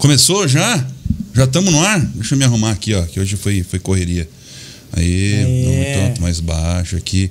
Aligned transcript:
Começou 0.00 0.48
já? 0.48 0.82
Já 1.34 1.44
estamos 1.44 1.70
no 1.70 1.78
ar? 1.78 2.00
Deixa 2.00 2.32
eu 2.32 2.38
me 2.38 2.44
arrumar 2.44 2.70
aqui, 2.70 2.94
ó, 2.94 3.02
que 3.02 3.20
hoje 3.20 3.36
foi, 3.36 3.62
foi 3.62 3.78
correria. 3.78 4.26
Aí, 4.94 5.34
É. 5.34 5.44
vamos 5.44 5.94
tanto 6.08 6.22
mais 6.22 6.40
baixo 6.40 6.96
aqui. 6.96 7.30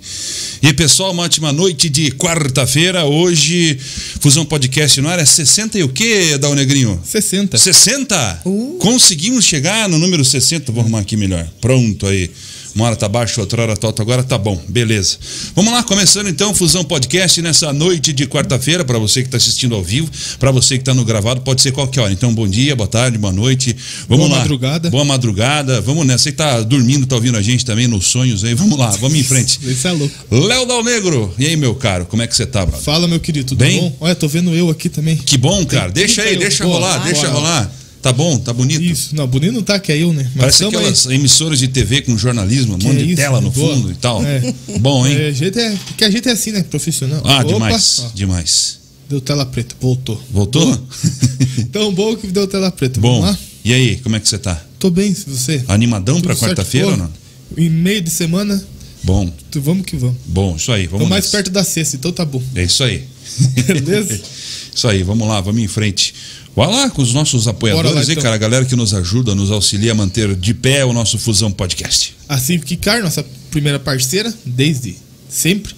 E 0.61 0.67
aí, 0.67 0.73
pessoal, 0.73 1.11
uma 1.11 1.23
ótima 1.23 1.51
noite 1.51 1.89
de 1.89 2.11
quarta-feira. 2.11 3.05
Hoje, 3.05 3.75
Fusão 4.21 4.45
Podcast 4.45 5.01
no 5.01 5.09
ar 5.09 5.17
é 5.17 5.25
60 5.25 5.79
e 5.79 5.83
o 5.83 5.89
quê, 5.89 6.37
Dal 6.37 6.53
Negrinho? 6.53 7.01
60. 7.03 7.57
60? 7.57 8.41
Uh. 8.45 8.77
Conseguimos 8.79 9.45
chegar 9.45 9.89
no 9.89 9.97
número 9.97 10.23
60. 10.23 10.71
Vou 10.71 10.81
arrumar 10.81 10.99
aqui 10.99 11.17
melhor. 11.17 11.49
Pronto 11.59 12.05
aí. 12.05 12.29
Uma 12.75 12.85
hora 12.85 12.95
tá 12.95 13.09
baixo, 13.09 13.41
outra 13.41 13.61
hora 13.61 13.75
tá 13.75 13.87
alto. 13.87 14.01
Agora 14.01 14.23
tá 14.23 14.37
bom, 14.37 14.61
beleza. 14.67 15.17
Vamos 15.55 15.73
lá, 15.73 15.83
começando 15.83 16.29
então 16.29 16.51
o 16.51 16.53
Fusão 16.53 16.83
Podcast 16.83 17.41
nessa 17.41 17.73
noite 17.73 18.13
de 18.13 18.27
quarta-feira, 18.27 18.85
para 18.85 18.97
você 18.99 19.21
que 19.21 19.27
está 19.27 19.37
assistindo 19.37 19.75
ao 19.75 19.83
vivo, 19.83 20.09
para 20.39 20.51
você 20.51 20.75
que 20.75 20.81
está 20.81 20.93
no 20.93 21.03
gravado, 21.03 21.41
pode 21.41 21.61
ser 21.61 21.71
qualquer 21.71 22.01
hora. 22.01 22.13
Então, 22.13 22.33
bom 22.33 22.47
dia, 22.47 22.75
boa 22.75 22.87
tarde, 22.87 23.17
boa 23.17 23.33
noite. 23.33 23.75
Vamos 24.07 24.25
Boa 24.25 24.37
lá. 24.37 24.41
madrugada. 24.41 24.89
Boa 24.89 25.05
madrugada. 25.05 25.81
Vamos 25.81 26.05
nessa. 26.05 26.19
Você 26.19 26.31
que 26.31 26.37
tá 26.37 26.61
dormindo, 26.61 27.05
tá 27.07 27.15
ouvindo 27.15 27.37
a 27.37 27.41
gente 27.41 27.65
também 27.65 27.87
nos 27.87 28.07
sonhos 28.07 28.43
aí. 28.43 28.53
Vamos 28.53 28.77
lá, 28.77 28.89
vamos 28.91 29.17
em 29.17 29.23
frente. 29.23 29.59
Isso 29.63 29.87
é 29.87 29.91
louco. 29.91 30.13
Léo 30.29 30.65
Dal 30.65 30.83
Negro. 30.83 31.33
E 31.39 31.45
aí, 31.47 31.55
meu 31.55 31.73
caro, 31.73 32.05
como 32.05 32.21
é 32.21 32.27
que 32.27 32.35
você 32.35 32.45
tá, 32.45 32.65
brother? 32.65 32.83
Fala, 32.83 33.07
meu 33.07 33.19
querido, 33.19 33.47
tudo 33.47 33.59
Bem? 33.59 33.79
bom? 33.79 33.97
Olha, 34.01 34.15
tô 34.15 34.27
vendo 34.27 34.53
eu 34.53 34.69
aqui 34.69 34.89
também. 34.89 35.15
Que 35.15 35.37
bom, 35.37 35.65
cara. 35.65 35.91
Deixa 35.91 36.21
aí, 36.21 36.37
31. 36.37 36.39
deixa 36.47 36.65
rolar, 36.65 36.99
boa. 36.99 37.05
deixa 37.05 37.27
rolar. 37.29 37.78
Tá 38.01 38.13
bom, 38.13 38.39
tá 38.39 38.53
bonito. 38.53 38.81
Isso. 38.81 39.13
Não, 39.15 39.27
bonito 39.27 39.51
não 39.51 39.61
tá, 39.61 39.77
que 39.77 39.91
é 39.91 39.97
eu, 39.97 40.13
né? 40.13 40.23
Mas 40.33 40.35
Parece 40.35 40.59
tamo 40.59 40.71
aí. 40.71 40.77
aquelas 40.77 41.05
emissoras 41.07 41.59
de 41.59 41.67
TV 41.67 42.01
com 42.01 42.17
jornalismo, 42.17 42.75
um 42.75 42.77
Que 42.77 42.87
monte 42.87 42.95
é 43.01 43.03
de 43.03 43.07
isso, 43.07 43.15
tela 43.17 43.41
no 43.41 43.51
boa. 43.51 43.75
fundo 43.75 43.91
e 43.91 43.95
tal. 43.95 44.23
É. 44.25 44.53
Bom, 44.79 45.05
hein? 45.05 45.15
É, 45.17 45.27
a 45.27 45.31
gente 45.31 45.59
é, 45.59 45.77
porque 45.87 46.05
a 46.05 46.09
gente 46.09 46.29
é 46.29 46.31
assim, 46.31 46.51
né? 46.51 46.63
Profissional. 46.63 47.21
Ah, 47.25 47.39
Opa, 47.41 47.43
demais, 47.53 47.99
ó, 48.05 48.09
demais. 48.15 48.79
deu 49.09 49.19
tela 49.19 49.45
preta, 49.45 49.75
voltou. 49.81 50.21
Voltou? 50.31 50.81
Tão 51.73 51.93
bom 51.93 52.15
que 52.15 52.27
deu 52.27 52.47
tela 52.47 52.71
preta. 52.71 52.99
Bom, 53.01 53.21
Vamos 53.21 53.35
lá? 53.35 53.39
e 53.65 53.73
aí, 53.73 53.97
como 53.97 54.15
é 54.15 54.19
que 54.21 54.29
você 54.29 54.37
tá? 54.37 54.61
Tô 54.79 54.89
bem, 54.89 55.13
se 55.13 55.29
você. 55.29 55.61
Animadão 55.67 56.21
certo? 56.23 56.37
quarta-feira 56.39 56.87
ou 56.87 56.97
não? 56.97 57.09
Em 57.57 57.69
meio 57.69 58.01
de 58.01 58.09
semana, 58.09 58.63
Bom, 59.03 59.29
tu- 59.51 59.61
vamos 59.61 59.85
que 59.85 59.95
vamos. 59.97 60.15
bom, 60.25 60.55
isso 60.55 60.71
aí, 60.71 60.85
vamos 60.87 61.05
Tô 61.05 61.09
mais 61.09 61.25
nessa. 61.25 61.37
perto 61.37 61.51
da 61.51 61.63
sexta, 61.63 61.95
então 61.97 62.11
tá 62.11 62.23
bom. 62.23 62.41
É 62.55 62.63
isso 62.63 62.83
aí. 62.83 63.03
Beleza? 63.67 64.19
isso 64.73 64.87
aí, 64.87 65.03
vamos 65.03 65.27
lá, 65.27 65.41
vamos 65.41 65.61
em 65.61 65.67
frente. 65.67 66.13
Vai 66.55 66.67
lá 66.67 66.89
com 66.89 67.01
os 67.01 67.13
nossos 67.13 67.47
apoiadores 67.47 67.93
lá, 67.93 68.01
aí, 68.01 68.11
então. 68.11 68.23
cara, 68.23 68.35
a 68.35 68.37
galera 68.37 68.65
que 68.65 68.75
nos 68.75 68.93
ajuda, 68.93 69.33
nos 69.33 69.51
auxilia 69.51 69.91
a 69.91 69.95
manter 69.95 70.35
de 70.35 70.53
pé 70.53 70.83
o 70.83 70.91
nosso 70.91 71.17
Fusão 71.17 71.51
Podcast. 71.51 72.15
A 72.27 72.37
Civic 72.37 72.75
Car, 72.77 73.01
nossa 73.01 73.25
primeira 73.49 73.79
parceira, 73.79 74.33
desde 74.45 74.95
sempre. 75.29 75.73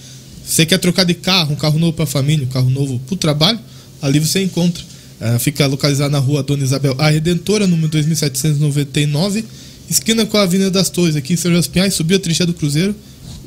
Você 0.46 0.66
quer 0.66 0.80
trocar 0.80 1.04
de 1.04 1.14
carro, 1.14 1.54
um 1.54 1.56
carro 1.56 1.78
novo 1.78 1.94
para 1.94 2.04
a 2.04 2.08
família, 2.08 2.46
um 2.46 2.50
carro 2.50 2.70
novo 2.70 3.00
para 3.06 3.14
o 3.14 3.18
trabalho, 3.18 3.60
ali 4.02 4.20
você 4.20 4.42
encontra. 4.42 4.84
Ah, 5.20 5.38
fica 5.38 5.68
localizado 5.68 6.12
na 6.12 6.18
rua 6.18 6.42
Dona 6.42 6.64
Isabel 6.64 6.96
A 6.98 7.10
Redentora, 7.10 7.68
número 7.68 7.90
2799, 7.90 9.46
esquina 9.88 10.26
com 10.26 10.36
a 10.36 10.42
Avenida 10.42 10.72
das 10.72 10.90
Torres, 10.90 11.16
aqui 11.16 11.34
em 11.34 11.38
São 11.38 11.52
José 11.52 11.70
Pinhais, 11.72 11.94
subiu 11.94 12.18
a 12.18 12.20
trincha 12.20 12.44
do 12.44 12.56
Cruzeiro, 12.56 12.96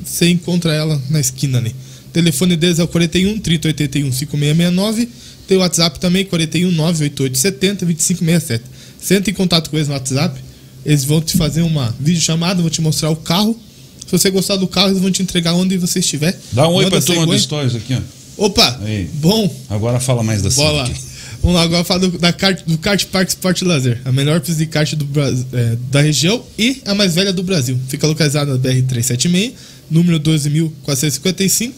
você 0.03 0.29
encontra 0.29 0.73
ela 0.73 1.01
na 1.09 1.19
esquina 1.19 1.57
ali. 1.57 1.75
O 2.07 2.11
telefone 2.13 2.55
deles 2.55 2.79
é 2.79 2.83
o 2.83 2.87
41 2.87 3.39
3081 3.39 4.11
5669. 4.13 5.09
Tem 5.47 5.57
o 5.57 5.61
WhatsApp 5.61 5.99
também, 5.99 6.25
41 6.25 6.71
98870 6.71 7.85
2567. 7.85 8.63
Senta 8.99 9.29
em 9.29 9.33
contato 9.33 9.69
com 9.69 9.75
eles 9.75 9.87
no 9.87 9.93
WhatsApp. 9.93 10.39
Eles 10.85 11.03
vão 11.03 11.21
te 11.21 11.37
fazer 11.37 11.61
uma 11.61 11.93
videochamada, 11.99 12.61
vão 12.61 12.69
te 12.69 12.81
mostrar 12.81 13.09
o 13.09 13.15
carro. 13.15 13.59
Se 14.05 14.11
você 14.11 14.29
gostar 14.29 14.55
do 14.55 14.67
carro, 14.67 14.89
eles 14.89 15.01
vão 15.01 15.11
te 15.11 15.21
entregar 15.21 15.53
onde 15.53 15.77
você 15.77 15.99
estiver. 15.99 16.37
Dá 16.51 16.67
um 16.67 16.73
oi 16.73 16.89
pra 16.89 17.01
turma 17.01 17.25
do. 17.25 17.39
Stories 17.39 17.75
aqui, 17.75 17.95
ó. 17.95 18.45
Opa! 18.45 18.79
Aí. 18.83 19.09
Bom, 19.13 19.53
Agora 19.69 19.99
fala 19.99 20.21
mais 20.23 20.41
da. 20.41 20.51
Civic. 20.51 21.15
Vamos 21.41 21.57
lá, 21.57 21.63
agora 21.63 21.83
falar 21.83 21.99
do, 21.99 22.17
da 22.17 22.33
kart, 22.33 22.63
do 22.65 22.77
Kart 22.79 23.05
Park 23.05 23.29
Sport 23.29 23.61
Lazer. 23.61 24.01
A 24.03 24.11
melhor 24.11 24.39
pista 24.41 24.55
de 24.55 24.65
kart 24.65 24.93
do, 24.95 25.07
é, 25.53 25.77
da 25.91 26.01
região 26.01 26.43
e 26.57 26.81
a 26.85 26.95
mais 26.95 27.13
velha 27.13 27.31
do 27.31 27.43
Brasil. 27.43 27.77
Fica 27.87 28.07
localizada 28.07 28.51
na 28.51 28.57
BR-376, 28.57 29.53
número 29.89 30.19
12.455, 30.19 31.71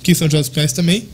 aqui 0.00 0.12
em 0.12 0.14
São 0.14 0.28
José 0.28 0.38
dos 0.38 0.48
Pinhais 0.48 0.72
também. 0.72 1.04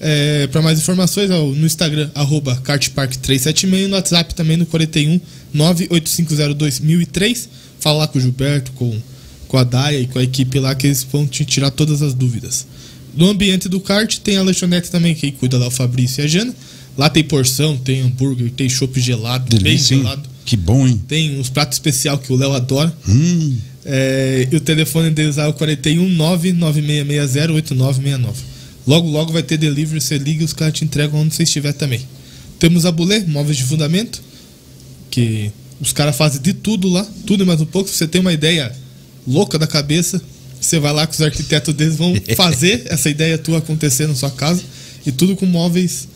É, 0.00 0.46
Para 0.46 0.62
mais 0.62 0.78
informações, 0.78 1.30
ó, 1.30 1.44
no 1.44 1.66
Instagram, 1.66 2.10
arroba 2.14 2.56
kartpark376, 2.64 3.86
no 3.86 3.94
WhatsApp 3.94 4.34
também 4.34 4.56
no 4.56 4.64
41 4.66 5.20
98502 5.52 7.48
Fala 7.78 7.98
lá 8.00 8.08
com 8.08 8.18
o 8.18 8.20
Gilberto, 8.20 8.72
com, 8.72 8.96
com 9.48 9.56
a 9.58 9.64
Daia 9.64 10.00
e 10.00 10.06
com 10.06 10.18
a 10.18 10.22
equipe 10.22 10.58
lá, 10.58 10.74
que 10.74 10.86
eles 10.86 11.02
vão 11.10 11.26
te 11.26 11.44
tirar 11.44 11.70
todas 11.70 12.02
as 12.02 12.14
dúvidas. 12.14 12.66
No 13.14 13.28
ambiente 13.28 13.68
do 13.68 13.80
kart 13.80 14.18
tem 14.18 14.36
a 14.36 14.42
lanchonete 14.42 14.90
também, 14.90 15.14
que 15.14 15.32
cuida 15.32 15.58
lá 15.58 15.66
o 15.66 15.70
Fabrício 15.70 16.22
e 16.22 16.24
a 16.24 16.28
Jana. 16.28 16.54
Lá 16.96 17.08
tem 17.08 17.24
porção, 17.24 17.76
tem 17.76 18.02
hambúrguer, 18.02 18.50
tem 18.50 18.68
chopp 18.68 19.00
gelado, 19.00 19.48
bem 19.56 19.64
Delícia, 19.64 19.94
hein? 19.94 20.02
gelado. 20.02 20.28
Que 20.44 20.56
bom, 20.56 20.86
hein? 20.86 21.00
Tem 21.08 21.38
uns 21.38 21.48
pratos 21.48 21.76
especial 21.76 22.18
que 22.18 22.32
o 22.32 22.36
Léo 22.36 22.52
adora. 22.52 22.92
Hum, 23.08 23.56
É, 23.84 24.46
e 24.50 24.56
o 24.56 24.60
telefone 24.60 25.08
deles 25.10 25.38
é 25.38 25.46
o 25.46 25.54
41 25.54 26.06
99660 26.10 27.52
8969. 27.54 28.49
Logo, 28.90 29.08
logo 29.08 29.32
vai 29.32 29.44
ter 29.44 29.56
delivery, 29.56 30.00
você 30.00 30.18
liga 30.18 30.42
e 30.42 30.44
os 30.44 30.52
caras 30.52 30.74
te 30.74 30.84
entregam 30.84 31.20
onde 31.20 31.32
você 31.32 31.44
estiver 31.44 31.72
também. 31.72 32.04
Temos 32.58 32.84
a 32.84 32.90
Bulê, 32.90 33.20
móveis 33.20 33.56
de 33.56 33.62
fundamento, 33.62 34.20
que 35.08 35.52
os 35.80 35.92
caras 35.92 36.16
fazem 36.16 36.42
de 36.42 36.52
tudo 36.52 36.88
lá, 36.88 37.06
tudo 37.24 37.44
e 37.44 37.46
mais 37.46 37.60
um 37.60 37.66
pouco. 37.66 37.88
Se 37.88 37.94
você 37.94 38.08
tem 38.08 38.20
uma 38.20 38.32
ideia 38.32 38.74
louca 39.24 39.56
da 39.56 39.66
cabeça, 39.68 40.20
você 40.60 40.80
vai 40.80 40.92
lá 40.92 41.06
que 41.06 41.14
os 41.14 41.20
arquitetos 41.20 41.72
deles 41.72 41.94
vão 41.94 42.12
fazer 42.34 42.82
essa 42.86 43.08
ideia 43.08 43.38
tua 43.38 43.58
acontecer 43.58 44.08
na 44.08 44.14
sua 44.16 44.30
casa. 44.32 44.60
E 45.06 45.12
tudo 45.12 45.36
com 45.36 45.46
móveis 45.46 46.08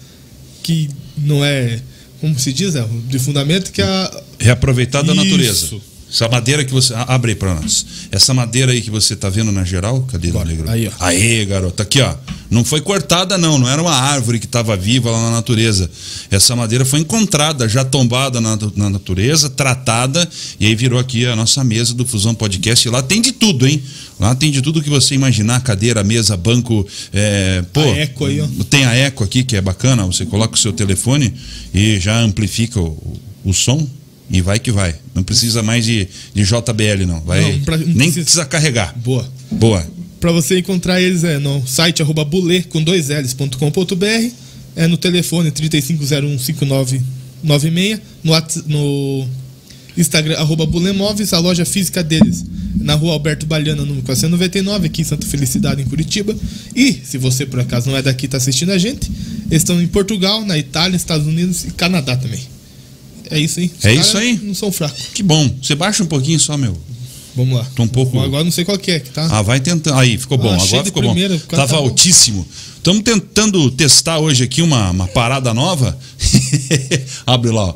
que 0.61 0.91
não 1.17 1.45
é, 1.45 1.81
como 2.21 2.37
se 2.37 2.53
diz, 2.53 2.75
é, 2.75 2.84
de 3.07 3.21
fundamento 3.21 3.71
que 3.71 3.83
é 3.83 3.84
a, 3.84 4.23
reaproveitar 4.41 5.05
da 5.05 5.13
Isso. 5.13 5.25
natureza. 5.25 5.77
Essa 6.15 6.29
madeira 6.29 6.65
que 6.65 6.73
você. 6.73 6.95
Abre 6.95 7.33
aí 7.33 7.37
pra 7.37 7.57
nós. 7.57 7.85
Essa 8.13 8.33
madeira 8.33 8.71
aí 8.71 8.81
que 8.81 8.89
você 8.89 9.17
tá 9.17 9.29
vendo 9.29 9.51
na 9.51 9.65
geral, 9.65 10.03
cadê, 10.03 10.31
Bora. 10.31 10.45
Negro? 10.45 10.71
Aí, 10.71 10.87
ó. 10.87 10.93
Aê, 11.05 11.45
garoto. 11.45 11.83
Aqui, 11.83 12.01
ó. 12.01 12.15
Não 12.49 12.65
foi 12.65 12.81
cortada, 12.81 13.37
não. 13.37 13.59
Não 13.59 13.69
era 13.69 13.83
uma 13.83 13.93
árvore 13.93 14.39
que 14.39 14.47
estava 14.47 14.77
viva 14.77 15.11
lá 15.11 15.21
na 15.23 15.31
natureza. 15.33 15.91
Essa 16.31 16.55
madeira 16.55 16.85
foi 16.85 17.01
encontrada, 17.01 17.69
já 17.69 17.85
tombada 17.85 18.41
na, 18.41 18.57
na 18.77 18.91
natureza, 18.91 19.51
tratada, 19.51 20.29
e 20.61 20.67
aí 20.67 20.75
virou 20.77 21.01
aqui 21.01 21.27
a 21.27 21.35
nossa 21.35 21.65
mesa 21.65 21.93
do 21.95 22.07
Fusão 22.07 22.33
Podcast. 22.33 22.87
E 22.87 22.91
lá 22.93 23.03
tem 23.03 23.21
de 23.21 23.33
tudo, 23.33 23.67
hein? 23.67 23.83
Lá 24.21 24.37
tem 24.37 24.53
de 24.53 24.63
tudo 24.63 24.81
que 24.81 24.89
você 24.89 25.17
imaginar: 25.17 25.61
cadeira, 25.65 26.05
mesa, 26.05 26.37
banco. 26.37 26.87
É, 27.13 27.65
pô, 27.73 27.81
A 27.81 27.99
Eco 27.99 28.27
aí, 28.27 28.41
ó. 28.41 28.47
Tem 28.71 28.85
a 28.85 28.95
Eco 28.95 29.25
aqui, 29.25 29.43
que 29.43 29.57
é 29.57 29.61
bacana. 29.61 30.07
Você 30.07 30.25
coloca 30.25 30.55
o 30.55 30.59
seu 30.59 30.73
telefone 30.73 31.35
e 31.75 31.99
já 31.99 32.21
amplifica 32.21 32.79
o, 32.79 33.21
o 33.45 33.53
som. 33.53 33.85
E 34.31 34.41
vai 34.41 34.59
que 34.59 34.73
vai. 34.73 34.95
Não 35.15 35.23
precisa 35.23 35.62
mais 35.62 35.85
de, 35.85 36.09
de 36.35 36.43
JBL, 36.45 37.05
não. 37.07 37.21
Vai, 37.21 37.53
Não, 37.53 37.61
pra- 37.61 37.77
não 37.77 37.85
nem 37.87 37.95
precisa. 37.97 38.23
precisa 38.23 38.45
carregar. 38.47 38.95
boa. 38.99 39.29
Boa. 39.51 39.87
Para 40.21 40.33
você 40.33 40.59
encontrar 40.59 41.03
eles 41.03 41.23
é 41.23 41.39
no 41.39 41.67
site 41.67 42.01
arroba 42.03 42.25
bulê 42.25 42.63
com 42.63 42.83
dois 42.83 43.11
L's.com.br, 43.11 44.31
é 44.75 44.87
no 44.87 44.97
telefone 44.97 45.51
35015996, 45.51 48.01
no, 48.23 48.34
no 48.67 49.29
Instagram 49.97 50.37
arroba 50.39 50.67
bulemóveis, 50.67 51.33
a 51.33 51.39
loja 51.39 51.65
física 51.65 52.03
deles 52.03 52.45
na 52.77 52.95
rua 52.95 53.13
Alberto 53.13 53.47
Baliana, 53.47 53.83
número 53.84 54.03
499, 54.03 54.87
aqui 54.87 55.03
em 55.03 55.05
Santa 55.05 55.27
Felicidade, 55.27 55.81
em 55.81 55.84
Curitiba. 55.87 56.34
E, 56.75 56.93
se 57.05 57.17
você 57.19 57.47
por 57.47 57.61
acaso 57.61 57.89
não 57.91 57.97
é 57.97 58.03
daqui 58.03 58.25
e 58.25 58.27
está 58.27 58.37
assistindo 58.39 58.73
a 58.73 58.79
gente, 58.79 59.11
eles 59.51 59.63
estão 59.63 59.81
em 59.81 59.87
Portugal, 59.87 60.45
na 60.45 60.59
Itália, 60.59 60.97
Estados 60.97 61.27
Unidos 61.27 61.65
e 61.65 61.71
Canadá 61.71 62.17
também. 62.17 62.41
É 63.31 63.39
isso 63.39 63.61
aí. 63.61 63.71
Os 63.79 63.85
É 63.85 63.95
isso 63.95 64.17
aí. 64.17 64.41
Não 64.43 64.55
são 64.55 64.71
fracos. 64.73 65.07
Que 65.15 65.23
bom. 65.23 65.51
Você 65.62 65.75
baixa 65.75 66.03
um 66.03 66.07
pouquinho 66.07 66.39
só, 66.39 66.57
meu. 66.57 66.77
Vamos 67.37 67.59
lá. 67.59 67.66
Tô 67.75 67.83
um 67.83 67.89
pouco- 67.89 68.19
Agora 68.21 68.45
não 68.45 68.51
sei 68.53 68.65
qual 68.65 68.78
que 68.78 68.93
é, 68.93 69.01
que 69.01 69.10
tá? 69.10 69.27
Ah, 69.31 69.43
vai 69.43 69.59
tentando. 69.59 69.97
Aí, 69.98 70.16
ficou 70.16 70.39
bom. 70.39 70.51
Ah, 70.51 70.63
Agora 70.63 70.84
ficou 70.84 71.03
primeira, 71.03 71.37
bom. 71.37 71.43
Tava 71.48 71.69
tá 71.69 71.77
altíssimo. 71.77 72.47
Estamos 72.77 73.03
tentando 73.03 73.71
testar 73.72 74.19
hoje 74.19 74.45
aqui 74.45 74.63
uma, 74.63 74.91
uma 74.91 75.09
parada 75.09 75.53
nova. 75.53 75.98
Abre 77.27 77.51
lá, 77.51 77.66
ó. 77.66 77.75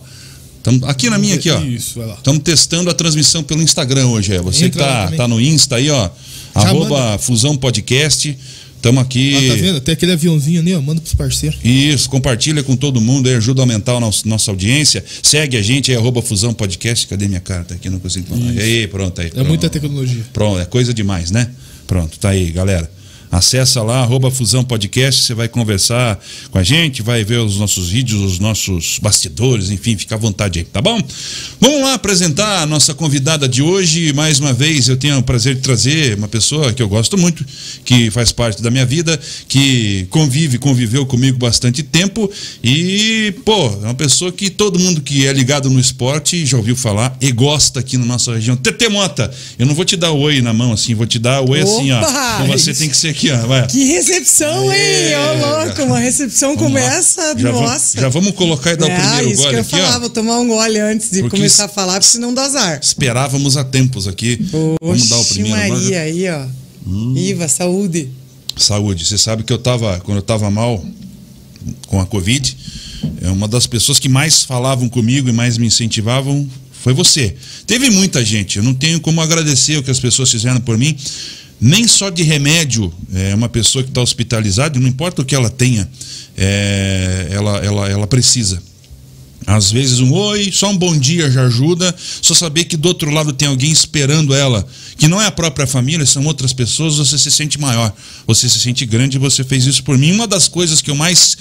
Tamo, 0.63 0.85
aqui 0.87 1.09
na 1.09 1.19
minha, 1.19 1.35
aqui, 1.35 1.51
ó. 1.51 1.61
Isso, 1.61 1.99
vai 1.99 2.07
lá. 2.09 2.15
Estamos 2.15 2.43
testando 2.43 2.91
a 2.91 2.95
transmissão 2.95 3.43
pelo 3.43 3.63
Instagram 3.63 4.07
hoje. 4.09 4.35
É. 4.35 4.41
Você 4.41 4.61
que 4.71 4.77
Entra 4.79 4.87
lá 4.87 5.09
tá, 5.11 5.17
tá 5.17 5.29
no 5.29 5.41
Insta 5.41 5.77
aí, 5.77 5.91
ó. 5.91 6.09
Já 6.55 6.61
arroba 6.63 7.19
Fusão 7.19 7.57
Podcast. 7.57 8.37
Estamos 8.79 9.03
aqui. 9.03 9.35
Ah, 9.35 9.55
tá 9.55 9.61
vendo? 9.61 9.81
Tem 9.81 9.93
aquele 9.93 10.13
aviãozinho 10.13 10.61
ali, 10.61 10.73
ó. 10.73 10.81
Manda 10.81 11.01
pros 11.01 11.15
parceiros. 11.15 11.59
Isso, 11.65 12.09
compartilha 12.09 12.63
com 12.63 12.77
todo 12.77 13.01
mundo 13.01 13.29
aí, 13.29 13.35
ajuda 13.35 13.61
a 13.61 13.65
aumentar 13.65 13.97
a 13.97 14.01
nossa, 14.01 14.27
nossa 14.27 14.51
audiência. 14.53 15.05
Segue 15.23 15.57
a 15.57 15.63
gente 15.63 15.91
aí, 15.91 15.97
arroba 15.97 16.23
Fusão 16.23 16.55
Podcast. 16.55 17.07
Cadê 17.09 17.27
minha 17.27 17.41
carta 17.41 17.75
aqui? 17.75 17.91
Não 17.91 17.99
consigo 17.99 18.29
falar. 18.29 18.53
Isso. 18.53 18.61
Aí, 18.61 18.87
pronto 18.87 19.21
aí. 19.21 19.27
É 19.27 19.31
pronto. 19.31 19.49
muita 19.49 19.69
tecnologia. 19.69 20.23
Pronto, 20.33 20.61
é 20.61 20.65
coisa 20.65 20.95
demais, 20.95 21.31
né? 21.33 21.51
Pronto, 21.87 22.19
tá 22.19 22.31
aí, 22.31 22.51
galera. 22.53 22.89
Acessa 23.31 23.83
lá, 23.83 24.01
arroba 24.01 24.31
Fusão 24.31 24.65
Podcast, 24.65 25.23
você 25.23 25.35
vai 25.35 25.49
conversar 25.49 26.19
com 26.51 26.59
a 26.59 26.63
gente, 26.63 27.03
vai 27.03 27.25
ver 27.25 27.39
os 27.41 27.59
nossos 27.59 27.91
vídeos, 27.91 28.23
os 28.23 28.39
nossos 28.39 28.99
bastidores, 29.01 29.71
enfim, 29.71 29.97
fica 29.97 30.15
à 30.15 30.19
vontade 30.19 30.61
aí, 30.61 30.65
tá 30.65 30.81
bom? 30.81 30.99
Vamos 31.61 31.83
lá 31.83 31.95
apresentar 31.95 32.63
a 32.63 32.67
nossa 32.67 32.95
convidada 32.95 33.49
de 33.49 33.63
hoje. 33.63 34.13
Mais 34.13 34.41
uma 34.41 34.53
vez, 34.53 34.89
eu 34.89 34.97
tenho 34.97 35.19
o 35.19 35.23
prazer 35.23 35.55
de 35.57 35.61
trazer 35.61 36.17
uma 36.17 36.29
pessoa 36.29 36.73
que 36.73 36.83
eu 36.83 36.89
gosto 36.89 37.19
muito, 37.19 37.45
que 37.85 38.11
faz 38.11 38.33
parte 38.33 38.63
da 38.63 38.71
minha 38.71 38.87
vida, 38.87 39.19
que 39.47 40.07
convive, 40.11 40.59
conviveu 40.59 41.05
comigo 41.05 41.39
bastante 41.39 41.83
tempo 41.83 42.31
e, 42.63 43.35
pô, 43.45 43.67
é 43.83 43.87
uma 43.87 43.95
pessoa 43.95 44.33
que 44.33 44.49
todo 44.49 44.79
mundo 44.79 45.01
que 45.03 45.27
é 45.27 45.33
ligado 45.33 45.69
no 45.69 45.79
esporte 45.79 46.47
já 46.47 46.57
ouviu 46.57 46.77
falar 46.77 47.17
e 47.21 47.31
gosta 47.31 47.81
aqui 47.81 47.99
na 47.99 48.07
nossa 48.07 48.35
região. 48.35 48.57
Tete 48.57 48.89
Mota, 48.89 49.31
eu 49.59 49.67
não 49.67 49.75
vou 49.75 49.85
te 49.85 49.97
dar 49.97 50.13
oi 50.13 50.41
na 50.41 50.53
mão 50.53 50.73
assim, 50.73 50.95
vou 50.95 51.07
te 51.07 51.19
dar 51.19 51.41
oi 51.43 51.63
Opa! 51.63 51.71
assim, 51.71 51.93
ó. 51.93 52.01
Então 52.01 52.47
você 52.47 52.73
tem 52.73 52.89
que 52.89 52.97
ser 52.97 53.18
aqui, 53.19 53.31
ó. 53.33 53.47
Vai. 53.47 53.67
Que 53.67 53.85
recepção, 53.85 54.73
hein? 54.73 55.17
Ô, 55.17 55.65
louco, 55.65 55.83
uma 55.83 55.99
recepção 55.99 56.55
vamos 56.55 56.63
como 56.63 56.79
lá. 56.79 56.95
essa, 56.95 57.37
já 57.37 57.53
nossa. 57.53 58.01
já 58.01 58.09
vamos 58.09 58.33
colocar 58.33 58.73
e 58.73 58.77
dar 58.77 58.89
é, 58.89 58.95
o 58.95 59.01
primeiro 59.01 59.31
isso 59.31 59.43
gole 59.43 59.51
que 59.51 59.57
eu 59.57 59.61
aqui, 59.61 59.71
falar, 59.71 59.97
ó. 59.97 60.01
Vou 60.01 60.11
tomar 60.11 60.39
um 60.39 60.49
gole 60.49 60.79
antes 60.79 61.11
de 61.11 61.21
Porque 61.23 61.37
começar 61.37 61.65
a 61.65 61.69
falar, 61.69 62.03
senão 62.03 62.33
dá 62.33 62.45
azar. 62.45 62.79
Esperávamos 62.81 63.57
a 63.57 63.65
tempos 63.65 64.07
aqui. 64.07 64.39
Oxi, 64.53 64.77
vamos 64.81 65.09
dar 65.09 65.19
o 65.19 65.25
primeiro 65.25 65.57
Maria, 65.57 65.75
gole. 65.75 65.97
aí, 65.97 66.31
ó. 66.31 66.47
Hum. 66.87 67.15
Iva, 67.17 67.49
saúde. 67.49 68.09
Saúde. 68.57 69.05
Você 69.05 69.19
sabe 69.19 69.43
que 69.43 69.53
eu 69.53 69.59
tava, 69.59 70.01
quando 70.05 70.19
eu 70.19 70.23
tava 70.23 70.51
mal 70.51 70.83
com 71.89 72.01
a 72.01 72.07
Covid, 72.07 72.57
é 73.21 73.29
uma 73.29 73.49
das 73.49 73.67
pessoas 73.67 73.99
que 73.99 74.09
mais 74.09 74.43
falavam 74.43 74.89
comigo 74.89 75.29
e 75.29 75.33
mais 75.33 75.59
me 75.59 75.67
incentivavam 75.67 76.49
foi 76.81 76.95
você. 76.95 77.35
Teve 77.67 77.91
muita 77.91 78.25
gente, 78.25 78.59
eu 78.59 78.63
não 78.63 78.73
tenho 78.73 79.01
como 79.01 79.21
agradecer 79.21 79.77
o 79.77 79.83
que 79.83 79.91
as 79.91 79.99
pessoas 79.99 80.31
fizeram 80.31 80.61
por 80.61 80.79
mim, 80.79 80.97
nem 81.61 81.87
só 81.87 82.11
de 82.11 82.23
remédio, 82.23 82.93
é 83.13 83.35
uma 83.35 83.49
pessoa 83.49 83.83
que 83.83 83.91
está 83.91 84.01
hospitalizada, 84.01 84.79
não 84.79 84.89
importa 84.89 85.23
o 85.23 85.25
que 85.25 85.35
ela 85.35 85.51
tenha, 85.51 85.89
é, 86.37 87.29
ela, 87.31 87.59
ela, 87.59 87.89
ela 87.89 88.07
precisa. 88.07 88.63
Às 89.47 89.71
vezes 89.71 90.01
um 90.01 90.13
oi, 90.13 90.51
só 90.53 90.69
um 90.69 90.77
bom 90.77 90.95
dia 90.95 91.31
já 91.31 91.45
ajuda. 91.45 91.95
Só 92.21 92.35
saber 92.35 92.65
que 92.65 92.77
do 92.77 92.87
outro 92.87 93.11
lado 93.11 93.33
tem 93.33 93.49
alguém 93.49 93.73
esperando 93.73 94.35
ela, 94.35 94.67
que 94.99 95.09
não 95.09 95.23
é 95.23 95.27
a 95.27 95.31
própria 95.31 95.67
família, 95.67 96.05
são 96.05 96.23
outras 96.27 96.53
pessoas, 96.53 96.97
você 96.97 97.17
se 97.17 97.31
sente 97.31 97.59
maior, 97.59 97.91
você 98.27 98.47
se 98.47 98.59
sente 98.61 98.85
grande 98.85 99.17
você 99.17 99.43
fez 99.43 99.65
isso 99.65 99.83
por 99.83 99.97
mim. 99.97 100.13
Uma 100.13 100.27
das 100.27 100.49
coisas 100.49 100.83
que 100.83 100.91
eu 100.91 100.95
mais 100.95 101.37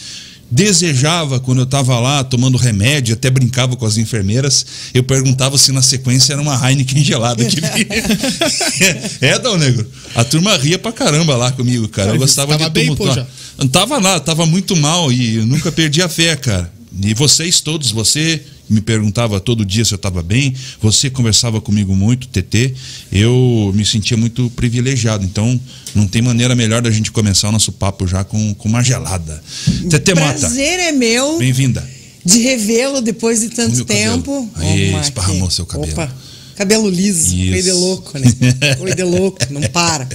desejava 0.50 1.40
quando 1.40 1.60
eu 1.60 1.64
estava 1.64 2.00
lá 2.00 2.24
tomando 2.24 2.58
remédio, 2.58 3.14
até 3.14 3.30
brincava 3.30 3.76
com 3.76 3.86
as 3.86 3.98
enfermeiras, 3.98 4.66
eu 4.94 5.04
perguntava 5.04 5.58
se 5.58 5.72
na 5.72 5.82
sequência 5.82 6.34
era 6.34 6.42
uma 6.42 6.56
Heineken 6.56 7.04
gelada 7.04 7.44
que 7.46 7.60
é, 8.84 9.30
é, 9.30 9.40
Dal 9.40 9.58
Negro. 9.58 9.86
A 10.16 10.24
turma 10.24 10.56
ria 10.58 10.80
pra 10.80 10.92
caramba 10.92 11.36
lá 11.36 11.52
comigo, 11.52 11.88
cara. 11.88 12.12
Eu 12.12 12.18
gostava 12.18 12.58
de 12.58 12.70
bem, 12.70 12.86
tumultuar. 12.86 13.28
Não 13.58 13.68
tava 13.68 13.98
lá, 14.00 14.20
tava 14.20 14.46
muito 14.46 14.76
mal 14.76 15.12
e 15.12 15.38
nunca 15.40 15.72
perdi 15.72 16.02
a 16.02 16.10
fé, 16.10 16.36
cara. 16.36 16.77
E 17.02 17.14
vocês 17.14 17.62
todos, 17.62 17.92
você 17.92 18.42
me 18.70 18.82
perguntava 18.82 19.40
todo 19.40 19.66
dia 19.66 19.86
se 19.86 19.94
eu 19.94 19.98
estava 19.98 20.22
bem, 20.22 20.54
você 20.82 21.10
conversava 21.10 21.62
comigo 21.62 21.96
muito, 21.96 22.28
TT, 22.28 22.74
eu 23.12 23.72
me 23.74 23.86
sentia 23.86 24.18
muito 24.18 24.50
privilegiado. 24.56 25.24
Então, 25.24 25.60
não 25.96 26.08
tem 26.08 26.22
maneira 26.22 26.56
melhor 26.56 26.82
da 26.82 26.92
gente 26.92 27.12
começar 27.12 27.50
o 27.50 27.52
nosso 27.52 27.72
papo 27.72 28.08
já 28.08 28.24
com, 28.24 28.54
com 28.56 28.68
uma 28.68 28.84
gelada. 28.84 29.42
TT 29.90 30.16
Mata. 30.16 30.40
Prazer 30.40 30.80
é 30.80 30.92
meu. 30.92 31.38
Bem-vinda. 31.38 31.88
De 32.26 32.40
revê-lo 32.40 33.02
depois 33.02 33.40
de 33.40 33.50
tanto 33.50 33.86
tempo. 33.86 34.50
Aí, 34.56 34.94
oh, 34.94 35.00
esparramou 35.00 35.50
seu 35.50 35.66
cabelo. 35.66 35.94
Opa, 35.94 36.14
cabelo 36.56 36.90
liso, 36.90 37.36
coisa 37.36 37.64
de 37.64 37.72
louco, 37.72 38.20
né? 38.20 38.34
Coisa 38.78 38.96
de 38.96 39.04
louco, 39.04 39.38
não 39.50 39.62
para. 39.62 40.10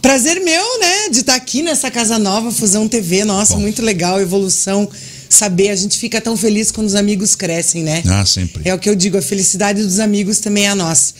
Prazer 0.00 0.40
meu, 0.40 0.80
né, 0.80 1.10
de 1.10 1.20
estar 1.20 1.36
aqui 1.36 1.62
nessa 1.62 1.88
casa 1.88 2.18
nova, 2.18 2.50
Fusão 2.50 2.88
TV. 2.88 3.24
Nossa, 3.24 3.54
Bom. 3.54 3.60
muito 3.60 3.80
legal, 3.82 4.20
evolução 4.20 4.90
saber, 5.34 5.70
a 5.70 5.76
gente 5.76 5.98
fica 5.98 6.20
tão 6.20 6.36
feliz 6.36 6.70
quando 6.70 6.86
os 6.86 6.94
amigos 6.94 7.34
crescem, 7.34 7.82
né? 7.82 8.02
Ah, 8.06 8.24
sempre. 8.24 8.62
É 8.64 8.74
o 8.74 8.78
que 8.78 8.88
eu 8.88 8.94
digo, 8.94 9.16
a 9.16 9.22
felicidade 9.22 9.82
dos 9.82 9.98
amigos 10.00 10.38
também 10.38 10.66
é 10.66 10.68
a 10.68 10.74
nossa. 10.74 11.14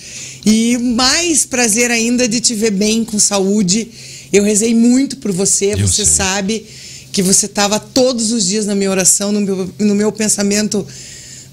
E 0.45 0.77
mais 0.79 1.45
prazer 1.45 1.91
ainda 1.91 2.29
de 2.29 2.41
te 2.41 2.55
ver 2.55 2.71
bem, 2.71 3.05
com 3.05 3.19
saúde. 3.19 3.89
Eu 4.33 4.45
rezei 4.45 4.75
muito 4.75 5.17
por 5.19 5.33
você, 5.33 5.75
eu 5.75 5.87
você 5.87 6.05
sei. 6.05 6.15
sabe 6.15 6.67
que 7.13 7.23
você 7.23 7.47
estava 7.47 7.79
todos 7.79 8.33
os 8.33 8.47
dias 8.47 8.67
na 8.67 8.75
minha 8.75 8.91
oração, 8.91 9.31
no 9.31 9.41
meu, 9.41 9.71
no 9.79 9.95
meu 9.95 10.11
pensamento, 10.11 10.87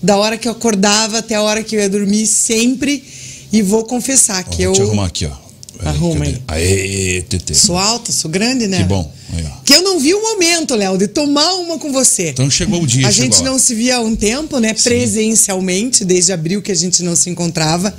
da 0.01 0.17
hora 0.17 0.37
que 0.37 0.47
eu 0.47 0.53
acordava 0.53 1.19
até 1.19 1.35
a 1.35 1.41
hora 1.41 1.63
que 1.63 1.75
eu 1.75 1.79
ia 1.79 1.89
dormir, 1.89 2.25
sempre. 2.25 3.03
E 3.51 3.61
vou 3.61 3.83
confessar 3.83 4.45
ó, 4.47 4.49
que 4.49 4.63
vou 4.63 4.65
eu. 4.65 4.73
Te 4.73 4.81
arrumar 4.81 5.05
aqui, 5.07 5.25
ó. 5.25 5.48
Arruma 5.85 6.25
aí. 6.25 6.37
Aê. 6.47 7.23
Sou 7.53 7.77
alta, 7.77 8.11
sou 8.11 8.29
grande, 8.29 8.67
né? 8.67 8.79
Que 8.79 8.83
bom. 8.83 9.11
Aí, 9.33 9.45
que 9.63 9.73
eu 9.73 9.81
não 9.81 9.99
vi 9.99 10.13
o 10.13 10.21
momento, 10.21 10.75
Léo, 10.75 10.97
de 10.97 11.07
tomar 11.07 11.53
uma 11.55 11.77
com 11.77 11.91
você. 11.91 12.29
Então 12.29 12.49
chegou 12.49 12.83
o 12.83 12.87
dia. 12.87 13.07
A 13.07 13.11
gente 13.11 13.41
não 13.43 13.57
se 13.57 13.73
via 13.73 13.97
há 13.97 14.01
um 14.01 14.15
tempo, 14.15 14.59
né? 14.59 14.73
Sim. 14.75 14.89
Presencialmente, 14.89 16.03
desde 16.03 16.33
abril 16.33 16.61
que 16.61 16.71
a 16.71 16.75
gente 16.75 17.01
não 17.03 17.15
se 17.15 17.29
encontrava. 17.29 17.93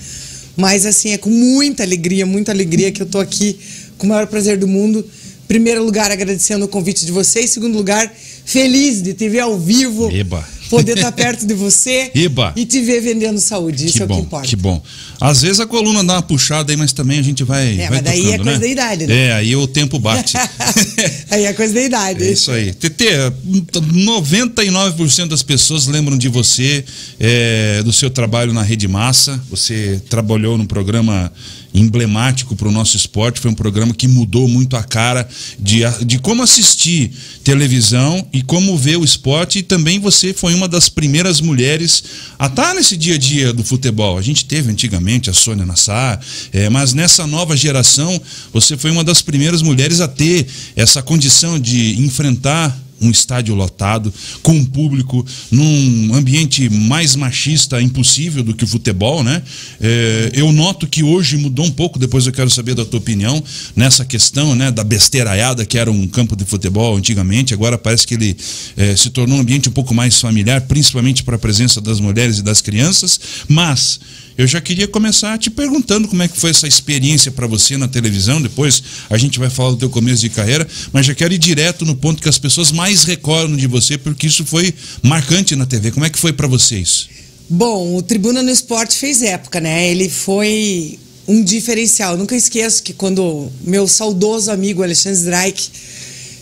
Mas 0.56 0.84
assim, 0.84 1.12
é 1.12 1.18
com 1.18 1.30
muita 1.30 1.82
alegria, 1.82 2.26
muita 2.26 2.52
alegria 2.52 2.92
que 2.92 3.00
eu 3.00 3.06
tô 3.06 3.18
aqui 3.18 3.58
com 3.96 4.06
o 4.06 4.10
maior 4.10 4.26
prazer 4.26 4.58
do 4.58 4.68
mundo. 4.68 5.04
Primeiro 5.48 5.82
lugar, 5.84 6.10
agradecendo 6.10 6.64
o 6.64 6.68
convite 6.68 7.06
de 7.06 7.12
vocês. 7.12 7.50
Segundo 7.50 7.76
lugar, 7.76 8.12
feliz 8.44 9.02
de 9.02 9.14
te 9.14 9.28
ver 9.28 9.40
ao 9.40 9.58
vivo. 9.58 10.10
Eba 10.10 10.46
poder 10.70 10.96
estar 10.96 11.12
perto 11.12 11.44
de 11.44 11.52
você 11.52 12.10
Iba. 12.14 12.52
e 12.56 12.64
te 12.64 12.80
ver 12.80 13.00
vendendo 13.02 13.40
saúde. 13.40 13.86
Isso 13.86 13.96
que 13.96 14.02
é 14.04 14.06
bom, 14.06 14.14
o 14.14 14.18
que 14.18 14.26
importa. 14.26 14.48
Que 14.48 14.56
bom. 14.56 14.80
Às 15.20 15.43
vezes 15.43 15.61
a 15.61 15.67
coluna 15.67 16.02
dá 16.02 16.14
uma 16.14 16.22
puxada 16.22 16.72
aí, 16.72 16.76
mas 16.76 16.94
também 16.94 17.19
a 17.19 17.22
gente 17.22 17.44
vai. 17.44 17.75
É, 17.75 17.88
vai 17.88 17.90
mas 17.90 18.02
daí 18.02 18.22
tocando, 18.22 18.34
é 18.34 18.38
coisa 18.38 18.52
né? 18.52 18.58
da 18.58 18.69
idade, 18.69 19.06
né? 19.06 19.26
É, 19.26 19.32
aí 19.34 19.55
o 19.55 19.67
tempo 19.67 19.99
bate. 19.99 20.34
aí 21.31 21.44
é 21.44 21.52
coisa 21.52 21.75
da 21.75 21.82
idade. 21.82 22.25
É 22.25 22.32
isso 22.32 22.50
aí. 22.50 22.72
TT, 22.72 23.05
99% 23.46 25.28
das 25.28 25.43
pessoas 25.43 25.87
lembram 25.87 26.17
de 26.17 26.28
você, 26.28 26.82
é, 27.19 27.82
do 27.82 27.93
seu 27.93 28.08
trabalho 28.08 28.55
na 28.55 28.62
Rede 28.62 28.88
Massa. 28.88 29.38
Você 29.50 30.00
trabalhou 30.08 30.56
no 30.56 30.67
programa 30.67 31.31
emblemático 31.75 32.56
para 32.56 32.69
o 32.69 32.73
nosso 32.73 32.96
esporte. 32.96 33.40
Foi 33.40 33.50
um 33.50 33.55
programa 33.55 33.94
que 33.94 34.08
mudou 34.08 34.49
muito 34.49 34.75
a 34.75 34.82
cara 34.82 35.28
de, 35.58 35.81
de 36.05 36.19
como 36.19 36.43
assistir 36.43 37.12
televisão 37.44 38.26
e 38.32 38.43
como 38.43 38.76
ver 38.76 38.96
o 38.96 39.05
esporte. 39.05 39.58
E 39.58 39.62
também 39.62 39.99
você 39.99 40.32
foi 40.32 40.55
uma 40.55 40.66
das 40.66 40.88
primeiras 40.88 41.40
mulheres 41.40 42.02
a 42.38 42.46
estar 42.46 42.75
nesse 42.75 42.96
dia 42.96 43.16
a 43.16 43.19
dia 43.19 43.52
do 43.52 43.62
futebol. 43.62 44.16
A 44.16 44.23
gente 44.23 44.46
teve 44.46 44.70
antigamente 44.70 45.09
a 45.30 45.32
Sônia 45.32 45.66
Nassar, 45.66 46.20
é, 46.52 46.68
mas 46.68 46.92
nessa 46.92 47.26
nova 47.26 47.56
geração 47.56 48.20
você 48.52 48.76
foi 48.76 48.90
uma 48.90 49.02
das 49.02 49.22
primeiras 49.22 49.62
mulheres 49.62 50.00
a 50.00 50.06
ter 50.06 50.46
essa 50.76 51.02
condição 51.02 51.58
de 51.58 52.00
enfrentar 52.00 52.78
um 53.00 53.10
estádio 53.10 53.54
lotado, 53.54 54.12
com 54.42 54.52
um 54.52 54.64
público, 54.64 55.24
num 55.50 56.14
ambiente 56.14 56.68
mais 56.68 57.16
machista 57.16 57.80
impossível 57.80 58.42
do 58.42 58.54
que 58.54 58.64
o 58.64 58.66
futebol, 58.66 59.24
né? 59.24 59.42
É, 59.80 60.32
eu 60.34 60.52
noto 60.52 60.86
que 60.86 61.02
hoje 61.02 61.38
mudou 61.38 61.64
um 61.64 61.70
pouco, 61.70 61.99
depois 61.99 62.26
eu 62.26 62.32
quero 62.32 62.50
saber 62.50 62.75
da 62.75 62.85
tua 62.85 62.99
opinião, 62.99 63.42
nessa 63.75 64.04
questão 64.04 64.54
né, 64.54 64.70
da 64.70 64.85
besteiraiada 64.85 65.64
que 65.64 65.78
era 65.78 65.90
um 65.90 66.06
campo 66.06 66.37
de 66.37 66.44
futebol 66.44 66.96
antigamente, 66.96 67.54
agora 67.54 67.78
parece 67.78 68.06
que 68.06 68.14
ele 68.14 68.37
é, 68.76 68.94
se 68.94 69.08
tornou 69.11 69.38
um 69.38 69.40
ambiente 69.40 69.68
um 69.68 69.73
pouco 69.73 69.94
mais 69.94 70.20
familiar, 70.20 70.61
principalmente 70.62 71.23
para 71.23 71.37
a 71.37 71.38
presença 71.38 71.80
das 71.80 72.00
mulheres 72.00 72.38
e 72.38 72.42
das 72.42 72.61
crianças, 72.61 73.18
mas 73.49 73.99
eu 74.40 74.47
já 74.47 74.59
queria 74.59 74.88
começar 74.88 75.38
te 75.38 75.50
perguntando 75.50 76.09
como 76.09 76.23
é 76.23 76.28
que 76.28 76.38
foi 76.38 76.49
essa 76.49 76.66
experiência 76.66 77.30
para 77.30 77.47
você 77.47 77.76
na 77.76 77.87
televisão. 77.87 78.40
Depois 78.40 78.82
a 79.11 79.18
gente 79.18 79.38
vai 79.38 79.50
falar 79.50 79.73
do 79.73 79.76
teu 79.76 79.90
começo 79.90 80.23
de 80.23 80.30
carreira, 80.30 80.66
mas 80.94 81.04
já 81.04 81.14
quero 81.14 81.35
ir 81.35 81.38
direto 81.38 81.85
no 81.85 81.94
ponto 81.94 82.23
que 82.23 82.28
as 82.28 82.38
pessoas 82.38 82.73
mais 82.73 83.04
recordam 83.04 83.54
de 83.54 83.66
você, 83.66 83.99
porque 83.99 84.26
isso 84.26 84.42
foi 84.47 84.73
marcante 85.02 85.54
na 85.54 85.66
TV. 85.66 85.90
Como 85.90 86.06
é 86.06 86.11
que 86.11 86.18
foi 86.18 86.32
para 86.32 86.47
vocês? 86.47 87.09
Bom, 87.50 87.97
o 87.97 88.00
Tribuna 88.00 88.42
no 88.42 88.50
Esporte 88.50 88.97
fez 88.97 89.20
época, 89.20 89.61
né? 89.61 89.90
Ele 89.90 90.09
foi 90.09 90.99
um 91.28 91.44
diferencial. 91.44 92.12
Eu 92.12 92.18
nunca 92.18 92.35
esqueço 92.35 92.82
que 92.82 92.94
quando 92.94 93.52
meu 93.62 93.87
saudoso 93.87 94.50
amigo 94.50 94.82
Alexandre 94.82 95.18
Streich 95.18 95.70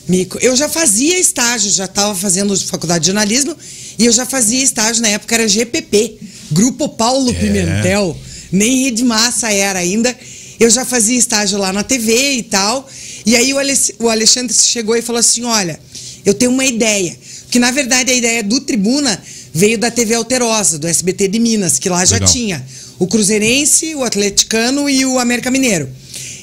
me... 0.06 0.28
eu 0.40 0.54
já 0.54 0.68
fazia 0.68 1.18
estágio, 1.18 1.68
já 1.72 1.86
estava 1.86 2.14
fazendo 2.14 2.56
faculdade 2.58 3.02
de 3.02 3.06
jornalismo 3.08 3.56
e 3.98 4.06
eu 4.06 4.12
já 4.12 4.24
fazia 4.24 4.62
estágio 4.62 5.02
na 5.02 5.08
época 5.08 5.34
era 5.34 5.48
GPP 5.48 6.37
Grupo 6.50 6.88
Paulo 6.88 7.30
é. 7.30 7.34
Pimentel, 7.34 8.16
nem 8.50 8.84
Rede 8.84 9.04
Massa 9.04 9.52
era 9.52 9.78
ainda. 9.78 10.16
Eu 10.58 10.70
já 10.70 10.84
fazia 10.84 11.16
estágio 11.16 11.58
lá 11.58 11.72
na 11.72 11.82
TV 11.82 12.32
e 12.32 12.42
tal. 12.42 12.88
E 13.24 13.36
aí 13.36 13.52
o 13.52 14.08
Alexandre 14.08 14.54
chegou 14.54 14.96
e 14.96 15.02
falou 15.02 15.20
assim: 15.20 15.44
Olha, 15.44 15.78
eu 16.24 16.34
tenho 16.34 16.50
uma 16.50 16.64
ideia. 16.64 17.16
Que 17.50 17.58
na 17.58 17.70
verdade 17.70 18.10
a 18.10 18.14
ideia 18.14 18.42
do 18.42 18.60
Tribuna 18.60 19.20
veio 19.54 19.78
da 19.78 19.90
TV 19.90 20.14
Alterosa, 20.14 20.78
do 20.78 20.86
SBT 20.86 21.28
de 21.28 21.38
Minas, 21.38 21.78
que 21.78 21.88
lá 21.88 22.04
já 22.04 22.16
Legal. 22.16 22.28
tinha 22.32 22.66
o 22.98 23.06
Cruzeirense, 23.06 23.94
o 23.94 24.04
Atleticano 24.04 24.88
e 24.88 25.06
o 25.06 25.18
América 25.18 25.50
Mineiro. 25.50 25.88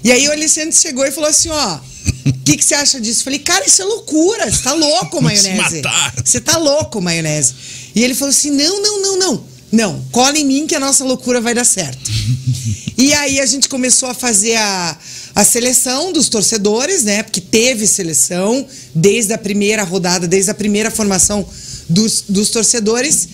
E 0.03 0.11
aí 0.11 0.27
o 0.27 0.31
Alexandre 0.31 0.75
chegou 0.75 1.05
e 1.05 1.11
falou 1.11 1.29
assim: 1.29 1.49
Ó. 1.49 1.79
O 2.25 2.33
que, 2.45 2.57
que 2.57 2.63
você 2.63 2.75
acha 2.75 3.01
disso? 3.01 3.23
Falei, 3.23 3.39
cara, 3.39 3.65
isso 3.65 3.81
é 3.81 3.85
loucura. 3.85 4.49
Você 4.49 4.61
tá 4.61 4.73
louco, 4.73 5.19
maionese. 5.21 5.81
Você 6.23 6.39
tá 6.39 6.57
louco, 6.57 7.01
maionese. 7.01 7.53
E 7.95 8.03
ele 8.03 8.13
falou 8.13 8.29
assim: 8.29 8.51
não, 8.51 8.81
não, 8.81 9.01
não, 9.01 9.19
não. 9.19 9.43
Não, 9.71 10.03
cola 10.11 10.37
em 10.37 10.45
mim 10.45 10.67
que 10.67 10.75
a 10.75 10.79
nossa 10.79 11.03
loucura 11.03 11.41
vai 11.41 11.53
dar 11.53 11.65
certo. 11.65 12.11
e 12.97 13.13
aí 13.13 13.39
a 13.39 13.45
gente 13.45 13.67
começou 13.67 14.09
a 14.09 14.13
fazer 14.13 14.55
a, 14.55 14.97
a 15.35 15.43
seleção 15.43 16.13
dos 16.13 16.29
torcedores, 16.29 17.03
né? 17.03 17.23
Porque 17.23 17.41
teve 17.41 17.85
seleção 17.85 18.65
desde 18.93 19.33
a 19.33 19.37
primeira 19.37 19.83
rodada, 19.83 20.27
desde 20.27 20.51
a 20.51 20.53
primeira 20.53 20.89
formação 20.89 21.45
dos, 21.89 22.23
dos 22.27 22.49
torcedores. 22.49 23.27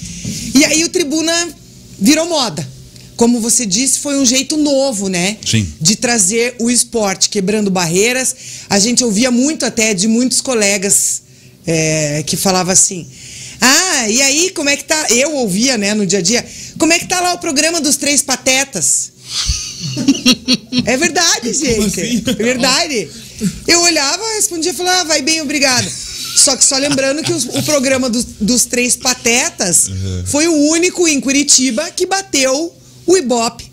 E 0.55 0.65
aí 0.65 0.83
o 0.83 0.89
Tribuna 0.89 1.49
virou 1.99 2.27
moda. 2.27 2.67
Como 3.15 3.39
você 3.39 3.67
disse, 3.67 3.99
foi 3.99 4.17
um 4.17 4.25
jeito 4.25 4.57
novo, 4.57 5.07
né? 5.07 5.37
Sim. 5.45 5.67
De 5.79 5.95
trazer 5.95 6.55
o 6.59 6.71
esporte, 6.71 7.29
quebrando 7.29 7.69
barreiras. 7.69 8.35
A 8.67 8.79
gente 8.79 9.03
ouvia 9.03 9.29
muito 9.29 9.63
até 9.63 9.93
de 9.93 10.07
muitos 10.07 10.41
colegas 10.41 11.21
é, 11.67 12.23
que 12.25 12.35
falava 12.35 12.71
assim. 12.71 13.07
Ah, 13.63 14.09
e 14.09 14.21
aí, 14.21 14.49
como 14.49 14.69
é 14.69 14.75
que 14.75 14.83
tá? 14.85 15.05
Eu 15.11 15.35
ouvia, 15.35 15.77
né, 15.77 15.93
no 15.93 16.05
dia 16.05 16.17
a 16.19 16.21
dia. 16.21 16.43
Como 16.79 16.91
é 16.91 16.97
que 16.99 17.05
tá 17.07 17.21
lá 17.21 17.33
o 17.33 17.37
programa 17.37 17.79
dos 17.79 17.95
Três 17.95 18.21
Patetas? 18.23 19.11
É 20.85 20.97
verdade, 20.97 21.53
gente. 21.53 22.01
assim? 22.01 22.23
É 22.27 22.33
verdade. 22.33 23.09
Eu 23.67 23.81
olhava, 23.81 24.23
respondia 24.35 24.71
e 24.71 24.75
falava, 24.75 25.01
ah, 25.01 25.03
vai 25.03 25.21
bem, 25.21 25.41
obrigado. 25.41 25.87
Só 26.35 26.55
que 26.55 26.63
só 26.63 26.77
lembrando 26.77 27.21
que 27.23 27.31
os- 27.33 27.45
o 27.45 27.63
programa 27.63 28.09
dos, 28.09 28.25
dos 28.39 28.65
Três 28.65 28.95
Patetas 28.95 29.89
foi 30.25 30.47
o 30.47 30.53
único 30.69 31.07
em 31.07 31.19
Curitiba 31.19 31.89
que 31.91 32.05
bateu 32.05 32.73
o 33.05 33.17
Ibope 33.17 33.71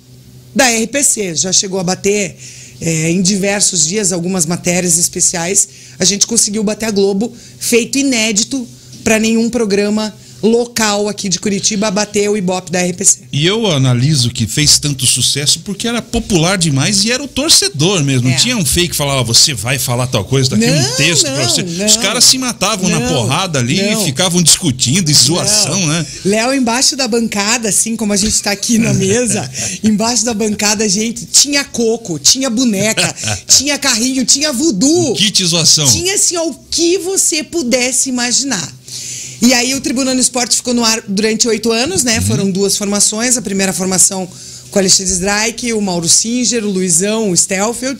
da 0.54 0.66
RPC. 0.68 1.34
Já 1.34 1.52
chegou 1.52 1.78
a 1.80 1.84
bater 1.84 2.36
é, 2.80 3.10
em 3.10 3.22
diversos 3.22 3.86
dias 3.86 4.12
algumas 4.12 4.44
matérias 4.44 4.98
especiais. 4.98 5.68
A 5.98 6.04
gente 6.04 6.26
conseguiu 6.26 6.62
bater 6.62 6.86
a 6.86 6.90
Globo, 6.90 7.32
feito 7.58 7.96
inédito 7.98 8.66
para 9.08 9.18
nenhum 9.18 9.48
programa 9.48 10.14
local 10.42 11.08
aqui 11.08 11.28
de 11.28 11.40
Curitiba 11.40 11.90
bater 11.90 12.28
o 12.30 12.36
Ibope 12.36 12.70
da 12.70 12.80
RPC. 12.84 13.20
E 13.32 13.44
eu 13.46 13.66
analiso 13.66 14.30
que 14.30 14.46
fez 14.46 14.78
tanto 14.78 15.06
sucesso 15.06 15.60
porque 15.60 15.88
era 15.88 16.00
popular 16.02 16.56
demais 16.58 17.04
e 17.04 17.10
era 17.10 17.22
o 17.22 17.26
torcedor 17.26 18.04
mesmo. 18.04 18.28
É. 18.28 18.32
Não 18.32 18.38
tinha 18.38 18.56
um 18.56 18.64
fake 18.64 18.90
que 18.90 18.96
falava, 18.96 19.22
você 19.24 19.54
vai 19.54 19.78
falar 19.78 20.06
tal 20.06 20.24
coisa, 20.24 20.50
daqui 20.50 20.64
um 20.70 20.82
Não, 20.82 20.96
texto 20.96 21.22
pra 21.22 21.36
não, 21.38 21.48
você. 21.48 21.62
não. 21.62 21.86
Os 21.86 21.96
caras 21.96 22.24
se 22.24 22.36
matavam 22.36 22.88
na 22.90 23.00
Não, 23.00 23.08
porrada 23.08 23.58
ali 23.58 23.80
e 23.80 24.04
ficavam 24.04 24.42
discutindo 24.42 25.10
e 25.10 25.14
zoação, 25.14 25.86
né? 25.86 26.06
Léo, 26.24 26.52
embaixo 26.54 26.94
da 26.94 27.08
bancada, 27.08 27.70
assim 27.70 27.96
como 27.96 28.12
a 28.12 28.16
gente 28.16 28.40
tá 28.42 28.52
aqui 28.52 28.78
na 28.78 28.92
mesa, 28.92 29.50
embaixo 29.82 30.24
da 30.24 30.34
bancada, 30.34 30.86
gente, 30.86 31.24
tinha 31.24 31.64
coco, 31.64 32.18
tinha 32.18 32.48
boneca, 32.50 33.12
tinha 33.48 33.76
carrinho, 33.78 34.24
tinha 34.24 34.52
voodoo. 34.52 35.14
Kit 35.14 35.44
zoação. 35.46 35.86
Tinha 35.86 36.14
assim, 36.14 36.36
ó, 36.36 36.44
o 36.46 36.54
que 36.70 36.98
você 36.98 37.42
pudesse 37.42 38.10
imaginar. 38.10 38.77
E 39.40 39.54
aí 39.54 39.74
o 39.74 39.80
Tribuna 39.80 40.14
no 40.14 40.20
Esporte 40.20 40.56
ficou 40.56 40.74
no 40.74 40.84
ar 40.84 41.00
durante 41.06 41.46
oito 41.46 41.70
anos, 41.70 42.02
né? 42.02 42.20
Foram 42.20 42.50
duas 42.50 42.76
formações. 42.76 43.36
A 43.36 43.42
primeira 43.42 43.72
formação 43.72 44.28
com 44.70 44.78
o 44.78 44.80
Alexandre 44.80 45.12
Strike, 45.12 45.72
o 45.72 45.80
Mauro 45.80 46.08
Singer, 46.08 46.64
o 46.64 46.70
Luizão, 46.70 47.30
o 47.30 47.36
Stelfield, 47.36 47.98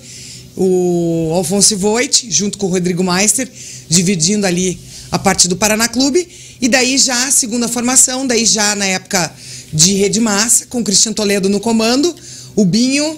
o 0.57 1.31
Alfonso 1.35 1.77
Voigt, 1.77 2.27
junto 2.29 2.59
com 2.59 2.67
o 2.67 2.71
Rodrigo 2.71 3.05
Meister, 3.05 3.49
dividindo 3.89 4.47
ali 4.47 4.79
a 5.13 5.19
parte 5.19 5.47
do 5.47 5.57
Paraná 5.57 5.87
Clube. 5.87 6.29
E 6.61 6.69
daí 6.69 6.99
já 6.99 7.29
a 7.29 7.31
segunda 7.31 7.69
formação, 7.69 8.27
daí 8.27 8.45
já 8.45 8.75
na 8.75 8.87
época 8.87 9.33
de 9.73 9.95
Rede 9.95 10.19
Massa, 10.19 10.67
com 10.67 10.81
o 10.81 10.85
Cristian 10.85 11.13
Toledo 11.13 11.49
no 11.49 11.61
comando, 11.61 12.15
o 12.57 12.65
Binho, 12.65 13.17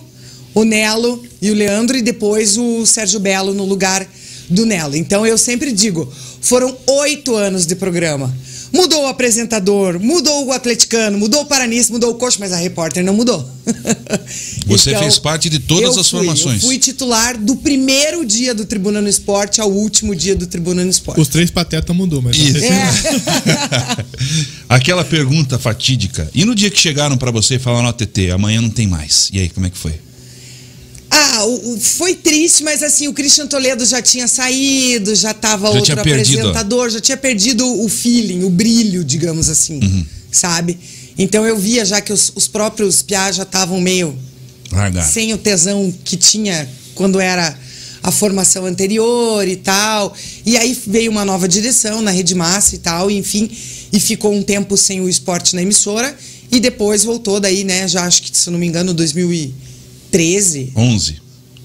o 0.55 0.63
Nelo 0.63 1.25
e 1.41 1.51
o 1.51 1.55
Leandro, 1.55 1.97
e 1.97 2.03
depois 2.03 2.59
o 2.59 2.85
Sérgio 2.85 3.19
Belo 3.19 3.55
no 3.55 3.65
lugar 3.65 4.07
do 4.51 4.67
Nelo. 4.67 4.97
Então 4.97 5.27
eu 5.27 5.39
sempre 5.39 5.73
digo, 5.73 6.13
foram 6.41 6.77
oito 6.87 7.37
anos 7.37 7.67
de 7.67 7.77
programa. 7.77 8.35
Mudou 8.73 9.03
o 9.03 9.07
apresentador, 9.09 9.99
mudou 9.99 10.47
o 10.47 10.53
atleticano, 10.53 11.19
mudou 11.19 11.43
o 11.43 11.45
paranista, 11.45 11.93
mudou 11.93 12.13
o 12.13 12.15
coach, 12.15 12.39
mas 12.39 12.53
a 12.53 12.57
repórter 12.57 13.03
não 13.05 13.13
mudou. 13.13 13.49
Você 14.67 14.97
fez 14.97 15.19
parte 15.19 15.49
de 15.51 15.59
todas 15.59 15.99
as 15.99 16.09
fui, 16.09 16.21
formações. 16.21 16.63
Eu 16.63 16.69
fui 16.69 16.79
titular 16.79 17.37
do 17.37 17.57
primeiro 17.57 18.25
dia 18.25 18.55
do 18.55 18.65
Tribuna 18.65 19.01
no 19.01 19.09
Esporte 19.09 19.61
ao 19.61 19.71
último 19.71 20.15
dia 20.15 20.37
do 20.37 20.47
Tribuna 20.47 20.85
no 20.85 20.91
Esporte. 20.91 21.21
Os 21.21 21.29
três 21.29 21.51
patetas 21.51 21.95
mudou, 21.95 22.23
mas. 22.23 22.37
Isso. 22.37 22.65
É. 22.65 24.05
Aquela 24.69 25.05
pergunta 25.05 25.59
fatídica. 25.59 26.31
E 26.33 26.45
no 26.45 26.55
dia 26.55 26.71
que 26.71 26.79
chegaram 26.79 27.17
pra 27.17 27.33
você 27.33 27.57
e 27.57 27.59
falaram, 27.59 27.89
ó, 27.89 27.93
TT, 27.93 28.31
amanhã 28.31 28.61
não 28.61 28.71
tem 28.71 28.87
mais. 28.87 29.31
E 29.33 29.41
aí, 29.41 29.49
como 29.49 29.67
é 29.67 29.71
que 29.71 29.79
foi? 29.79 29.95
Ah, 31.23 31.45
o- 31.45 31.75
o- 31.75 31.81
foi 31.81 32.15
triste, 32.15 32.63
mas 32.63 32.83
assim, 32.83 33.07
o 33.09 33.13
Christian 33.13 33.47
Toledo 33.47 33.85
já 33.85 34.01
tinha 34.01 34.27
saído, 34.27 35.15
já 35.15 35.35
tava 35.35 35.69
Já 35.69 35.75
outro 35.75 35.97
perdido. 36.03 36.39
apresentador, 36.41 36.89
já 36.91 37.01
tinha 37.01 37.17
perdido 37.17 37.67
o 37.85 37.89
feeling, 37.89 38.43
o 38.45 38.49
brilho, 38.51 39.05
digamos 39.05 39.49
assim, 39.51 39.81
Uhum. 39.83 40.07
sabe? 40.33 40.79
Então 41.19 41.45
eu 41.45 41.59
via 41.59 41.85
já 41.85 42.01
que 42.01 42.13
os, 42.13 42.33
os 42.35 42.49
próprios 42.49 43.03
Piá 43.03 43.31
já 43.31 43.43
estavam 43.43 43.79
meio 43.81 44.17
Largar. 44.73 45.07
sem 45.07 45.35
o 45.35 45.39
tesão 45.39 45.93
que 46.05 46.17
tinha 46.17 46.67
quando 46.95 47.21
era 47.21 47.55
a 48.03 48.11
formação 48.11 48.65
anterior 48.65 49.47
e 49.47 49.57
tal. 49.57 50.15
E 50.47 50.57
aí 50.57 50.75
veio 50.87 51.11
uma 51.11 51.25
nova 51.25 51.47
direção 51.47 52.01
na 52.01 52.11
Rede 52.11 52.35
Massa 52.35 52.75
e 52.75 52.79
tal, 52.79 53.11
e 53.11 53.19
enfim, 53.19 53.51
e 53.93 54.01
ficou 54.01 54.33
um 54.33 54.43
tempo 54.43 54.75
sem 54.77 55.03
o 55.03 55.09
esporte 55.09 55.55
na 55.55 55.61
emissora 55.61 56.17
e 56.51 56.59
depois 56.59 57.05
voltou 57.05 57.39
daí, 57.39 57.63
né, 57.63 57.87
já 57.87 58.05
acho 58.07 58.23
que 58.23 58.37
se 58.37 58.49
não 58.49 58.59
me 58.59 58.67
engano 58.67 58.95
2013. 60.11 60.73
11. 60.77 61.21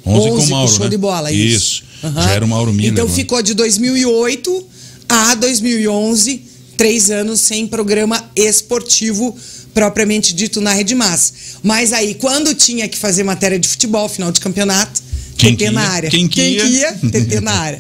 11, 0.06 0.30
com 0.30 0.36
o 0.36 0.50
Mauro, 0.50 0.72
show 0.72 0.84
né? 0.84 0.90
de 0.90 0.98
bola, 0.98 1.32
isso. 1.32 1.84
Aham. 2.04 2.22
Já 2.22 2.32
era 2.32 2.46
o 2.46 2.48
Mauro 2.48 2.72
Miller. 2.72 2.92
Então 2.92 3.06
lá. 3.06 3.12
ficou 3.12 3.42
de 3.42 3.56
2008 3.56 4.68
a 5.10 5.36
2011, 5.36 6.42
três 6.78 7.10
anos 7.10 7.42
sem 7.42 7.66
programa 7.66 8.24
esportivo 8.36 9.36
propriamente 9.74 10.34
dito 10.34 10.62
na 10.62 10.74
Rede 10.74 10.96
Massa. 10.96 11.34
Mas 11.62 11.92
aí, 11.92 12.16
quando 12.16 12.56
tinha 12.56 12.88
que 12.88 12.98
fazer 12.98 13.24
matéria 13.24 13.60
de 13.60 13.68
futebol, 13.68 14.08
final 14.08 14.32
de 14.32 14.40
campeonato, 14.40 15.02
Quem 15.38 15.54
TT 15.54 15.66
que 15.66 15.72
na 15.72 15.82
área. 15.82 16.10
Quem 16.10 16.28
que 16.28 16.42
ia? 16.42 16.66
ia? 16.66 16.94
TT 17.12 17.42
na 17.42 17.52
área. 17.52 17.80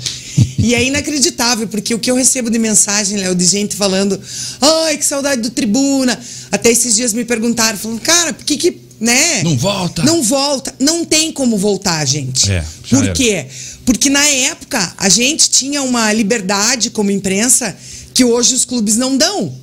E 0.59 0.75
é 0.75 0.83
inacreditável, 0.83 1.67
porque 1.67 1.93
o 1.93 1.99
que 1.99 2.11
eu 2.11 2.15
recebo 2.15 2.49
de 2.49 2.59
mensagem, 2.59 3.17
Léo, 3.17 3.33
de 3.33 3.45
gente 3.45 3.75
falando, 3.75 4.19
ai, 4.59 4.97
que 4.97 5.05
saudade 5.05 5.41
do 5.41 5.49
tribuna. 5.49 6.19
Até 6.51 6.71
esses 6.71 6.95
dias 6.95 7.13
me 7.13 7.23
perguntaram, 7.23 7.77
falando, 7.77 8.01
cara, 8.01 8.33
por 8.33 8.43
que 8.43 8.57
que, 8.57 8.71
né? 8.99 9.43
Não 9.43 9.57
volta. 9.57 10.03
Não 10.03 10.23
volta. 10.23 10.73
Não 10.79 11.03
tem 11.05 11.31
como 11.31 11.57
voltar, 11.57 12.05
gente. 12.05 12.51
É, 12.51 12.63
Por 12.89 13.03
era. 13.03 13.13
quê? 13.13 13.45
Porque 13.85 14.09
na 14.09 14.25
época 14.25 14.93
a 14.97 15.09
gente 15.09 15.49
tinha 15.49 15.81
uma 15.83 16.11
liberdade 16.13 16.89
como 16.89 17.11
imprensa 17.11 17.75
que 18.13 18.23
hoje 18.23 18.55
os 18.55 18.65
clubes 18.65 18.95
não 18.95 19.17
dão. 19.17 19.53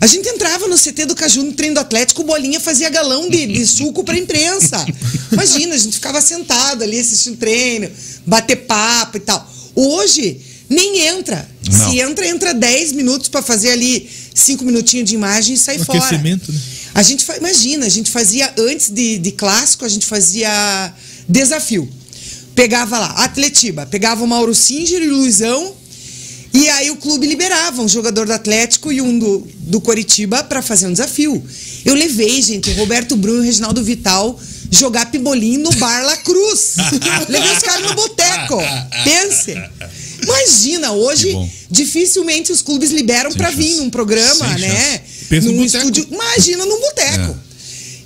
A 0.00 0.06
gente 0.06 0.28
entrava 0.28 0.68
no 0.68 0.76
CT 0.76 1.06
do 1.06 1.14
Caju, 1.14 1.42
no 1.44 1.52
treino 1.52 1.76
do 1.76 1.80
Atlético, 1.80 2.20
o 2.22 2.24
Bolinha 2.24 2.60
fazia 2.60 2.90
galão 2.90 3.30
de, 3.30 3.46
de 3.46 3.66
suco 3.66 4.04
pra 4.04 4.18
imprensa. 4.18 4.84
Imagina, 5.32 5.74
a 5.74 5.78
gente 5.78 5.94
ficava 5.94 6.20
sentado 6.20 6.82
ali 6.84 7.00
assistindo 7.00 7.38
treino, 7.38 7.88
bater 8.26 8.56
papo 8.66 9.16
e 9.16 9.20
tal. 9.20 9.50
Hoje, 9.74 10.40
nem 10.68 11.00
entra. 11.06 11.48
Não. 11.70 11.90
Se 11.90 11.98
entra, 12.00 12.26
entra 12.28 12.52
10 12.54 12.92
minutos 12.92 13.28
pra 13.28 13.40
fazer 13.40 13.70
ali 13.70 14.06
5 14.34 14.62
minutinhos 14.64 15.08
de 15.08 15.14
imagem 15.14 15.54
e 15.54 15.58
sai 15.58 15.78
Um 15.80 15.84
fora. 15.84 15.98
aquecimento, 16.00 16.52
né? 16.52 16.60
A 16.94 17.02
gente 17.02 17.26
imagina, 17.36 17.86
a 17.86 17.88
gente 17.88 18.10
fazia 18.10 18.52
antes 18.56 18.88
de, 18.88 19.18
de 19.18 19.32
clássico, 19.32 19.84
a 19.84 19.88
gente 19.88 20.06
fazia 20.06 20.94
desafio. 21.28 21.88
Pegava 22.54 22.98
lá, 22.98 23.08
Atletiba, 23.24 23.84
pegava 23.84 24.22
o 24.22 24.28
Mauro 24.28 24.54
Singer 24.54 25.02
e 25.02 25.08
o 25.08 25.16
Luizão, 25.16 25.74
e 26.52 26.68
aí 26.68 26.88
o 26.92 26.96
clube 26.96 27.26
liberava 27.26 27.82
um 27.82 27.88
jogador 27.88 28.26
do 28.26 28.32
Atlético 28.32 28.92
e 28.92 29.00
um 29.00 29.18
do, 29.18 29.44
do 29.58 29.80
Coritiba 29.80 30.44
para 30.44 30.62
fazer 30.62 30.86
um 30.86 30.92
desafio. 30.92 31.42
Eu 31.84 31.94
levei, 31.94 32.40
gente, 32.40 32.70
o 32.70 32.74
Roberto 32.74 33.16
Bruno 33.16 33.38
e 33.38 33.40
o 33.40 33.44
Reginaldo 33.44 33.82
Vital 33.82 34.38
jogar 34.70 35.10
pibolim 35.10 35.58
no 35.58 35.72
Bar 35.72 36.04
La 36.04 36.16
Cruz. 36.18 36.76
levei 37.28 37.52
os 37.56 37.62
caras 37.62 37.88
no 37.88 37.94
boteco. 37.94 38.58
Pense. 39.02 39.52
Imagina, 40.22 40.92
hoje 40.92 41.36
dificilmente 41.68 42.52
os 42.52 42.62
clubes 42.62 42.92
liberam 42.92 43.32
para 43.32 43.50
vir 43.50 43.76
num 43.76 43.90
programa, 43.90 44.46
Sem 44.56 44.68
né? 44.68 44.68
chance. 44.68 45.13
Pensa 45.28 45.50
num 45.50 45.64
estúdio. 45.64 46.06
Imagina 46.10 46.64
num 46.66 46.80
boteco. 46.80 47.30
É. 47.30 47.54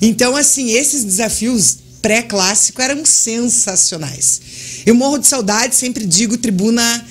Então, 0.01 0.37
assim, 0.37 0.71
esses 0.71 1.05
desafios 1.05 1.79
pré-clássico 2.01 2.81
eram 2.81 3.05
sensacionais. 3.05 4.41
Eu 4.87 4.95
morro 4.95 5.19
de 5.19 5.27
saudade, 5.27 5.75
sempre 5.75 6.07
digo, 6.07 6.37
Tribuna 6.37 7.07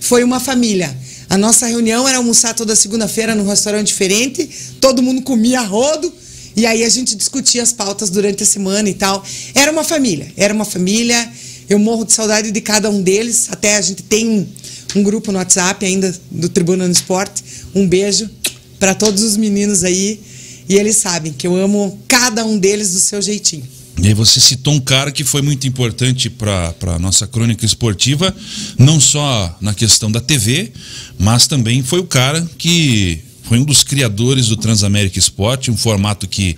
foi 0.00 0.24
uma 0.24 0.40
família. 0.40 0.94
A 1.30 1.38
nossa 1.38 1.66
reunião 1.66 2.06
era 2.08 2.18
almoçar 2.18 2.52
toda 2.54 2.76
segunda-feira 2.76 3.34
num 3.34 3.46
restaurante 3.46 3.86
diferente, 3.86 4.48
todo 4.80 5.02
mundo 5.02 5.22
comia 5.22 5.60
rodo, 5.60 6.12
e 6.54 6.66
aí 6.66 6.84
a 6.84 6.88
gente 6.88 7.14
discutia 7.14 7.62
as 7.62 7.72
pautas 7.72 8.10
durante 8.10 8.42
a 8.42 8.46
semana 8.46 8.88
e 8.88 8.94
tal. 8.94 9.24
Era 9.54 9.72
uma 9.72 9.84
família, 9.84 10.30
era 10.36 10.52
uma 10.52 10.64
família. 10.64 11.32
Eu 11.68 11.78
morro 11.78 12.04
de 12.04 12.12
saudade 12.12 12.50
de 12.50 12.60
cada 12.60 12.90
um 12.90 13.00
deles. 13.00 13.48
Até 13.50 13.76
a 13.76 13.80
gente 13.80 14.02
tem 14.02 14.28
um, 14.28 14.46
um 14.96 15.02
grupo 15.02 15.32
no 15.32 15.38
WhatsApp 15.38 15.86
ainda 15.86 16.14
do 16.30 16.48
Tribuna 16.50 16.84
no 16.86 16.92
Esporte. 16.92 17.42
Um 17.74 17.88
beijo 17.88 18.28
para 18.82 18.96
todos 18.96 19.22
os 19.22 19.36
meninos 19.36 19.84
aí. 19.84 20.20
E 20.68 20.74
eles 20.74 20.96
sabem 20.96 21.32
que 21.32 21.46
eu 21.46 21.54
amo 21.54 22.00
cada 22.08 22.44
um 22.44 22.58
deles 22.58 22.92
do 22.92 22.98
seu 22.98 23.22
jeitinho. 23.22 23.62
E 24.02 24.08
aí 24.08 24.14
você 24.14 24.40
citou 24.40 24.74
um 24.74 24.80
cara 24.80 25.12
que 25.12 25.22
foi 25.22 25.40
muito 25.40 25.68
importante 25.68 26.28
para 26.28 26.74
a 26.88 26.98
nossa 26.98 27.24
crônica 27.24 27.64
esportiva, 27.64 28.34
não 28.76 28.98
só 28.98 29.56
na 29.60 29.72
questão 29.72 30.10
da 30.10 30.20
TV, 30.20 30.72
mas 31.16 31.46
também 31.46 31.80
foi 31.84 32.00
o 32.00 32.04
cara 32.04 32.44
que 32.58 33.20
foi 33.52 33.58
um 33.58 33.64
dos 33.66 33.84
criadores 33.84 34.48
do 34.48 34.56
Transamérica 34.56 35.18
Sport, 35.18 35.68
um 35.68 35.76
formato 35.76 36.26
que 36.26 36.56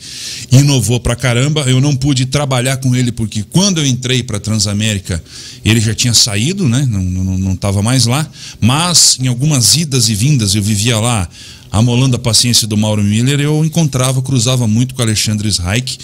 inovou 0.53 1.01
pra 1.01 1.17
caramba. 1.17 1.63
Eu 1.63 1.81
não 1.81 1.97
pude 1.97 2.25
trabalhar 2.25 2.77
com 2.77 2.95
ele 2.95 3.11
porque 3.11 3.43
quando 3.51 3.79
eu 3.79 3.87
entrei 3.87 4.23
para 4.23 4.39
Transamérica, 4.39 5.21
ele 5.65 5.81
já 5.81 5.93
tinha 5.93 6.15
saído, 6.15 6.69
né? 6.69 6.87
Não, 6.89 7.03
não, 7.03 7.37
não 7.37 7.83
mais 7.83 8.07
lá. 8.07 8.31
Mas 8.61 9.19
em 9.21 9.27
algumas 9.27 9.75
idas 9.75 10.09
e 10.09 10.15
vindas, 10.15 10.55
eu 10.55 10.63
vivia 10.63 10.97
lá 11.01 11.29
amolando 11.69 12.15
a 12.15 12.19
paciência 12.21 12.65
do 12.65 12.77
Mauro 12.77 13.03
Miller, 13.03 13.41
eu 13.41 13.65
encontrava, 13.65 14.23
cruzava 14.23 14.69
muito 14.69 14.95
com 14.95 15.03
o 15.03 15.05
Alexandre 15.05 15.51
Reich 15.51 15.99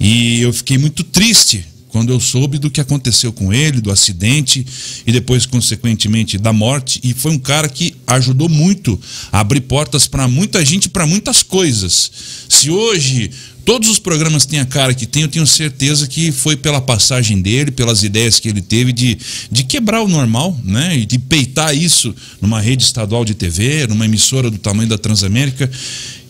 e 0.00 0.40
eu 0.40 0.54
fiquei 0.54 0.78
muito 0.78 1.04
triste 1.04 1.66
quando 1.90 2.12
eu 2.12 2.20
soube 2.20 2.58
do 2.58 2.70
que 2.70 2.80
aconteceu 2.80 3.32
com 3.32 3.52
ele, 3.52 3.80
do 3.80 3.90
acidente 3.90 4.64
e 5.06 5.12
depois, 5.12 5.46
consequentemente, 5.46 6.38
da 6.38 6.52
morte. 6.52 7.00
E 7.02 7.12
foi 7.12 7.32
um 7.32 7.38
cara 7.38 7.68
que 7.68 7.94
ajudou 8.06 8.48
muito 8.48 9.00
a 9.30 9.40
abrir 9.40 9.62
portas 9.62 10.06
para 10.06 10.26
muita 10.28 10.64
gente, 10.64 10.88
para 10.88 11.06
muitas 11.06 11.42
coisas. 11.42 12.10
Se 12.48 12.70
hoje 12.70 13.30
todos 13.64 13.88
os 13.88 13.98
programas 13.98 14.46
têm 14.46 14.58
a 14.58 14.64
cara 14.64 14.94
que 14.94 15.06
tem, 15.06 15.22
eu 15.22 15.28
tenho 15.28 15.46
certeza 15.46 16.06
que 16.06 16.32
foi 16.32 16.56
pela 16.56 16.80
passagem 16.80 17.40
dele, 17.40 17.70
pelas 17.70 18.02
ideias 18.02 18.40
que 18.40 18.48
ele 18.48 18.62
teve 18.62 18.92
de, 18.92 19.18
de 19.50 19.64
quebrar 19.64 20.02
o 20.02 20.08
normal, 20.08 20.58
né? 20.64 20.98
E 20.98 21.04
de 21.04 21.18
peitar 21.18 21.76
isso 21.76 22.14
numa 22.40 22.60
rede 22.60 22.84
estadual 22.84 23.24
de 23.24 23.34
TV, 23.34 23.86
numa 23.86 24.04
emissora 24.04 24.50
do 24.50 24.58
tamanho 24.58 24.88
da 24.88 24.98
Transamérica. 24.98 25.70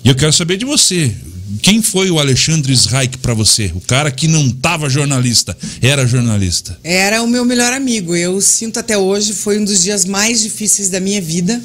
E 0.05 0.09
eu 0.09 0.15
quero 0.15 0.33
saber 0.33 0.57
de 0.57 0.65
você. 0.65 1.15
Quem 1.63 1.83
foi 1.83 2.11
o 2.11 2.19
Alexandre 2.19 2.75
Reich 2.75 3.19
para 3.19 3.35
você? 3.35 3.71
O 3.75 3.81
cara 3.81 4.11
que 4.11 4.27
não 4.27 4.47
estava 4.47 4.89
jornalista, 4.89 5.57
era 5.83 6.07
jornalista. 6.07 6.79
Era 6.83 7.23
o 7.23 7.27
meu 7.27 7.45
melhor 7.45 7.73
amigo. 7.73 8.17
Eu 8.17 8.41
sinto 8.41 8.79
até 8.79 8.97
hoje, 8.97 9.35
foi 9.35 9.59
um 9.59 9.65
dos 9.65 9.83
dias 9.83 10.05
mais 10.05 10.41
difíceis 10.41 10.89
da 10.89 11.01
minha 11.01 11.21
vida. 11.21 11.61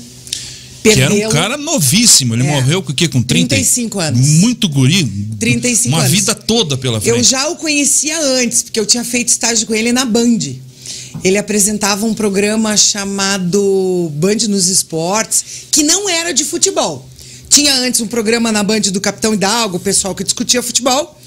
Que 0.83 1.01
era 1.01 1.13
um 1.13 1.31
cara 1.31 1.57
novíssimo. 1.57 2.35
Ele 2.35 2.43
é. 2.43 2.51
morreu 2.51 2.81
com 2.83 2.91
o 2.91 2.95
quê? 2.95 3.07
Com 3.07 3.21
30? 3.21 3.55
35 3.55 3.99
anos. 3.99 4.27
Muito 4.27 4.67
guri. 4.69 5.03
35 5.39 5.87
uma 5.89 5.99
anos. 5.99 6.11
Uma 6.11 6.17
vida 6.17 6.35
toda 6.35 6.77
pela 6.77 6.99
frente. 6.99 7.17
Eu 7.17 7.23
já 7.23 7.47
o 7.49 7.55
conhecia 7.55 8.19
antes, 8.19 8.63
porque 8.63 8.79
eu 8.79 8.85
tinha 8.85 9.03
feito 9.03 9.29
estágio 9.29 9.65
com 9.65 9.73
ele 9.73 9.91
na 9.91 10.05
Band. 10.05 10.39
Ele 11.23 11.37
apresentava 11.37 12.05
um 12.05 12.13
programa 12.13 12.75
chamado 12.77 14.11
Band 14.15 14.47
nos 14.49 14.67
Esportes, 14.67 15.43
que 15.71 15.83
não 15.83 16.09
era 16.09 16.33
de 16.33 16.43
futebol. 16.43 17.09
Tinha 17.49 17.75
antes 17.75 18.01
um 18.01 18.07
programa 18.07 18.51
na 18.51 18.63
Band 18.63 18.81
do 18.81 19.01
Capitão 19.01 19.33
Hidalgo, 19.33 19.77
o 19.77 19.79
pessoal 19.79 20.13
que 20.13 20.23
discutia 20.23 20.61
futebol. 20.61 21.19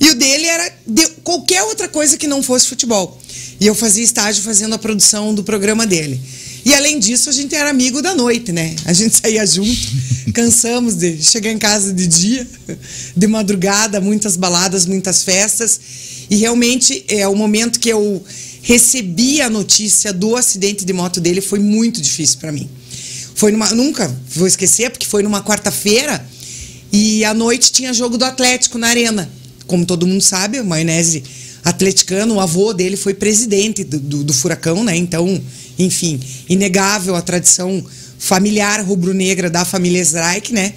E 0.00 0.10
o 0.10 0.14
dele 0.14 0.46
era 0.46 0.72
de 0.86 1.08
qualquer 1.22 1.62
outra 1.62 1.88
coisa 1.88 2.16
que 2.16 2.26
não 2.26 2.42
fosse 2.42 2.66
futebol. 2.68 3.18
E 3.60 3.66
eu 3.66 3.74
fazia 3.74 4.04
estágio 4.04 4.42
fazendo 4.42 4.74
a 4.74 4.78
produção 4.78 5.34
do 5.34 5.42
programa 5.42 5.86
dele. 5.86 6.20
E 6.64 6.74
além 6.74 6.98
disso, 6.98 7.30
a 7.30 7.32
gente 7.32 7.54
era 7.54 7.70
amigo 7.70 8.02
da 8.02 8.14
noite, 8.14 8.52
né? 8.52 8.74
A 8.84 8.92
gente 8.92 9.16
saía 9.22 9.46
junto, 9.46 10.32
cansamos 10.34 10.96
de 10.96 11.22
chegar 11.22 11.52
em 11.52 11.58
casa 11.58 11.92
de 11.92 12.06
dia, 12.06 12.46
de 13.16 13.26
madrugada, 13.26 14.00
muitas 14.00 14.36
baladas, 14.36 14.84
muitas 14.84 15.22
festas. 15.22 15.80
E 16.28 16.36
realmente 16.36 17.04
é 17.08 17.26
o 17.28 17.36
momento 17.36 17.78
que 17.78 17.88
eu 17.88 18.22
recebi 18.62 19.40
a 19.40 19.48
notícia 19.48 20.12
do 20.12 20.34
acidente 20.34 20.84
de 20.84 20.92
moto 20.92 21.20
dele 21.20 21.40
foi 21.40 21.60
muito 21.60 22.00
difícil 22.00 22.38
para 22.38 22.50
mim. 22.50 22.68
Foi 23.36 23.52
numa, 23.52 23.68
nunca 23.74 24.10
vou 24.34 24.46
esquecer, 24.46 24.88
porque 24.88 25.04
foi 25.04 25.22
numa 25.22 25.42
quarta-feira 25.42 26.26
e 26.90 27.22
à 27.22 27.34
noite 27.34 27.70
tinha 27.70 27.92
jogo 27.92 28.16
do 28.16 28.24
Atlético 28.24 28.78
na 28.78 28.88
Arena. 28.88 29.30
Como 29.66 29.84
todo 29.84 30.06
mundo 30.06 30.22
sabe, 30.22 30.58
o 30.58 30.64
Maionese 30.64 31.22
atleticano, 31.62 32.36
o 32.36 32.40
avô 32.40 32.72
dele 32.72 32.96
foi 32.96 33.12
presidente 33.12 33.84
do, 33.84 34.00
do, 34.00 34.24
do 34.24 34.32
Furacão, 34.32 34.82
né? 34.82 34.96
Então, 34.96 35.38
enfim, 35.78 36.18
inegável 36.48 37.14
a 37.14 37.20
tradição 37.20 37.84
familiar 38.18 38.80
rubro-negra 38.80 39.50
da 39.50 39.66
família 39.66 40.00
Streik, 40.00 40.54
né? 40.54 40.72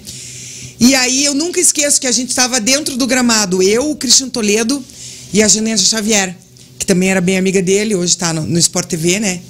E 0.78 0.94
aí 0.94 1.24
eu 1.24 1.32
nunca 1.32 1.58
esqueço 1.58 1.98
que 1.98 2.06
a 2.06 2.12
gente 2.12 2.28
estava 2.28 2.60
dentro 2.60 2.94
do 2.98 3.06
gramado, 3.06 3.62
eu, 3.62 3.90
o 3.90 3.96
Christian 3.96 4.28
Toledo 4.28 4.84
e 5.32 5.42
a 5.42 5.48
Janete 5.48 5.82
Xavier, 5.84 6.36
que 6.78 6.84
também 6.84 7.08
era 7.08 7.22
bem 7.22 7.38
amiga 7.38 7.62
dele, 7.62 7.94
hoje 7.94 8.12
está 8.12 8.34
no, 8.34 8.42
no 8.42 8.58
Sport 8.58 8.86
TV, 8.86 9.18
né? 9.18 9.40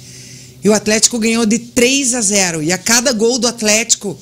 E 0.63 0.69
o 0.69 0.73
Atlético 0.73 1.17
ganhou 1.17 1.45
de 1.45 1.57
3 1.57 2.13
a 2.13 2.21
0. 2.21 2.63
E 2.63 2.71
a 2.71 2.77
cada 2.77 3.11
gol 3.13 3.39
do 3.39 3.47
Atlético, 3.47 4.17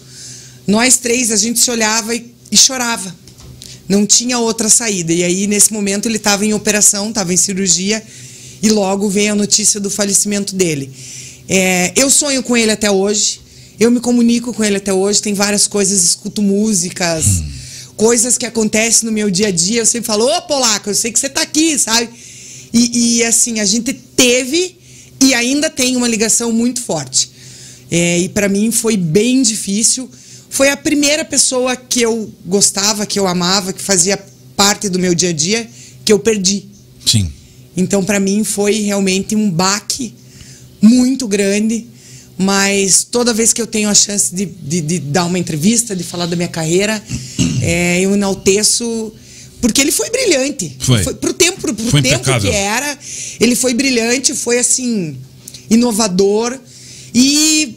nós 0.66 0.98
três, 0.98 1.32
a 1.32 1.36
gente 1.36 1.60
se 1.60 1.70
olhava 1.70 2.16
e, 2.16 2.34
e 2.52 2.56
chorava. 2.56 3.14
Não 3.88 4.06
tinha 4.06 4.38
outra 4.38 4.70
saída. 4.70 5.12
E 5.12 5.24
aí, 5.24 5.48
nesse 5.48 5.74
momento, 5.74 6.08
ele 6.08 6.18
estava 6.18 6.46
em 6.46 6.54
operação, 6.54 7.10
estava 7.10 7.34
em 7.34 7.38
cirurgia, 7.38 8.04
e 8.62 8.70
logo 8.70 9.10
veio 9.10 9.34
a 9.34 9.36
notícia 9.36 9.80
do 9.80 9.90
falecimento 9.90 10.56
dele. 10.56 10.92
É, 11.48 11.92
eu 11.96 12.10
sonho 12.10 12.44
com 12.44 12.56
ele 12.56 12.72
até 12.72 12.92
hoje, 12.92 13.42
eu 13.80 13.90
me 13.90 14.00
comunico 14.00 14.54
com 14.54 14.64
ele 14.64 14.78
até 14.78 14.94
hoje, 14.94 15.22
tem 15.22 15.34
várias 15.34 15.66
coisas, 15.66 16.04
escuto 16.04 16.42
músicas, 16.42 17.26
hum. 17.26 17.52
coisas 17.96 18.38
que 18.38 18.46
acontecem 18.46 19.06
no 19.06 19.12
meu 19.12 19.32
dia 19.32 19.48
a 19.48 19.52
dia. 19.52 19.82
Eu 19.82 19.86
sempre 19.86 20.06
falo, 20.06 20.26
ô 20.26 20.42
Polaco, 20.44 20.90
eu 20.90 20.96
sei 20.96 21.12
que 21.12 21.20
você 21.20 21.28
está 21.28 21.42
aqui, 21.42 21.80
sabe? 21.80 22.10
E, 22.72 23.18
e 23.18 23.24
assim, 23.24 23.60
a 23.60 23.66
gente 23.66 23.92
teve 23.92 24.78
e 25.22 25.34
ainda 25.34 25.70
tem 25.70 25.96
uma 25.96 26.08
ligação 26.08 26.52
muito 26.52 26.82
forte. 26.82 27.32
É, 27.92 28.20
e 28.20 28.30
para 28.30 28.48
mim 28.48 28.72
foi 28.72 28.96
bem 28.96 29.42
difícil. 29.42 30.10
Foi 30.50 30.70
a 30.70 30.78
primeira 30.78 31.26
pessoa 31.26 31.76
que 31.76 32.02
eu 32.02 32.32
gostava, 32.46 33.06
que 33.06 33.20
eu 33.20 33.28
amava, 33.28 33.74
que 33.74 33.82
fazia 33.82 34.18
parte 34.56 34.90
do 34.90 35.00
meu 35.00 35.14
dia 35.14 35.30
a 35.30 35.34
dia, 35.34 35.70
que 36.04 36.12
eu 36.12 36.20
perdi. 36.20 36.66
Sim. 37.06 37.32
Então, 37.76 38.04
para 38.04 38.20
mim, 38.20 38.44
foi 38.44 38.82
realmente 38.82 39.36
um 39.36 39.50
baque 39.50 40.14
muito 40.82 41.28
grande. 41.28 41.86
Mas 42.38 43.04
toda 43.04 43.34
vez 43.34 43.52
que 43.52 43.62
eu 43.62 43.68
tenho 43.68 43.90
a 43.90 43.94
chance 43.94 44.34
de, 44.34 44.46
de, 44.46 44.80
de 44.80 45.00
dar 45.00 45.26
uma 45.26 45.38
entrevista, 45.38 45.94
de 45.94 46.06
falar 46.06 46.26
da 46.26 46.38
minha 46.38 46.48
carreira, 46.48 47.04
é, 47.62 48.00
eu 48.00 48.14
enalteço 48.14 49.14
porque 49.62 49.82
ele 49.82 49.92
foi 49.92 50.10
brilhante. 50.10 50.76
Foi. 50.80 51.04
foi 51.04 51.14
pro 51.16 51.34
tempo, 51.34 51.49
pro 51.74 51.86
foi 51.92 52.02
tempo 52.02 52.24
que 52.40 52.50
era, 52.50 52.98
ele 53.40 53.56
foi 53.56 53.74
brilhante, 53.74 54.34
foi 54.34 54.60
assim, 54.60 55.18
inovador 55.70 56.58
e 57.14 57.76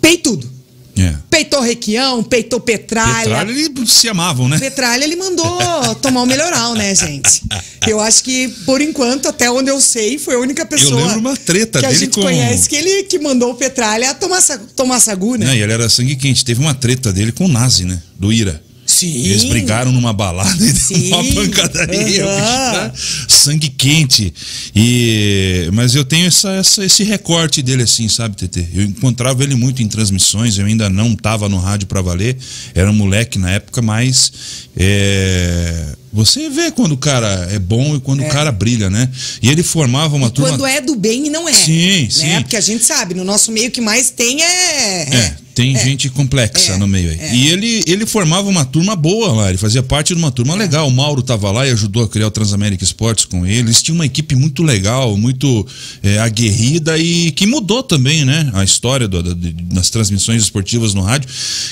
peitudo. 0.00 0.50
É. 0.98 1.14
Peitou 1.30 1.60
Requião, 1.60 2.22
peitou 2.22 2.60
Petralha. 2.60 3.24
Petralha, 3.24 3.50
eles 3.50 3.70
se 3.90 4.08
amavam, 4.08 4.48
né? 4.48 4.58
Petralha, 4.58 5.02
ele 5.02 5.16
mandou 5.16 5.58
tomar 6.02 6.22
o 6.22 6.26
melhoral, 6.26 6.74
né, 6.74 6.94
gente? 6.94 7.42
Eu 7.86 8.00
acho 8.00 8.22
que, 8.22 8.48
por 8.66 8.82
enquanto, 8.82 9.28
até 9.28 9.50
onde 9.50 9.70
eu 9.70 9.80
sei, 9.80 10.18
foi 10.18 10.34
a 10.34 10.38
única 10.38 10.66
pessoa. 10.66 11.00
Eu 11.00 11.06
lembro 11.06 11.20
uma 11.20 11.36
treta 11.36 11.80
que 11.80 11.86
dele 11.86 11.96
a 11.96 11.98
gente 11.98 12.14
com... 12.14 12.22
conhece 12.22 12.68
que 12.68 12.76
ele 12.76 13.04
que 13.04 13.18
mandou 13.18 13.52
o 13.52 13.54
Petralha 13.54 14.12
tomar, 14.14 14.42
tomar 14.76 15.00
sagu, 15.00 15.36
né? 15.36 15.46
Não, 15.46 15.54
e 15.54 15.62
ele 15.62 15.72
era 15.72 15.88
sangue 15.88 16.16
quente. 16.16 16.44
Teve 16.44 16.60
uma 16.60 16.74
treta 16.74 17.12
dele 17.12 17.32
com 17.32 17.46
o 17.46 17.48
Nazi, 17.48 17.84
né? 17.84 18.02
Do 18.18 18.30
Ira. 18.32 18.62
Sim. 19.00 19.24
Eles 19.26 19.44
brigaram 19.44 19.92
numa 19.92 20.12
balada 20.12 20.64
e 20.64 20.70
Sim. 20.74 21.08
uma 21.12 21.24
pancadaria, 21.34 22.26
Uhum. 22.26 22.32
tá? 22.36 22.92
sangue 23.28 23.68
quente. 23.70 24.32
E 24.74 25.68
mas 25.72 25.94
eu 25.94 26.04
tenho 26.04 26.26
essa, 26.26 26.50
essa- 26.52 26.84
esse 26.84 27.02
recorte 27.04 27.62
dele 27.62 27.82
assim, 27.84 28.08
sabe, 28.08 28.36
TT? 28.36 28.66
Eu 28.74 28.82
encontrava 28.84 29.42
ele 29.42 29.54
muito 29.54 29.82
em 29.82 29.88
transmissões, 29.88 30.58
eu 30.58 30.66
ainda 30.66 30.88
não 30.90 31.12
estava 31.12 31.48
no 31.48 31.58
rádio 31.58 31.86
para 31.86 32.00
valer, 32.02 32.36
era 32.74 32.90
um 32.90 32.94
moleque 32.94 33.38
na 33.38 33.50
época, 33.50 33.80
mas 33.80 34.32
é, 34.76 35.94
você 36.12 36.48
vê 36.50 36.70
quando 36.70 36.92
o 36.92 36.96
cara 36.96 37.48
é 37.52 37.58
bom 37.58 37.94
e 37.96 38.00
quando 38.00 38.22
o 38.22 38.28
cara 38.28 38.50
brilha, 38.50 38.90
né? 38.90 39.08
E 39.42 39.48
ele 39.48 39.62
formava 39.62 40.16
uma 40.16 40.28
turma 40.30 40.50
Quando 40.50 40.66
é 40.66 40.80
do 40.80 40.96
bem 40.96 41.26
e 41.26 41.30
não 41.30 41.48
é. 41.48 41.52
Sim, 41.52 42.02
né? 42.02 42.08
sim. 42.10 42.40
Porque 42.42 42.56
a 42.56 42.60
gente 42.60 42.84
sabe, 42.84 43.14
no 43.14 43.24
nosso 43.24 43.52
meio 43.52 43.70
que 43.70 43.80
mais 43.80 44.10
tem 44.10 44.42
é. 44.42 45.02
É, 45.14 45.34
tem 45.60 45.78
gente 45.78 46.08
complexa 46.08 46.72
É, 46.72 46.76
no 46.78 46.86
meio 46.88 47.10
aí. 47.10 47.18
é. 47.20 47.34
E 47.34 47.48
ele, 47.48 47.82
ele 47.86 48.06
formava 48.06 48.48
uma 48.48 48.64
turma 48.64 48.96
boa 48.96 49.32
lá, 49.32 49.48
ele 49.48 49.58
fazia 49.58 49.82
parte 49.82 50.14
de 50.14 50.18
uma 50.18 50.30
turma 50.30 50.54
legal. 50.54 50.88
O 50.88 50.90
Mauro 50.90 51.22
tava 51.22 51.50
lá 51.50 51.66
e 51.66 51.70
ajudou 51.70 52.04
a 52.04 52.08
criar 52.08 52.26
o 52.28 52.30
Transamérica 52.30 52.82
Esportes 52.84 53.24
com 53.24 53.44
ele. 53.46 53.58
Eles 53.70 53.82
tinham 53.82 53.96
uma 53.96 54.06
equipe 54.06 54.34
muito 54.34 54.62
legal, 54.62 55.16
muito 55.16 55.66
é, 56.02 56.18
aguerrida 56.18 56.96
e 56.98 57.30
que 57.32 57.46
mudou 57.46 57.82
também, 57.82 58.24
né? 58.24 58.50
A 58.54 58.64
história 58.64 59.06
do- 59.06 59.34
de- 59.34 59.52
das 59.52 59.90
transmissões 59.90 60.42
esportivas 60.42 60.94
no 60.94 61.02
rádio, 61.02 61.28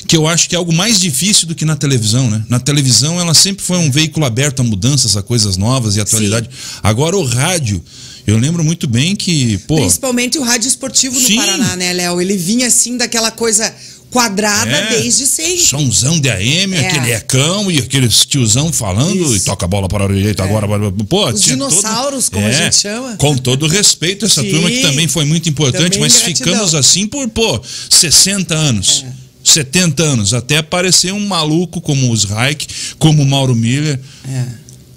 que 0.06 0.16
eu 0.16 0.26
acho 0.26 0.48
que 0.48 0.54
é 0.54 0.58
algo 0.58 0.72
mais 0.72 1.00
difícil 1.00 1.46
do 1.48 1.54
que 1.54 1.64
na 1.64 1.76
televisão, 1.76 2.28
né? 2.30 2.44
Na 2.48 2.60
televisão 2.60 3.18
ela 3.20 3.34
sempre 3.34 3.64
foi 3.64 3.78
um 3.78 3.90
veículo 3.90 4.26
aberto 4.26 4.60
a 4.60 4.64
mudanças, 4.64 5.16
a 5.16 5.22
coisas 5.22 5.56
novas 5.56 5.96
e 5.96 6.00
atualidade. 6.00 6.48
Agora 6.82 7.16
o 7.16 7.24
rádio. 7.24 7.82
Eu 8.28 8.36
lembro 8.36 8.62
muito 8.62 8.86
bem 8.86 9.16
que, 9.16 9.56
pô, 9.66 9.76
Principalmente 9.76 10.38
o 10.38 10.42
rádio 10.42 10.68
esportivo 10.68 11.18
no 11.18 11.26
Sim. 11.26 11.36
Paraná, 11.36 11.74
né, 11.76 11.94
Léo? 11.94 12.20
Ele 12.20 12.36
vinha 12.36 12.66
assim 12.66 12.98
daquela 12.98 13.30
coisa 13.30 13.74
quadrada 14.10 14.70
É. 14.70 15.00
desde 15.00 15.26
sempre. 15.26 15.62
Somzão 15.62 16.20
de 16.20 16.28
AM, 16.28 16.74
É. 16.76 16.86
aquele 16.88 17.12
ecão 17.12 17.70
e 17.70 17.78
aquele 17.78 18.06
tiozão 18.08 18.70
falando 18.70 19.16
Isso. 19.24 19.32
É. 19.32 19.36
e 19.38 19.40
toca 19.40 19.64
a 19.64 19.68
bola 19.68 19.88
para 19.88 20.04
a 20.04 20.08
direita 20.08 20.44
agora. 20.44 20.66
Pô, 21.08 21.26
Os 21.30 21.40
tinha 21.40 21.56
todo- 21.56 21.70
dinossauros, 21.70 22.28
como 22.28 22.46
a 22.46 22.52
gente 22.52 22.76
chama. 22.76 23.16
Com 23.16 23.34
todo 23.36 23.66
respeito, 23.66 24.26
essa 24.26 24.42
Sim. 24.42 24.50
turma 24.50 24.70
que 24.70 24.82
também 24.82 25.08
foi 25.08 25.24
muito 25.24 25.48
importante, 25.48 25.84
Também 25.94 26.00
mas 26.00 26.12
gratidão. 26.20 26.52
ficamos 26.52 26.74
assim 26.74 27.06
por, 27.06 27.26
pô, 27.30 27.58
60 27.88 28.54
anos. 28.54 29.04
É. 29.06 29.12
70 29.42 30.02
anos, 30.02 30.34
até 30.34 30.58
aparecer 30.58 31.14
um 31.14 31.26
maluco 31.26 31.80
como 31.80 32.12
os 32.12 32.24
Reich, 32.24 32.66
como 32.98 33.22
o 33.22 33.26
Mauro 33.26 33.54
Miller, 33.56 33.98
É. 34.28 34.44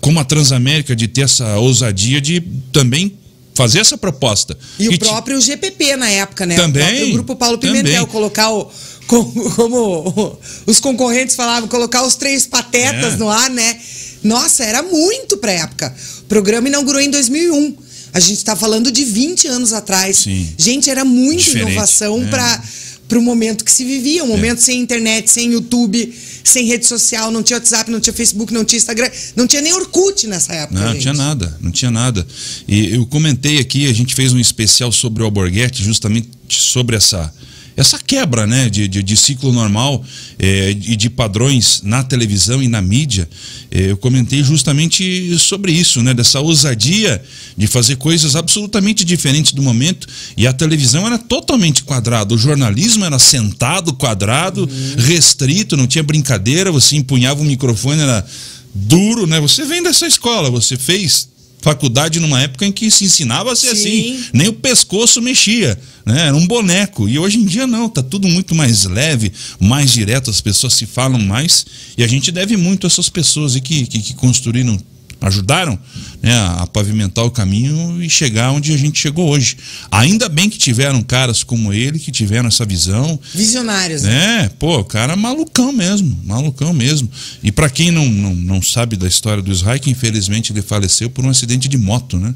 como 0.01 0.19
a 0.19 0.25
Transamérica 0.25 0.93
de 0.93 1.07
ter 1.07 1.21
essa 1.21 1.57
ousadia 1.57 2.19
de 2.19 2.41
também 2.73 3.13
fazer 3.53 3.79
essa 3.79 3.97
proposta. 3.97 4.57
E 4.79 4.87
o 4.87 4.91
ti- 4.91 4.99
próprio 4.99 5.39
GPP 5.41 5.95
na 5.97 6.09
época, 6.09 6.45
né? 6.45 6.55
Também, 6.55 6.83
O 6.83 6.87
próprio 6.95 7.13
grupo 7.13 7.35
Paulo 7.35 7.57
Pimentel, 7.57 7.83
também. 7.93 8.05
colocar 8.07 8.49
o, 8.51 8.71
como, 9.07 9.51
como 9.51 10.39
os 10.65 10.79
concorrentes 10.79 11.35
falavam, 11.35 11.67
colocar 11.67 12.03
os 12.03 12.15
três 12.15 12.45
patetas 12.47 13.13
É. 13.13 13.17
no 13.17 13.29
ar, 13.29 13.49
né? 13.49 13.77
Nossa, 14.23 14.63
era 14.63 14.81
muito 14.83 15.37
pra 15.37 15.51
época. 15.51 15.93
O 16.19 16.23
programa 16.25 16.67
inaugurou 16.67 17.01
em 17.01 17.09
2001. 17.09 17.75
A 18.13 18.19
gente 18.19 18.43
tá 18.43 18.55
falando 18.55 18.91
de 18.91 19.03
20 19.05 19.47
anos 19.47 19.71
atrás. 19.73 20.17
Sim. 20.17 20.47
Gente, 20.57 20.89
era 20.89 21.03
muita 21.05 21.43
Diferente, 21.43 21.71
inovação 21.71 22.21
é. 22.23 22.27
pra 22.27 22.63
para 23.11 23.19
o 23.19 23.21
momento 23.21 23.65
que 23.65 23.71
se 23.73 23.83
vivia, 23.83 24.23
um 24.23 24.27
momento 24.27 24.59
sem 24.59 24.79
internet, 24.79 25.29
sem 25.29 25.51
YouTube, 25.51 26.13
sem 26.45 26.65
rede 26.65 26.85
social, 26.85 27.29
não 27.29 27.43
tinha 27.43 27.57
WhatsApp, 27.57 27.91
não 27.91 27.99
tinha 27.99 28.13
Facebook, 28.13 28.53
não 28.53 28.63
tinha 28.63 28.77
Instagram, 28.77 29.09
não 29.35 29.45
tinha 29.45 29.61
nem 29.61 29.73
Orkut 29.73 30.27
nessa 30.27 30.53
época. 30.53 30.79
Não, 30.79 30.93
gente. 30.93 31.01
tinha 31.01 31.13
nada, 31.13 31.57
não 31.59 31.71
tinha 31.71 31.91
nada. 31.91 32.25
E 32.65 32.95
eu 32.95 33.05
comentei 33.05 33.59
aqui, 33.59 33.85
a 33.85 33.93
gente 33.93 34.15
fez 34.15 34.31
um 34.31 34.39
especial 34.39 34.93
sobre 34.93 35.23
o 35.23 35.25
Alborguete, 35.25 35.83
justamente 35.83 36.29
sobre 36.47 36.95
essa 36.95 37.33
essa 37.75 37.97
quebra 37.97 38.45
né, 38.45 38.69
de, 38.69 38.87
de, 38.87 39.01
de 39.01 39.17
ciclo 39.17 39.51
normal 39.51 40.03
eh, 40.37 40.71
e 40.71 40.95
de 40.95 41.09
padrões 41.09 41.81
na 41.83 42.03
televisão 42.03 42.61
e 42.61 42.67
na 42.67 42.81
mídia. 42.81 43.27
Eh, 43.71 43.91
eu 43.91 43.97
comentei 43.97 44.43
justamente 44.43 45.37
sobre 45.39 45.71
isso, 45.71 46.01
né, 46.03 46.13
dessa 46.13 46.39
ousadia 46.39 47.21
de 47.57 47.67
fazer 47.67 47.95
coisas 47.95 48.35
absolutamente 48.35 49.05
diferentes 49.05 49.53
do 49.53 49.61
momento. 49.61 50.07
E 50.35 50.45
a 50.45 50.53
televisão 50.53 51.05
era 51.07 51.17
totalmente 51.17 51.83
quadrada, 51.83 52.33
o 52.33 52.37
jornalismo 52.37 53.05
era 53.05 53.17
sentado, 53.17 53.93
quadrado, 53.93 54.69
restrito, 54.97 55.77
não 55.77 55.87
tinha 55.87 56.03
brincadeira, 56.03 56.71
você 56.71 56.97
empunhava 56.97 57.41
o 57.41 57.45
microfone, 57.45 58.01
era 58.01 58.25
duro, 58.73 59.27
né? 59.27 59.39
Você 59.39 59.65
vem 59.65 59.83
dessa 59.83 60.05
escola, 60.05 60.49
você 60.49 60.77
fez 60.77 61.29
faculdade 61.61 62.19
numa 62.19 62.41
época 62.41 62.65
em 62.65 62.71
que 62.71 62.89
se 62.89 63.05
ensinava 63.05 63.51
a 63.51 63.55
ser 63.55 63.75
Sim. 63.75 64.13
assim, 64.15 64.25
nem 64.33 64.47
o 64.47 64.53
pescoço 64.53 65.21
mexia, 65.21 65.79
né? 66.05 66.27
Era 66.27 66.35
um 66.35 66.47
boneco. 66.47 67.07
E 67.07 67.19
hoje 67.19 67.37
em 67.37 67.45
dia 67.45 67.67
não, 67.67 67.87
tá 67.87 68.01
tudo 68.01 68.27
muito 68.27 68.55
mais 68.55 68.85
leve, 68.85 69.31
mais 69.59 69.91
direto, 69.91 70.29
as 70.29 70.41
pessoas 70.41 70.73
se 70.73 70.85
falam 70.85 71.19
mais 71.19 71.65
e 71.97 72.03
a 72.03 72.07
gente 72.07 72.31
deve 72.31 72.57
muito 72.57 72.85
a 72.85 72.89
essas 72.89 73.09
pessoas 73.09 73.55
aí 73.55 73.61
que, 73.61 73.85
que, 73.85 73.99
que 73.99 74.13
construíram 74.15 74.79
ajudaram 75.21 75.77
né, 76.21 76.33
a 76.57 76.65
pavimentar 76.67 77.23
o 77.25 77.31
caminho 77.31 78.03
e 78.03 78.09
chegar 78.09 78.51
onde 78.51 78.73
a 78.73 78.77
gente 78.77 78.99
chegou 78.99 79.29
hoje. 79.29 79.55
Ainda 79.91 80.27
bem 80.27 80.49
que 80.49 80.57
tiveram 80.57 81.01
caras 81.03 81.43
como 81.43 81.71
ele 81.71 81.99
que 81.99 82.11
tiveram 82.11 82.47
essa 82.47 82.65
visão, 82.65 83.19
Visionários, 83.33 84.01
né? 84.03 84.43
é, 84.45 84.49
pô, 84.49 84.79
o 84.79 84.83
cara 84.83 85.15
malucão 85.15 85.71
mesmo, 85.71 86.19
malucão 86.25 86.73
mesmo. 86.73 87.09
E 87.43 87.51
pra 87.51 87.69
quem 87.69 87.91
não, 87.91 88.07
não, 88.09 88.33
não 88.35 88.61
sabe 88.61 88.95
da 88.95 89.07
história 89.07 89.41
do 89.43 89.51
Israel, 89.51 89.79
que 89.79 89.89
infelizmente 89.91 90.51
ele 90.51 90.61
faleceu 90.61 91.09
por 91.09 91.23
um 91.25 91.29
acidente 91.29 91.67
de 91.67 91.77
moto, 91.77 92.17
né? 92.17 92.33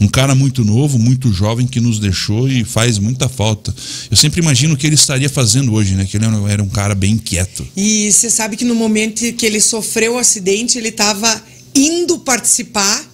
Um 0.00 0.06
cara 0.08 0.34
muito 0.34 0.64
novo, 0.64 0.98
muito 0.98 1.32
jovem 1.32 1.66
que 1.66 1.80
nos 1.80 1.98
deixou 1.98 2.48
e 2.48 2.64
faz 2.64 2.98
muita 2.98 3.28
falta. 3.28 3.74
Eu 4.10 4.16
sempre 4.16 4.40
imagino 4.40 4.74
o 4.74 4.76
que 4.76 4.86
ele 4.86 4.94
estaria 4.94 5.28
fazendo 5.28 5.72
hoje, 5.72 5.94
né? 5.94 6.04
Que 6.04 6.16
ele 6.16 6.26
era- 6.26 6.52
era 6.52 6.62
um 6.62 6.68
cara 6.68 6.94
bem 6.94 7.12
inquieto. 7.14 7.66
E 7.76 8.10
você 8.12 8.30
sabe 8.30 8.56
que 8.56 8.64
no 8.64 8.74
momento 8.74 9.20
que 9.34 9.44
ele 9.46 9.60
sofreu 9.60 10.14
o 10.14 10.18
acidente, 10.18 10.78
ele 10.78 10.88
estava 10.88 11.42
indo 11.74 12.18
participar 12.18 13.08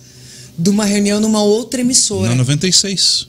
de 0.58 0.70
uma 0.70 0.84
reunião 0.84 1.20
numa 1.20 1.42
outra 1.42 1.80
emissora. 1.80 2.30
Na 2.30 2.34
96. 2.36 3.28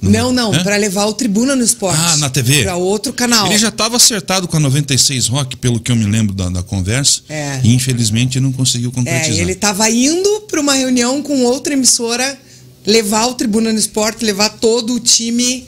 Não, 0.00 0.30
não, 0.32 0.54
É? 0.54 0.62
para 0.62 0.76
levar 0.76 1.06
o 1.06 1.14
Tribuna 1.14 1.56
no 1.56 1.64
Esporte. 1.64 1.98
Ah, 1.98 2.16
na 2.18 2.28
TV? 2.28 2.62
Para 2.62 2.76
outro 2.76 3.10
canal. 3.12 3.46
Ele 3.46 3.56
já 3.56 3.68
estava 3.70 3.96
acertado 3.96 4.46
com 4.46 4.56
a 4.58 4.60
96 4.60 5.28
Rock, 5.28 5.56
pelo 5.56 5.80
que 5.80 5.90
eu 5.90 5.96
me 5.96 6.04
lembro 6.04 6.34
da, 6.34 6.50
da 6.50 6.62
conversa. 6.62 7.22
É. 7.28 7.58
E 7.64 7.74
infelizmente 7.74 8.38
não 8.38 8.52
conseguiu 8.52 8.90
É, 8.90 8.92
concretizar. 8.92 9.38
ele 9.40 9.52
estava 9.52 9.88
indo 9.90 10.42
para 10.42 10.60
uma 10.60 10.74
reunião 10.74 11.22
com 11.22 11.44
outra 11.44 11.72
emissora, 11.72 12.38
levar 12.86 13.26
o 13.28 13.34
Tribuna 13.34 13.72
no 13.72 13.78
Esporte, 13.78 14.24
levar 14.26 14.50
todo 14.50 14.92
o 14.94 15.00
time 15.00 15.66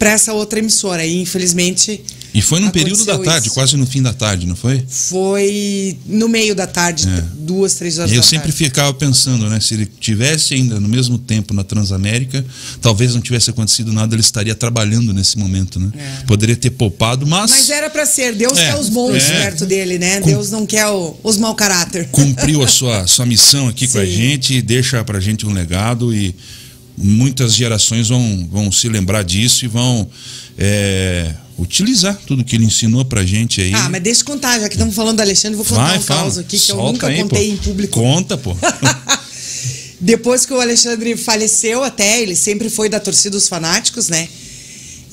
para 0.00 0.10
essa 0.10 0.32
outra 0.32 0.58
emissora. 0.58 1.06
E 1.06 1.20
infelizmente 1.22 2.02
E 2.32 2.40
foi 2.40 2.60
num 2.60 2.70
período 2.70 3.04
da 3.04 3.18
tarde, 3.18 3.46
isso. 3.48 3.54
quase 3.54 3.76
no 3.76 3.86
fim 3.86 4.00
da 4.02 4.12
tarde, 4.12 4.46
não 4.46 4.54
foi? 4.56 4.84
foi 4.88 5.98
no 6.06 6.28
meio 6.28 6.54
da 6.54 6.66
tarde, 6.66 7.08
É. 7.08 7.24
duas, 7.40 7.74
três 7.74 7.98
horas 7.98 8.10
E 8.10 8.14
eu 8.14 8.20
da 8.20 8.26
sempre 8.26 8.48
tarde. 8.52 8.64
ficava 8.64 8.94
pensando, 8.94 9.48
né? 9.48 9.58
Se 9.60 9.74
ele 9.74 9.86
tivesse 9.86 10.54
ainda 10.54 10.78
no 10.78 10.88
mesmo 10.88 11.18
tempo 11.18 11.52
na 11.52 11.64
Transamérica, 11.64 12.44
talvez 12.80 13.14
não 13.14 13.20
tivesse 13.20 13.50
acontecido 13.50 13.92
nada, 13.92 14.14
ele 14.14 14.20
estaria 14.22 14.54
trabalhando 14.54 15.12
nesse 15.12 15.36
momento, 15.38 15.80
né? 15.80 15.90
É. 15.96 16.24
Poderia 16.26 16.54
ter 16.56 16.70
poupado, 16.70 17.26
mas, 17.26 17.50
Mas 17.50 17.70
era 17.70 17.90
para 17.90 18.06
ser. 18.06 18.34
Deus 18.34 18.58
É, 18.58 18.66
quer 18.72 18.78
os 18.78 18.88
bons 18.88 19.16
é. 19.16 19.40
perto 19.42 19.66
dele, 19.66 19.98
né? 19.98 20.20
Com- 20.20 20.28
Deus 20.30 20.50
não 20.50 20.64
quer 20.64 20.86
o- 20.88 21.16
os 21.24 21.36
mau 21.36 21.54
caráter. 21.54 22.08
cumpriu 22.12 22.62
a 22.62 22.68
sua, 22.68 23.06
sua 23.08 23.26
missão 23.26 23.68
aqui 23.68 23.88
com 23.88 23.98
a 23.98 24.04
Sim. 24.06 24.12
gente 24.12 24.62
deixa 24.62 25.02
pra 25.04 25.18
gente 25.18 25.44
um 25.46 25.52
legado 25.52 26.14
e 26.14 26.34
muitas 26.96 27.54
gerações 27.54 28.08
vão, 28.08 28.48
vão 28.52 28.70
se 28.70 28.88
lembrar 28.88 29.22
disso 29.24 29.64
e 29.64 29.68
vão 29.68 30.08
é, 30.58 31.34
utilizar 31.60 32.18
tudo 32.26 32.42
que 32.42 32.56
ele 32.56 32.64
ensinou 32.64 33.04
pra 33.04 33.24
gente 33.24 33.60
aí. 33.60 33.72
Ah, 33.74 33.88
mas 33.88 34.02
deixa 34.02 34.22
eu 34.22 34.24
contar, 34.26 34.58
já 34.58 34.68
que 34.68 34.74
estamos 34.74 34.94
falando 34.94 35.16
do 35.16 35.20
Alexandre, 35.20 35.56
vou 35.56 35.64
contar 35.66 35.88
Vai, 35.88 35.98
um 35.98 36.00
fala. 36.00 36.20
caos 36.22 36.38
aqui 36.38 36.58
que 36.58 36.72
eu 36.72 36.76
Solta 36.76 36.92
nunca 36.92 37.06
aí, 37.08 37.22
contei 37.22 37.48
pô. 37.48 37.52
em 37.52 37.56
público. 37.58 38.00
Conta, 38.00 38.38
pô. 38.38 38.56
Depois 40.00 40.46
que 40.46 40.52
o 40.54 40.60
Alexandre 40.60 41.14
faleceu, 41.16 41.84
até, 41.84 42.22
ele 42.22 42.34
sempre 42.34 42.70
foi 42.70 42.88
da 42.88 42.98
torcida 42.98 43.36
dos 43.36 43.48
fanáticos, 43.48 44.08
né? 44.08 44.26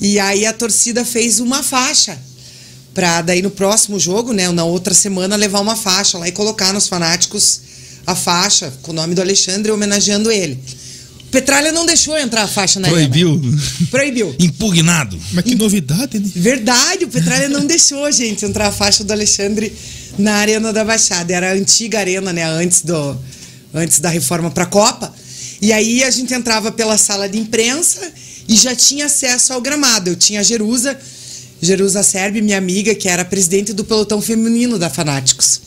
E 0.00 0.18
aí 0.18 0.46
a 0.46 0.52
torcida 0.52 1.04
fez 1.04 1.40
uma 1.40 1.62
faixa. 1.62 2.18
Pra 2.94 3.20
daí 3.20 3.42
no 3.42 3.50
próximo 3.50 4.00
jogo, 4.00 4.32
né? 4.32 4.50
Na 4.50 4.64
outra 4.64 4.94
semana, 4.94 5.36
levar 5.36 5.60
uma 5.60 5.76
faixa 5.76 6.16
lá 6.18 6.26
e 6.26 6.32
colocar 6.32 6.72
nos 6.72 6.88
fanáticos 6.88 7.60
a 8.06 8.14
faixa 8.14 8.72
com 8.82 8.90
o 8.90 8.94
nome 8.94 9.14
do 9.14 9.20
Alexandre, 9.20 9.70
homenageando 9.70 10.30
ele. 10.32 10.58
O 11.28 11.30
Petralha 11.30 11.70
não 11.72 11.84
deixou 11.84 12.16
entrar 12.16 12.44
a 12.44 12.48
faixa 12.48 12.80
na 12.80 12.88
arena. 12.88 13.06
Proibiu. 13.06 13.58
Proibiu. 13.90 14.34
Impugnado. 14.38 15.20
Mas 15.34 15.44
que 15.44 15.54
novidade, 15.54 16.18
né? 16.18 16.26
Verdade, 16.34 17.04
o 17.04 17.08
Petralha 17.08 17.50
não 17.50 17.66
deixou, 17.66 18.10
gente, 18.10 18.46
entrar 18.46 18.68
a 18.68 18.72
faixa 18.72 19.04
do 19.04 19.12
Alexandre 19.12 19.70
na 20.18 20.36
Arena 20.36 20.72
da 20.72 20.82
Baixada. 20.82 21.30
Era 21.34 21.50
a 21.50 21.52
antiga 21.52 21.98
arena, 21.98 22.32
né? 22.32 22.44
Antes, 22.44 22.80
do, 22.80 23.14
antes 23.74 24.00
da 24.00 24.08
reforma 24.08 24.50
para 24.50 24.64
a 24.64 24.66
Copa. 24.66 25.14
E 25.60 25.70
aí 25.70 26.02
a 26.02 26.10
gente 26.10 26.32
entrava 26.32 26.72
pela 26.72 26.96
sala 26.96 27.28
de 27.28 27.38
imprensa 27.38 28.10
e 28.48 28.56
já 28.56 28.74
tinha 28.74 29.04
acesso 29.04 29.52
ao 29.52 29.60
gramado. 29.60 30.08
Eu 30.08 30.16
tinha 30.16 30.40
a 30.40 30.42
Jerusa, 30.42 30.98
Jerusa 31.60 32.02
Serbi, 32.02 32.40
minha 32.40 32.56
amiga, 32.56 32.94
que 32.94 33.06
era 33.06 33.22
presidente 33.22 33.74
do 33.74 33.84
pelotão 33.84 34.22
feminino 34.22 34.78
da 34.78 34.88
Fanáticos. 34.88 35.60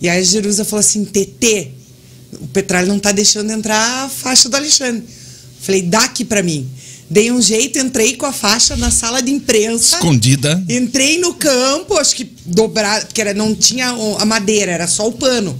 E 0.00 0.08
aí 0.08 0.20
a 0.20 0.24
Jerusa 0.24 0.64
falou 0.64 0.80
assim: 0.80 1.04
TT, 1.04 1.83
o 2.40 2.46
Petralha 2.48 2.86
não 2.86 2.98
tá 2.98 3.12
deixando 3.12 3.50
entrar 3.50 4.04
a 4.04 4.08
faixa 4.08 4.48
do 4.48 4.56
Alexandre. 4.56 5.04
Falei, 5.60 5.82
dá 5.82 6.04
aqui 6.04 6.24
pra 6.24 6.42
mim. 6.42 6.68
Dei 7.08 7.30
um 7.30 7.40
jeito, 7.40 7.78
entrei 7.78 8.16
com 8.16 8.26
a 8.26 8.32
faixa 8.32 8.76
na 8.76 8.90
sala 8.90 9.22
de 9.22 9.30
imprensa. 9.30 9.96
Escondida. 9.96 10.62
Entrei 10.68 11.18
no 11.18 11.34
campo, 11.34 11.96
acho 11.98 12.16
que 12.16 12.30
dobrado, 12.46 13.06
porque 13.06 13.20
era, 13.20 13.34
não 13.34 13.54
tinha 13.54 13.88
a 14.18 14.24
madeira, 14.24 14.72
era 14.72 14.86
só 14.86 15.06
o 15.06 15.12
pano. 15.12 15.58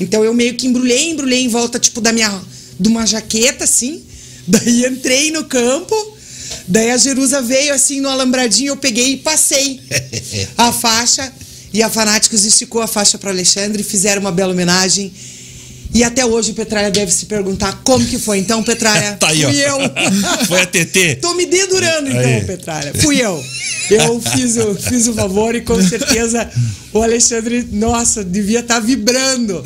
Então 0.00 0.24
eu 0.24 0.34
meio 0.34 0.54
que 0.54 0.66
embrulhei, 0.66 1.10
embrulhei 1.10 1.42
em 1.42 1.48
volta, 1.48 1.78
tipo, 1.78 2.00
da 2.00 2.12
minha. 2.12 2.40
de 2.78 2.88
uma 2.88 3.06
jaqueta, 3.06 3.64
assim. 3.64 4.02
Daí 4.48 4.86
entrei 4.86 5.30
no 5.30 5.44
campo. 5.44 5.94
Daí 6.68 6.90
a 6.90 6.96
Jerusa 6.96 7.42
veio 7.42 7.74
assim 7.74 8.00
no 8.00 8.08
alambradinho, 8.08 8.70
eu 8.70 8.76
peguei 8.76 9.12
e 9.12 9.16
passei 9.18 9.80
a 10.56 10.72
faixa. 10.72 11.32
E 11.72 11.82
a 11.82 11.90
Fanáticos 11.90 12.44
esticou 12.44 12.80
a 12.80 12.86
faixa 12.86 13.18
para 13.18 13.30
Alexandre, 13.30 13.82
fizeram 13.82 14.20
uma 14.22 14.32
bela 14.32 14.52
homenagem. 14.52 15.12
E 15.96 16.04
até 16.04 16.26
hoje 16.26 16.50
o 16.50 16.54
Petralha 16.54 16.90
deve 16.90 17.10
se 17.10 17.24
perguntar 17.24 17.80
como 17.82 18.04
que 18.04 18.18
foi. 18.18 18.36
Então, 18.38 18.62
Petralha, 18.62 19.16
Tá 19.18 19.28
aí, 19.28 19.42
ó. 19.46 19.48
fui 19.48 19.58
eu. 19.60 19.78
Foi 20.46 20.60
a 20.60 20.66
TT. 20.66 21.14
Tô 21.22 21.32
me 21.34 21.46
dedurando 21.46 22.10
então, 22.10 22.20
Aí. 22.20 22.44
Petralha. 22.44 22.92
Fui 23.00 23.16
eu. 23.16 23.42
Eu 23.90 24.20
fiz 24.20 24.58
o, 24.58 24.74
fiz 24.74 25.06
o 25.08 25.14
favor 25.14 25.54
e 25.54 25.62
com 25.62 25.80
certeza 25.82 26.50
o 26.92 27.02
Alexandre, 27.02 27.66
nossa, 27.72 28.22
devia 28.22 28.60
estar 28.60 28.78
vibrando. 28.80 29.64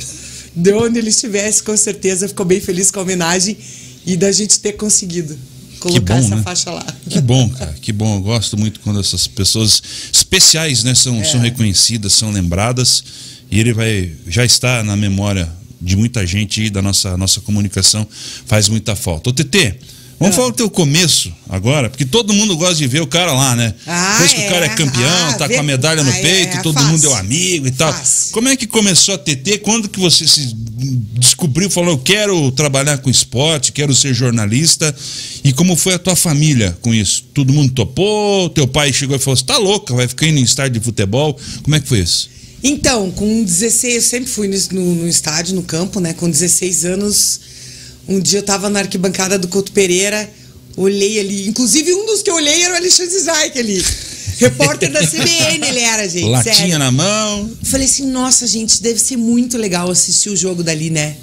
De 0.55 0.73
onde 0.73 1.01
ele 1.01 1.11
estivesse, 1.11 1.64
com 1.64 1.77
certeza 1.77 2.29
ficou 2.29 2.47
bem 2.47 2.61
feliz 2.61 2.93
com 2.93 3.01
a 3.01 3.03
homenagem 3.03 3.57
e 4.07 4.16
da 4.16 4.31
gente 4.31 4.61
ter 4.61 4.75
conseguido 4.75 5.37
colocar 5.81 6.14
bom, 6.14 6.21
essa 6.21 6.37
né? 6.37 6.43
faixa 6.45 6.71
lá. 6.71 6.87
Que 7.09 7.21
bom, 7.21 7.49
cara, 7.51 7.75
que 7.81 7.93
bom. 7.93 8.19
Eu 8.19 8.21
gosto 8.21 8.57
muito 8.57 8.79
quando 8.81 9.01
essas 9.01 9.27
pessoas 9.27 9.83
especiais, 10.12 10.85
né, 10.85 10.95
são, 10.95 11.21
É. 11.21 11.25
são 11.25 11.40
reconhecidas, 11.40 12.12
são 12.12 12.31
lembradas. 12.31 13.03
E 13.51 13.59
ele 13.59 13.73
vai 13.73 14.12
já 14.29 14.45
está 14.45 14.85
na 14.85 14.95
memória 14.97 15.49
de 15.81 15.97
muita 15.97 16.27
gente 16.27 16.62
e 16.64 16.71
da 16.71 16.83
nossa, 16.83 17.16
nossa 17.16 17.40
comunicação 17.40 18.07
faz 18.47 18.69
muita 18.69 18.95
falta. 18.97 19.31
Ô, 19.31 19.33
TT, 19.33 19.75
vamos 20.19 20.35
Ah. 20.35 20.37
falar 20.38 20.51
do 20.51 20.57
teu 20.57 20.69
começo 20.71 21.33
agora, 21.49 21.88
porque 21.88 22.05
todo 22.05 22.33
mundo 22.35 22.57
gosta 22.57 22.75
de 22.77 22.87
ver 22.87 23.01
o 23.01 23.07
cara 23.07 23.33
lá, 23.33 23.57
né? 23.57 23.75
Ah, 23.87 24.12
Depois 24.19 24.33
que 24.35 24.40
o 24.47 24.49
cara 24.51 24.66
é 24.66 24.69
é. 24.71 24.75
campeão, 24.75 25.29
Ah, 25.31 25.33
tá 25.35 25.47
vê- 25.47 25.55
com 25.55 25.61
a 25.61 25.62
medalha 25.62 26.03
no 26.05 26.11
Ah, 26.11 26.16
é, 26.16 26.21
peito, 26.23 26.57
é, 26.59 26.62
todo 26.62 26.75
fácil. 26.75 26.90
mundo 26.90 27.07
é 27.07 27.09
um 27.09 27.14
amigo 27.14 27.66
e 27.66 27.71
tal. 27.71 27.93
Fácil. 27.93 28.33
Como 28.33 28.49
é 28.49 28.57
que 28.57 28.66
começou 28.66 29.14
a 29.14 29.19
TT? 29.19 29.59
Quando 29.59 29.88
que 29.88 29.99
você 29.99 30.27
se 30.27 30.55
descobriu, 31.19 31.69
falou, 31.71 31.90
eu 31.90 31.99
quero 31.99 32.51
trabalhar 32.53 32.99
com 32.99 33.09
esporte, 33.11 33.73
quero 33.73 33.95
ser 33.95 34.14
jornalista? 34.14 34.95
E 35.43 35.53
como 35.53 35.75
foi 35.77 35.95
a 35.95 35.99
tua 35.99 36.14
família 36.16 36.77
com 36.83 36.93
isso? 36.95 37.25
Todo 37.35 37.53
mundo 37.53 37.73
topou? 37.73 38.49
Teu 38.51 38.66
pai 38.69 38.93
chegou 38.93 39.16
e 39.16 39.19
falou, 39.19 39.37
você 39.37 39.45
tá 39.45 39.57
louca, 39.59 39.95
vai 39.95 40.07
ficar 40.09 40.27
indo 40.27 40.38
em 40.38 40.43
estádio 40.43 40.79
de 40.79 40.85
futebol? 40.85 41.38
Como 41.62 41.75
é 41.77 41.81
que 41.81 41.88
foi 41.88 42.01
isso? 42.01 42.29
Então, 42.62 43.11
com 43.11 43.42
16, 43.42 43.94
eu 43.94 44.03
sempre 44.03 44.31
fui 44.31 44.49
no, 44.49 44.94
no- 44.96 45.09
estádio, 45.09 45.55
no 45.55 45.62
campo, 45.62 45.99
né? 46.01 46.12
Com 46.12 46.29
16 46.29 46.85
anos, 46.85 47.40
um 48.09 48.20
dia 48.20 48.40
eu 48.40 48.42
tava 48.42 48.68
na 48.68 48.81
arquibancada 48.81 49.38
do 49.38 49.49
Couto 49.49 49.73
Pereira, 49.73 50.31
olhei 50.77 51.18
ali. 51.18 51.49
Inclusive, 51.49 51.92
um 51.94 52.07
dos 52.07 52.23
que 52.23 52.31
eu 52.31 52.35
olhei 52.35 52.62
era 52.62 52.75
o 52.75 52.77
Alexandre 52.77 53.18
Zaik 53.18 53.59
ali. 53.59 53.85
Repórter 54.38 54.90
da 54.90 55.01
CBN 55.07 55.66
ele 55.68 55.81
era, 55.81 56.09
gente. 56.09 56.25
Latinha 56.25 56.55
sério. 56.55 56.79
na 56.79 56.90
mão. 56.90 57.51
Falei 57.62 57.87
assim, 57.87 58.07
nossa, 58.11 58.46
gente, 58.46 58.83
deve 58.83 58.99
ser 58.99 59.16
muito 59.16 59.57
legal 59.59 59.90
assistir 59.90 60.31
o 60.31 60.37
jogo 60.37 60.62
dali, 60.62 60.88
né? 60.90 61.16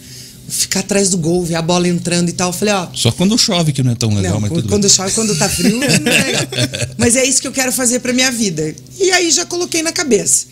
Ficar 0.50 0.80
atrás 0.80 1.10
do 1.10 1.18
gol, 1.18 1.44
ver 1.44 1.56
a 1.56 1.62
bola 1.62 1.88
entrando 1.88 2.30
e 2.30 2.32
tal. 2.32 2.54
Falei, 2.54 2.74
ó, 2.74 2.88
Só 2.94 3.12
quando 3.12 3.38
chove 3.38 3.74
que 3.74 3.84
não 3.84 3.92
é 3.92 3.96
tão 3.96 4.14
legal, 4.14 4.34
não, 4.36 4.42
mas 4.42 4.50
quando, 4.50 4.62
tudo 4.62 4.70
quando 4.70 4.82
bem. 4.84 4.90
chove, 4.92 5.12
quando 5.14 5.36
tá 5.38 5.50
frio, 5.50 5.78
não 5.78 5.84
é 6.12 6.24
legal. 6.24 6.44
Mas 6.98 7.16
é 7.16 7.26
isso 7.26 7.42
que 7.42 7.48
eu 7.48 7.52
quero 7.52 7.72
fazer 7.72 8.00
pra 8.00 8.14
minha 8.14 8.32
vida. 8.32 8.74
E 9.00 9.12
aí 9.12 9.30
já 9.32 9.46
coloquei 9.46 9.82
na 9.84 9.92
cabeça. 9.92 10.46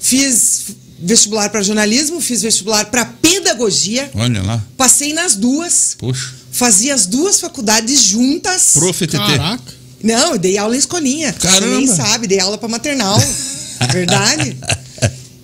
Fiz 0.00 0.64
vestibular 0.98 1.48
para 1.50 1.62
jornalismo, 1.62 2.20
fiz 2.20 2.42
vestibular 2.42 2.84
para 2.86 3.04
pedagogia, 3.04 4.10
Olha 4.14 4.42
lá. 4.42 4.62
passei 4.76 5.12
nas 5.12 5.34
duas, 5.34 5.94
Puxa. 5.98 6.34
fazia 6.50 6.94
as 6.94 7.06
duas 7.06 7.40
faculdades 7.40 8.02
juntas. 8.02 8.72
Prof. 8.74 9.06
TT. 9.06 9.16
Caraca. 9.16 9.74
Não, 10.02 10.32
eu 10.32 10.38
dei 10.38 10.56
aula 10.58 10.74
em 10.74 10.78
escolinha. 10.78 11.32
Caramba. 11.32 11.66
Você 11.66 11.76
nem 11.76 11.86
sabe, 11.86 12.26
dei 12.26 12.40
aula 12.40 12.56
para 12.58 12.68
maternal. 12.68 13.18
Verdade? 13.92 14.56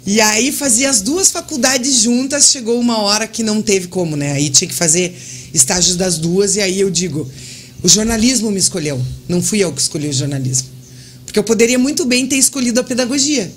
E 0.06 0.20
aí 0.20 0.52
fazia 0.52 0.88
as 0.88 1.00
duas 1.00 1.30
faculdades 1.30 2.00
juntas, 2.02 2.50
chegou 2.50 2.78
uma 2.80 2.98
hora 2.98 3.26
que 3.26 3.42
não 3.42 3.60
teve 3.60 3.88
como, 3.88 4.16
né? 4.16 4.32
Aí 4.32 4.50
tinha 4.50 4.68
que 4.68 4.74
fazer 4.74 5.18
estágios 5.52 5.96
das 5.96 6.16
duas, 6.18 6.56
e 6.56 6.60
aí 6.60 6.78
eu 6.80 6.90
digo, 6.90 7.28
o 7.82 7.88
jornalismo 7.88 8.50
me 8.50 8.58
escolheu, 8.58 9.02
não 9.28 9.42
fui 9.42 9.58
eu 9.58 9.72
que 9.72 9.80
escolhi 9.80 10.08
o 10.08 10.12
jornalismo. 10.12 10.68
Porque 11.24 11.38
eu 11.38 11.42
poderia 11.44 11.78
muito 11.78 12.04
bem 12.04 12.26
ter 12.26 12.36
escolhido 12.36 12.78
a 12.80 12.84
pedagogia, 12.84 13.50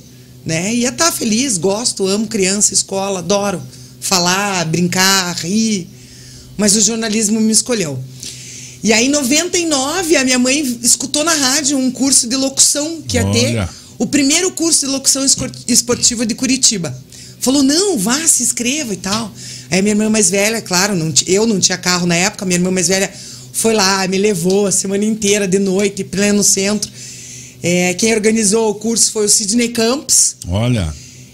né? 0.49 0.73
Ia 0.73 0.89
estar 0.89 1.11
feliz, 1.11 1.57
gosto, 1.57 2.07
amo 2.07 2.25
criança, 2.25 2.73
escola, 2.73 3.19
adoro 3.19 3.61
falar, 4.01 4.65
brincar, 4.65 5.35
rir. 5.35 5.87
Mas 6.57 6.75
o 6.75 6.81
jornalismo 6.81 7.39
me 7.39 7.51
escolheu. 7.51 7.99
E 8.83 8.91
aí, 8.91 9.05
em 9.05 9.09
99, 9.09 10.15
a 10.15 10.23
minha 10.23 10.39
mãe 10.39 10.79
escutou 10.81 11.23
na 11.23 11.33
rádio 11.33 11.77
um 11.77 11.91
curso 11.91 12.27
de 12.27 12.35
locução 12.35 13.03
que 13.07 13.17
ia 13.17 13.25
ter 13.31 13.57
Olha. 13.57 13.69
o 13.99 14.07
primeiro 14.07 14.51
curso 14.51 14.87
de 14.87 14.91
locução 14.91 15.23
esportiva 15.67 16.25
de 16.25 16.33
Curitiba. 16.33 16.97
Falou, 17.39 17.61
não, 17.61 17.97
vá, 17.99 18.27
se 18.27 18.41
inscreva 18.41 18.91
e 18.91 18.97
tal. 18.97 19.31
Aí 19.69 19.83
minha 19.83 19.93
irmã 19.93 20.09
mais 20.09 20.31
velha, 20.31 20.61
claro, 20.61 20.95
não 20.95 21.13
eu 21.27 21.45
não 21.45 21.59
tinha 21.59 21.77
carro 21.77 22.07
na 22.07 22.15
época, 22.15 22.43
minha 22.43 22.57
irmã 22.57 22.71
mais 22.71 22.87
velha 22.87 23.11
foi 23.53 23.73
lá, 23.73 24.07
me 24.07 24.17
levou 24.17 24.65
a 24.65 24.71
semana 24.71 25.05
inteira, 25.05 25.47
de 25.47 25.59
noite, 25.59 26.03
pleno 26.03 26.43
centro. 26.43 26.89
É, 27.61 27.93
quem 27.93 28.13
organizou 28.13 28.69
o 28.69 28.75
curso 28.75 29.11
foi 29.11 29.25
o 29.25 29.29
Sidney 29.29 29.69
Campos 29.69 30.37
Olha. 30.47 30.93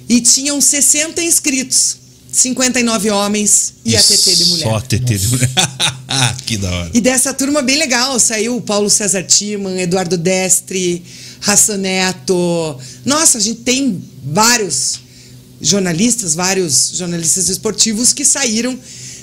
e 0.10 0.20
tinham 0.22 0.60
60 0.60 1.22
inscritos, 1.22 1.98
59 2.32 3.12
homens 3.12 3.76
e 3.86 3.96
a 3.96 4.02
TT 4.02 4.36
de 4.36 4.46
mulher. 4.46 4.64
Só 4.64 4.76
a 4.76 4.82
TT 4.82 5.18
de 5.18 5.28
mulher. 5.28 5.50
que 6.46 6.58
da 6.58 6.72
hora. 6.72 6.92
E 6.94 7.02
dessa 7.02 7.34
turma 7.34 7.62
bem 7.62 7.78
legal, 7.78 8.20
saiu 8.20 8.58
o 8.58 8.62
Paulo 8.62 8.90
César 8.90 9.24
Timan, 9.24 9.80
Eduardo 9.80 10.18
Destre, 10.18 11.04
Raça 11.42 11.78
Neto. 11.78 12.80
Nossa, 13.06 13.38
a 13.38 13.42
gente 13.42 13.62
tem 13.62 14.04
vários 14.24 15.00
jornalistas, 15.62 16.36
vários 16.36 16.92
jornalistas 16.96 17.50
esportivos 17.50 18.14
que 18.14 18.26
saíram 18.26 18.78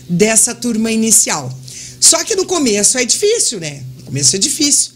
dessa 0.09 0.55
turma 0.55 0.91
inicial. 0.91 1.57
Só 2.01 2.25
que 2.25 2.35
no 2.35 2.47
começo 2.47 2.99
é 2.99 3.05
difícil, 3.05 3.61
né? 3.61 3.83
No 3.99 4.05
começo 4.05 4.35
é 4.35 4.39
difícil. 4.39 4.93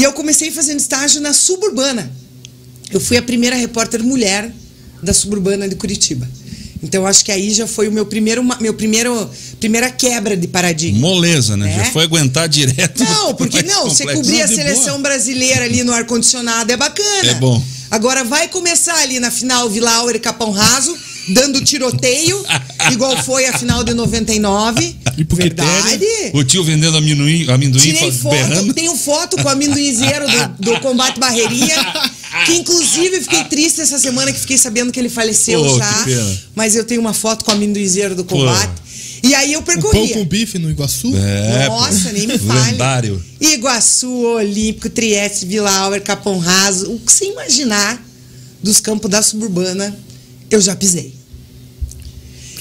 E 0.00 0.02
eu 0.02 0.14
comecei 0.14 0.50
fazendo 0.50 0.80
estágio 0.80 1.20
na 1.20 1.34
Suburbana. 1.34 2.10
Eu 2.90 2.98
fui 2.98 3.18
a 3.18 3.22
primeira 3.22 3.54
repórter 3.54 4.02
mulher 4.02 4.50
da 5.02 5.12
Suburbana 5.12 5.68
de 5.68 5.74
Curitiba. 5.74 6.26
Então 6.82 7.06
acho 7.06 7.22
que 7.22 7.30
aí 7.30 7.52
já 7.52 7.66
foi 7.66 7.86
o 7.86 7.92
meu 7.92 8.06
primeiro 8.06 8.42
meu 8.58 8.72
primeiro 8.72 9.28
primeira 9.60 9.90
quebra 9.90 10.34
de 10.34 10.48
paradigma. 10.48 10.98
Moleza, 11.00 11.54
né? 11.54 11.70
É. 11.70 11.84
Já 11.84 11.92
foi 11.92 12.04
aguentar 12.04 12.48
direto. 12.48 13.04
Não, 13.04 13.34
porque 13.36 13.62
não, 13.62 13.90
você 13.90 14.06
cobrir 14.06 14.40
a 14.40 14.48
seleção 14.48 14.92
boa. 14.92 15.00
brasileira 15.00 15.66
ali 15.66 15.84
no 15.84 15.92
ar-condicionado 15.92 16.72
é 16.72 16.78
bacana. 16.78 17.30
É 17.30 17.34
bom. 17.34 17.62
Agora 17.90 18.24
vai 18.24 18.48
começar 18.48 18.96
ali 19.02 19.20
na 19.20 19.30
final 19.30 19.68
Vila 19.68 20.02
e 20.14 20.18
Capão 20.18 20.50
Raso, 20.50 20.96
dando 21.28 21.60
tiroteio, 21.62 22.42
igual 22.92 23.16
foi 23.22 23.46
a 23.46 23.58
final 23.58 23.84
de 23.84 23.94
99. 23.94 24.96
E 25.18 25.24
pro 25.24 25.36
Verdade. 25.36 26.04
O 26.32 26.42
tio 26.44 26.64
vendendo 26.64 26.96
amendoim, 26.96 27.48
amendoim 27.50 27.80
Tirei 27.80 28.10
foto, 28.12 28.32
berrando. 28.32 28.74
tenho 28.74 28.96
foto 28.96 29.36
com 29.42 29.48
a 29.48 29.52
amendoinzeiro 29.52 30.26
do, 30.58 30.72
do 30.72 30.80
Combate 30.80 31.18
Barreirinha. 31.18 31.76
Que 32.46 32.52
inclusive 32.52 33.20
fiquei 33.22 33.44
triste 33.44 33.80
essa 33.80 33.98
semana 33.98 34.32
que 34.32 34.38
fiquei 34.38 34.56
sabendo 34.56 34.92
que 34.92 34.98
ele 35.00 35.08
faleceu 35.10 35.62
Pô, 35.62 35.78
já. 35.78 36.06
Mas 36.54 36.76
eu 36.76 36.84
tenho 36.84 37.00
uma 37.00 37.12
foto 37.12 37.44
com 37.44 37.50
a 37.50 37.54
amendoinzeiro 37.54 38.14
do 38.14 38.24
combate. 38.24 38.70
E 39.22 39.34
aí 39.34 39.52
eu 39.52 39.60
O 39.60 39.62
pão 39.62 39.74
percorria. 39.74 40.14
com 40.14 40.24
bife 40.24 40.58
no 40.58 40.70
Iguaçu? 40.70 41.12
É, 41.14 41.68
Nossa, 41.68 42.08
pô. 42.08 42.12
nem 42.14 42.26
me 42.26 42.38
fale. 42.38 42.70
Lendário. 42.70 43.22
Iguaçu, 43.38 44.08
Olímpico, 44.10 44.88
Trieste, 44.88 45.44
Vila 45.44 45.70
Auer, 45.70 46.00
Capão 46.02 46.38
Raso. 46.38 46.90
O 46.92 46.98
que 46.98 47.12
você 47.12 47.26
imaginar 47.26 48.02
dos 48.62 48.80
campos 48.80 49.10
da 49.10 49.22
suburbana, 49.22 49.94
eu 50.50 50.60
já 50.60 50.74
pisei. 50.76 51.14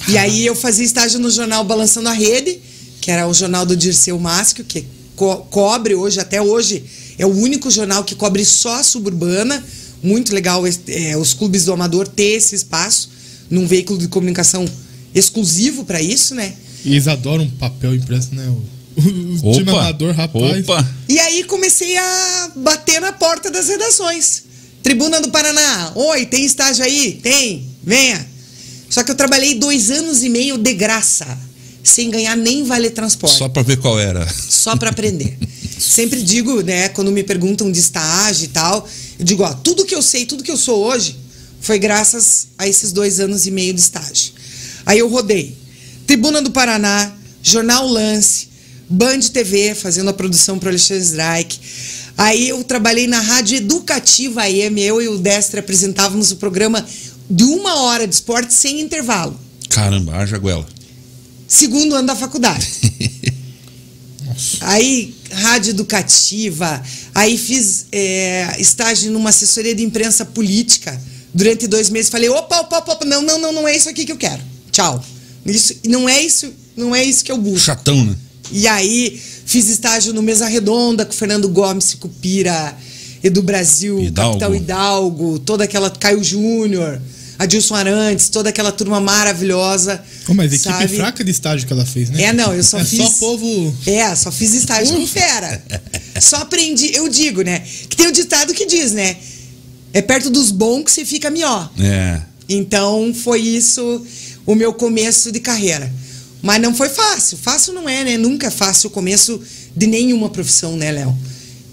E 0.08 0.17
aí 0.17 0.45
eu 0.45 0.56
fazia 0.56 0.86
estágio 0.86 1.19
no 1.19 1.30
jornal 1.30 1.63
Balançando 1.63 2.10
a 2.10 2.13
Rede, 2.13 2.60
que 3.02 3.12
era 3.12 3.28
o 3.28 3.34
jornal 3.34 3.65
do 3.65 3.75
Dirceu 3.75 4.17
Máscio, 4.19 4.63
que 4.63 4.86
co- 5.15 5.38
cobre 5.49 5.93
hoje, 5.95 6.19
até 6.19 6.41
hoje, 6.41 6.84
é 7.17 7.25
o 7.25 7.30
único 7.30 7.69
jornal 7.69 8.04
que 8.04 8.15
cobre 8.15 8.43
só 8.45 8.80
a 8.80 8.84
suburbana. 8.84 9.63
Muito 10.02 10.34
legal 10.34 10.63
é, 10.88 11.17
os 11.17 11.34
clubes 11.34 11.65
do 11.65 11.73
Amador 11.73 12.08
ter 12.08 12.38
esse 12.38 12.56
espaço 12.56 13.10
num 13.49 13.67
veículo 13.67 13.99
de 13.99 14.08
comunicação 14.08 14.65
exclusivo 15.13 15.84
para 15.84 16.02
isso, 16.02 16.34
né? 16.34 16.54
E 16.86 16.91
eles 16.93 17.08
adoram 17.08 17.43
um 17.43 17.49
papel 17.49 17.93
impresso, 17.95 18.30
né? 18.34 18.47
O, 18.47 19.49
o 19.49 19.52
time 19.54 19.69
amador, 19.71 20.13
rapaz. 20.13 20.60
Opa. 20.62 20.88
E 21.10 21.19
aí 21.19 21.43
comecei 21.43 21.97
a 21.97 22.52
bater 22.56 23.02
na 23.02 23.12
porta 23.12 23.52
das 23.52 23.67
redações. 23.67 24.43
Tribuna 24.82 25.19
do 25.21 25.30
Paraná. 25.30 25.91
Oi, 25.95 26.25
tem 26.25 26.45
estágio 26.45 26.84
aí? 26.86 27.19
Tem. 27.21 27.68
Venha. 27.84 28.28
Só 28.89 29.04
que 29.04 29.12
eu 29.12 29.15
trabalhei 29.15 29.56
dois 29.56 29.92
anos 29.92 30.24
e 30.24 30.30
meio 30.30 30.58
de 30.58 30.74
graça, 30.74 31.26
sem 31.84 32.10
ganhar 32.10 32.36
nem 32.36 32.63
vale 32.63 32.89
transporte, 32.89 33.34
Só 33.34 33.39
só, 33.39 33.50
pra 33.50 33.62
ver 33.62 33.78
qual 33.78 34.00
era. 34.00 34.28
para 34.80 34.89
aprender. 34.89 35.38
Sempre 35.80 36.22
digo, 36.22 36.62
né, 36.62 36.89
quando 36.89 37.12
me 37.12 37.24
perguntam 37.24 37.72
de 37.72 37.80
estágio 37.80 38.46
e 38.46 38.50
tal, 38.50 38.88
eu 39.18 39.24
digo, 39.24 39.44
ó, 39.44 39.54
tudo 39.54 39.86
que 39.86 39.96
eu 39.96 40.02
sei, 40.02 40.26
tudo 40.26 40.44
que 40.44 40.52
eu 40.52 40.58
sou 40.58 40.84
hoje, 40.84 41.18
foi 41.62 41.80
graças 41.80 42.48
a 42.58 42.68
esses 42.68 42.92
dois 42.92 43.20
anos 43.20 43.48
e 43.48 43.52
meio 43.52 43.74
de 43.74 43.80
estágio. 43.80 44.34
Aí 44.86 45.00
eu 45.00 45.08
rodei 45.08 45.56
Tribuna 46.10 46.42
do 46.42 46.50
Paraná, 46.50 47.13
Jornal 47.44 47.88
Lance, 47.88 48.48
Band 48.89 49.20
TV, 49.32 49.76
fazendo 49.76 50.10
a 50.10 50.13
produção 50.13 50.58
para 50.58 50.70
Alexandre 50.70 51.04
Strike. 51.04 51.60
Aí 52.18 52.50
eu 52.50 52.63
trabalhei 52.63 53.06
na 53.06 53.20
Rádio 53.20 53.58
Educativa 53.58 54.42
AM, 54.42 54.82
eu 54.82 55.02
e 55.02 55.08
o 55.08 55.20
Destre 55.20 55.60
apresentávamos 55.60 56.32
o 56.32 56.38
programa 56.38 56.84
de 57.30 57.44
uma 57.44 57.82
hora 57.82 58.08
de 58.08 58.13
esporte 58.15 58.54
sem 58.54 58.82
intervalo. 58.82 59.39
Caramba, 59.70 60.15
haja 60.15 60.38
goela. 60.38 60.65
Segundo 61.48 61.96
ano 61.96 62.08
da 62.08 62.15
faculdade. 62.15 62.68
Nossa. 64.26 64.58
Aí, 64.62 65.15
rádio 65.32 65.72
educativa, 65.72 66.82
aí 67.13 67.38
fiz 67.38 67.88
é, 67.92 68.56
estágio 68.60 69.12
numa 69.12 69.30
assessoria 69.30 69.76
de 69.76 69.84
imprensa 69.84 70.26
política 70.26 71.00
durante 71.34 71.68
dois 71.68 71.89
meses. 71.89 72.10
Falei, 72.10 72.30
opa, 72.30 72.60
opa, 72.62 72.78
opa, 72.78 73.06
não, 73.06 73.22
não, 73.22 73.39
não, 73.39 73.52
não 73.52 73.68
é 73.68 73.76
isso 73.76 73.89
aqui 73.89 74.06
que 74.06 74.12
eu 74.12 74.18
quero. 74.18 74.42
Tchau. 74.72 75.04
Isso, 75.46 75.76
não 75.88 76.08
é 76.08 76.22
isso, 76.22 76.52
não 76.76 76.96
é 76.96 77.04
isso 77.04 77.24
que 77.24 77.32
eu 77.32 77.38
busco. 77.38 77.60
Chatão, 77.60 78.06
né? 78.06 78.15
E 78.52 78.68
aí 78.68 79.20
fiz 79.46 79.70
estágio 79.70 80.13
no 80.13 80.22
Mesa 80.22 80.48
Redonda 80.48 81.06
com 81.06 81.13
Fernando 81.13 81.48
Gomes, 81.50 81.94
Cupira, 81.94 82.76
Edu 83.24 83.42
Brasil, 83.42 84.00
Hidalgo. 84.00 84.39
Capitão 84.39 84.56
Hidalgo, 84.56 85.39
toda 85.39 85.63
aquela 85.63 85.89
Caio 85.89 86.24
Júnior, 86.24 87.02
Adilson 87.39 87.73
Arantes, 87.73 88.28
toda 88.28 88.49
aquela 88.49 88.69
turma 88.69 88.99
maravilhosa. 88.99 90.04
Ô, 90.28 90.34
mas 90.34 90.52
equipe 90.52 90.69
sabe? 90.69 90.97
fraca 90.97 91.23
de 91.23 91.32
estágio 91.32 91.65
que 91.65 91.71
ela 91.71 91.86
fez, 91.86 92.10
né? 92.10 92.23
É, 92.23 92.34
não, 92.34 92.54
eu 92.54 92.62
só 92.62 92.78
é 92.78 92.84
fiz. 92.84 92.99
só 92.99 93.10
povo. 93.12 93.75
É, 93.88 94.13
só 94.13 94.30
fiz 94.30 94.54
estágio 94.54 94.93
com 94.93 95.08
fera. 95.08 95.63
Só 96.19 96.36
aprendi, 96.38 96.93
eu 96.93 97.08
digo, 97.08 97.41
né? 97.41 97.63
Que 97.88 97.95
tem 97.95 98.08
um 98.08 98.12
ditado 98.12 98.54
que 98.54 98.65
diz, 98.65 98.91
né? 98.91 99.15
É 99.93 100.02
perto 100.02 100.30
dos 100.30 100.52
bons 100.52 100.84
que 100.84 100.91
você 100.91 101.06
fica 101.06 101.30
melhor. 101.30 101.71
É. 101.80 102.21
Então 102.49 103.13
foi 103.13 103.39
isso 103.39 104.06
o 104.45 104.54
meu 104.54 104.73
começo 104.73 105.32
de 105.32 105.39
carreira. 105.39 105.89
Mas 106.41 106.62
não 106.62 106.75
foi 106.75 106.89
fácil. 106.89 107.38
Fácil 107.38 107.71
não 107.71 107.88
é, 107.88 108.04
né? 108.04 108.17
Nunca 108.17 108.47
é 108.47 108.52
fácil 108.52 108.88
o 108.88 108.91
começo 108.91 109.41
de 109.73 109.88
nenhuma 109.88 110.30
profissão, 110.30 110.75
né, 110.75 110.91
Léo? 110.91 111.17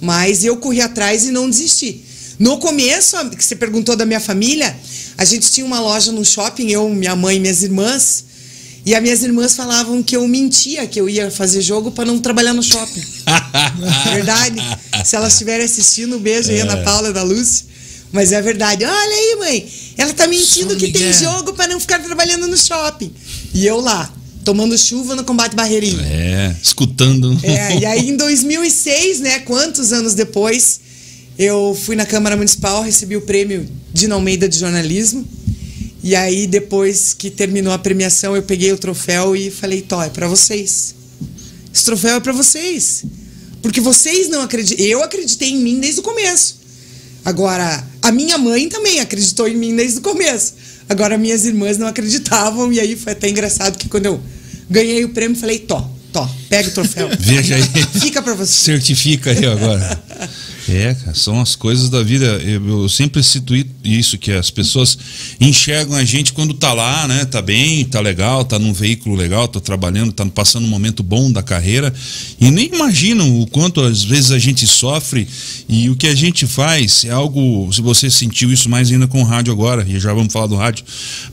Mas 0.01 0.45
eu 0.45 0.59
corri 0.59 0.81
atrás 0.81 1.25
e 1.25 1.33
não 1.33 1.51
desisti. 1.51 2.05
No 2.39 2.59
começo, 2.59 3.17
que 3.31 3.45
você 3.45 3.57
perguntou 3.57 3.97
da 3.97 4.05
minha 4.05 4.21
família, 4.21 4.77
a 5.17 5.25
gente 5.25 5.51
tinha 5.51 5.65
uma 5.65 5.81
loja 5.81 6.13
no 6.13 6.25
shopping, 6.25 6.71
eu, 6.71 6.89
minha 6.91 7.17
mãe 7.17 7.37
e 7.37 7.41
minhas 7.41 7.63
irmãs. 7.63 8.25
E 8.85 8.95
as 8.95 9.03
minhas 9.03 9.23
irmãs 9.23 9.57
falavam 9.57 10.01
que 10.03 10.17
eu 10.17 10.27
mentia, 10.29 10.87
que 10.87 11.01
eu 11.01 11.09
ia 11.09 11.29
fazer 11.31 11.61
jogo 11.61 11.91
para 11.91 12.05
não 12.05 12.21
trabalhar 12.21 12.53
no 12.53 12.63
shopping. 12.63 13.03
verdade? 14.15 14.61
Se 15.05 15.17
elas 15.17 15.33
estiverem 15.33 15.65
assistindo, 15.65 16.17
um 16.17 16.21
beijo 16.21 16.51
aí, 16.51 16.61
Ana 16.61 16.77
Paula 16.79 17.13
da 17.13 17.23
Lúcia. 17.23 17.67
Mas 18.13 18.31
é 18.31 18.41
verdade. 18.41 18.85
Olha 18.85 18.95
aí, 18.95 19.37
mãe. 19.41 19.69
Ela 19.97 20.13
tá 20.13 20.29
mentindo 20.29 20.75
Só 20.75 20.79
que 20.79 20.93
tem 20.93 21.13
jogo 21.13 21.53
para 21.55 21.73
não 21.73 21.81
ficar 21.81 21.99
trabalhando 21.99 22.47
no 22.47 22.57
shopping. 22.57 23.13
E 23.53 23.67
eu 23.67 23.81
lá, 23.81 24.13
tomando 24.45 24.79
chuva 24.79 25.17
no 25.17 25.25
combate 25.25 25.57
barreirinho. 25.57 26.01
É, 26.01 26.55
escutando. 26.63 27.37
É, 27.43 27.79
e 27.79 27.85
aí 27.85 28.11
em 28.11 28.17
2006, 28.17 29.21
né, 29.21 29.41
quantos 29.41 29.93
anos 29.93 30.15
depois, 30.15 30.81
Eu 31.39 31.77
fui 31.79 31.95
na 31.97 32.07
Câmara 32.07 32.37
Municipal, 32.37 32.83
recebi 32.83 33.17
o 33.17 33.21
prêmio 33.21 33.69
Dina 33.93 34.15
Almeida 34.15 34.49
de 34.49 34.59
jornalismo. 34.59 35.27
E 36.03 36.15
aí, 36.15 36.47
depois 36.47 37.13
que 37.13 37.31
terminou 37.31 37.73
a 37.73 37.79
premiação, 37.79 38.35
eu 38.35 38.43
peguei 38.43 38.73
o 38.73 38.79
troféu 38.79 39.37
e 39.37 39.51
falei: 39.51 39.83
Tó, 39.83 40.03
é 40.03 40.09
pra 40.09 40.29
vocês. 40.29 40.95
Esse 41.75 41.85
troféu 41.85 42.17
é 42.17 42.21
pra 42.21 42.33
vocês. 42.33 43.05
Porque 43.61 43.81
vocês 43.81 44.29
não 44.29 44.41
acreditam. 44.41 44.85
Eu 44.87 45.03
acreditei 45.03 45.51
em 45.51 45.59
mim 45.59 45.81
desde 45.81 46.01
o 46.01 46.03
começo. 46.03 46.61
Agora, 47.25 47.85
a 48.01 48.13
minha 48.13 48.39
mãe 48.39 48.69
também 48.69 49.01
acreditou 49.01 49.49
em 49.49 49.57
mim 49.57 49.75
desde 49.75 49.99
o 49.99 50.01
começo. 50.01 50.55
Agora, 50.89 51.19
minhas 51.19 51.45
irmãs 51.45 51.77
não 51.77 51.87
acreditavam. 51.87 52.73
E 52.73 52.81
aí 52.81 52.97
foi 52.97 53.13
até 53.13 53.29
engraçado 53.29 53.77
que 53.77 53.89
quando 53.89 54.07
eu 54.07 54.21
ganhei 54.71 55.05
o 55.05 55.11
prêmio, 55.11 55.37
falei: 55.37 55.59
Tó, 55.59 55.91
Tó, 56.13 56.27
pega 56.49 56.69
o 56.71 56.73
troféu. 56.73 57.11
Veja 57.21 57.57
aí. 57.57 57.63
Fica 58.01 58.23
pra 58.23 58.33
você. 58.33 58.53
Certifica 58.53 59.33
aí 59.33 59.45
agora. 59.45 60.03
É, 60.69 60.97
são 61.15 61.41
as 61.41 61.55
coisas 61.55 61.89
da 61.89 62.03
vida. 62.03 62.25
Eu, 62.43 62.83
eu, 62.83 62.89
sempre 62.89 63.23
cito 63.23 63.55
isso, 63.85 64.19
que 64.19 64.33
as 64.33 64.51
pessoas 64.51 64.99
enxergam 65.41 65.97
a 65.97 66.05
gente 66.05 66.33
quando 66.33 66.55
tá 66.55 66.73
lá, 66.73 67.07
né? 67.07 67.25
Tá 67.25 67.41
bem, 67.41 67.85
tá 67.85 68.01
legal, 68.01 68.45
tá 68.45 68.59
num 68.59 68.73
veículo 68.73 69.15
legal, 69.15 69.47
tá 69.47 69.61
trabalhando, 69.61 70.13
tá 70.13 70.27
passando 70.27 70.65
um 70.65 70.69
momento 70.69 71.03
bom 71.03 71.31
da 71.31 71.43
carreira 71.43 71.95
e 72.41 72.51
nem 72.51 72.67
imaginam 72.67 73.41
o 73.41 73.47
quanto 73.47 73.81
às 73.81 74.03
vezes 74.03 74.33
a 74.33 74.39
gente 74.39 74.67
sofre 74.67 75.27
e 75.69 75.89
o 75.89 75.97
que 75.97 76.09
a 76.09 76.15
gente 76.15 76.47
faz 76.47 77.05
é 77.05 77.11
algo, 77.11 77.73
se 77.73 77.81
você 77.81 78.11
sentiu 78.11 78.53
isso 78.53 78.69
mais 78.69 78.91
ainda 78.91 79.07
com 79.07 79.21
o 79.23 79.25
rádio 79.25 79.53
agora, 79.53 79.87
e 79.89 79.99
já 80.01 80.13
vamos 80.13 80.33
falar 80.33 80.47
do 80.47 80.57
rádio, 80.57 80.85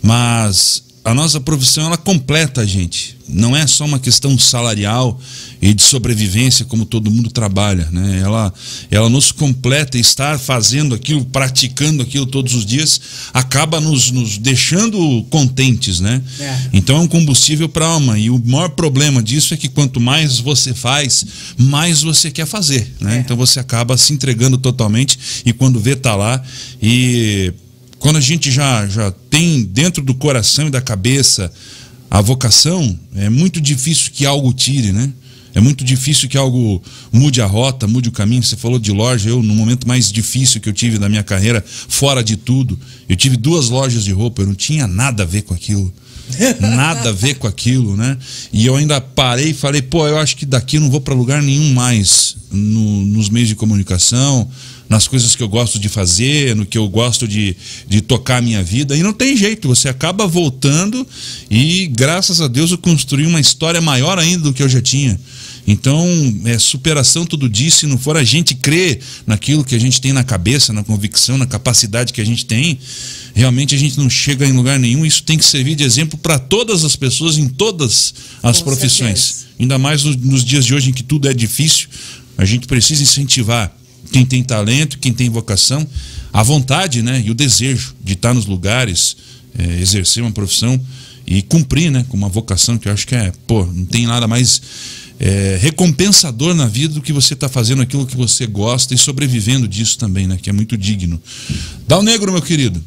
mas 0.01 0.83
a 1.03 1.13
nossa 1.13 1.39
profissão 1.39 1.87
ela 1.87 1.97
completa 1.97 2.61
a 2.61 2.65
gente. 2.65 3.17
Não 3.27 3.55
é 3.55 3.65
só 3.67 3.85
uma 3.85 3.99
questão 3.99 4.37
salarial 4.37 5.19
e 5.61 5.73
de 5.73 5.81
sobrevivência 5.81 6.65
como 6.65 6.85
todo 6.85 7.11
mundo 7.11 7.29
trabalha, 7.29 7.89
né? 7.91 8.19
Ela, 8.21 8.53
ela 8.89 9.09
nos 9.09 9.31
completa 9.31 9.97
e 9.97 10.01
estar 10.01 10.39
fazendo 10.39 10.95
aquilo, 10.95 11.25
praticando 11.25 12.03
aquilo 12.03 12.25
todos 12.25 12.53
os 12.53 12.65
dias, 12.65 13.01
acaba 13.33 13.81
nos, 13.81 14.11
nos 14.11 14.37
deixando 14.37 15.23
contentes, 15.29 15.99
né? 15.99 16.21
É. 16.39 16.59
Então 16.73 16.97
é 16.97 16.99
um 16.99 17.07
combustível 17.07 17.67
para 17.67 17.85
a 17.85 17.89
alma 17.89 18.17
e 18.17 18.29
o 18.29 18.41
maior 18.45 18.69
problema 18.69 19.21
disso 19.21 19.53
é 19.53 19.57
que 19.57 19.67
quanto 19.67 19.99
mais 19.99 20.39
você 20.39 20.73
faz, 20.73 21.25
mais 21.57 22.01
você 22.01 22.31
quer 22.31 22.45
fazer, 22.45 22.93
né? 22.99 23.17
É. 23.17 23.19
Então 23.19 23.35
você 23.35 23.59
acaba 23.59 23.97
se 23.97 24.13
entregando 24.13 24.57
totalmente 24.57 25.17
e 25.45 25.51
quando 25.51 25.79
vê 25.79 25.95
tá 25.95 26.15
lá 26.15 26.41
e 26.81 27.53
quando 28.03 28.17
a 28.17 28.21
gente 28.21 28.51
já, 28.51 28.85
já 28.85 29.11
tem 29.29 29.63
dentro 29.63 30.03
do 30.03 30.13
coração 30.13 30.67
e 30.67 30.69
da 30.69 30.81
cabeça 30.81 31.49
a 32.11 32.19
vocação, 32.19 32.99
é 33.15 33.29
muito 33.29 33.61
difícil 33.61 34.11
que 34.11 34.25
algo 34.25 34.51
tire, 34.51 34.91
né? 34.91 35.09
É 35.55 35.61
muito 35.61 35.85
difícil 35.85 36.27
que 36.27 36.37
algo 36.37 36.83
mude 37.13 37.41
a 37.41 37.45
rota, 37.45 37.87
mude 37.87 38.09
o 38.09 38.11
caminho. 38.11 38.43
Você 38.43 38.57
falou 38.57 38.77
de 38.77 38.91
loja, 38.91 39.29
eu, 39.29 39.41
no 39.41 39.55
momento 39.55 39.87
mais 39.87 40.11
difícil 40.11 40.59
que 40.59 40.67
eu 40.67 40.73
tive 40.73 40.97
da 40.97 41.07
minha 41.07 41.23
carreira, 41.23 41.63
fora 41.65 42.21
de 42.21 42.35
tudo, 42.35 42.77
eu 43.07 43.15
tive 43.15 43.37
duas 43.37 43.69
lojas 43.69 44.03
de 44.03 44.11
roupa, 44.11 44.41
eu 44.41 44.47
não 44.47 44.55
tinha 44.55 44.85
nada 44.85 45.23
a 45.23 45.25
ver 45.25 45.43
com 45.43 45.53
aquilo. 45.53 45.91
Nada 46.59 47.09
a 47.09 47.11
ver 47.11 47.35
com 47.35 47.47
aquilo, 47.47 47.97
né? 47.97 48.17
E 48.51 48.65
eu 48.65 48.77
ainda 48.77 48.99
parei 49.01 49.49
e 49.49 49.53
falei, 49.53 49.81
pô, 49.81 50.07
eu 50.07 50.17
acho 50.17 50.37
que 50.37 50.45
daqui 50.45 50.77
eu 50.77 50.81
não 50.81 50.89
vou 50.89 51.01
para 51.01 51.13
lugar 51.13 51.43
nenhum 51.43 51.73
mais 51.73 52.37
no, 52.49 53.05
nos 53.05 53.29
meios 53.29 53.49
de 53.49 53.55
comunicação, 53.55 54.49
nas 54.93 55.07
coisas 55.07 55.35
que 55.35 55.41
eu 55.41 55.49
gosto 55.49 55.79
de 55.79 55.89
fazer, 55.89 56.55
no 56.55 56.67
que 56.67 56.77
eu 56.77 56.87
gosto 56.87 57.27
de, 57.27 57.55
de 57.87 57.99
tocar 57.99 58.37
a 58.37 58.41
minha 58.43 58.61
vida. 58.61 58.95
E 58.95 59.01
não 59.01 59.11
tem 59.11 59.35
jeito, 59.35 59.67
você 59.67 59.89
acaba 59.89 60.27
voltando 60.27 61.05
e, 61.49 61.87
graças 61.87 62.39
a 62.39 62.47
Deus, 62.47 62.69
eu 62.69 62.77
construí 62.77 63.25
uma 63.25 63.39
história 63.39 63.81
maior 63.81 64.19
ainda 64.19 64.43
do 64.43 64.53
que 64.53 64.61
eu 64.61 64.69
já 64.69 64.79
tinha. 64.79 65.19
Então, 65.65 66.07
é 66.45 66.59
superação 66.59 67.25
todo 67.25 67.49
dia. 67.49 67.71
Se 67.71 67.87
não 67.87 67.97
for 67.97 68.15
a 68.17 68.23
gente 68.23 68.53
crer 68.53 68.99
naquilo 69.25 69.63
que 69.63 69.73
a 69.73 69.79
gente 69.79 69.99
tem 69.99 70.13
na 70.13 70.23
cabeça, 70.23 70.71
na 70.71 70.83
convicção, 70.83 71.39
na 71.39 71.47
capacidade 71.47 72.13
que 72.13 72.21
a 72.21 72.25
gente 72.25 72.45
tem, 72.45 72.77
realmente 73.33 73.73
a 73.73 73.77
gente 73.79 73.97
não 73.97 74.11
chega 74.11 74.45
em 74.45 74.51
lugar 74.51 74.77
nenhum. 74.77 75.03
Isso 75.03 75.23
tem 75.23 75.39
que 75.39 75.45
servir 75.45 75.73
de 75.73 75.83
exemplo 75.83 76.19
para 76.19 76.37
todas 76.37 76.83
as 76.83 76.95
pessoas 76.95 77.39
em 77.39 77.47
todas 77.47 78.13
as 78.43 78.59
Com 78.59 78.65
profissões. 78.65 79.19
Certeza. 79.19 79.45
Ainda 79.59 79.79
mais 79.79 80.03
nos 80.03 80.45
dias 80.45 80.63
de 80.63 80.75
hoje 80.75 80.91
em 80.91 80.93
que 80.93 81.01
tudo 81.01 81.27
é 81.27 81.33
difícil, 81.33 81.87
a 82.37 82.45
gente 82.45 82.67
precisa 82.67 83.01
incentivar 83.01 83.75
quem 84.13 84.23
tem 84.23 84.43
talento, 84.43 84.99
quem 84.99 85.11
tem 85.11 85.27
vocação, 85.27 85.85
a 86.31 86.43
vontade 86.43 87.01
né, 87.01 87.21
e 87.25 87.31
o 87.31 87.33
desejo 87.33 87.95
de 88.01 88.13
estar 88.13 88.31
nos 88.31 88.45
lugares, 88.45 89.17
é, 89.57 89.81
exercer 89.81 90.21
uma 90.21 90.31
profissão 90.31 90.79
e 91.25 91.41
cumprir 91.41 91.89
né, 91.89 92.05
com 92.07 92.15
uma 92.15 92.29
vocação 92.29 92.77
que 92.77 92.87
eu 92.87 92.93
acho 92.93 93.07
que 93.07 93.15
é, 93.15 93.33
pô, 93.47 93.65
não 93.65 93.85
tem 93.85 94.05
nada 94.05 94.27
mais 94.27 94.61
é, 95.19 95.57
recompensador 95.59 96.53
na 96.53 96.67
vida 96.67 96.93
do 96.93 97.01
que 97.01 97.11
você 97.11 97.33
está 97.33 97.49
fazendo 97.49 97.81
aquilo 97.81 98.05
que 98.05 98.15
você 98.15 98.45
gosta 98.45 98.93
e 98.93 98.99
sobrevivendo 98.99 99.67
disso 99.67 99.97
também, 99.97 100.27
né, 100.27 100.37
que 100.39 100.47
é 100.47 100.53
muito 100.53 100.77
digno. 100.77 101.19
Dá 101.87 101.97
o 101.97 102.03
negro, 102.03 102.31
meu 102.31 102.41
querido. 102.41 102.83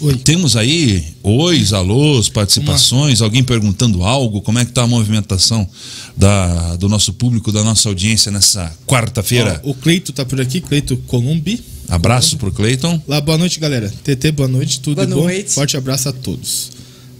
Oi. 0.00 0.14
Temos 0.14 0.56
aí 0.56 1.04
ois, 1.22 1.72
alôs, 1.72 2.28
participações, 2.28 3.20
Uma... 3.20 3.26
alguém 3.26 3.42
perguntando 3.42 4.04
algo, 4.04 4.40
como 4.40 4.58
é 4.58 4.64
que 4.64 4.70
está 4.70 4.82
a 4.82 4.86
movimentação 4.86 5.68
da, 6.16 6.76
do 6.76 6.88
nosso 6.88 7.12
público, 7.12 7.50
da 7.50 7.64
nossa 7.64 7.88
audiência 7.88 8.30
nessa 8.30 8.72
quarta-feira? 8.86 9.60
O 9.64 9.74
Cleito 9.74 10.12
está 10.12 10.24
por 10.24 10.40
aqui, 10.40 10.60
Cleito 10.60 10.96
Columbi. 11.08 11.60
Abraço 11.88 12.36
para 12.36 12.48
o 12.48 12.52
Cleiton. 12.52 13.02
Lá, 13.08 13.20
boa 13.20 13.38
noite, 13.38 13.58
galera. 13.58 13.92
TT, 14.04 14.32
boa 14.32 14.48
noite, 14.48 14.80
tudo 14.80 14.96
boa 14.96 15.06
bom? 15.06 15.24
Noite. 15.24 15.52
Forte 15.52 15.76
abraço 15.76 16.08
a 16.08 16.12
todos. 16.12 16.70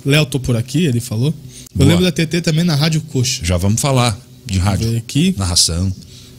Léo, 0.05 0.27
tô 0.27 0.39
por 0.39 0.57
aqui, 0.57 0.85
ele 0.85 1.01
falou. 1.01 1.29
Eu 1.29 1.35
boa. 1.75 1.89
lembro 1.89 2.05
da 2.05 2.13
TT 2.13 2.43
também 2.43 2.65
na 2.65 2.75
Rádio 2.75 3.01
Coxa. 3.01 3.45
Já 3.45 3.57
vamos 3.57 3.81
falar 3.81 4.19
de 4.47 4.59
rádio. 4.59 4.97
Aqui. 4.97 5.35
Narração. 5.37 5.93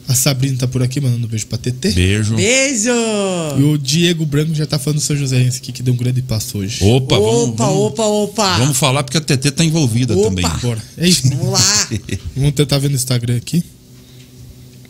A 0.10 0.16
Sabrina 0.16 0.58
tá 0.58 0.68
por 0.68 0.82
aqui 0.82 1.00
mandando 1.00 1.28
um 1.28 1.30
beijo 1.30 1.46
pra 1.46 1.56
TT. 1.60 1.92
Beijo. 1.92 2.36
Beijo! 2.36 2.90
E 3.60 3.64
o 3.64 3.78
Diego 3.78 4.26
Branco 4.26 4.56
já 4.56 4.66
tá 4.66 4.80
falando 4.80 4.98
do 4.98 5.04
São 5.04 5.16
José 5.16 5.40
aqui, 5.56 5.72
que 5.72 5.84
deu 5.84 5.94
um 5.94 5.98
grande 5.98 6.20
passo 6.24 6.58
hoje. 6.58 6.84
Opa, 6.84 7.16
opa, 7.16 7.20
vamos, 7.20 7.50
opa, 7.50 7.66
vamos, 7.68 7.84
opa, 7.84 8.06
opa. 8.06 8.58
Vamos 8.58 8.76
falar 8.76 9.04
porque 9.04 9.20
a 9.20 9.22
TT 9.22 9.52
tá 9.52 9.64
envolvida 9.64 10.18
opa. 10.18 10.30
também. 10.30 10.46
Bora. 10.64 10.82
É 10.98 11.08
isso. 11.08 11.30
Vamos 11.30 11.52
lá. 11.52 11.90
vamos 12.36 12.54
tentar 12.56 12.80
ver 12.80 12.90
no 12.90 12.96
Instagram 12.96 13.38
aqui. 13.38 13.64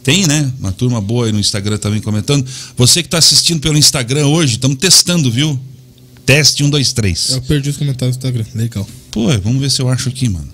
Tem, 0.01 0.25
né? 0.25 0.53
Uma 0.57 0.71
turma 0.71 1.01
boa 1.01 1.25
aí 1.25 1.33
no 1.33 1.39
Instagram 1.41 1.77
também 1.77 1.99
comentando. 1.99 2.47
Você 2.77 3.03
que 3.03 3.09
tá 3.09 3.17
assistindo 3.17 3.59
pelo 3.59 3.77
Instagram 3.77 4.25
hoje, 4.25 4.53
estamos 4.53 4.77
testando, 4.77 5.29
viu? 5.29 5.59
Teste 6.25 6.63
1, 6.63 6.69
2, 6.69 6.93
3. 6.93 7.29
Eu 7.31 7.41
perdi 7.41 7.69
os 7.69 7.75
comentários 7.75 8.15
do 8.15 8.19
Instagram. 8.19 8.45
Legal. 8.55 8.87
Pô, 9.11 9.27
vamos 9.39 9.59
ver 9.59 9.69
se 9.69 9.81
eu 9.81 9.89
acho 9.89 10.07
aqui, 10.07 10.29
mano. 10.29 10.47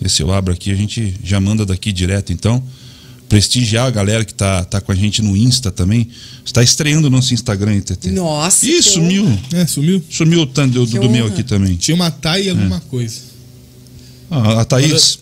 Ver 0.00 0.08
se 0.08 0.22
eu 0.22 0.32
abro 0.32 0.54
aqui, 0.54 0.70
a 0.70 0.76
gente 0.76 1.16
já 1.24 1.40
manda 1.40 1.66
daqui 1.66 1.90
direto, 1.90 2.32
então 2.32 2.62
prestigiar 3.28 3.86
a 3.86 3.90
galera 3.90 4.24
que 4.24 4.32
tá, 4.32 4.64
tá 4.64 4.80
com 4.80 4.90
a 4.90 4.94
gente 4.94 5.20
no 5.22 5.36
Insta 5.36 5.70
também. 5.70 6.08
Está 6.44 6.62
estreando 6.62 7.08
o 7.08 7.10
nosso 7.10 7.34
Instagram 7.34 7.72
aí, 7.72 7.82
TT. 7.82 8.10
Nossa. 8.10 8.66
Ih, 8.66 8.82
sumiu. 8.82 9.38
É, 9.52 9.66
sumiu. 9.66 10.02
Sumiu 10.08 10.40
o 10.40 10.46
tanto 10.46 10.72
do, 10.72 10.86
do, 10.86 11.10
meu 11.10 11.26
aqui 11.26 11.42
também. 11.42 11.76
Tinha 11.76 11.94
uma 11.94 12.10
Thay 12.10 12.46
e 12.46 12.50
alguma 12.50 12.76
é. 12.76 12.80
coisa. 12.88 13.20
Ah, 14.30 14.60
a 14.60 14.64
Thaís. 14.64 15.18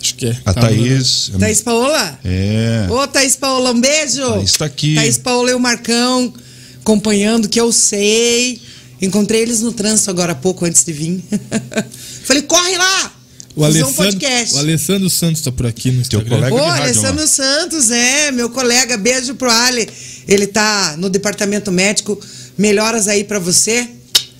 Acho 0.00 0.14
que 0.14 0.26
é. 0.26 0.36
A 0.44 0.54
tá 0.54 0.62
Thaís. 0.62 1.32
Thaís 1.38 1.60
Paola? 1.60 2.18
É. 2.24 2.86
Ô, 2.88 3.06
Thaís 3.06 3.36
Paola, 3.36 3.72
um 3.72 3.80
beijo. 3.80 4.26
Thaís 4.26 4.52
tá 4.52 4.64
aqui. 4.64 4.94
Thaís 4.94 5.18
Paola 5.18 5.50
e 5.50 5.54
o 5.54 5.60
Marcão 5.60 6.32
acompanhando, 6.80 7.48
que 7.48 7.60
eu 7.60 7.70
sei. 7.72 8.60
Encontrei 9.00 9.42
eles 9.42 9.60
no 9.60 9.72
trânsito 9.72 10.10
agora 10.10 10.32
há 10.32 10.34
pouco, 10.34 10.64
antes 10.64 10.84
de 10.84 10.92
vir. 10.92 11.24
Falei, 12.24 12.42
corre 12.42 12.76
lá! 12.76 13.19
O 13.60 13.64
Alessandro, 13.64 14.18
o 14.54 14.58
Alessandro 14.58 15.10
Santos 15.10 15.40
está 15.40 15.52
por 15.52 15.66
aqui 15.66 15.90
no 15.90 16.00
Instagram. 16.00 16.28
Teu 16.28 16.38
colega 16.38 16.54
Ô, 16.56 16.64
Alessandro 16.64 17.26
Santos, 17.26 17.90
é, 17.90 18.32
meu 18.32 18.48
colega. 18.48 18.96
Beijo 18.96 19.34
pro 19.34 19.50
Ali. 19.50 19.86
Ele 20.26 20.46
tá 20.46 20.96
no 20.96 21.10
departamento 21.10 21.70
médico. 21.70 22.18
Melhoras 22.56 23.06
aí 23.06 23.22
para 23.22 23.38
você. 23.38 23.86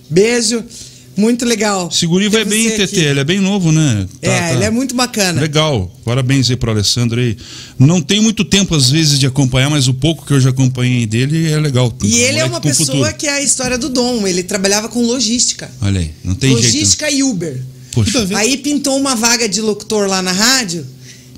Beijo. 0.09 0.65
Muito 1.15 1.45
legal. 1.45 1.91
Segurinho 1.91 2.31
vai 2.31 2.47
bem, 2.47 2.71
TT. 2.71 2.99
Ele 2.99 3.21
é 3.21 3.25
bem 3.25 3.41
novo, 3.41 3.71
né? 3.71 4.07
Tá, 4.23 4.31
é, 4.31 4.41
tá. 4.41 4.53
ele 4.55 4.65
é 4.65 4.71
muito 4.71 4.95
bacana. 4.95 5.39
Legal. 5.39 5.95
Parabéns 6.03 6.49
aí 6.49 6.57
pro 6.57 6.71
Alessandro 6.71 7.21
aí. 7.21 7.37
Não 7.79 8.01
tem 8.01 8.23
muito 8.23 8.43
tempo, 8.43 8.75
às 8.75 8.91
vezes, 8.91 9.19
de 9.19 9.27
acompanhar, 9.27 9.69
mas 9.69 9.87
o 9.87 9.93
pouco 9.93 10.25
que 10.25 10.33
eu 10.33 10.41
já 10.41 10.49
acompanhei 10.49 11.05
dele 11.05 11.51
é 11.53 11.61
legal. 11.61 11.93
E 12.03 12.21
ele 12.21 12.39
é 12.39 12.45
uma 12.47 12.59
pessoa 12.61 12.87
futuro. 12.87 13.15
que 13.19 13.27
é 13.27 13.33
a 13.33 13.43
história 13.43 13.77
do 13.77 13.91
Dom. 13.91 14.27
Ele 14.27 14.43
trabalhava 14.43 14.89
com 14.89 15.03
logística. 15.03 15.71
Olha 15.83 16.01
aí, 16.01 16.11
não 16.25 16.35
tem 16.35 16.53
logística 16.53 16.71
jeito. 16.71 16.85
Logística 16.85 17.11
e 17.11 17.23
Uber. 17.23 17.61
Poxa. 17.93 18.27
Aí 18.37 18.57
pintou 18.57 18.97
uma 18.97 19.15
vaga 19.15 19.49
de 19.49 19.61
locutor 19.61 20.09
lá 20.09 20.23
na 20.23 20.33
rádio. 20.33 20.87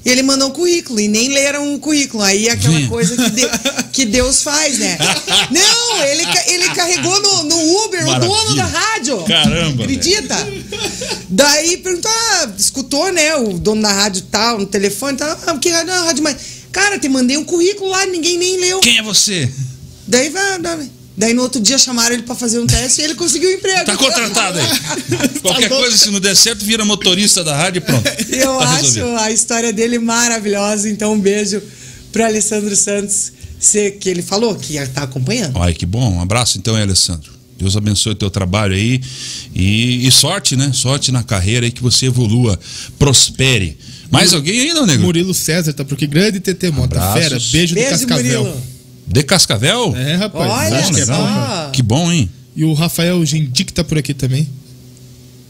E 0.05 0.11
ele 0.11 0.23
mandou 0.23 0.49
um 0.49 0.53
currículo 0.53 0.99
e 0.99 1.07
nem 1.07 1.29
leram 1.29 1.75
o 1.75 1.79
currículo. 1.79 2.23
Aí 2.25 2.49
é 2.49 2.51
aquela 2.51 2.77
Sim. 2.77 2.88
coisa 2.88 3.17
que, 3.17 3.31
de, 3.31 3.49
que, 3.93 4.05
Deus 4.05 4.43
faz, 4.43 4.79
né? 4.79 4.99
Não, 5.49 6.05
ele, 6.05 6.25
ele 6.49 6.69
carregou 6.71 7.23
no, 7.23 7.43
no 7.45 7.85
Uber 7.85 8.05
Maravilha. 8.05 8.31
o 8.31 8.35
dono 8.35 8.57
da 8.57 8.64
rádio. 8.64 9.22
Caramba. 9.22 9.85
Acredita? 9.85 10.37
Daí 11.29 11.76
perguntou, 11.76 12.11
ah, 12.11 12.53
escutou, 12.59 13.12
né? 13.12 13.37
O 13.37 13.59
dono 13.59 13.83
da 13.83 13.93
rádio 13.93 14.22
tal, 14.22 14.59
no 14.59 14.66
telefone 14.66 15.16
tal. 15.16 15.39
Ah, 15.47 15.57
que 15.57 15.70
rádio? 15.70 15.95
Não, 15.95 16.05
rádio 16.05 16.24
mais. 16.24 16.37
Cara, 16.72 16.99
te 16.99 17.09
mandei 17.09 17.37
um 17.37 17.45
currículo 17.45 17.91
lá, 17.91 18.05
ninguém 18.07 18.39
nem 18.39 18.59
leu. 18.59 18.81
Quem 18.81 18.99
é 18.99 19.03
você? 19.03 19.49
Daí 20.09 20.31
vai. 20.31 20.59
Daí 21.17 21.35
no 21.35 21.43
outro 21.43 21.61
dia 21.61 21.77
chamaram 21.77 22.15
ele 22.15 22.23
para 22.23 22.35
fazer 22.35 22.59
um 22.59 22.67
teste 22.67 23.03
e 23.03 23.05
ele 23.05 23.15
conseguiu 23.15 23.51
o 23.51 23.53
um 23.53 23.57
emprego. 23.57 23.85
Tá 23.85 23.97
contratado 23.97 24.59
aí. 24.59 24.67
Qualquer 25.43 25.69
tá 25.69 25.77
coisa, 25.77 25.97
se 25.97 26.11
não 26.11 26.21
der 26.21 26.35
certo, 26.35 26.65
vira 26.65 26.85
motorista 26.85 27.45
da 27.45 27.55
rádio 27.55 27.79
e 27.79 27.81
pronto. 27.83 28.07
Eu 28.33 28.59
tá 28.59 28.65
acho 28.71 28.85
resolvido. 28.85 29.19
a 29.19 29.31
história 29.31 29.73
dele 29.73 29.99
maravilhosa. 29.99 30.89
Então, 30.89 31.13
um 31.13 31.21
beijo 31.21 31.63
pro 32.11 32.25
Alessandro 32.25 32.75
Santos. 32.75 33.33
Que 34.01 34.09
ele 34.09 34.23
falou 34.23 34.57
que 34.57 34.77
estar 34.77 35.05
acompanhando. 35.05 35.57
Olha 35.57 35.73
que 35.73 35.87
bom. 35.87 36.17
Um 36.17 36.21
abraço 36.21 36.59
então, 36.59 36.77
hein, 36.77 36.83
Alessandro. 36.83 37.31
Deus 37.57 37.77
abençoe 37.77 38.11
o 38.11 38.17
teu 38.17 38.29
trabalho 38.29 38.75
aí 38.75 39.01
e, 39.55 40.05
e 40.05 40.11
sorte, 40.11 40.57
né? 40.57 40.73
Sorte 40.75 41.13
na 41.13 41.23
carreira 41.23 41.65
aí 41.65 41.71
que 41.71 41.81
você 41.81 42.07
evolua, 42.07 42.59
prospere. 42.99 43.79
Mais 44.11 44.35
alguém 44.35 44.61
aí, 44.61 44.75
não, 44.75 44.85
nego? 44.85 45.05
Murilo 45.05 45.33
César 45.33 45.73
tá 45.73 45.85
por 45.85 45.95
aqui. 45.95 46.09
Grande 46.09 46.41
TT 46.41 46.73
Mota. 46.73 47.01
Fera. 47.13 47.39
Beijo, 47.39 47.69
de 47.69 47.75
Beijo, 47.75 47.91
Cascavel. 47.91 48.45
Murilo. 48.45 48.63
De 49.13 49.23
Cascavel? 49.23 49.95
É, 49.97 50.15
rapaz. 50.17 50.51
Olha 50.51 50.79
acho 50.79 50.93
que 50.95 51.01
é 51.01 51.07
só. 51.07 51.15
bom, 51.17 51.25
né? 51.25 51.71
Que 51.73 51.83
bom, 51.83 52.11
hein? 52.13 52.31
E 52.57 52.65
o 52.65 52.73
Rafael 52.73 53.25
Gendic 53.25 53.73
tá 53.73 53.85
por 53.85 53.99
aqui 53.99 54.15
também. 54.15 54.49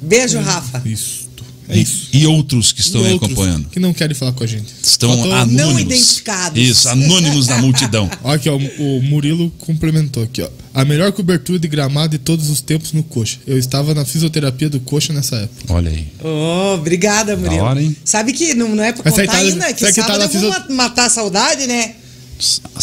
Beijo, 0.00 0.38
Rafa. 0.40 0.82
Isso. 0.84 1.22
É 1.68 1.78
isso. 1.78 2.08
E 2.12 2.26
outros 2.26 2.72
que 2.72 2.80
estão 2.80 3.00
E 3.02 3.06
aí 3.06 3.14
acompanhando. 3.16 3.68
Que 3.70 3.78
não 3.78 3.92
querem 3.94 4.14
falar 4.14 4.32
com 4.32 4.42
a 4.42 4.46
gente. 4.46 4.66
Estão 4.82 5.12
anônimos. 5.12 5.52
Não 5.52 5.78
identificados. 5.78 6.60
Isso, 6.60 6.88
anônimos 6.88 7.46
da 7.46 7.58
multidão. 7.58 8.10
Ó, 8.22 8.32
aqui, 8.32 8.48
ó, 8.50 8.56
o 8.56 9.02
Murilo 9.02 9.48
complementou 9.58 10.24
aqui, 10.24 10.42
ó. 10.42 10.48
A 10.74 10.84
melhor 10.84 11.12
cobertura 11.12 11.58
de 11.60 11.68
gramado 11.68 12.10
de 12.10 12.18
todos 12.18 12.50
os 12.50 12.60
tempos 12.60 12.92
no 12.92 13.02
coxa. 13.04 13.38
Eu 13.46 13.56
estava 13.58 13.94
na 13.94 14.04
fisioterapia 14.04 14.68
do 14.68 14.80
coxa 14.80 15.12
nessa 15.12 15.36
época. 15.36 15.72
Olha 15.72 15.90
aí. 15.90 16.08
Oh, 16.22 16.74
obrigada, 16.74 17.36
Murilo. 17.36 17.62
hora, 17.62 17.80
hein? 17.80 17.96
Sabe 18.04 18.32
que 18.32 18.54
não, 18.54 18.74
não 18.74 18.82
é 18.82 18.92
pra 18.92 19.08
contar 19.10 19.26
tá- 19.26 19.36
ainda, 19.38 19.66
que 19.72 19.86
que 19.86 19.92
tá 19.92 20.02
sábado 20.02 20.18
na 20.18 20.24
eu 20.24 20.28
vou 20.30 20.52
fisio- 20.52 20.66
ma- 20.68 20.74
matar 20.74 21.06
a 21.06 21.10
saudade, 21.10 21.66
né? 21.66 21.94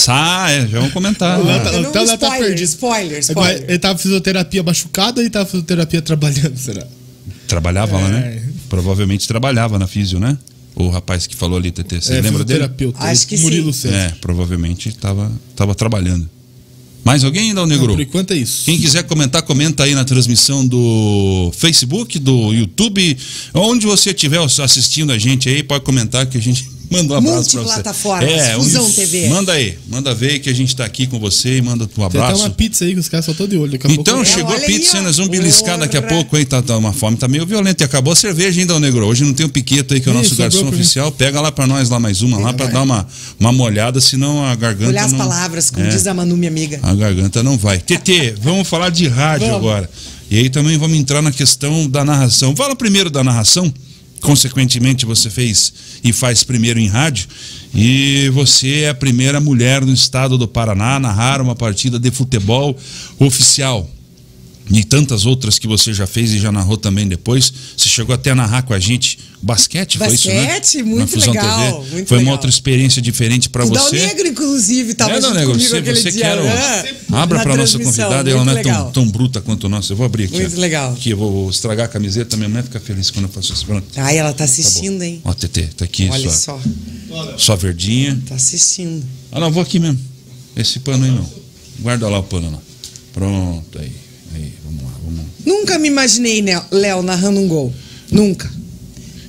Ah, 0.07 0.51
é, 0.51 0.62
já 0.68 0.80
vamos 0.80 0.93
comentar. 0.93 1.39
O 1.39 1.43
Léo 1.45 1.57
né? 1.57 1.64
tá- 1.64 1.72
não, 1.72 1.89
então 1.89 2.03
o 2.03 2.05
Léo 2.07 2.18
tá 2.18 2.26
spoiler, 2.28 2.47
perdido. 2.47 2.66
spoiler, 2.68 3.05
Agora, 3.30 3.49
spoiler. 3.51 3.66
ele 3.70 3.80
tava 3.80 3.99
fisioterapia 3.99 4.64
machucado 4.64 5.20
ou 5.20 5.24
ele 5.24 5.30
tava 5.30 5.45
fisioterapia 5.45 6.01
trabalhando, 6.01 6.57
será? 6.57 6.86
Trabalhava 7.47 7.97
lá, 7.97 8.07
né? 8.07 8.20
É. 8.45 8.49
Provavelmente 8.70 9.28
trabalhava 9.28 9.80
na 9.80 9.88
Físio, 9.88 10.20
né? 10.20 10.38
O 10.76 10.89
rapaz 10.89 11.26
que 11.28 11.36
falou 11.36 11.57
ali, 11.57 11.72
TT. 11.72 12.01
Você 12.01 12.14
é, 12.14 12.22
lembra 12.22 12.43
dele? 12.43 12.60
fisioterapeuta. 12.60 12.99
Acho 13.03 13.28
que 13.28 13.38
Murilo 13.38 13.74
sim. 13.74 13.82
César. 13.89 13.95
É, 13.95 14.10
provavelmente 14.22 14.89
estava 14.89 15.32
tava 15.55 15.76
trabalhando. 15.76 16.30
Mais 17.03 17.24
alguém 17.24 17.49
ainda, 17.49 17.64
o 17.64 17.66
Não, 17.66 17.76
Negro? 17.76 17.93
por 17.93 18.01
enquanto 18.01 18.32
é 18.34 18.38
isso. 18.38 18.66
Quem 18.66 18.78
quiser 18.78 19.03
comentar, 19.03 19.41
comenta 19.41 19.84
aí 19.84 19.95
na 19.95 20.03
transmissão 20.03 20.68
do 20.68 21.51
Facebook, 21.55 22.20
do 22.20 22.53
YouTube, 22.53 23.18
onde 23.53 23.86
você 23.88 24.12
estiver 24.12 24.39
assistindo 24.39 25.12
a 25.12 25.18
gente 25.18 25.49
aí, 25.49 25.64
pode 25.64 25.84
comentar 25.84 26.26
que 26.28 26.38
a 26.38 26.41
gente 26.41 26.70
manda 26.90 27.14
um 27.14 27.18
abraço 27.18 27.52
pra 27.52 27.62
você. 27.62 27.68
Multiplataformas, 27.74 28.48
Fusão 28.56 28.86
um- 28.86 28.92
TV. 28.92 29.30
Manda 29.30 29.54
aí, 29.54 29.78
manda 29.88 30.14
ver 30.16 30.40
que 30.40 30.50
a 30.50 30.54
gente 30.54 30.76
tá 30.76 30.86
aqui 30.86 31.06
com 31.08 31.20
você 31.20 31.58
e 31.58 31.62
manda 31.62 31.84
um 31.84 31.88
Tem 31.88 32.04
até 32.06 32.18
abraço. 32.20 32.42
uma 32.44 32.50
pizza 32.50 32.86
aí 32.86 32.94
que 32.94 33.00
os 33.00 33.08
caras 33.10 33.26
só 33.26 33.32
estão 33.32 33.48
de 33.48 33.58
olho. 33.58 33.72
Daqui 33.74 33.88
a 33.88 33.92
Então, 33.92 34.16
pouco... 34.16 34.22
É, 34.30 34.34
chegou 34.34 34.54
a 34.54 34.58
aí, 34.58 34.66
pizza, 34.66 35.00
ó. 35.00 35.02
nós 35.02 35.18
vamos 35.18 35.32
beliscar 35.32 35.78
daqui 35.78 35.98
a 35.98 36.02
pouco, 36.02 36.38
hein? 36.38 36.46
Tá, 36.46 36.62
tá 36.62 36.78
uma 36.78 36.94
fome, 36.94 37.18
tá 37.18 37.28
meio 37.28 37.46
violenta. 37.46 37.84
E 37.84 37.86
acabou 37.86 38.14
a 38.14 38.16
cerveja 38.16 38.60
ainda, 38.60 38.76
o 38.76 38.80
Negro. 38.80 39.06
Hoje 39.06 39.24
não 39.24 39.34
tem 39.34 39.46
o 39.46 39.50
Piqueto 39.50 39.94
aí, 39.94 40.00
que 40.00 40.10
é 40.10 40.12
o 40.12 40.16
nosso 40.16 40.30
sobrou 40.30 40.50
garçom 40.50 40.68
oficial. 40.70 41.12
Pega 41.12 41.40
lá 41.42 41.52
pra 41.52 41.68
nós, 41.68 41.90
lá 41.90 42.00
mais 42.00 42.22
uma, 42.22 42.38
lá 42.40 42.54
pra 42.54 42.66
dar 42.68 42.82
uma, 42.82 43.08
uma 43.40 43.52
molhada, 43.52 44.02
senão 44.02 44.44
a 44.46 44.56
garganta. 44.56 44.90
Olhar 44.92 45.06
as 45.06 45.12
não- 45.12 45.20
palavras, 45.20 45.70
como 45.70 45.86
É. 45.86 45.90
diz 45.90 46.06
a 46.08 46.14
Manu, 46.14 46.36
minha 46.38 46.50
amiga. 46.50 46.80
A 46.82 46.94
garganta 46.96 47.44
não 47.44 47.58
vai. 47.58 47.78
TT, 47.80 48.36
vamos 48.42 48.68
falar 48.68 48.90
de 48.90 49.08
rádio 49.08 49.48
Vamos. 49.48 49.62
agora. 49.62 49.90
E 50.32 50.38
aí 50.38 50.50
também 50.50 50.78
vamos 50.78 50.98
entrar 50.98 51.22
na 51.22 51.32
questão 51.32 51.90
da 51.90 52.06
narração. 52.06 52.56
Fala 52.56 52.76
primeiro 52.76 53.10
da 53.10 53.24
narração. 53.24 53.74
Consequentemente, 54.22 55.05
você 55.05 55.30
fez 55.30 55.74
e 56.03 56.11
faz 56.11 56.43
primeiro 56.43 56.80
em 56.80 56.88
rádio. 56.88 57.28
E 57.74 58.30
você 58.34 58.82
é 58.82 58.89
a 58.89 58.95
primeira 58.95 59.39
mulher 59.39 59.86
no 59.86 59.93
estado 59.93 60.38
do 60.38 60.47
Paraná 60.47 60.95
a 60.95 60.99
narrar 60.99 61.41
uma 61.41 61.55
partida 61.55 61.99
de 61.99 62.11
futebol 62.11 62.78
oficial. 63.20 63.89
E 64.72 64.84
tantas 64.84 65.26
outras 65.26 65.57
que 65.57 65.67
você 65.67 65.91
já 65.93 66.05
fez 66.05 66.32
e 66.32 66.38
já 66.39 66.51
narrou 66.51 66.78
também 66.78 67.07
depois. 67.07 67.51
Você 67.76 67.89
chegou 67.89 68.13
até 68.13 68.30
a 68.32 68.36
narrar 68.36 68.61
com 68.61 68.74
a 68.74 68.80
gente 68.80 69.17
basquete, 69.41 69.97
foi 69.97 70.13
isso, 70.13 70.28
né? 70.28 70.45
Basquete, 70.45 70.84
muito 70.84 70.99
Na 70.99 71.07
Fusão 71.07 71.34
legal, 71.34 71.82
TV. 71.82 71.91
muito 71.95 72.07
foi 72.07 72.17
uma 72.17 72.22
legal. 72.22 72.34
outra 72.34 72.49
experiência 72.49 73.01
diferente 73.01 73.49
para 73.49 73.65
O 73.65 73.70
você. 73.70 73.95
Negro, 73.95 74.28
inclusive, 74.28 74.93
tava 74.93 75.11
É, 75.11 75.20
Dal 75.20 75.22
junto 75.30 75.34
Negro, 75.39 75.51
comigo 75.53 75.70
você, 75.70 75.78
aquele 75.78 75.99
você 75.99 76.11
dia. 76.11 76.22
quer. 76.22 76.38
o- 76.39 76.43
né? 76.43 76.95
Abra 77.13 77.39
para 77.41 77.55
nossa 77.57 77.80
convidada, 77.80 78.30
ela 78.30 78.45
não 78.45 78.57
é 78.57 78.61
tão, 78.61 78.91
tão 78.91 79.07
bruta 79.09 79.41
quanto 79.41 79.63
o 79.63 79.70
nosso. 79.70 79.91
Eu 79.93 79.97
vou 79.97 80.05
abrir 80.05 80.26
aqui. 80.26 80.39
Muito 80.39 80.57
ó. 80.57 80.59
legal. 80.59 80.93
Aqui, 80.93 81.09
eu 81.11 81.17
vou 81.17 81.49
estragar 81.49 81.86
a 81.86 81.89
camiseta, 81.89 82.38
minha 82.38 82.49
mulher 82.49 82.63
fica 82.63 82.80
feliz 82.80 83.09
quando 83.09 83.26
eu 83.26 83.32
faço 83.32 83.51
isso. 83.53 83.65
Pronto. 83.65 83.88
Ai, 83.95 84.17
ela 84.17 84.32
tá 84.34 84.39
Tá 84.39 84.43
assistindo, 84.45 85.01
hein? 85.01 85.22
Ó, 85.24 85.34
TT, 85.34 85.61
tá 85.78 85.86
aqui 85.86 86.07
Olha 86.11 86.30
sua, 86.30 86.59
só, 86.59 86.61
sua 87.38 87.55
verdinha. 87.55 88.20
tá 88.28 88.36
assistindo. 88.36 89.03
Ah, 89.32 89.39
não, 89.39 89.51
vou 89.51 89.63
aqui 89.63 89.80
mesmo. 89.80 89.99
Esse 90.55 90.80
pano 90.80 91.05
aí 91.05 91.11
não. 91.11 91.28
Guarda 91.80 92.07
lá 92.07 92.20
o 92.20 92.24
pano 92.24 92.51
lá. 92.51 92.59
Pronto, 93.13 93.80
aí. 93.80 93.91
Aí, 94.36 94.53
vamos 94.63 94.84
lá, 94.84 94.89
vamos 95.03 95.20
lá. 95.20 95.26
Nunca 95.46 95.78
me 95.80 95.88
imaginei, 95.88 96.42
né, 96.42 96.62
Léo, 96.72 97.02
narrando 97.02 97.40
um 97.40 97.48
gol. 97.48 97.74
Nunca. 98.12 98.50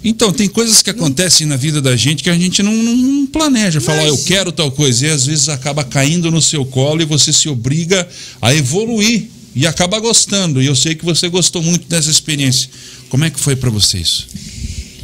Então, 0.03 0.33
tem 0.33 0.49
coisas 0.49 0.81
que 0.81 0.89
acontecem 0.89 1.47
na 1.47 1.57
vida 1.57 1.81
da 1.81 1.95
gente 1.95 2.23
que 2.23 2.31
a 2.31 2.35
gente 2.35 2.63
não, 2.63 2.73
não 2.73 3.27
planeja. 3.27 3.81
Fala, 3.81 4.03
ó, 4.03 4.07
eu 4.07 4.19
quero 4.19 4.51
tal 4.51 4.73
coisa. 4.73 5.07
E 5.07 5.11
às 5.11 5.27
vezes 5.27 5.49
acaba 5.49 5.85
caindo 5.85 6.31
no 6.31 6.41
seu 6.41 6.65
colo 6.65 7.03
e 7.03 7.05
você 7.05 7.33
se 7.33 7.49
obriga 7.49 8.09
a 8.41 8.55
evoluir 8.55 9.29
e 9.55 9.67
acaba 9.67 9.99
gostando. 9.99 10.63
E 10.63 10.67
eu 10.67 10.75
sei 10.75 10.95
que 10.95 11.05
você 11.05 11.29
gostou 11.29 11.63
muito 11.63 11.87
dessa 11.87 12.11
experiência. 12.11 12.71
Como 13.11 13.25
é 13.25 13.31
que 13.31 13.39
foi 13.39 13.55
pra 13.55 13.69
você 13.69 13.99
isso? 13.99 14.27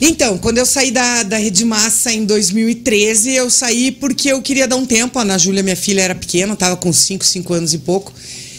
Então, 0.00 0.38
quando 0.38 0.58
eu 0.58 0.66
saí 0.66 0.90
da, 0.90 1.22
da 1.22 1.38
Rede 1.38 1.64
Massa 1.64 2.12
em 2.12 2.24
2013, 2.24 3.32
eu 3.32 3.50
saí 3.50 3.90
porque 3.90 4.30
eu 4.30 4.40
queria 4.40 4.66
dar 4.66 4.76
um 4.76 4.86
tempo. 4.86 5.18
A 5.18 5.22
Ana 5.22 5.38
Júlia, 5.38 5.62
minha 5.62 5.76
filha, 5.76 6.02
era 6.02 6.14
pequena, 6.14 6.56
tava 6.56 6.76
com 6.76 6.92
5, 6.92 7.24
5 7.24 7.52
anos 7.52 7.74
e 7.74 7.78
pouco. 7.78 8.12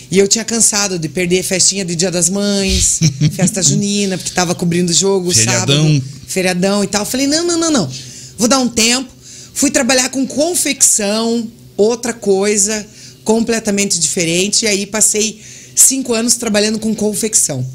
E 0.09 0.17
eu 0.17 0.27
tinha 0.27 0.45
cansado 0.45 0.97
de 0.97 1.09
perder 1.09 1.43
festinha 1.43 1.83
de 1.83 1.95
Dia 1.95 2.09
das 2.09 2.29
Mães, 2.29 2.99
festa 3.35 3.61
junina, 3.61 4.17
porque 4.17 4.31
tava 4.31 4.55
cobrindo 4.55 4.91
jogo, 4.93 5.31
Feriadão. 5.33 5.85
sábado, 5.85 6.03
feriadão 6.27 6.83
e 6.83 6.87
tal. 6.87 7.05
Falei, 7.05 7.27
não, 7.27 7.45
não, 7.45 7.57
não, 7.57 7.71
não. 7.71 7.91
Vou 8.37 8.47
dar 8.47 8.59
um 8.59 8.69
tempo. 8.69 9.09
Fui 9.53 9.69
trabalhar 9.69 10.09
com 10.09 10.25
confecção, 10.25 11.51
outra 11.75 12.13
coisa, 12.13 12.85
completamente 13.23 13.99
diferente. 13.99 14.63
E 14.63 14.67
aí 14.67 14.85
passei 14.85 15.41
cinco 15.75 16.13
anos 16.13 16.35
trabalhando 16.35 16.79
com 16.79 16.93
confecção. 16.95 17.65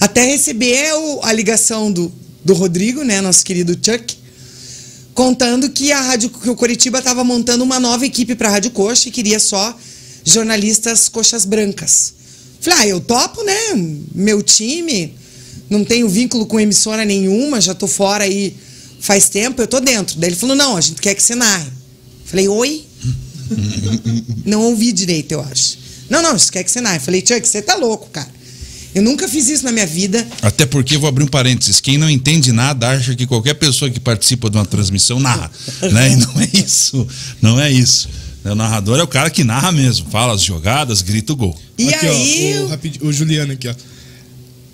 Até 0.00 0.24
receber 0.24 0.90
a 1.22 1.32
ligação 1.32 1.92
do, 1.92 2.12
do 2.44 2.54
Rodrigo, 2.54 3.02
né, 3.02 3.20
nosso 3.20 3.44
querido 3.44 3.72
Chuck, 3.74 4.16
contando 5.14 5.68
que 5.70 5.90
a 5.92 6.00
rádio 6.00 6.30
que 6.30 6.48
o 6.48 6.54
Coritiba 6.54 6.98
estava 7.00 7.24
montando 7.24 7.64
uma 7.64 7.80
nova 7.80 8.06
equipe 8.06 8.34
para 8.34 8.48
a 8.48 8.52
Rádio 8.52 8.70
Coxa 8.70 9.08
e 9.08 9.12
queria 9.12 9.40
só 9.40 9.76
jornalistas 10.32 11.08
coxas 11.08 11.44
brancas. 11.44 12.14
Falei, 12.60 12.78
ah, 12.80 12.86
eu 12.88 13.00
topo, 13.00 13.42
né? 13.42 13.56
Meu 14.14 14.42
time, 14.42 15.14
não 15.70 15.84
tenho 15.84 16.08
vínculo 16.08 16.46
com 16.46 16.58
emissora 16.58 17.04
nenhuma, 17.04 17.60
já 17.60 17.74
tô 17.74 17.86
fora 17.86 18.24
aí 18.24 18.56
faz 19.00 19.28
tempo, 19.28 19.62
eu 19.62 19.66
tô 19.66 19.80
dentro. 19.80 20.18
Daí 20.18 20.30
ele 20.30 20.36
falou, 20.36 20.56
não, 20.56 20.76
a 20.76 20.80
gente 20.80 21.00
quer 21.00 21.14
que 21.14 21.22
você 21.22 21.34
narre. 21.34 21.70
Falei, 22.24 22.48
oi? 22.48 22.84
não 24.44 24.62
ouvi 24.62 24.92
direito, 24.92 25.32
eu 25.32 25.40
acho. 25.40 25.78
Não, 26.10 26.22
não, 26.22 26.32
a 26.32 26.36
gente 26.36 26.52
quer 26.52 26.64
que 26.64 26.70
você 26.70 26.80
narre. 26.80 26.98
Falei, 26.98 27.22
Chuck, 27.26 27.46
você 27.46 27.62
tá 27.62 27.74
louco, 27.76 28.08
cara. 28.10 28.38
Eu 28.94 29.02
nunca 29.02 29.28
fiz 29.28 29.48
isso 29.48 29.64
na 29.64 29.70
minha 29.70 29.86
vida. 29.86 30.26
Até 30.42 30.66
porque, 30.66 30.96
vou 30.96 31.08
abrir 31.08 31.22
um 31.22 31.28
parênteses, 31.28 31.80
quem 31.80 31.98
não 31.98 32.08
entende 32.08 32.52
nada 32.52 32.88
acha 32.88 33.14
que 33.14 33.26
qualquer 33.26 33.54
pessoa 33.54 33.90
que 33.90 34.00
participa 34.00 34.48
de 34.50 34.56
uma 34.56 34.64
transmissão 34.64 35.20
narra. 35.20 35.50
né? 35.92 36.12
E 36.12 36.16
não 36.16 36.40
é 36.40 36.50
isso. 36.54 37.06
Não 37.40 37.60
é 37.60 37.70
isso. 37.70 38.08
O 38.50 38.54
narrador 38.54 38.98
é 38.98 39.02
o 39.02 39.06
cara 39.08 39.30
que 39.30 39.44
narra 39.44 39.70
mesmo. 39.72 40.08
Fala 40.10 40.34
as 40.34 40.42
jogadas, 40.42 41.02
grita 41.02 41.32
o 41.32 41.36
gol. 41.36 41.58
E 41.78 41.92
aqui, 41.92 42.06
aí. 42.06 42.54
ó, 43.02 43.04
o, 43.04 43.08
o 43.08 43.12
Juliano 43.12 43.52
aqui, 43.52 43.68
ó. 43.68 43.74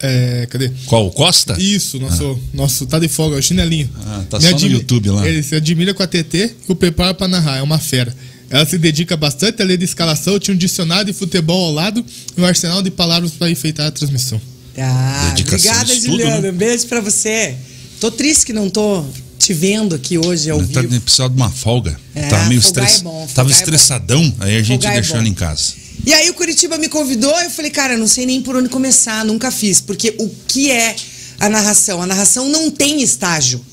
É, 0.01 0.47
cadê? 0.51 0.71
Qual? 0.87 1.07
o 1.07 1.11
Costa? 1.11 1.57
Isso, 1.59 1.99
nosso, 1.99 2.39
nosso 2.53 2.87
tá 2.87 2.99
de 2.99 3.09
folga, 3.09 3.37
o 3.37 3.43
chinelinho. 3.43 3.89
Ah, 4.07 4.23
tá 4.29 4.39
Me 4.39 4.45
só 4.45 4.51
no 4.51 4.57
admi- 4.57 4.73
YouTube 4.75 5.11
lá. 5.11 5.27
Ele 5.27 5.43
se 5.43 5.55
admira 5.55 5.95
com 5.95 6.03
a 6.03 6.07
TT 6.07 6.51
e 6.69 6.73
o 6.73 6.75
prepara 6.75 7.15
pra 7.15 7.27
narrar, 7.27 7.59
é 7.59 7.63
uma 7.63 7.79
fera. 7.79 8.15
Ela 8.51 8.67
se 8.67 8.77
dedica 8.77 9.17
bastante 9.17 9.63
a 9.63 9.65
ler 9.65 9.79
de 9.79 9.85
escalação, 9.85 10.39
tinha 10.39 10.55
um 10.55 10.59
dicionário 10.59 11.07
de 11.07 11.13
futebol 11.19 11.67
ao 11.67 11.73
lado 11.73 12.05
e 12.37 12.41
um 12.41 12.45
arsenal 12.45 12.83
de 12.83 12.91
palavras 12.91 13.31
para 13.33 13.51
enfeitar 13.51 13.87
a 13.87 13.91
transmissão. 13.91 14.41
Ah, 14.77 15.31
Dedicação, 15.31 15.71
obrigada, 15.73 15.95
estudo, 15.95 16.11
Juliana. 16.19 16.41
né? 16.43 16.51
Um 16.51 16.55
beijo 16.57 16.87
pra 16.87 17.01
você. 17.01 17.55
Tô 18.01 18.11
triste 18.11 18.45
que 18.45 18.53
não 18.53 18.69
tô 18.69 19.05
te 19.45 19.53
vendo 19.53 19.95
aqui 19.95 20.17
hoje 20.17 20.49
ao 20.49 20.59
Tá 20.67 20.81
vivo. 20.81 21.01
precisando 21.03 21.35
de 21.35 21.37
uma 21.37 21.51
folga. 21.51 21.99
É, 22.15 22.29
Tava 22.29 22.45
meio 22.47 22.63
folgar 22.63 22.85
estress... 22.87 23.05
é 23.07 23.35
Tava 23.35 23.51
é 23.51 23.53
estressadão, 23.53 24.35
aí 24.41 24.57
a 24.57 24.63
gente 24.63 24.83
Folgar 24.83 24.93
é 24.97 25.01
deixou 25.01 25.23
em 25.23 25.35
casa. 25.35 25.75
E 26.07 26.13
aí 26.15 26.31
o 26.31 26.35
Curitiba 26.35 26.79
me 26.79 26.89
convidou, 26.89 27.39
eu 27.41 27.51
falei, 27.51 27.71
cara, 27.71 27.97
não 27.97 28.07
sei 28.07 28.25
nem 28.25 28.41
por 28.41 28.57
onde 28.57 28.69
começar, 28.71 29.25
nunca 29.25 29.51
fiz. 29.51 29.81
Porque 29.81 30.15
o 30.19 30.31
que 30.49 30.71
é 30.71 30.97
a 31.39 31.49
narração? 31.51 32.01
A 32.03 32.07
narração 32.07 32.49
não 32.49 32.71
tem 32.71 33.03
estágio. 33.03 33.65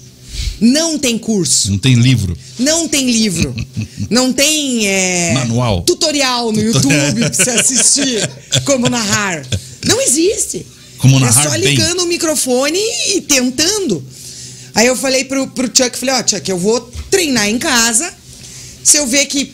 Não 0.60 1.00
tem 1.00 1.18
curso. 1.18 1.72
Não 1.72 1.78
tem 1.78 1.96
livro. 1.96 2.38
Não 2.60 2.88
tem 2.88 3.10
livro. 3.10 3.56
Não 4.10 4.32
tem 4.34 4.88
é, 4.88 5.34
Manual. 5.34 5.84
tutorial 5.84 6.52
no 6.52 6.62
YouTube 6.62 6.94
pra 7.20 7.34
você 7.34 7.50
assistir 7.50 8.30
como 8.66 8.90
narrar. 8.90 9.46
Não 9.86 10.02
existe. 10.02 10.66
Como 10.98 11.16
é 11.18 11.20
narrar 11.22 11.44
só 11.44 11.50
bem. 11.52 11.62
ligando 11.62 12.02
o 12.02 12.08
microfone 12.08 12.80
e 13.16 13.22
tentando. 13.22 14.04
Aí 14.74 14.88
eu 14.88 14.96
falei 14.96 15.26
pro, 15.26 15.48
pro 15.48 15.68
Chuck, 15.68 15.98
falei, 15.98 16.16
ó, 16.16 16.24
Chuck, 16.28 16.50
eu 16.50 16.58
vou 16.58 16.80
treinar 17.10 17.48
em 17.50 17.58
casa. 17.60 18.12
Se 18.84 18.98
eu 18.98 19.06
ver 19.08 19.26
que 19.26 19.54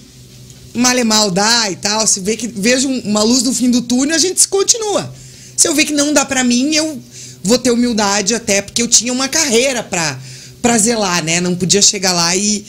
mal 1.06 1.32
dá 1.32 1.72
e 1.72 1.76
tal, 1.76 2.06
se 2.06 2.20
ver 2.20 2.38
que 2.38 2.48
vejo 2.48 2.88
um- 2.88 3.00
uma 3.02 3.24
luz 3.24 3.42
no 3.44 3.54
fim 3.54 3.70
do 3.72 3.82
túnel, 3.82 4.16
a 4.16 4.20
gente 4.20 4.48
continua. 4.48 5.14
Se 5.56 5.68
eu 5.68 5.74
ver 5.74 5.86
que 5.86 5.94
não 5.94 6.14
dá 6.14 6.24
pra 6.24 6.44
mim, 6.44 6.76
eu 6.76 7.02
vou 7.44 7.58
ter 7.58 7.72
humildade 7.72 8.36
até, 8.36 8.62
porque 8.62 8.82
eu 8.82 8.88
tinha 8.88 9.12
uma 9.12 9.28
carreira 9.28 9.82
pra, 9.82 10.20
pra 10.62 10.78
zelar, 10.78 11.24
né? 11.24 11.42
Não 11.42 11.56
podia 11.56 11.82
chegar 11.82 12.14
lá 12.14 12.36
e, 12.36 12.64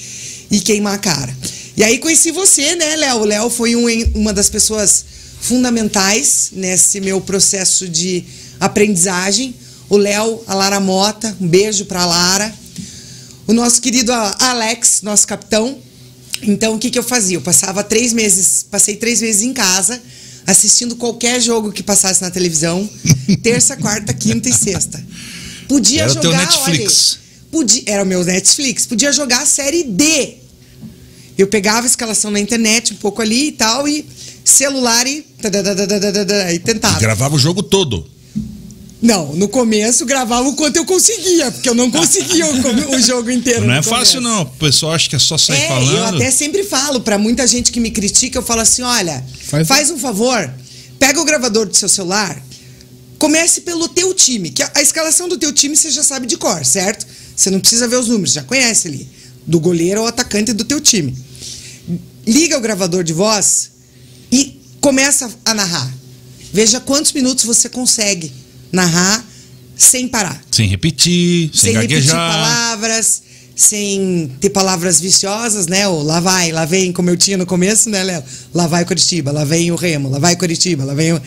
e 0.51 0.61
queimar 0.61 0.95
a 0.95 0.99
cara. 0.99 1.37
E 1.77 1.85
aí 1.85 1.99
conheci 1.99 2.31
você, 2.33 2.75
né, 2.77 2.97
Léo? 2.97 3.19
O 3.19 3.25
Léo 3.25 3.51
foi 3.51 3.77
um, 3.77 3.87
uma 4.15 4.33
das 4.33 4.49
pessoas 4.49 5.05
fundamentais 5.41 6.49
nesse 6.53 7.01
meu 7.01 7.21
processo 7.21 7.89
de 7.89 8.25
aprendizagem. 8.59 9.55
O 9.89 9.97
Léo, 9.97 10.43
a 10.47 10.55
Lara 10.55 10.81
Mota, 10.81 11.35
um 11.41 11.49
beijo 11.49 11.87
pra 11.87 12.05
Lara. 12.05 12.53
O 13.47 13.53
nosso 13.53 13.81
querido 13.81 14.13
Alex, 14.13 15.01
nosso 15.03 15.27
capitão. 15.27 15.79
Então, 16.43 16.75
o 16.75 16.79
que, 16.79 16.91
que 16.91 16.99
eu 16.99 17.03
fazia? 17.03 17.37
Eu 17.37 17.41
passava 17.41 17.83
três 17.83 18.13
meses, 18.13 18.65
passei 18.71 18.97
três 18.97 19.21
meses 19.23 19.43
em 19.43 19.53
casa, 19.53 20.01
assistindo 20.47 20.95
qualquer 20.97 21.41
jogo 21.41 21.73
que 21.73 21.83
passasse 21.83 22.21
na 22.21 22.31
televisão, 22.31 22.89
terça, 23.43 23.77
quarta, 23.77 24.13
quinta 24.13 24.49
e 24.49 24.53
sexta. 24.53 25.03
Podia 25.67 26.03
Era 26.03 26.09
jogar, 26.11 26.21
teu 26.23 26.33
Netflix. 26.33 27.19
olha, 27.19 27.51
podia, 27.51 27.83
era 27.87 28.03
o 28.03 28.07
meu 28.07 28.25
Netflix, 28.25 28.87
podia 28.87 29.13
jogar 29.13 29.43
a 29.43 29.47
série 29.47 29.85
D. 29.85 30.35
Eu 31.37 31.47
pegava 31.47 31.87
a 31.87 31.91
escalação 31.91 32.31
na 32.31 32.41
internet, 32.41 32.93
um 32.93 32.97
pouco 32.97 33.23
ali 33.23 33.49
e 33.49 33.53
tal, 33.53 33.89
e 33.89 34.05
celular 34.45 35.07
e, 35.07 35.25
e 36.53 36.59
tentava. 36.59 36.99
Gravava 36.99 37.35
o 37.35 37.39
jogo 37.39 37.63
todo. 37.63 38.18
Não, 39.01 39.33
no 39.37 39.49
começo 39.49 40.05
gravava 40.05 40.49
o 40.49 40.57
quanto 40.57 40.77
eu 40.77 40.85
conseguia, 40.85 41.53
porque 41.53 41.69
eu 41.69 41.75
não 41.75 41.89
conseguia 41.89 42.45
o, 42.47 42.95
o 42.97 43.01
jogo 43.01 43.31
inteiro. 43.31 43.65
Não 43.65 43.75
é 43.75 43.83
fácil, 43.83 44.21
não. 44.21 44.43
O 44.43 44.47
pessoal 44.47 44.93
acha 44.93 45.09
que 45.09 45.15
é 45.15 45.19
só 45.21 45.39
sair 45.39 45.61
É, 45.63 45.69
falando. 45.69 45.97
eu 45.97 46.05
até 46.17 46.31
sempre 46.33 46.65
falo 46.65 47.01
pra 47.01 47.17
muita 47.17 47.47
gente 47.47 47.71
que 47.71 47.79
me 47.79 47.93
critica, 47.93 48.39
eu 48.39 48.43
falo 48.43 48.61
assim, 48.63 48.83
olha, 48.83 49.25
Faz- 49.45 49.69
faz, 49.69 49.91
um 49.93 49.99
favor, 49.99 50.53
pega 50.99 51.21
o 51.21 51.25
gravador 51.25 51.67
do 51.67 51.77
seu 51.77 51.89
celular, 51.89 52.43
comece 53.19 53.61
pelo 53.61 53.87
teu 53.89 54.13
time, 54.13 54.51
que 54.51 54.65
a, 54.65 54.71
a 54.75 54.83
escalação 54.83 55.29
do 55.29 55.39
teu 55.39 55.53
time 55.53 55.77
você 55.77 55.91
já 55.93 56.03
sabe 56.03 56.27
de 56.27 56.37
cor, 56.37 56.65
certo? 56.65 57.07
Você 57.37 57.51
não 57.51 57.61
precisa 57.61 57.87
ver 57.87 57.97
os 58.01 58.09
números, 58.09 58.33
já 58.33 58.43
conhece 58.43 58.89
ali, 58.89 59.09
do 59.47 59.61
goleiro 59.61 60.01
ao 60.01 60.07
atacante 60.09 60.53
do 60.53 60.65
teu 60.65 60.81
time. 60.81 61.17
Liga 62.27 62.59
o 62.59 62.61
gravador 62.61 63.05
de 63.05 63.13
voz 63.13 63.71
e 64.31 64.61
começa 64.81 65.31
a 65.45 65.55
narrar. 65.55 65.89
Veja 66.53 66.81
quantos 66.81 67.13
minutos 67.13 67.45
você 67.45 67.69
consegue 67.69 68.33
narrar 68.73 69.25
sem 69.77 70.09
parar 70.09 70.41
Sem 70.51 70.69
repetir, 70.69 71.51
sem, 71.55 71.73
sem 71.73 71.73
repetir 71.75 71.97
gaguejar. 72.13 72.33
palavras, 72.33 73.23
sem 73.55 74.31
ter 74.41 74.51
palavras 74.51 75.01
viciosas, 75.01 75.67
né? 75.69 75.87
O 75.87 76.03
lá 76.03 76.19
vai, 76.21 76.51
lá 76.53 76.65
vem, 76.65 76.93
como 76.93 77.11
eu 77.11 77.17
tinha 77.17 77.37
no 77.37 77.47
começo, 77.47 77.89
né, 77.89 78.03
Léo? 78.03 78.23
Lá 78.53 78.67
vai 78.67 78.85
Curitiba, 78.85 79.31
lá 79.31 79.45
vem 79.45 79.71
o 79.71 79.77
Remo, 79.77 80.11
lá 80.11 80.19
vai 80.19 80.35
Curitiba, 80.37 80.85
lá 80.85 80.95
vem 80.95 81.13
o... 81.13 81.23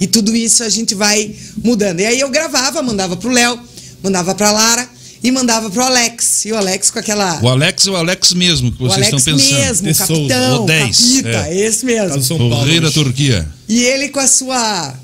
E 0.00 0.06
tudo 0.08 0.34
isso 0.34 0.64
a 0.64 0.68
gente 0.68 0.96
vai 0.96 1.32
mudando. 1.62 2.00
E 2.00 2.06
aí 2.06 2.18
eu 2.18 2.28
gravava, 2.28 2.82
mandava 2.82 3.16
pro 3.16 3.30
Léo, 3.30 3.56
mandava 4.02 4.34
pra 4.34 4.50
Lara 4.50 4.88
e 5.22 5.30
mandava 5.30 5.70
pro 5.70 5.82
Alex. 5.84 6.44
E 6.46 6.50
o 6.52 6.56
Alex 6.56 6.90
com 6.90 6.98
aquela... 6.98 7.40
O 7.40 7.48
Alex 7.48 7.86
é 7.86 7.90
o 7.90 7.94
Alex 7.96 8.32
mesmo 8.32 8.72
que 8.72 8.82
o 8.82 8.88
vocês 8.88 9.06
Alex 9.06 9.18
estão 9.18 9.38
pensando. 9.38 9.60
mesmo, 9.60 9.90
o 9.90 9.94
capitão, 9.94 10.64
o 10.64 10.66
10, 10.66 10.98
capita, 10.98 11.46
é. 11.46 11.60
esse 11.60 11.86
mesmo. 11.86 12.20
Tá 12.20 12.34
O 12.34 12.38
Paulo. 12.50 12.64
rei 12.64 12.80
da. 12.80 12.90
Turquia. 12.90 13.48
E 13.68 13.80
ele 13.84 14.08
com 14.08 14.18
a 14.18 14.26
sua. 14.26 14.94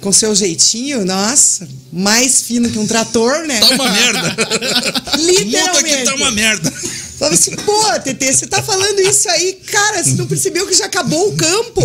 Com 0.00 0.12
seu 0.12 0.34
jeitinho, 0.34 1.04
nossa, 1.04 1.68
mais 1.92 2.42
fino 2.42 2.70
que 2.70 2.78
um 2.78 2.86
trator, 2.86 3.46
né? 3.46 3.58
Tá 3.58 3.70
uma 3.70 3.90
merda. 3.90 4.36
Literalmente. 5.18 5.82
Muda 5.82 5.96
que 5.96 6.04
tá 6.04 6.14
uma 6.14 6.30
merda. 6.30 6.72
Falava 7.18 7.34
assim, 7.34 7.56
pô, 7.56 8.00
TT, 8.00 8.32
você 8.32 8.46
tá 8.46 8.62
falando 8.62 9.00
isso 9.00 9.28
aí, 9.28 9.54
cara, 9.66 10.04
você 10.04 10.12
não 10.12 10.26
percebeu 10.26 10.68
que 10.68 10.74
já 10.74 10.84
acabou 10.84 11.30
o 11.30 11.36
campo? 11.36 11.82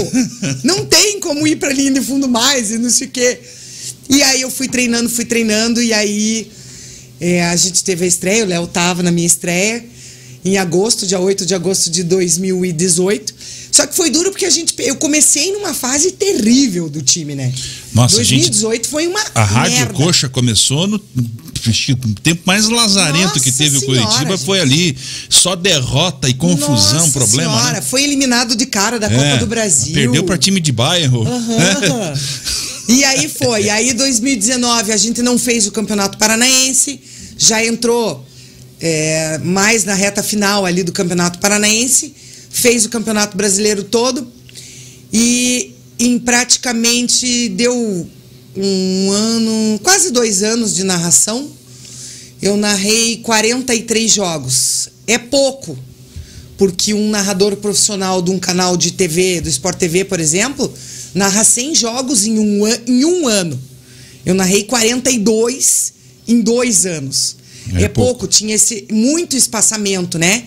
Não 0.63 0.85
tem 0.85 1.19
como 1.19 1.47
ir 1.47 1.55
pra 1.55 1.73
linha 1.73 1.91
de 1.91 2.01
fundo 2.01 2.27
mais 2.29 2.69
e 2.69 2.77
não 2.77 2.89
sei 2.91 3.07
o 3.07 3.09
quê. 3.09 3.39
E 4.09 4.21
aí 4.21 4.41
eu 4.41 4.51
fui 4.51 4.67
treinando, 4.67 5.09
fui 5.09 5.25
treinando, 5.25 5.81
e 5.81 5.91
aí 5.91 6.51
é, 7.19 7.43
a 7.45 7.55
gente 7.55 7.83
teve 7.83 8.05
a 8.05 8.07
estreia, 8.07 8.43
o 8.43 8.47
Léo 8.47 8.67
tava 8.67 9.01
na 9.01 9.11
minha 9.11 9.25
estreia, 9.25 9.83
em 10.45 10.57
agosto, 10.57 11.07
dia 11.07 11.19
8 11.19 11.47
de 11.47 11.55
agosto 11.55 11.89
de 11.89 12.03
2018. 12.03 13.33
Só 13.73 13.87
que 13.87 13.95
foi 13.95 14.11
duro 14.11 14.29
porque 14.29 14.45
a 14.45 14.51
gente. 14.51 14.75
Eu 14.77 14.95
comecei 14.97 15.51
numa 15.51 15.73
fase 15.73 16.11
terrível 16.11 16.87
do 16.87 17.01
time, 17.01 17.33
né? 17.33 17.51
Nossa, 17.91 18.21
a 18.21 18.23
gente- 18.23 18.41
2018 18.51 18.87
foi 18.87 19.07
uma. 19.07 19.19
A 19.33 19.43
Rádio 19.43 19.77
merda. 19.79 19.93
Coxa 19.95 20.29
começou 20.29 20.85
no 20.87 21.03
no 22.05 22.13
tempo 22.15 22.41
mais 22.45 22.67
lazarento 22.67 23.27
Nossa 23.29 23.39
que 23.39 23.51
teve 23.51 23.77
o 23.77 23.79
Senhora, 23.79 24.01
Curitiba 24.01 24.35
gente. 24.35 24.45
foi 24.45 24.59
ali. 24.59 24.97
Só 25.29 25.55
derrota 25.55 26.29
e 26.29 26.33
confusão, 26.35 26.99
Nossa 26.99 27.11
problema. 27.13 27.51
Senhora, 27.57 27.73
né? 27.75 27.81
foi 27.81 28.03
eliminado 28.03 28.55
de 28.55 28.65
cara 28.67 28.99
da 28.99 29.09
Copa 29.09 29.23
É, 29.23 29.37
do 29.37 29.47
Brasil. 29.47 29.93
Perdeu 29.93 30.23
pra 30.23 30.37
time 30.37 30.59
de 30.59 30.71
bairro. 30.71 31.25
Aham. 31.25 32.13
E 32.89 33.03
aí 33.05 33.27
foi. 33.29 33.69
Aí 33.69 33.93
2019 33.93 34.91
a 34.91 34.97
gente 34.97 35.21
não 35.23 35.39
fez 35.39 35.65
o 35.65 35.71
Campeonato 35.71 36.17
Paranaense, 36.17 36.99
já 37.39 37.65
entrou 37.65 38.23
é, 38.79 39.39
mais 39.39 39.83
na 39.85 39.93
reta 39.95 40.21
final 40.21 40.65
ali 40.65 40.83
do 40.83 40.91
Campeonato 40.91 41.39
Paranaense, 41.39 42.13
fez 42.53 42.85
o 42.85 42.89
Campeonato 42.89 43.35
Brasileiro 43.35 43.83
todo 43.83 44.25
e 45.11 45.71
em 45.97 46.19
praticamente 46.19 47.49
deu 47.49 48.07
um 48.55 49.11
ano, 49.11 49.79
quase 49.81 50.11
dois 50.11 50.43
anos 50.43 50.75
de 50.75 50.83
narração. 50.83 51.49
Eu 52.41 52.55
narrei 52.55 53.17
43 53.17 54.11
jogos. 54.11 54.89
É 55.07 55.17
pouco, 55.17 55.77
porque 56.57 56.93
um 56.93 57.09
narrador 57.09 57.55
profissional 57.55 58.21
de 58.21 58.29
um 58.29 58.37
canal 58.37 58.77
de 58.77 58.91
TV, 58.91 59.41
do 59.41 59.49
Sport 59.49 59.77
TV, 59.79 60.05
por 60.05 60.19
exemplo, 60.19 60.71
narra 61.15 61.43
100 61.43 61.75
jogos 61.75 62.25
em 62.25 62.37
um, 62.37 62.67
em 62.87 63.03
um 63.03 63.27
ano. 63.27 63.59
Eu 64.25 64.35
narrei 64.35 64.63
42 64.63 65.93
em 66.27 66.41
dois 66.41 66.85
anos. 66.85 67.37
É 67.73 67.83
É, 67.83 67.87
pouco. 67.89 68.19
pouco. 68.19 68.27
tinha 68.27 68.55
esse 68.55 68.87
muito 68.91 69.35
espaçamento, 69.35 70.19
né? 70.19 70.43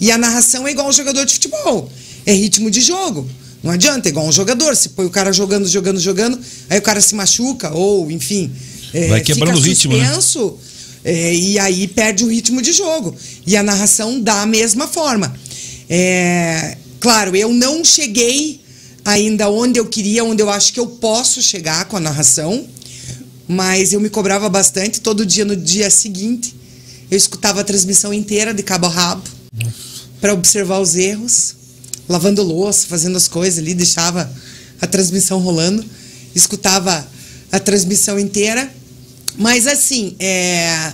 E 0.00 0.10
a 0.10 0.18
narração 0.18 0.66
é 0.66 0.70
igual 0.70 0.88
um 0.88 0.92
jogador 0.92 1.24
de 1.24 1.32
futebol. 1.32 1.90
É 2.24 2.32
ritmo 2.32 2.70
de 2.70 2.80
jogo. 2.80 3.28
Não 3.62 3.72
adianta, 3.72 4.08
é 4.08 4.10
igual 4.10 4.26
um 4.26 4.32
jogador. 4.32 4.76
Se 4.76 4.90
põe 4.90 5.06
o 5.06 5.10
cara 5.10 5.32
jogando, 5.32 5.68
jogando, 5.68 5.98
jogando, 5.98 6.38
aí 6.70 6.78
o 6.78 6.82
cara 6.82 7.00
se 7.00 7.14
machuca, 7.14 7.72
ou 7.72 8.10
enfim. 8.10 8.52
é, 8.94 9.08
Vai 9.08 9.20
quebrando 9.20 9.56
o 9.56 9.60
ritmo, 9.60 9.96
né? 9.96 10.04
é, 11.04 11.34
e 11.34 11.58
aí 11.58 11.88
perde 11.88 12.24
o 12.24 12.28
ritmo 12.28 12.62
de 12.62 12.72
jogo. 12.72 13.14
E 13.46 13.56
a 13.56 13.62
narração 13.62 14.20
da 14.20 14.46
mesma 14.46 14.86
forma. 14.86 15.34
É, 15.88 16.76
claro, 17.00 17.34
eu 17.34 17.52
não 17.52 17.84
cheguei 17.84 18.60
ainda 19.04 19.48
onde 19.48 19.80
eu 19.80 19.86
queria, 19.86 20.22
onde 20.22 20.42
eu 20.42 20.50
acho 20.50 20.72
que 20.72 20.78
eu 20.78 20.86
posso 20.86 21.40
chegar 21.42 21.86
com 21.86 21.96
a 21.96 22.00
narração, 22.00 22.66
mas 23.48 23.92
eu 23.92 24.00
me 24.00 24.10
cobrava 24.10 24.48
bastante. 24.48 25.00
Todo 25.00 25.26
dia, 25.26 25.44
no 25.44 25.56
dia 25.56 25.90
seguinte, 25.90 26.54
eu 27.10 27.16
escutava 27.16 27.62
a 27.62 27.64
transmissão 27.64 28.12
inteira 28.12 28.52
de 28.52 28.62
cabo 28.62 28.86
a 28.86 28.90
rabo 28.90 29.37
para 30.20 30.34
observar 30.34 30.80
os 30.80 30.96
erros, 30.96 31.54
lavando 32.08 32.42
louça, 32.42 32.86
fazendo 32.86 33.16
as 33.16 33.28
coisas 33.28 33.58
ali, 33.58 33.74
deixava 33.74 34.30
a 34.80 34.86
transmissão 34.86 35.40
rolando, 35.40 35.84
escutava 36.34 37.06
a 37.50 37.60
transmissão 37.60 38.18
inteira. 38.18 38.72
Mas 39.36 39.66
assim, 39.66 40.16
é, 40.18 40.92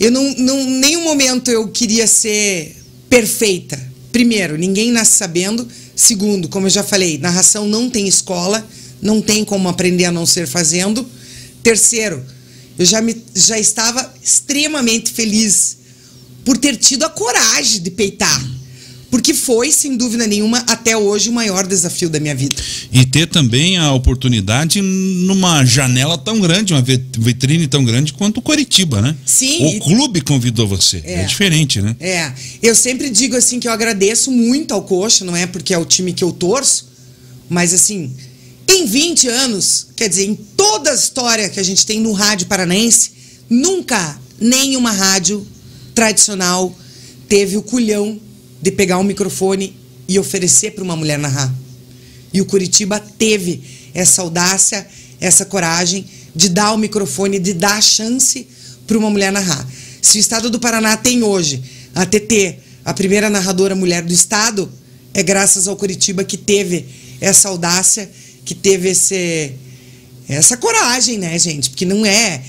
eu 0.00 0.10
não, 0.10 0.34
não 0.38 0.64
nenhum 0.64 1.04
momento 1.04 1.50
eu 1.50 1.68
queria 1.68 2.06
ser 2.06 2.76
perfeita. 3.08 3.78
Primeiro, 4.12 4.56
ninguém 4.56 4.90
nasce 4.90 5.18
sabendo. 5.18 5.66
Segundo, 5.94 6.48
como 6.48 6.66
eu 6.66 6.70
já 6.70 6.82
falei, 6.82 7.18
narração 7.18 7.66
não 7.66 7.88
tem 7.88 8.06
escola, 8.06 8.66
não 9.00 9.20
tem 9.20 9.44
como 9.44 9.68
aprender 9.68 10.04
a 10.06 10.12
não 10.12 10.26
ser 10.26 10.46
fazendo. 10.46 11.06
Terceiro, 11.62 12.24
eu 12.78 12.84
já, 12.84 13.00
me, 13.00 13.16
já 13.34 13.58
estava 13.58 14.14
extremamente 14.22 15.10
feliz 15.10 15.78
por 16.46 16.56
ter 16.56 16.76
tido 16.76 17.04
a 17.04 17.10
coragem 17.10 17.82
de 17.82 17.90
peitar. 17.90 18.42
Porque 19.10 19.32
foi, 19.32 19.70
sem 19.70 19.96
dúvida 19.96 20.26
nenhuma, 20.26 20.58
até 20.66 20.96
hoje 20.96 21.28
o 21.30 21.32
maior 21.32 21.64
desafio 21.66 22.08
da 22.10 22.18
minha 22.20 22.34
vida. 22.34 22.56
E 22.92 23.04
ter 23.06 23.26
também 23.28 23.78
a 23.78 23.92
oportunidade 23.92 24.80
numa 24.82 25.64
janela 25.64 26.18
tão 26.18 26.40
grande, 26.40 26.72
uma 26.74 26.82
vit- 26.82 27.18
vitrine 27.18 27.66
tão 27.68 27.84
grande 27.84 28.12
quanto 28.12 28.38
o 28.38 28.42
Curitiba, 28.42 29.00
né? 29.00 29.16
Sim, 29.24 29.76
O 29.76 29.80
clube 29.80 30.20
convidou 30.20 30.66
você. 30.66 31.02
É, 31.04 31.20
É. 31.20 31.24
diferente, 31.24 31.80
né? 31.80 31.94
É, 32.00 32.32
eu 32.62 32.74
sempre 32.74 33.08
digo 33.08 33.36
assim 33.36 33.60
que 33.60 33.68
eu 33.68 33.72
agradeço 33.72 34.30
muito 34.30 34.72
ao 34.74 34.82
Coxa, 34.82 35.24
não 35.24 35.36
é 35.36 35.46
porque 35.46 35.72
é 35.72 35.78
o 35.78 35.84
time 35.84 36.12
que 36.12 36.24
eu 36.24 36.32
torço, 36.32 36.88
mas 37.48 37.72
assim, 37.72 38.12
em 38.68 38.86
20 38.86 39.28
anos, 39.28 39.86
quer 39.96 40.08
dizer, 40.08 40.26
em 40.26 40.34
toda 40.34 40.90
a 40.90 40.94
história 40.94 41.48
que 41.48 41.60
a 41.60 41.62
gente 41.64 41.86
tem 41.86 42.00
no 42.00 42.12
rádio 42.12 42.48
paranaense, 42.48 43.10
nunca 43.48 44.18
nenhuma 44.40 44.90
rádio 44.90 45.46
tradicional 45.96 46.76
teve 47.26 47.56
o 47.56 47.62
culhão 47.62 48.20
de 48.60 48.70
pegar 48.70 48.98
um 48.98 49.02
microfone 49.02 49.74
e 50.06 50.18
oferecer 50.18 50.72
para 50.72 50.84
uma 50.84 50.94
mulher 50.94 51.18
narrar. 51.18 51.52
E 52.32 52.40
o 52.40 52.44
Curitiba 52.44 53.00
teve 53.00 53.62
essa 53.94 54.20
audácia, 54.20 54.86
essa 55.18 55.46
coragem 55.46 56.04
de 56.34 56.50
dar 56.50 56.72
o 56.74 56.78
microfone, 56.78 57.38
de 57.38 57.54
dar 57.54 57.78
a 57.78 57.80
chance 57.80 58.46
para 58.86 58.98
uma 58.98 59.08
mulher 59.08 59.32
narrar. 59.32 59.66
Se 60.02 60.18
o 60.18 60.20
estado 60.20 60.50
do 60.50 60.60
Paraná 60.60 60.98
tem 60.98 61.22
hoje 61.22 61.62
a 61.94 62.04
TT, 62.04 62.58
a 62.84 62.92
primeira 62.92 63.30
narradora 63.30 63.74
mulher 63.74 64.02
do 64.02 64.12
estado, 64.12 64.70
é 65.14 65.22
graças 65.22 65.66
ao 65.66 65.76
Curitiba 65.76 66.22
que 66.22 66.36
teve 66.36 66.84
essa 67.22 67.48
audácia, 67.48 68.08
que 68.44 68.54
teve 68.54 68.90
esse 68.90 69.54
essa 70.28 70.56
coragem, 70.58 71.16
né, 71.18 71.38
gente? 71.38 71.70
Porque 71.70 71.86
não 71.86 72.04
é. 72.04 72.42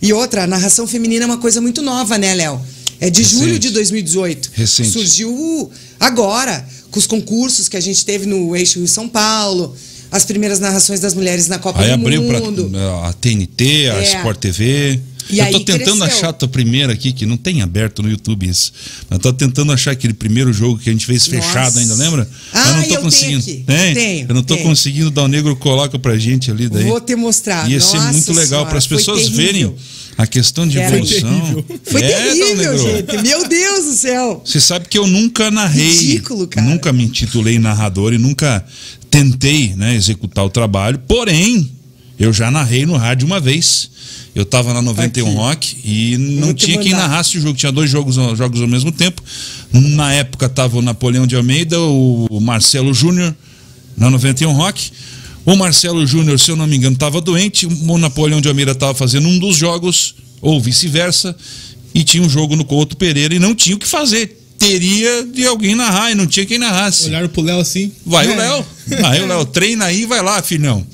E 0.00 0.12
outra, 0.12 0.44
a 0.44 0.46
narração 0.46 0.86
feminina 0.86 1.24
é 1.24 1.26
uma 1.26 1.38
coisa 1.38 1.60
muito 1.60 1.82
nova, 1.82 2.16
né, 2.16 2.34
Léo? 2.34 2.60
É 3.06 3.10
de 3.10 3.22
julho 3.22 3.46
Recente. 3.48 3.58
de 3.68 3.70
2018. 3.70 4.50
Recente. 4.54 4.88
Surgiu 4.90 5.70
Agora, 6.00 6.66
com 6.90 6.98
os 6.98 7.06
concursos 7.06 7.68
que 7.68 7.76
a 7.76 7.80
gente 7.80 8.04
teve 8.04 8.26
no 8.26 8.54
Eixo 8.56 8.78
Rio 8.78 8.88
São 8.88 9.08
Paulo, 9.08 9.74
as 10.10 10.24
primeiras 10.24 10.58
narrações 10.60 11.00
das 11.00 11.14
mulheres 11.14 11.48
na 11.48 11.58
Copa 11.58 11.80
Aí 11.80 11.88
do 11.88 11.94
abriu 11.94 12.22
pra 12.26 12.40
Mundo. 12.40 12.70
a 13.04 13.12
TNT, 13.12 13.88
a 13.90 13.96
É. 14.00 14.02
Sport 14.16 14.38
TV. 14.38 15.00
E 15.30 15.38
eu 15.38 15.50
tô 15.50 15.60
tentando 15.60 16.00
cresceu. 16.00 16.04
achar 16.18 16.28
a 16.28 16.32
tua 16.34 16.48
primeira 16.48 16.92
aqui, 16.92 17.10
que 17.10 17.24
não 17.24 17.38
tem 17.38 17.62
aberto 17.62 18.02
no 18.02 18.10
YouTube 18.10 18.46
isso. 18.46 18.70
Mas 19.08 19.18
tô 19.20 19.32
tentando 19.32 19.72
achar 19.72 19.92
aquele 19.92 20.12
primeiro 20.12 20.52
jogo 20.52 20.78
que 20.78 20.90
a 20.90 20.92
gente 20.92 21.06
fez 21.06 21.26
fechado 21.26 21.64
Nossa. 21.64 21.80
ainda, 21.80 21.94
lembra? 21.94 22.28
Ah, 22.52 22.58
eu 22.58 22.64
não 22.66 22.74
tô 22.74 22.80
eu 22.82 22.88
tenho 22.88 23.00
conseguindo. 23.00 23.38
aqui. 23.40 23.64
Tem? 23.66 23.94
Tenho, 23.94 24.26
eu 24.28 24.34
não 24.34 24.42
tô 24.42 24.54
tenho. 24.54 24.68
conseguindo 24.68 25.10
dar 25.10 25.22
o 25.22 25.28
negro 25.28 25.56
coloca 25.56 25.98
pra 25.98 26.18
gente 26.18 26.50
ali 26.50 26.68
daí. 26.68 26.84
Vou 26.84 27.00
te 27.00 27.16
mostrar. 27.16 27.70
Ia 27.70 27.80
ser 27.80 27.96
Nossa 27.96 28.12
muito 28.12 28.32
legal 28.34 28.66
para 28.66 28.76
as 28.76 28.86
pessoas 28.86 29.26
verem 29.30 29.74
a 30.16 30.26
questão 30.26 30.66
de 30.66 30.78
Era 30.78 30.96
evolução. 30.96 31.64
Foi 31.84 32.02
É, 32.02 32.08
terrível, 32.34 32.78
gente. 32.78 33.22
Meu 33.22 33.48
Deus 33.48 33.84
do 33.86 33.92
céu. 33.94 34.42
Você 34.44 34.60
sabe 34.60 34.88
que 34.88 34.96
eu 34.98 35.06
nunca 35.06 35.50
narrei, 35.50 35.90
Ridículo, 35.90 36.46
cara. 36.46 36.66
nunca 36.66 36.92
me 36.92 37.04
intitulei 37.04 37.58
narrador 37.58 38.12
e 38.12 38.18
nunca 38.18 38.64
tentei 39.10 39.74
né, 39.76 39.94
executar 39.94 40.44
o 40.44 40.50
trabalho. 40.50 40.98
Porém, 41.06 41.70
eu 42.18 42.32
já 42.32 42.50
narrei 42.50 42.86
no 42.86 42.96
rádio 42.96 43.26
uma 43.26 43.40
vez. 43.40 43.90
Eu 44.34 44.42
estava 44.42 44.74
na 44.74 44.82
91 44.82 45.26
Aqui. 45.28 45.36
Rock 45.36 45.76
e 45.84 46.16
não 46.18 46.52
tinha 46.52 46.78
quem 46.78 46.92
narrasse 46.92 47.38
o 47.38 47.40
jogo. 47.40 47.56
Tinha 47.56 47.70
dois 47.70 47.88
jogos, 47.88 48.16
jogos 48.36 48.60
ao 48.60 48.66
mesmo 48.66 48.90
tempo. 48.90 49.22
Na 49.72 50.12
época 50.12 50.46
estava 50.46 50.76
o 50.76 50.82
Napoleão 50.82 51.24
de 51.24 51.36
Almeida, 51.36 51.78
o 51.80 52.40
Marcelo 52.40 52.92
Júnior 52.92 53.32
na 53.96 54.10
91 54.10 54.52
Rock. 54.52 54.90
O 55.44 55.56
Marcelo 55.56 56.06
Júnior, 56.06 56.38
se 56.40 56.50
eu 56.50 56.56
não 56.56 56.66
me 56.66 56.76
engano, 56.76 56.94
estava 56.94 57.20
doente. 57.20 57.66
O 57.66 57.98
Napoleão 57.98 58.40
de 58.40 58.48
Almeida 58.48 58.72
estava 58.72 58.94
fazendo 58.94 59.28
um 59.28 59.38
dos 59.38 59.56
jogos, 59.56 60.14
ou 60.40 60.60
vice-versa. 60.60 61.36
E 61.94 62.02
tinha 62.02 62.22
um 62.22 62.28
jogo 62.28 62.56
no 62.56 62.64
Couto 62.64 62.96
Pereira 62.96 63.34
e 63.34 63.38
não 63.38 63.54
tinha 63.54 63.76
o 63.76 63.78
que 63.78 63.86
fazer. 63.86 64.40
Teria 64.58 65.24
de 65.24 65.46
alguém 65.46 65.74
narrar 65.74 66.10
e 66.12 66.14
não 66.14 66.26
tinha 66.26 66.46
quem 66.46 66.58
narrasse. 66.58 67.06
Olharam 67.08 67.28
pro 67.28 67.42
Léo 67.42 67.58
assim. 67.60 67.92
Vai 68.06 68.26
o 68.26 68.32
É. 68.32 68.36
Léo. 68.36 68.66
Vai 69.00 69.22
o 69.22 69.26
Léo. 69.26 69.44
Treina 69.44 69.84
aí, 69.86 70.06
vai 70.06 70.22
lá, 70.22 70.42
filhão. 70.42 70.84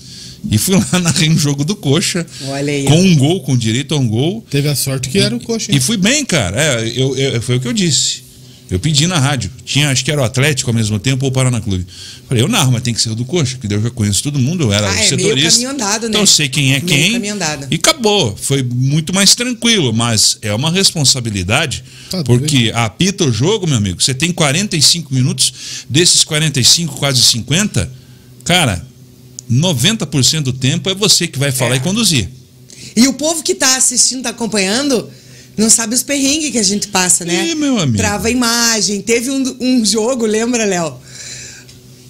E 0.50 0.58
fui 0.58 0.74
lá, 0.74 0.86
narrei 1.00 1.28
um 1.30 1.38
jogo 1.38 1.64
do 1.64 1.76
Coxa. 1.76 2.26
Olha 2.48 2.72
aí, 2.72 2.84
Com 2.84 3.00
um 3.00 3.16
gol, 3.16 3.40
com 3.42 3.56
direito 3.56 3.94
a 3.94 3.98
um 3.98 4.08
gol. 4.08 4.44
Teve 4.50 4.68
a 4.68 4.74
sorte 4.74 5.08
que 5.08 5.18
era 5.18 5.34
o 5.36 5.40
coxa. 5.40 5.70
E 5.74 5.78
fui 5.78 5.96
bem, 5.96 6.24
cara. 6.24 6.60
É, 6.60 6.92
eu, 6.96 7.14
eu- 7.16 7.40
foi 7.42 7.56
o 7.56 7.60
que 7.60 7.68
eu 7.68 7.72
disse. 7.72 8.22
Eu 8.70 8.78
pedi 8.78 9.06
na 9.08 9.18
rádio. 9.18 9.50
Tinha, 9.64 9.90
acho 9.90 10.04
que 10.04 10.12
era 10.12 10.20
o 10.20 10.24
Atlético 10.24 10.70
ao 10.70 10.74
mesmo 10.74 10.96
tempo 10.98 11.24
ou 11.24 11.30
o 11.30 11.34
Paraná 11.34 11.60
Clube. 11.60 11.84
Falei, 12.28 12.42
eu 12.44 12.48
narro, 12.48 12.70
mas 12.70 12.82
tem 12.82 12.94
que 12.94 13.00
ser 13.02 13.10
o 13.10 13.14
do 13.16 13.24
Coxa, 13.24 13.58
que 13.58 13.66
eu 13.72 13.82
já 13.82 13.90
conheço 13.90 14.22
todo 14.22 14.38
mundo, 14.38 14.62
eu 14.62 14.72
era 14.72 14.86
Ah, 14.86 14.90
o 14.90 14.92
é, 14.94 14.96
meio 14.96 15.08
setorista. 15.08 15.50
caminho 15.52 15.70
andado, 15.70 16.02
né? 16.04 16.08
Então 16.10 16.20
eu 16.20 16.26
sei 16.26 16.48
quem 16.48 16.66
é 16.74 16.80
Meio 16.80 16.86
quem. 16.86 17.12
caminho 17.14 17.34
andado. 17.34 17.66
E 17.68 17.74
acabou. 17.74 18.36
Foi 18.40 18.62
muito 18.62 19.12
mais 19.12 19.34
tranquilo, 19.34 19.92
mas 19.92 20.38
é 20.40 20.54
uma 20.54 20.70
responsabilidade, 20.70 21.82
Tá 22.10 22.22
porque 22.22 22.70
apita 22.74 23.24
o 23.24 23.32
jogo, 23.32 23.66
meu 23.66 23.76
amigo. 23.76 24.00
Você 24.00 24.14
tem 24.14 24.30
45 24.32 25.12
minutos, 25.12 25.52
desses 25.88 26.22
45, 26.22 26.96
quase 26.96 27.20
50, 27.22 27.90
cara, 28.44 28.86
90% 29.50 30.42
do 30.42 30.52
tempo 30.52 30.88
é 30.88 30.94
você 30.94 31.26
que 31.26 31.38
vai 31.38 31.50
falar 31.50 31.74
É. 31.74 31.78
e 31.78 31.80
conduzir. 31.80 32.28
E 32.96 33.06
o 33.08 33.12
povo 33.14 33.42
que 33.42 33.54
tá 33.54 33.76
assistindo, 33.76 34.22
tá 34.22 34.30
acompanhando, 34.30 35.08
não 35.56 35.68
sabe 35.70 35.94
os 35.94 36.02
perrengues 36.02 36.50
que 36.50 36.58
a 36.58 36.62
gente 36.62 36.88
passa, 36.88 37.24
né? 37.24 37.48
Ih, 37.48 37.54
meu 37.54 37.78
amigo. 37.78 37.98
Trava 37.98 38.28
a 38.28 38.30
imagem. 38.30 39.00
Teve 39.02 39.30
um, 39.30 39.56
um 39.60 39.84
jogo, 39.84 40.26
lembra, 40.26 40.64
Léo? 40.64 40.94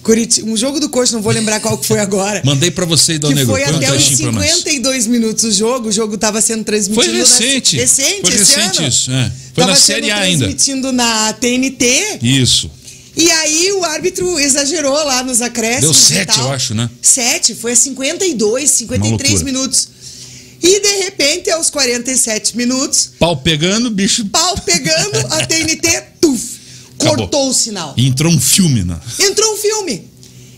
Curiti... 0.03 0.41
Um 0.43 0.57
jogo 0.57 0.79
do 0.79 0.89
Coxa, 0.89 1.13
não 1.13 1.21
vou 1.21 1.31
lembrar 1.31 1.59
qual 1.59 1.77
que 1.77 1.85
foi 1.85 1.99
agora. 1.99 2.41
Mandei 2.45 2.71
pra 2.71 2.85
você, 2.85 3.19
Dom 3.19 3.27
que 3.29 3.35
Negro. 3.35 3.51
foi 3.53 3.63
até 3.63 3.91
os 3.91 4.03
trechinho 4.05 4.31
pra 4.31 4.41
nós. 4.41 4.49
52 4.49 5.07
minutos 5.07 5.43
o 5.43 5.51
jogo. 5.51 5.89
O 5.89 5.91
jogo 5.91 6.15
estava 6.15 6.41
sendo 6.41 6.63
transmitido. 6.63 7.05
Foi 7.05 7.17
recente. 7.19 7.75
Na... 7.75 7.81
Recente, 7.83 8.21
Foi 8.21 8.33
esse 8.33 8.55
recente 8.55 8.79
ano. 8.79 8.87
isso, 8.87 9.11
é. 9.11 9.31
Foi 9.53 9.63
Tava 9.63 9.67
na 9.71 9.75
Série 9.75 10.09
A 10.09 10.17
ainda. 10.19 10.45
transmitindo 10.45 10.91
na 10.91 11.33
TNT. 11.33 12.19
Isso. 12.21 12.71
E 13.15 13.29
aí 13.29 13.73
o 13.73 13.83
árbitro 13.83 14.39
exagerou 14.39 14.93
lá 14.93 15.21
nos 15.23 15.41
acréscimos. 15.41 15.81
Deu 15.81 15.93
sete, 15.93 16.39
eu 16.39 16.51
acho, 16.51 16.73
né? 16.73 16.89
Sete, 17.01 17.53
foi 17.53 17.73
a 17.73 17.75
52, 17.75 18.63
Uma 18.63 18.67
53 18.67 19.29
loucura. 19.31 19.43
minutos. 19.51 19.87
E 20.63 20.79
de 20.79 21.03
repente, 21.03 21.49
aos 21.49 21.69
47 21.69 22.55
minutos, 22.55 23.11
Pau 23.17 23.35
pegando, 23.37 23.89
bicho. 23.89 24.25
pau 24.25 24.55
pegando, 24.61 25.17
a 25.33 25.45
TNT, 25.45 26.03
tuf, 26.21 26.59
Acabou. 26.99 27.17
cortou 27.17 27.49
o 27.49 27.53
sinal. 27.53 27.93
E 27.97 28.05
entrou 28.07 28.31
um 28.31 28.39
filme, 28.39 28.83
né? 28.83 28.99
Entrou 29.19 29.53
um 29.53 29.57
filme. 29.57 30.07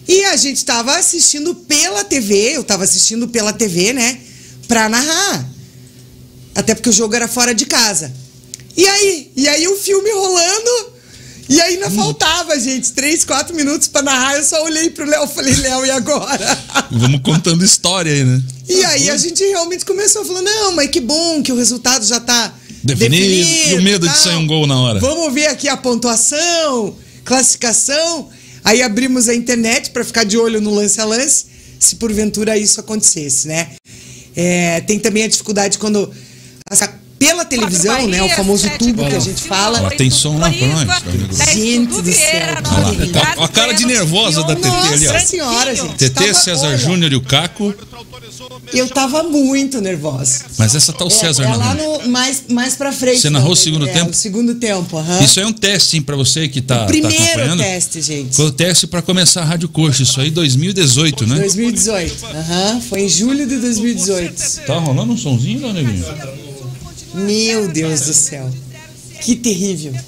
E 0.07 0.25
a 0.25 0.35
gente 0.35 0.65
tava 0.65 0.97
assistindo 0.97 1.55
pela 1.55 2.03
TV, 2.03 2.57
eu 2.57 2.63
tava 2.63 2.83
assistindo 2.83 3.27
pela 3.29 3.53
TV, 3.53 3.93
né? 3.93 4.19
Pra 4.67 4.89
narrar. 4.89 5.49
Até 6.53 6.75
porque 6.75 6.89
o 6.89 6.93
jogo 6.93 7.15
era 7.15 7.27
fora 7.27 7.55
de 7.55 7.65
casa. 7.65 8.13
E 8.75 8.85
aí? 8.85 9.31
E 9.37 9.47
aí 9.47 9.67
o 9.67 9.77
filme 9.77 10.11
rolando. 10.11 10.92
E 11.53 11.61
aí 11.61 11.73
ainda 11.75 11.89
faltava, 11.91 12.59
gente, 12.59 12.91
três, 12.93 13.23
quatro 13.23 13.55
minutos 13.55 13.87
pra 13.87 14.01
narrar. 14.01 14.37
Eu 14.37 14.43
só 14.43 14.63
olhei 14.63 14.89
pro 14.89 15.05
Léo 15.05 15.25
e 15.25 15.27
falei, 15.27 15.53
Léo, 15.55 15.85
e 15.85 15.91
agora? 15.91 16.57
Vamos 16.91 17.21
contando 17.21 17.63
história 17.63 18.11
aí, 18.11 18.23
né? 18.23 18.41
E 18.67 18.83
aí 18.85 19.09
a 19.09 19.17
gente 19.17 19.43
realmente 19.43 19.85
começou 19.85 20.23
a 20.23 20.25
falar, 20.25 20.41
não, 20.41 20.71
mas 20.75 20.89
que 20.89 20.99
bom 20.99 21.43
que 21.43 21.51
o 21.51 21.55
resultado 21.55 22.05
já 22.05 22.19
tá 22.19 22.53
Definido. 22.83 23.15
definido. 23.23 23.69
E 23.69 23.79
o 23.79 23.83
medo 23.83 24.07
de 24.07 24.17
sair 24.17 24.35
um 24.35 24.47
gol 24.47 24.65
na 24.65 24.79
hora. 24.79 24.99
Vamos 24.99 25.31
ver 25.33 25.45
aqui 25.47 25.67
a 25.69 25.77
pontuação, 25.77 26.95
classificação. 27.23 28.29
Aí 28.63 28.81
abrimos 28.81 29.29
a 29.29 29.35
internet 29.35 29.91
para 29.91 30.03
ficar 30.03 30.23
de 30.23 30.37
olho 30.37 30.59
no 30.61 30.73
lance 30.73 30.99
a 30.99 31.05
lance, 31.05 31.45
se 31.79 31.97
porventura 31.97 32.57
isso 32.57 32.79
acontecesse, 32.79 33.47
né? 33.47 33.69
É, 34.35 34.81
tem 34.81 34.97
também 34.97 35.23
a 35.23 35.27
dificuldade 35.27 35.77
quando 35.77 36.11
essa- 36.71 36.93
pela 37.19 37.45
televisão, 37.45 38.07
né, 38.07 38.21
o 38.21 38.29
famoso 38.29 38.69
tubo 38.77 39.05
que 39.05 39.15
a 39.15 39.19
gente 39.19 39.43
fala. 39.43 39.79
Ela 39.79 39.91
tem 39.91 40.09
som 40.09 40.37
lá 40.37 40.51
pra 40.51 40.67
Negro. 40.67 41.35
Gente 41.53 42.01
do 42.01 42.13
céu, 42.13 42.57
Olha 42.85 43.21
lá. 43.37 43.45
A 43.45 43.47
cara 43.47 43.73
de 43.73 43.85
nervosa 43.85 44.43
da 44.43 44.55
TT 44.55 44.67
ali, 44.67 45.07
ó. 45.07 45.13
Nossa 45.13 45.25
senhora, 45.25 45.75
gente. 45.75 45.95
TT, 45.95 46.33
César 46.33 46.77
Júnior 46.77 47.11
e 47.11 47.15
o 47.15 47.21
Caco. 47.21 47.73
Eu 48.73 48.89
tava 48.89 49.23
muito 49.23 49.79
nervosa. 49.79 50.45
Mas 50.57 50.75
essa 50.75 50.91
tá 50.91 51.05
o 51.05 51.07
É, 51.07 51.11
César 51.11 51.43
é 51.43 51.47
lá 51.49 51.57
narrando. 51.57 51.83
no, 51.83 52.09
mais, 52.09 52.43
mais 52.49 52.75
pra 52.75 52.91
frente. 52.91 53.21
Você 53.21 53.29
narrou 53.29 53.51
o 53.51 53.55
segundo 53.55 53.87
é, 53.87 53.91
tempo? 53.93 54.11
O 54.11 54.13
segundo 54.13 54.55
tempo, 54.55 54.97
aham. 54.97 55.21
Isso 55.21 55.39
aí 55.39 55.45
é 55.45 55.47
um 55.47 55.53
teste, 55.53 55.97
hein, 55.97 56.01
pra 56.01 56.15
você 56.15 56.47
que 56.47 56.61
tá, 56.61 56.79
tá 56.79 56.85
Primeiro 56.85 57.23
acompanhando. 57.23 57.59
teste, 57.59 58.01
gente. 58.01 58.35
Foi 58.35 58.45
o 58.45 58.51
teste 58.51 58.87
pra 58.87 59.01
começar 59.01 59.41
a 59.41 59.45
Rádio 59.45 59.69
Coxa. 59.69 60.03
Isso 60.03 60.19
aí 60.19 60.31
2018, 60.31 61.27
né? 61.27 61.35
2018. 61.35 62.25
Aham, 62.25 62.81
foi 62.81 63.01
em 63.01 63.09
julho 63.09 63.47
de 63.47 63.57
2018. 63.57 64.65
Tá 64.65 64.77
rolando 64.79 65.13
um 65.13 65.17
sonzinho, 65.17 65.59
Dom 65.59 65.73
Negrinho? 65.73 66.05
Meu 67.13 67.67
Deus 67.67 68.01
do 68.01 68.13
céu. 68.13 68.49
Que 69.21 69.35
terrível. 69.35 69.93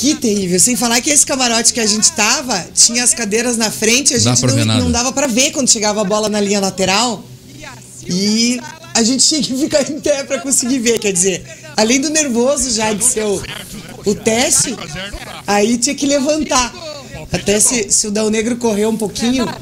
Que 0.00 0.14
terrível. 0.14 0.60
Sem 0.60 0.76
falar 0.76 1.00
que 1.00 1.10
esse 1.10 1.26
camarote 1.26 1.72
que 1.72 1.80
a 1.80 1.86
gente 1.86 2.12
tava, 2.12 2.64
tinha 2.72 3.02
as 3.02 3.12
cadeiras 3.12 3.56
na 3.56 3.68
frente, 3.68 4.14
a 4.14 4.18
gente 4.18 4.46
não, 4.46 4.64
não 4.64 4.92
dava 4.92 5.12
pra 5.12 5.26
ver 5.26 5.50
quando 5.50 5.68
chegava 5.68 6.00
a 6.00 6.04
bola 6.04 6.28
na 6.28 6.40
linha 6.40 6.60
lateral. 6.60 7.24
E 8.06 8.60
a 8.94 9.02
gente 9.02 9.26
tinha 9.26 9.42
que 9.42 9.56
ficar 9.56 9.90
em 9.90 9.98
pé 10.00 10.22
pra 10.22 10.38
conseguir 10.38 10.78
ver. 10.78 11.00
Quer 11.00 11.12
dizer, 11.12 11.44
além 11.76 12.00
do 12.00 12.10
nervoso 12.10 12.70
já 12.70 12.92
de 12.92 13.04
ser 13.04 13.24
o, 13.24 13.42
o 14.06 14.14
teste, 14.14 14.76
aí 15.44 15.76
tinha 15.78 15.96
que 15.96 16.06
levantar. 16.06 16.72
Até 17.32 17.58
se, 17.58 17.90
se 17.90 18.06
o 18.06 18.10
Dal 18.12 18.30
Negro 18.30 18.56
correu 18.56 18.90
um 18.90 18.96
pouquinho, 18.96 19.52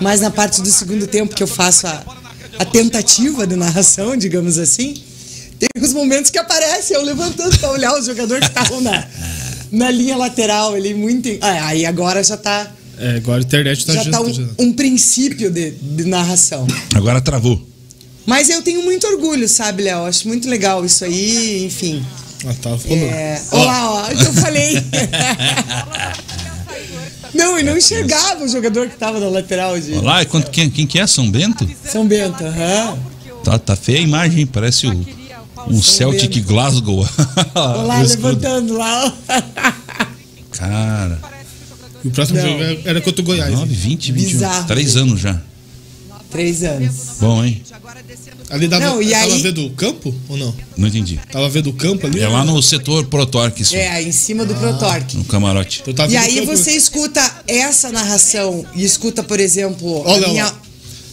mais 0.00 0.20
na 0.20 0.30
parte 0.30 0.62
do 0.62 0.70
segundo 0.70 1.08
tempo 1.08 1.34
que 1.34 1.42
eu 1.42 1.48
faço 1.48 1.88
a, 1.88 2.04
a 2.62 2.64
tentativa 2.64 3.44
de 3.44 3.56
narração, 3.56 4.16
digamos 4.16 4.56
assim, 4.56 4.94
tem 5.58 5.68
os 5.82 5.92
momentos 5.92 6.30
que 6.30 6.38
aparece 6.38 6.94
eu 6.94 7.02
levantando 7.02 7.58
pra 7.58 7.70
olhar 7.72 7.98
os 7.98 8.06
jogadores 8.06 8.48
que 8.48 8.58
estavam 8.58 8.80
na, 8.80 9.04
na 9.70 9.90
linha 9.90 10.16
lateral 10.16 10.74
ali, 10.74 10.94
muito. 10.94 11.28
Ah, 11.40 11.66
aí 11.66 11.84
agora 11.84 12.22
já 12.22 12.36
tá, 12.36 12.70
É, 12.98 13.16
agora 13.16 13.40
a 13.40 13.42
internet 13.42 13.84
tá 13.84 13.94
já 13.94 14.10
tá 14.10 14.20
um, 14.20 14.48
um 14.60 14.72
princípio 14.72 15.50
de, 15.50 15.72
de 15.72 16.04
narração. 16.04 16.66
Agora 16.94 17.20
travou. 17.20 17.60
Mas 18.24 18.48
eu 18.48 18.62
tenho 18.62 18.82
muito 18.82 19.08
orgulho, 19.08 19.48
sabe, 19.48 19.82
Léo? 19.82 20.04
Acho 20.04 20.28
muito 20.28 20.48
legal 20.48 20.84
isso 20.84 21.04
aí, 21.04 21.64
enfim. 21.66 22.04
Ah, 22.46 22.54
tá 22.62 22.78
falando. 22.78 23.02
É... 23.02 23.42
Olha 23.50 23.64
lá, 23.64 23.90
ó, 23.90 24.10
eu 24.10 24.32
falei. 24.34 24.74
não, 27.34 27.58
e 27.58 27.62
não 27.62 27.76
enxergava 27.76 28.44
o 28.44 28.48
jogador 28.48 28.88
que 28.88 28.96
tava 28.96 29.18
na 29.20 29.28
lateral 29.28 29.78
de 29.78 29.92
Olha 29.94 30.02
lá, 30.02 30.24
quanto, 30.24 30.50
quem, 30.50 30.68
quem 30.70 30.86
que 30.86 30.98
é? 30.98 31.06
São 31.06 31.30
Bento? 31.30 31.68
São 31.84 32.06
Bento. 32.06 32.44
aham. 32.44 32.98
Tá, 33.44 33.58
tá 33.58 33.74
feia 33.76 33.98
a 33.98 34.02
imagem, 34.02 34.40
hein? 34.40 34.46
parece 34.46 34.86
o, 34.86 35.06
um 35.68 35.82
Celtic 35.82 36.34
Bento. 36.34 36.46
Glasgow. 36.48 37.06
Olha 37.54 37.82
lá, 37.82 38.02
levantando 38.02 38.74
lá. 38.76 39.12
Cara, 40.52 41.18
E 42.04 42.08
o 42.08 42.10
próximo 42.10 42.38
Não. 42.40 42.48
jogo 42.48 42.62
era- 42.84 43.00
contra 43.00 43.20
o 43.22 43.24
Goiás. 43.24 43.50
9, 43.52 43.66
né? 43.66 43.76
20, 43.78 44.12
21. 44.12 44.32
Bizarro. 44.32 44.66
Três 44.66 44.96
anos 44.96 45.20
já. 45.20 45.40
Três 46.32 46.62
anos. 46.62 46.92
Bom, 47.20 47.44
hein? 47.44 47.62
Ali 48.48 48.66
dava, 48.68 48.84
Não, 48.86 49.02
e 49.02 49.10
tava 49.10 49.24
aí- 49.34 49.42
vendo 49.42 49.66
o 49.66 49.70
campo 49.70 50.14
ou 50.28 50.36
não? 50.36 50.54
Não 50.76 50.88
entendi. 50.88 51.20
Tava 51.30 51.48
vendo 51.50 51.68
o 51.70 51.72
campo 51.74 52.06
ali? 52.06 52.20
É 52.20 52.28
lá 52.28 52.42
no 52.44 52.60
setor 52.62 53.04
Protorque, 53.06 53.62
isso. 53.62 53.76
É, 53.76 54.02
em 54.02 54.12
cima 54.12 54.44
do 54.44 54.54
Protorque. 54.54 55.16
No 55.16 55.24
camarote. 55.24 55.82
Tava 55.94 56.10
E 56.12 56.16
aí 56.16 56.44
você 56.44 56.72
escuta 56.72 57.20
essa 57.46 57.90
narração 57.92 58.64
e 58.74 58.82
escuta, 58.84 59.22
por 59.22 59.38
exemplo, 59.38 59.86
Ó 60.06 60.10
o 60.10 60.14
a 60.14 60.16
Léo 60.16 60.30
minha. 60.30 60.44
lá. 60.46 60.62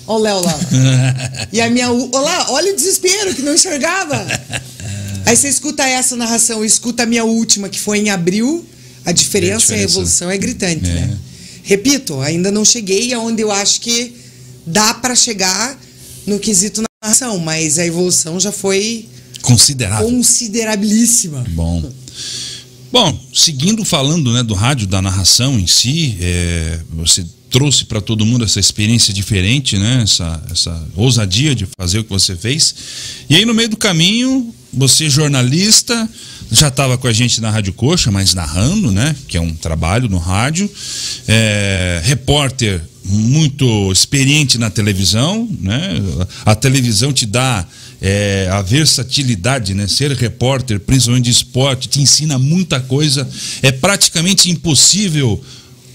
Ó 0.08 0.16
o 0.16 0.20
Léo 0.20 0.40
lá. 0.42 0.60
e 1.52 1.62
a 1.62 1.70
minha. 1.70 1.92
u- 1.92 2.10
Ó 2.14 2.20
lá, 2.22 2.52
olha 2.52 2.72
o 2.74 2.76
desespero 2.76 3.36
que 3.36 3.42
não 3.42 3.54
enxergava. 3.54 4.26
Aí 5.26 5.36
você 5.36 5.50
escuta 5.50 5.84
essa 5.88 6.16
narração, 6.16 6.64
escuta 6.66 7.04
a 7.04 7.06
minha 7.06 7.24
última, 7.26 7.68
que 7.70 7.80
foi 7.80 8.00
em 8.00 8.10
abril, 8.10 8.66
a 9.06 9.12
diferença, 9.12 9.52
É, 9.52 9.54
a 9.54 9.56
a, 9.56 9.60
diferença. 9.60 9.94
evolução 9.94 10.32
é 10.32 10.38
gritante, 10.38 10.90
É. 10.90 10.94
né? 10.94 11.18
Repito, 11.62 12.20
ainda 12.22 12.52
não 12.52 12.66
cheguei 12.66 13.14
aonde 13.14 13.42
eu 13.44 13.52
acho 13.52 13.82
que 13.82 14.16
dá 14.70 14.94
para 14.94 15.16
chegar 15.16 15.78
no 16.26 16.40
quesito 16.40 16.84
narração, 17.02 17.40
mas 17.40 17.80
a 17.80 17.86
evolução 17.86 18.40
já 18.40 18.52
foi 18.52 19.08
Considerável. 19.42 20.08
considerabilíssima. 20.08 21.44
Bom. 21.50 21.92
Bom, 22.92 23.20
seguindo 23.34 23.86
falando 23.86 24.34
né, 24.34 24.44
do 24.44 24.54
rádio, 24.54 24.88
da 24.88 25.02
narração 25.02 25.60
em 25.60 25.68
si, 25.68 26.18
é, 26.20 26.80
você 26.92 27.26
trouxe 27.50 27.86
para 27.86 28.02
todo 28.02 28.26
mundo 28.26 28.44
essa 28.46 28.60
experiência 28.60 29.14
diferente, 29.14 29.78
né, 29.78 30.02
essa, 30.04 30.44
essa 30.52 30.88
ousadia 30.96 31.56
de 31.56 31.68
fazer 31.80 32.00
o 32.00 32.04
que 32.04 32.10
você 32.10 32.36
fez. 32.36 32.76
E 33.30 33.36
aí, 33.36 33.46
no 33.46 33.54
meio 33.54 33.70
do 33.70 33.78
caminho, 33.78 34.54
você, 34.74 35.10
jornalista, 35.10 36.08
já 36.52 36.68
estava 36.68 36.98
com 36.98 37.08
a 37.08 37.14
gente 37.14 37.42
na 37.42 37.50
Rádio 37.50 37.74
Coxa, 37.74 38.12
mas 38.12 38.34
narrando, 38.34 38.92
né, 38.92 39.16
que 39.28 39.38
é 39.38 39.42
um 39.42 39.54
trabalho 39.54 40.10
no 40.10 40.18
rádio. 40.18 40.70
É, 41.28 42.02
repórter 42.04 42.82
muito 43.04 43.92
experiente 43.92 44.58
na 44.58 44.70
televisão, 44.70 45.50
né? 45.60 45.96
A 46.46 46.54
televisão 46.54 47.12
te 47.12 47.26
dá 47.26 47.66
é, 48.02 48.48
a 48.52 48.62
versatilidade, 48.62 49.74
né? 49.74 49.88
Ser 49.88 50.12
repórter, 50.12 50.80
principalmente 50.80 51.26
de 51.26 51.32
esporte, 51.32 51.90
te 51.90 52.02
ensina 52.02 52.38
muita 52.38 52.80
coisa. 52.80 53.28
É 53.62 53.72
praticamente 53.72 54.50
impossível 54.50 55.44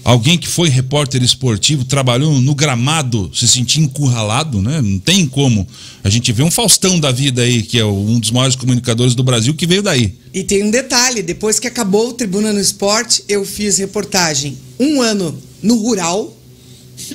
alguém 0.05 0.37
que 0.37 0.47
foi 0.47 0.69
repórter 0.69 1.23
esportivo, 1.23 1.83
trabalhou 1.83 2.39
no 2.39 2.53
gramado, 2.53 3.31
se 3.33 3.47
sentir 3.47 3.79
encurralado, 3.81 4.61
né? 4.61 4.79
Não 4.81 4.99
tem 4.99 5.25
como. 5.25 5.67
A 6.03 6.09
gente 6.09 6.31
vê 6.31 6.43
um 6.43 6.51
Faustão 6.51 6.99
da 6.99 7.11
vida 7.11 7.41
aí, 7.41 7.63
que 7.63 7.79
é 7.79 7.83
um 7.85 8.19
dos 8.19 8.29
maiores 8.29 8.55
comunicadores 8.55 9.15
do 9.15 9.23
Brasil, 9.23 9.55
que 9.55 9.65
veio 9.65 9.81
daí. 9.81 10.13
E 10.31 10.43
tem 10.43 10.63
um 10.63 10.69
detalhe: 10.69 11.23
depois 11.23 11.59
que 11.59 11.67
acabou 11.67 12.09
o 12.09 12.13
Tribuna 12.13 12.53
no 12.53 12.59
Esporte, 12.61 13.23
eu 13.27 13.43
fiz 13.43 13.79
reportagem 13.79 14.57
um 14.79 15.01
ano 15.01 15.37
no 15.61 15.75
Rural, 15.77 16.33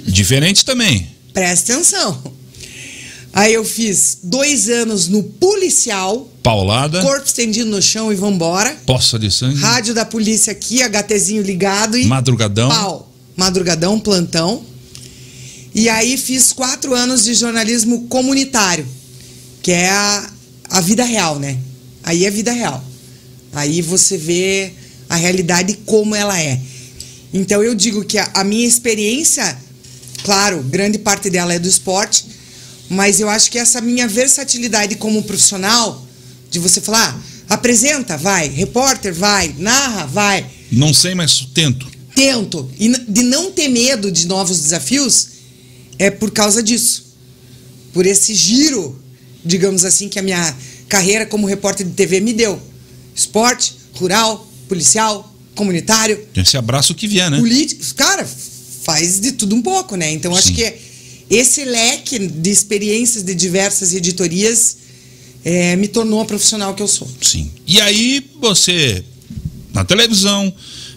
Diferente 0.05 0.65
também. 0.65 1.07
presta 1.33 1.73
atenção. 1.73 2.21
Aí 3.33 3.55
eu 3.55 3.65
fiz 3.65 4.19
dois 4.23 4.69
anos 4.69 5.07
no 5.09 5.23
Policial, 5.23 6.30
Paulada, 6.43 7.03
corpo 7.03 7.27
estendido 7.27 7.69
no 7.71 7.83
chão 7.83 8.11
e 8.13 8.15
vambora. 8.15 8.75
poça 8.87 9.19
de 9.19 9.31
sangue, 9.31 9.61
Rádio 9.61 9.93
da 9.95 10.05
polícia 10.05 10.51
aqui, 10.53 10.83
HTzinho 10.83 11.43
ligado 11.43 11.99
e 11.99 12.07
madrugadão. 12.07 12.69
pau. 12.69 13.13
Madrugadão, 13.37 13.99
plantão. 13.99 14.63
E 15.75 15.89
aí 15.89 16.17
fiz 16.17 16.53
quatro 16.53 16.95
anos 16.95 17.25
de 17.25 17.35
jornalismo 17.35 18.07
comunitário, 18.09 18.87
que 19.63 19.71
é 19.71 19.89
a, 19.89 20.31
a 20.71 20.81
vida 20.81 21.05
real, 21.05 21.39
né? 21.39 21.59
Aí 22.03 22.25
é 22.25 22.31
vida 22.31 22.53
real. 22.53 22.83
Aí 23.53 23.81
você 23.83 24.17
vê 24.17 24.73
a 25.09 25.17
realidade 25.17 25.79
como 25.87 26.15
ela 26.15 26.41
é. 26.41 26.59
Então 27.33 27.63
eu 27.63 27.75
digo 27.75 28.05
que 28.05 28.19
a, 28.19 28.29
a 28.35 28.45
minha 28.45 28.67
experiência, 28.67 29.57
claro, 30.25 30.63
grande 30.65 30.99
parte 30.99 31.31
dela 31.31 31.53
é 31.55 31.59
do 31.59 31.69
esporte, 31.69 32.25
mas 32.89 33.21
eu 33.21 33.29
acho 33.29 33.51
que 33.51 33.59
essa 33.59 33.81
minha 33.81 34.09
versatilidade 34.09 34.97
como 34.97 35.23
profissional, 35.23 36.05
de 36.51 36.59
você 36.59 36.81
falar, 36.81 37.17
ah, 37.49 37.55
apresenta, 37.55 38.17
vai, 38.17 38.49
repórter, 38.49 39.15
vai, 39.15 39.55
narra, 39.59 40.07
vai, 40.07 40.47
Não 40.71 40.93
sei, 40.93 41.15
mas 41.15 41.47
tento. 41.55 41.87
tento 42.15 42.69
e 42.79 42.89
de 42.89 43.23
não 43.23 43.53
ter 43.53 43.69
medo 43.69 44.11
de 44.11 44.27
novos 44.27 44.61
desafios 44.61 45.29
é 45.99 46.11
por 46.11 46.31
causa 46.31 46.63
disso. 46.63 47.07
Por 47.93 48.07
esse 48.07 48.35
giro, 48.35 49.01
digamos 49.45 49.85
assim, 49.85 50.09
que 50.09 50.19
a 50.19 50.23
minha 50.23 50.57
carreira 50.89 51.27
como 51.27 51.47
repórter 51.47 51.87
de 51.87 51.93
TV 51.93 52.21
me 52.21 52.33
deu. 52.33 52.61
Esporte, 53.15 53.75
rural, 53.95 54.49
policial, 54.69 55.33
comunitário, 55.55 56.27
Esse 56.35 56.57
abraço 56.57 56.95
que 56.95 57.07
vier, 57.07 57.31
né? 57.31 57.39
político. 57.39 57.85
Cara, 57.95 58.27
faz 58.85 59.21
de 59.21 59.33
tudo 59.33 59.55
um 59.55 59.61
pouco, 59.63 59.97
né? 59.97 60.11
Então 60.13 60.35
acho 60.35 60.49
Sim. 60.49 60.55
que 60.55 60.75
esse 61.29 61.65
leque 61.65 62.19
de 62.19 62.51
experiências 62.51 63.23
de 63.23 63.35
diversas 63.35 63.93
editorias 63.93 64.77
eh, 65.45 65.77
me 65.77 65.89
tornou 65.89 66.21
a 66.21 66.25
profissional 66.25 66.75
que 66.75 66.83
eu 66.83 66.89
sou. 66.89 67.09
Sim. 67.21 67.51
E 67.67 67.81
aí 67.81 68.25
você, 68.41 69.05
na 69.73 69.85
televisão, 69.85 70.53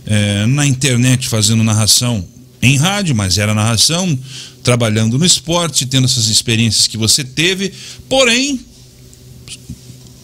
eh, 0.06 0.46
na 0.48 0.66
internet, 0.66 1.28
fazendo 1.28 1.64
narração 1.64 2.26
em 2.62 2.78
rádio, 2.78 3.16
mas 3.16 3.38
era 3.38 3.54
narração, 3.54 4.18
trabalhando 4.64 5.20
no 5.20 5.26
esporte, 5.26 5.86
tendo 5.86 6.06
essas 6.06 6.28
experiências 6.28 6.88
que 6.88 6.98
você 6.98 7.24
teve, 7.24 7.74
porém, 8.08 8.60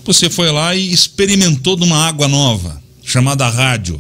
você 0.06 0.30
foi 0.30 0.50
lá 0.50 0.74
e 0.74 0.92
experimentou 0.92 1.76
de 1.76 1.84
uma 1.84 2.08
água 2.08 2.28
nova, 2.28 2.82
chamada 3.04 3.48
rádio. 3.48 4.00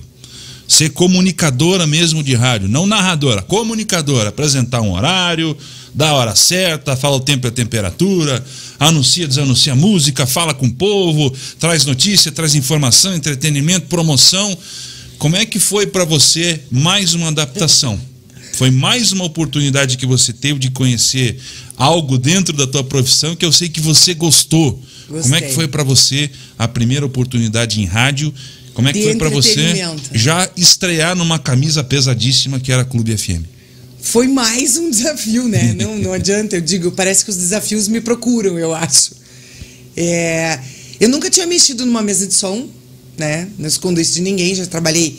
Ser 0.67 0.91
comunicadora 0.91 1.85
mesmo 1.85 2.23
de 2.23 2.35
rádio, 2.35 2.69
não 2.69 2.85
narradora, 2.85 3.41
comunicadora, 3.41 4.29
apresentar 4.29 4.81
um 4.81 4.93
horário, 4.93 5.57
dar 5.93 6.09
a 6.09 6.13
hora 6.13 6.35
certa, 6.35 6.95
fala 6.95 7.15
o 7.15 7.19
tempo 7.19 7.47
e 7.47 7.49
a 7.49 7.51
temperatura, 7.51 8.43
anuncia, 8.79 9.27
desanuncia 9.27 9.75
música, 9.75 10.25
fala 10.25 10.53
com 10.53 10.67
o 10.67 10.73
povo, 10.73 11.33
traz 11.59 11.85
notícia, 11.85 12.31
traz 12.31 12.55
informação, 12.55 13.13
entretenimento, 13.13 13.87
promoção. 13.87 14.57
Como 15.17 15.35
é 15.35 15.45
que 15.45 15.59
foi 15.59 15.85
para 15.85 16.05
você 16.05 16.61
mais 16.71 17.13
uma 17.13 17.27
adaptação? 17.27 17.99
Foi 18.53 18.71
mais 18.71 19.11
uma 19.11 19.25
oportunidade 19.25 19.97
que 19.97 20.05
você 20.05 20.33
teve 20.33 20.59
de 20.59 20.71
conhecer 20.71 21.37
algo 21.77 22.17
dentro 22.17 22.55
da 22.55 22.65
tua 22.65 22.83
profissão 22.83 23.35
que 23.35 23.45
eu 23.45 23.51
sei 23.51 23.69
que 23.69 23.79
você 23.81 24.13
gostou. 24.13 24.81
Como 25.07 25.35
é 25.35 25.39
que 25.39 25.47
Gostei. 25.47 25.51
foi 25.51 25.67
para 25.67 25.83
você 25.83 26.29
a 26.57 26.67
primeira 26.67 27.05
oportunidade 27.05 27.81
em 27.81 27.85
rádio? 27.85 28.33
Como 28.73 28.87
é 28.87 28.93
que 28.93 28.99
De 28.99 29.05
foi 29.05 29.15
para 29.15 29.29
você 29.29 29.83
já 30.13 30.49
estrear 30.55 31.15
numa 31.15 31.37
camisa 31.37 31.83
pesadíssima 31.83 32.59
que 32.59 32.71
era 32.71 32.85
Clube 32.85 33.17
FM? 33.17 33.58
Foi 34.01 34.27
mais 34.27 34.77
um 34.77 34.89
desafio, 34.89 35.47
né? 35.47 35.73
Não, 35.77 35.97
não 35.97 36.13
adianta, 36.13 36.55
eu 36.55 36.61
digo, 36.61 36.91
parece 36.91 37.23
que 37.25 37.31
os 37.31 37.37
desafios 37.37 37.87
me 37.87 37.99
procuram, 38.01 38.57
eu 38.57 38.73
acho. 38.73 39.11
É, 39.95 40.59
eu 40.99 41.09
nunca 41.09 41.29
tinha 41.29 41.45
mexido 41.45 41.85
numa 41.85 42.01
mesa 42.01 42.25
de 42.25 42.33
som, 42.33 42.67
né? 43.17 43.47
Não 43.57 43.67
escondo 43.67 43.99
isso 43.99 44.13
de 44.13 44.21
ninguém, 44.21 44.55
já 44.55 44.65
trabalhei 44.65 45.17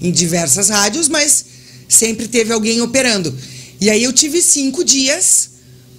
em 0.00 0.10
diversas 0.10 0.68
rádios, 0.68 1.08
mas 1.08 1.44
sempre 1.88 2.26
teve 2.28 2.52
alguém 2.52 2.80
operando. 2.80 3.32
E 3.80 3.88
aí 3.88 4.02
eu 4.02 4.12
tive 4.12 4.42
cinco 4.42 4.82
dias 4.84 5.50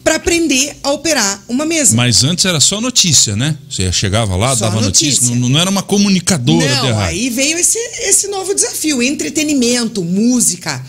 para 0.03 0.15
aprender 0.15 0.75
a 0.83 0.91
operar 0.91 1.43
uma 1.47 1.65
mesa. 1.65 1.95
Mas 1.95 2.23
antes 2.23 2.45
era 2.45 2.59
só 2.59 2.79
notícia, 2.79 3.35
né? 3.35 3.57
Você 3.69 3.91
chegava 3.91 4.35
lá, 4.35 4.55
Só 4.55 4.65
dava 4.65 4.81
notícia, 4.81 5.21
notícia. 5.21 5.35
não, 5.35 5.49
não 5.49 5.59
era 5.59 5.69
uma 5.69 5.83
comunicadora 5.83 6.65
de 6.67 6.73
Não, 6.75 6.93
rádio. 6.95 6.99
aí 6.99 7.29
veio 7.29 7.57
esse, 7.57 7.77
esse 8.01 8.27
novo 8.27 8.53
desafio: 8.53 9.01
entretenimento, 9.03 10.03
música, 10.03 10.81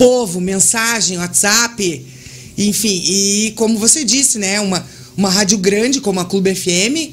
povo, 0.00 0.40
mensagem, 0.40 1.18
WhatsApp, 1.18 2.06
enfim. 2.56 3.02
E 3.04 3.52
como 3.54 3.78
você 3.78 4.02
disse, 4.02 4.38
né? 4.38 4.58
Uma, 4.58 4.82
uma 5.14 5.28
rádio 5.28 5.58
grande 5.58 6.00
como 6.00 6.18
a 6.18 6.24
Clube 6.24 6.54
FM. 6.54 7.12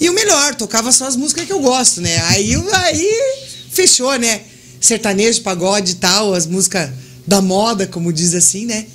E 0.00 0.10
o 0.10 0.12
melhor, 0.12 0.56
tocava 0.56 0.90
só 0.90 1.06
as 1.06 1.14
músicas 1.14 1.46
que 1.46 1.52
eu 1.52 1.60
gosto, 1.60 2.00
né? 2.00 2.18
Aí, 2.24 2.52
aí 2.72 3.10
fechou, 3.70 4.12
né? 4.18 4.40
Sertanejo, 4.80 5.40
pagode 5.42 5.92
e 5.92 5.94
tal, 5.94 6.34
as 6.34 6.46
músicas 6.46 6.90
da 7.24 7.40
moda, 7.40 7.86
como 7.86 8.12
diz 8.12 8.34
assim, 8.34 8.66
né? 8.66 8.86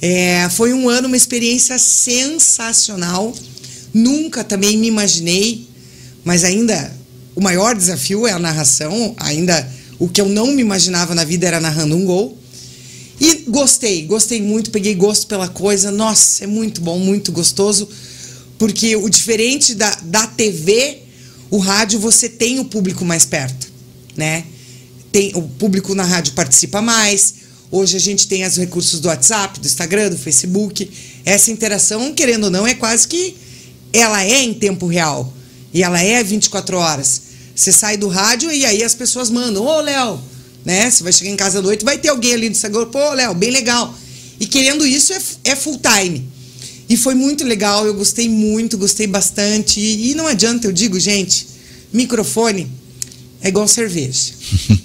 É, 0.00 0.48
foi 0.50 0.72
um 0.72 0.88
ano, 0.88 1.08
uma 1.08 1.16
experiência 1.16 1.76
sensacional. 1.80 3.34
Nunca 3.92 4.44
também 4.44 4.78
me 4.78 4.86
imaginei, 4.86 5.66
mas 6.22 6.44
ainda 6.44 6.96
o 7.34 7.40
maior 7.40 7.74
desafio 7.74 8.24
é 8.24 8.30
a 8.30 8.38
narração. 8.38 9.16
Ainda 9.18 9.68
o 9.98 10.08
que 10.08 10.20
eu 10.20 10.28
não 10.28 10.46
me 10.46 10.62
imaginava 10.62 11.12
na 11.12 11.24
vida 11.24 11.48
era 11.48 11.60
narrando 11.60 11.96
um 11.96 12.04
gol. 12.04 12.38
E 13.22 13.44
gostei, 13.46 14.04
gostei 14.04 14.42
muito, 14.42 14.72
peguei 14.72 14.96
gosto 14.96 15.28
pela 15.28 15.46
coisa. 15.46 15.92
Nossa, 15.92 16.42
é 16.42 16.46
muito 16.48 16.80
bom, 16.80 16.98
muito 16.98 17.30
gostoso. 17.30 17.88
Porque 18.58 18.96
o 18.96 19.08
diferente 19.08 19.76
da, 19.76 19.94
da 20.02 20.26
TV, 20.26 20.98
o 21.48 21.58
rádio 21.58 22.00
você 22.00 22.28
tem 22.28 22.58
o 22.58 22.64
público 22.64 23.04
mais 23.04 23.24
perto, 23.24 23.70
né? 24.16 24.44
Tem, 25.12 25.30
o 25.36 25.42
público 25.42 25.94
na 25.94 26.02
rádio 26.02 26.32
participa 26.32 26.82
mais. 26.82 27.34
Hoje 27.70 27.96
a 27.96 28.00
gente 28.00 28.26
tem 28.26 28.44
os 28.44 28.56
recursos 28.56 28.98
do 28.98 29.06
WhatsApp, 29.06 29.60
do 29.60 29.66
Instagram, 29.68 30.10
do 30.10 30.18
Facebook. 30.18 30.90
Essa 31.24 31.52
interação, 31.52 32.12
querendo 32.12 32.44
ou 32.44 32.50
não, 32.50 32.66
é 32.66 32.74
quase 32.74 33.06
que 33.06 33.36
ela 33.92 34.24
é 34.24 34.42
em 34.42 34.52
tempo 34.52 34.88
real. 34.88 35.32
E 35.72 35.84
ela 35.84 36.02
é 36.02 36.24
24 36.24 36.76
horas. 36.76 37.22
Você 37.54 37.70
sai 37.70 37.96
do 37.96 38.08
rádio 38.08 38.50
e 38.50 38.66
aí 38.66 38.82
as 38.82 38.96
pessoas 38.96 39.30
mandam, 39.30 39.64
ô 39.64 39.80
Léo, 39.80 40.20
né? 40.64 40.90
Você 40.90 41.02
vai 41.02 41.12
chegar 41.12 41.30
em 41.30 41.36
casa 41.36 41.58
à 41.58 41.62
noite, 41.62 41.84
vai 41.84 41.98
ter 41.98 42.08
alguém 42.08 42.32
ali 42.34 42.48
do 42.48 42.52
Instagram, 42.52 42.86
pô, 42.86 43.12
Léo, 43.12 43.34
bem 43.34 43.50
legal. 43.50 43.94
E 44.40 44.46
querendo 44.46 44.86
isso 44.86 45.12
é, 45.12 45.20
é 45.44 45.56
full 45.56 45.78
time. 45.80 46.26
E 46.88 46.96
foi 46.96 47.14
muito 47.14 47.44
legal, 47.44 47.86
eu 47.86 47.94
gostei 47.94 48.28
muito, 48.28 48.76
gostei 48.76 49.06
bastante. 49.06 49.80
E, 49.80 50.10
e 50.10 50.14
não 50.14 50.26
adianta, 50.26 50.66
eu 50.66 50.72
digo, 50.72 50.98
gente, 51.00 51.46
microfone 51.92 52.70
é 53.40 53.48
igual 53.48 53.66
cerveja. 53.68 54.32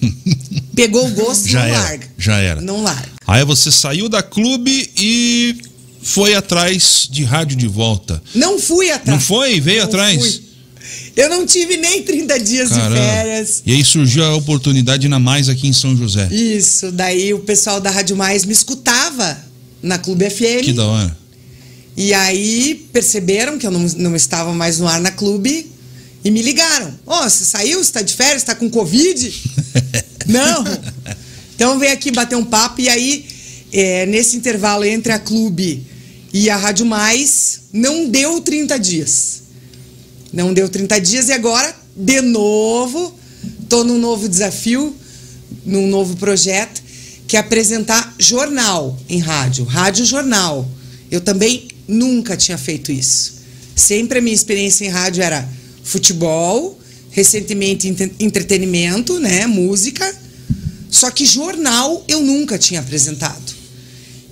Pegou 0.75 1.07
o 1.07 1.11
gosto, 1.11 1.47
Já 1.47 1.59
não 1.59 1.67
era, 1.67 1.79
larga. 1.81 2.07
já 2.17 2.37
era. 2.37 2.61
Não 2.61 2.83
larga. 2.83 3.09
Aí 3.25 3.43
você 3.43 3.71
saiu 3.71 4.07
da 4.07 4.21
clube 4.21 4.89
e 4.97 5.55
foi 6.01 6.35
atrás 6.35 7.07
de 7.11 7.23
rádio 7.23 7.57
de 7.57 7.67
volta. 7.67 8.21
Não 8.35 8.59
fui 8.59 8.89
atrás. 8.91 9.09
Não 9.09 9.19
foi? 9.19 9.59
Veio 9.59 9.79
Não 9.79 9.85
atrás? 9.85 10.19
fui. 10.19 10.46
Eu 11.15 11.29
não 11.29 11.45
tive 11.45 11.77
nem 11.77 12.03
30 12.03 12.39
dias 12.39 12.69
Caramba. 12.69 12.89
de 12.89 13.01
férias. 13.01 13.63
E 13.65 13.73
aí 13.73 13.83
surgiu 13.83 14.23
a 14.23 14.35
oportunidade 14.35 15.07
na 15.07 15.19
mais 15.19 15.49
aqui 15.49 15.67
em 15.67 15.73
São 15.73 15.95
José. 15.95 16.27
Isso, 16.31 16.91
daí 16.91 17.33
o 17.33 17.39
pessoal 17.39 17.81
da 17.81 17.89
Rádio 17.89 18.15
Mais 18.15 18.45
me 18.45 18.53
escutava 18.53 19.37
na 19.81 19.97
Clube 19.97 20.29
FM. 20.29 20.63
Que 20.63 20.73
da 20.73 20.85
hora. 20.85 21.17
E 21.95 22.13
aí 22.13 22.87
perceberam 22.93 23.57
que 23.57 23.65
eu 23.65 23.71
não, 23.71 23.81
não 23.97 24.15
estava 24.15 24.53
mais 24.53 24.77
no 24.77 24.87
ar 24.87 24.99
na 24.99 25.11
Clube 25.11 25.71
e 26.23 26.29
me 26.29 26.41
ligaram. 26.41 26.93
Ó, 27.05 27.23
você 27.23 27.43
saiu? 27.43 27.83
Você 27.83 27.91
tá 27.91 28.01
de 28.01 28.13
férias? 28.13 28.43
Tá 28.43 28.53
com 28.53 28.69
Covid? 28.69 29.33
não. 30.27 30.63
Então 31.55 31.79
vem 31.79 31.89
aqui 31.89 32.11
bater 32.11 32.35
um 32.35 32.45
papo 32.45 32.81
e 32.81 32.87
aí, 32.87 33.25
é, 33.73 34.05
nesse 34.05 34.37
intervalo 34.37 34.85
entre 34.85 35.11
a 35.11 35.17
Clube 35.17 35.83
e 36.31 36.49
a 36.51 36.55
Rádio 36.55 36.85
Mais, 36.85 37.61
não 37.73 38.07
deu 38.07 38.39
30 38.41 38.77
dias. 38.77 39.41
Não 40.31 40.53
deu 40.53 40.67
30 40.69 40.99
dias 40.99 41.29
e 41.29 41.31
agora, 41.31 41.73
de 41.95 42.21
novo, 42.21 43.13
tô 43.69 43.83
num 43.83 43.97
novo 43.99 44.27
desafio, 44.27 44.95
num 45.65 45.87
novo 45.87 46.15
projeto, 46.17 46.81
que 47.27 47.35
é 47.35 47.39
apresentar 47.39 48.13
jornal 48.19 48.97
em 49.09 49.19
rádio, 49.19 49.65
rádio 49.65 50.05
jornal. 50.05 50.69
Eu 51.09 51.21
também 51.21 51.67
nunca 51.87 52.35
tinha 52.37 52.57
feito 52.57 52.91
isso. 52.91 53.35
Sempre 53.75 54.19
a 54.19 54.21
minha 54.21 54.35
experiência 54.35 54.85
em 54.85 54.89
rádio 54.89 55.23
era 55.23 55.47
futebol, 55.83 56.77
recentemente 57.11 57.87
entre- 57.87 58.13
entretenimento, 58.19 59.19
né, 59.19 59.45
música. 59.47 60.13
Só 60.89 61.11
que 61.11 61.25
jornal 61.25 62.03
eu 62.07 62.21
nunca 62.21 62.57
tinha 62.57 62.79
apresentado. 62.79 63.55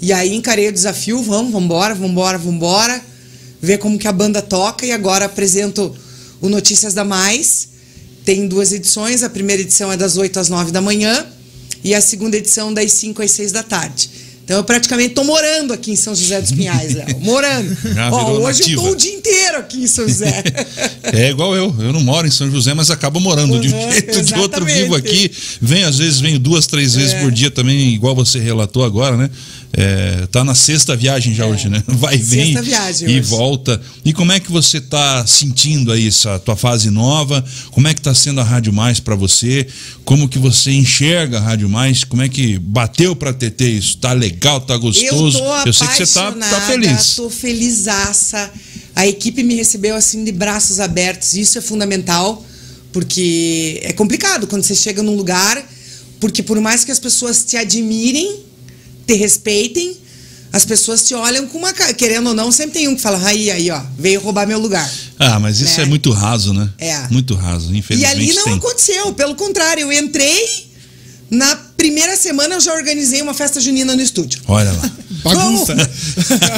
E 0.02 0.12
aí 0.12 0.34
encarei 0.34 0.68
o 0.68 0.74
desafio, 0.74 1.22
vamos, 1.22 1.52
vambora, 1.52 1.96
vambora, 1.96 2.38
vambora, 2.38 3.02
ver 3.66 3.78
como 3.80 3.97
que 3.99 4.07
a 4.07 4.11
banda 4.13 4.41
toca 4.41 4.86
e 4.86 4.91
agora 4.91 5.26
apresento 5.26 5.93
o 6.41 6.47
Notícias 6.49 6.93
da 6.93 7.03
Mais. 7.03 7.70
Tem 8.24 8.47
duas 8.47 8.72
edições, 8.72 9.22
a 9.24 9.30
primeira 9.30 9.61
edição 9.61 9.91
é 9.91 9.97
das 9.97 10.18
8 10.18 10.39
às 10.39 10.49
9 10.49 10.72
da 10.72 10.82
manhã 10.82 11.26
e 11.84 11.93
a 11.93 12.01
segunda 12.01 12.38
edição 12.38 12.74
das 12.74 12.91
5 12.93 13.22
às 13.22 13.32
6 13.32 13.51
da 13.51 13.61
tarde. 13.63 14.09
Então 14.43 14.57
eu 14.57 14.63
praticamente 14.63 15.16
tô 15.16 15.24
morando 15.24 15.74
aqui 15.74 15.89
em 15.91 15.95
São 15.95 16.13
José 16.13 16.39
dos 16.39 16.51
Pinhais, 16.51 16.93
Léo. 16.93 17.18
Morando. 17.22 17.76
Ó, 18.11 18.32
hoje 18.34 18.38
eu 18.38 18.68
nativa. 18.70 18.82
tô 18.84 18.89
o 18.91 18.95
dia 18.95 19.13
inteiro 19.16 19.57
aqui 19.57 19.78
em 19.84 19.88
São 19.88 20.07
José. 20.07 20.43
É 21.13 21.30
igual 21.30 21.55
eu. 21.55 21.74
Eu 21.80 21.93
não 21.93 22.01
moro 22.01 22.28
em 22.28 22.32
São 22.32 22.49
José, 22.51 22.74
mas 22.74 22.89
acabo 22.91 23.20
morando 23.20 23.59
de 23.59 23.70
um 23.70 23.72
Uhum, 23.80 23.91
jeito 23.91 24.18
ou 24.18 24.24
de 24.24 24.34
outro. 24.36 24.63
exatamente. 24.63 24.82
Vivo 24.84 24.95
aqui. 24.95 25.32
Venho, 25.61 25.88
às 25.88 25.97
vezes, 25.99 26.20
venho 26.20 26.38
duas, 26.39 26.66
três 26.68 26.95
vezes 26.95 27.13
É. 27.13 27.22
por 27.22 27.32
dia 27.32 27.49
também, 27.51 27.93
igual 27.93 28.13
você 28.16 28.39
relatou 28.39 28.84
agora, 28.84 29.16
né? 29.16 29.30
É, 29.78 30.26
tá 30.28 30.41
na 30.41 30.55
sexta 30.55 30.95
viagem 30.95 31.34
já 31.34 31.45
hoje, 31.45 31.67
né? 31.67 31.84
Vai 31.86 32.15
e 32.15 32.17
vem 32.17 32.61
viagem 32.61 33.09
e 33.09 33.19
hoje. 33.19 33.30
volta. 33.30 33.82
E 34.05 34.13
como 34.13 34.32
é 34.32 34.39
que 34.39 34.49
você 34.49 34.80
tá 34.80 35.28
sentindo 35.28 35.91
aí 35.91 36.07
essa 36.07 36.39
tua 36.39 36.55
fase 36.55 36.89
nova? 36.89 37.43
Como 37.71 37.86
é 37.86 37.93
que 37.93 37.99
tá 37.99 38.13
sendo 38.13 38.39
a 38.39 38.43
Rádio 38.43 38.71
Mais 38.71 39.01
para 39.01 39.15
você? 39.15 39.67
Como 40.05 40.30
que 40.30 40.39
você 40.39 40.71
enxerga 40.71 41.39
a 41.39 41.41
Rádio 41.41 41.67
Mais? 41.67 42.05
Como 42.05 42.21
é 42.21 42.30
que 42.30 42.57
bateu 42.57 43.17
para 43.17 43.34
TT 43.34 43.67
isso? 43.67 43.97
Tá 43.97 44.13
legal, 44.13 44.61
tá 44.61 44.78
gostoso? 44.78 45.39
Eu 45.39 45.65
tô 45.65 45.73
sei 45.73 45.88
que 45.89 46.05
você 46.05 46.13
tá, 46.13 46.32
tá 46.32 46.61
feliz. 46.61 47.15
Tô 47.15 47.30
felizaça. 47.30 48.49
A 48.95 49.05
equipe 49.05 49.43
me 49.43 49.55
recebeu 49.55 49.93
assim 49.97 50.23
de 50.23 50.32
braços 50.32 50.80
abertos. 50.80 51.34
Isso 51.34 51.57
é 51.57 51.61
fundamental, 51.61 52.45
porque 52.93 53.82
é 53.84 53.91
complicado 53.91 54.47
quando 54.47 54.63
você 54.63 54.73
chega 54.73 55.03
num 55.03 55.15
lugar, 55.17 55.61
porque 56.21 56.41
por 56.41 56.61
mais 56.61 56.86
que 56.86 56.93
as 56.93 56.99
pessoas 56.99 57.43
te 57.43 57.57
admirem, 57.57 58.45
te 59.06 59.14
respeitem, 59.16 59.97
as 60.51 60.64
pessoas 60.66 61.03
te 61.03 61.14
olham 61.14 61.47
com 61.47 61.58
uma 61.58 61.74
cara, 61.74 61.93
querendo 61.93 62.28
ou 62.28 62.34
não, 62.34 62.51
sempre 62.51 62.80
tem 62.80 62.88
um 62.88 62.95
que 62.95 63.01
fala: 63.01 63.20
"Aí, 63.28 63.51
aí, 63.51 63.70
ó, 63.72 63.82
veio 63.97 64.20
roubar 64.22 64.47
meu 64.47 64.60
lugar". 64.60 64.89
Ah, 65.20 65.39
mas 65.39 65.60
isso 65.60 65.78
né? 65.78 65.84
é 65.84 65.86
muito 65.86 66.12
raso, 66.12 66.53
né? 66.53 66.70
É. 66.78 67.08
Muito 67.10 67.36
raso, 67.36 67.74
E 67.74 67.78
infelizmente 67.78 68.12
ali 68.12 68.34
não 68.34 68.43
tem. 68.45 68.53
aconteceu, 68.53 69.14
pelo 69.14 69.36
contrário, 69.36 69.82
eu 69.82 69.91
entrei 69.91 70.66
na 71.30 71.56
primeira 71.76 72.16
semana 72.16 72.56
eu 72.56 72.62
já 72.62 72.74
organizei 72.74 73.22
uma 73.22 73.34
festa 73.34 73.60
junina 73.60 73.95
no 73.95 74.01
estúdio. 74.01 74.41
Olha 74.47 74.72
lá. 74.72 74.91
Bagunça. 75.24 75.74
Vamos, 75.74 75.89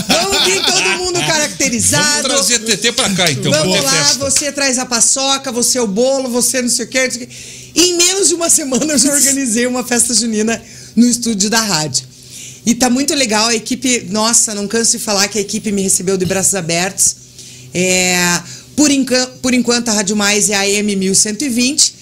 vamos 0.08 0.44
vir 0.46 0.62
todo 0.66 0.90
mundo 0.98 1.20
caracterizado. 1.26 2.28
Vamos 2.28 2.48
trazer 2.48 2.60
TT 2.60 2.92
pra 2.92 3.10
cá, 3.12 3.32
então, 3.32 3.50
pra 3.52 3.62
Vamos 3.62 3.76
ter 3.78 3.82
lá, 3.84 3.92
festa. 3.92 4.30
você 4.30 4.52
traz 4.52 4.78
a 4.78 4.86
paçoca, 4.86 5.52
você 5.52 5.80
o 5.80 5.88
bolo, 5.88 6.30
você 6.30 6.62
não 6.62 6.70
sei 6.70 6.86
o 6.86 6.90
quê. 6.90 7.04
não 7.06 7.12
sei 7.12 7.24
o 7.24 7.28
quê. 7.28 7.34
Em 7.76 7.98
menos 7.98 8.28
de 8.28 8.34
uma 8.36 8.50
semana 8.50 8.94
eu 8.94 8.98
já 8.98 9.12
organizei 9.14 9.66
uma 9.68 9.84
festa 9.86 10.14
junina 10.14 10.62
no 10.96 11.08
estúdio 11.08 11.50
da 11.50 11.62
rádio. 11.62 12.06
E 12.68 12.76
tá 12.76 12.90
muito 12.90 13.16
legal, 13.16 13.48
a 13.48 13.56
equipe, 13.56 14.08
nossa, 14.10 14.54
não 14.54 14.68
canso 14.68 14.98
de 14.98 15.00
falar 15.00 15.30
que 15.30 15.38
a 15.38 15.42
equipe 15.42 15.72
me 15.72 15.82
recebeu 15.82 16.18
de 16.18 16.26
braços 16.26 16.54
abertos. 16.54 17.16
É, 17.74 18.42
por, 18.76 18.92
encan- 18.92 19.30
por 19.42 19.54
enquanto 19.54 19.88
a 19.88 19.94
Rádio 19.94 20.18
Mais 20.18 20.50
é 20.50 20.54
a 20.56 20.60
AM 20.62 20.94
1120, 20.98 21.94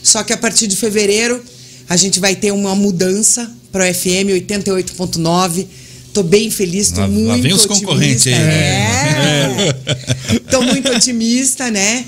só 0.00 0.22
que 0.22 0.32
a 0.32 0.36
partir 0.36 0.68
de 0.68 0.76
fevereiro 0.76 1.42
a 1.88 1.96
gente 1.96 2.20
vai 2.20 2.36
ter 2.36 2.52
uma 2.52 2.76
mudança 2.76 3.50
para 3.72 3.90
o 3.90 3.94
FM 3.94 4.30
88.9. 4.48 5.66
Tô 6.14 6.22
bem 6.22 6.50
feliz, 6.50 6.90
tô 6.92 7.00
Lá- 7.00 7.06
lá 7.06 7.12
muito 7.12 7.42
vem 7.42 7.52
os 7.52 7.64
otimista. 7.64 7.84
concorrentes 7.86 8.26
aí, 8.28 8.32
né? 8.34 9.56
É. 9.56 10.38
Tô 10.52 10.62
muito 10.62 10.88
otimista, 10.92 11.68
né? 11.70 12.04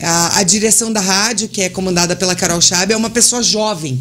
A, 0.00 0.38
a 0.38 0.42
direção 0.44 0.90
da 0.90 1.00
rádio, 1.00 1.46
que 1.48 1.60
é 1.60 1.68
comandada 1.68 2.16
pela 2.16 2.34
Carol 2.34 2.60
Chab, 2.62 2.90
é 2.90 2.96
uma 2.96 3.10
pessoa 3.10 3.42
jovem. 3.42 4.00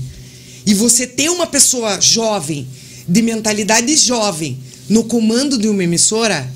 E 0.66 0.74
você 0.74 1.06
ter 1.06 1.30
uma 1.30 1.46
pessoa 1.48 2.00
jovem, 2.00 2.66
de 3.10 3.22
mentalidade 3.22 3.96
jovem, 3.98 4.60
no 4.88 5.04
comando 5.04 5.58
de 5.58 5.68
uma 5.68 5.84
emissora, 5.84 6.50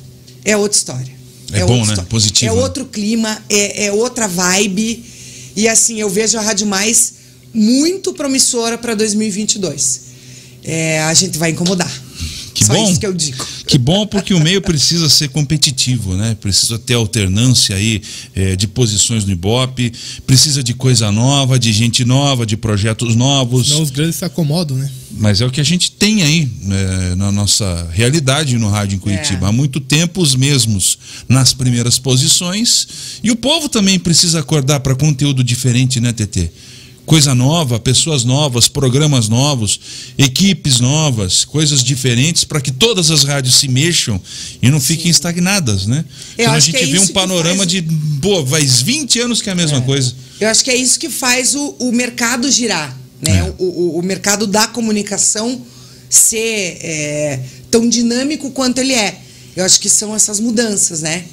é 0.45 0.55
outra 0.55 0.77
história. 0.77 1.13
É 1.51 1.61
outra 1.61 1.65
bom, 1.67 1.75
né? 1.77 1.81
história. 1.81 2.03
Positivo, 2.09 2.51
É 2.51 2.55
né? 2.55 2.61
outro 2.61 2.85
clima, 2.85 3.43
é, 3.49 3.85
é 3.85 3.91
outra 3.91 4.27
vibe. 4.27 5.03
E 5.55 5.67
assim, 5.67 5.99
eu 5.99 6.09
vejo 6.09 6.37
a 6.37 6.41
Rádio 6.41 6.67
Mais 6.67 7.13
muito 7.53 8.13
promissora 8.13 8.77
para 8.77 8.95
2022. 8.95 10.01
É, 10.63 11.01
a 11.01 11.13
gente 11.13 11.37
vai 11.37 11.51
incomodar. 11.51 12.02
Que 12.63 12.67
Só 12.67 12.73
bom. 12.73 12.89
isso 12.89 12.99
que 12.99 13.05
eu 13.05 13.13
digo. 13.13 13.45
Que 13.67 13.77
bom 13.77 14.07
porque 14.07 14.33
o 14.33 14.39
meio 14.39 14.61
precisa 14.61 15.09
ser 15.09 15.27
competitivo, 15.29 16.15
né? 16.15 16.35
Precisa 16.39 16.79
ter 16.79 16.93
alternância 16.93 17.75
aí 17.75 18.01
eh, 18.33 18.55
de 18.55 18.67
posições 18.67 19.25
no 19.25 19.31
Ibope, 19.31 19.91
precisa 20.25 20.63
de 20.63 20.73
coisa 20.73 21.11
nova, 21.11 21.59
de 21.59 21.73
gente 21.73 22.05
nova, 22.05 22.45
de 22.45 22.55
projetos 22.55 23.15
novos. 23.15 23.67
Senão 23.67 23.81
os 23.81 23.91
grandes 23.91 24.15
se 24.15 24.25
acomodam, 24.25 24.77
né? 24.77 24.89
Mas 25.11 25.41
é 25.41 25.45
o 25.45 25.51
que 25.51 25.61
a 25.61 25.63
gente 25.63 25.91
tem 25.91 26.23
aí 26.23 26.49
né, 26.61 27.15
na 27.15 27.31
nossa 27.31 27.87
realidade 27.91 28.57
no 28.57 28.69
rádio 28.69 28.95
em 28.95 28.99
Curitiba. 28.99 29.45
É. 29.45 29.49
Há 29.49 29.51
muito 29.51 29.79
tempo 29.79 30.21
os 30.21 30.35
mesmos 30.35 30.97
nas 31.27 31.53
primeiras 31.53 31.99
posições. 31.99 32.87
E 33.23 33.29
o 33.29 33.35
povo 33.35 33.69
também 33.69 33.99
precisa 33.99 34.39
acordar 34.39 34.79
para 34.79 34.95
conteúdo 34.95 35.43
diferente, 35.43 35.99
né, 35.99 36.11
TT? 36.11 36.49
Coisa 37.05 37.35
nova, 37.35 37.79
pessoas 37.79 38.23
novas, 38.23 38.69
programas 38.69 39.27
novos, 39.27 39.79
equipes 40.17 40.79
novas, 40.79 41.43
coisas 41.43 41.83
diferentes 41.83 42.45
para 42.45 42.61
que 42.61 42.71
todas 42.71 43.11
as 43.11 43.23
rádios 43.25 43.55
se 43.55 43.67
mexam 43.67 44.19
e 44.61 44.69
não 44.69 44.79
fiquem 44.79 45.11
estagnadas, 45.11 45.85
né? 45.85 46.05
Eu 46.37 46.45
Senão 46.45 46.53
a 46.55 46.59
gente 46.59 46.77
é 46.77 46.85
vê 46.85 46.99
um 46.99 47.07
panorama 47.07 47.57
faz- 47.57 47.69
de, 47.69 47.81
pô, 48.21 48.45
faz 48.45 48.81
20 48.81 49.19
anos 49.19 49.41
que 49.41 49.49
é 49.49 49.51
a 49.51 49.55
mesma 49.55 49.81
coisa. 49.81 50.15
Eu 50.39 50.47
acho 50.49 50.63
que 50.63 50.71
é 50.71 50.75
isso 50.77 50.97
que 50.97 51.09
faz 51.09 51.55
o, 51.55 51.75
o 51.79 51.91
mercado 51.91 52.49
girar, 52.49 52.97
né? 53.21 53.37
É. 53.39 53.43
O, 53.59 53.63
o, 53.65 53.99
o 53.99 54.01
mercado 54.01 54.47
da 54.47 54.65
comunicação 54.67 55.61
ser 56.09 56.77
é, 56.81 57.39
tão 57.69 57.89
dinâmico 57.89 58.49
quanto 58.51 58.77
ele 58.79 58.93
é. 58.93 59.19
Eu 59.55 59.65
acho 59.65 59.79
que 59.79 59.89
são 59.89 60.15
essas 60.15 60.39
mudanças, 60.39 61.01
né? 61.01 61.25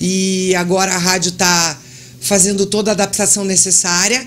E 0.00 0.54
agora 0.54 0.94
a 0.94 0.98
rádio 0.98 1.30
está 1.30 1.76
fazendo 2.20 2.66
toda 2.66 2.90
a 2.90 2.94
adaptação 2.94 3.44
necessária. 3.44 4.26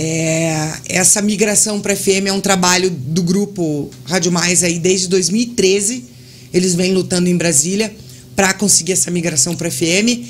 É, 0.00 0.74
essa 0.90 1.20
migração 1.20 1.80
para 1.80 1.96
FM 1.96 2.26
é 2.28 2.32
um 2.32 2.40
trabalho 2.40 2.88
do 2.88 3.20
grupo 3.20 3.90
Rádio 4.04 4.30
Mais 4.30 4.62
aí 4.62 4.78
desde 4.78 5.08
2013. 5.08 6.04
Eles 6.54 6.76
vêm 6.76 6.94
lutando 6.94 7.28
em 7.28 7.36
Brasília 7.36 7.92
para 8.36 8.54
conseguir 8.54 8.92
essa 8.92 9.10
migração 9.10 9.56
para 9.56 9.68
FM 9.68 10.22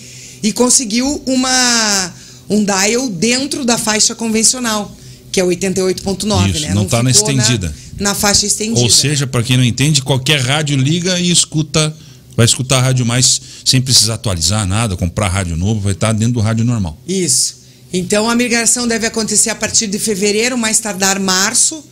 e 0.42 0.54
conseguiu 0.54 1.22
uma 1.26 2.14
um 2.48 2.64
dial 2.64 3.10
dentro 3.10 3.62
da 3.62 3.76
faixa 3.76 4.14
convencional, 4.14 4.96
que 5.30 5.38
é 5.38 5.44
88.9, 5.44 6.50
Isso, 6.50 6.60
né? 6.60 6.72
não 6.72 6.86
tá 6.86 7.02
na 7.02 7.10
estendida. 7.10 7.74
Na, 7.98 8.14
faixa 8.14 8.46
estendida. 8.46 8.80
Ou 8.80 8.88
seja, 8.88 9.26
para 9.26 9.42
quem 9.42 9.58
não 9.58 9.64
entende, 9.64 10.00
qualquer 10.00 10.40
rádio 10.40 10.78
liga 10.78 11.20
e 11.20 11.30
escuta, 11.30 11.94
vai 12.34 12.46
escutar 12.46 12.78
a 12.78 12.80
rádio 12.80 13.04
mais 13.04 13.38
sem 13.66 13.82
precisar 13.82 14.14
atualizar 14.14 14.66
nada, 14.66 14.96
comprar 14.96 15.28
rádio 15.28 15.58
novo, 15.58 15.80
vai 15.80 15.92
estar 15.92 16.14
dentro 16.14 16.32
do 16.32 16.40
rádio 16.40 16.64
normal. 16.64 16.98
Isso. 17.06 17.57
Então 17.92 18.28
a 18.28 18.34
migração 18.34 18.86
deve 18.86 19.06
acontecer 19.06 19.50
a 19.50 19.54
partir 19.54 19.86
de 19.86 19.98
fevereiro, 19.98 20.58
mais 20.58 20.78
tardar 20.78 21.18
março, 21.18 21.82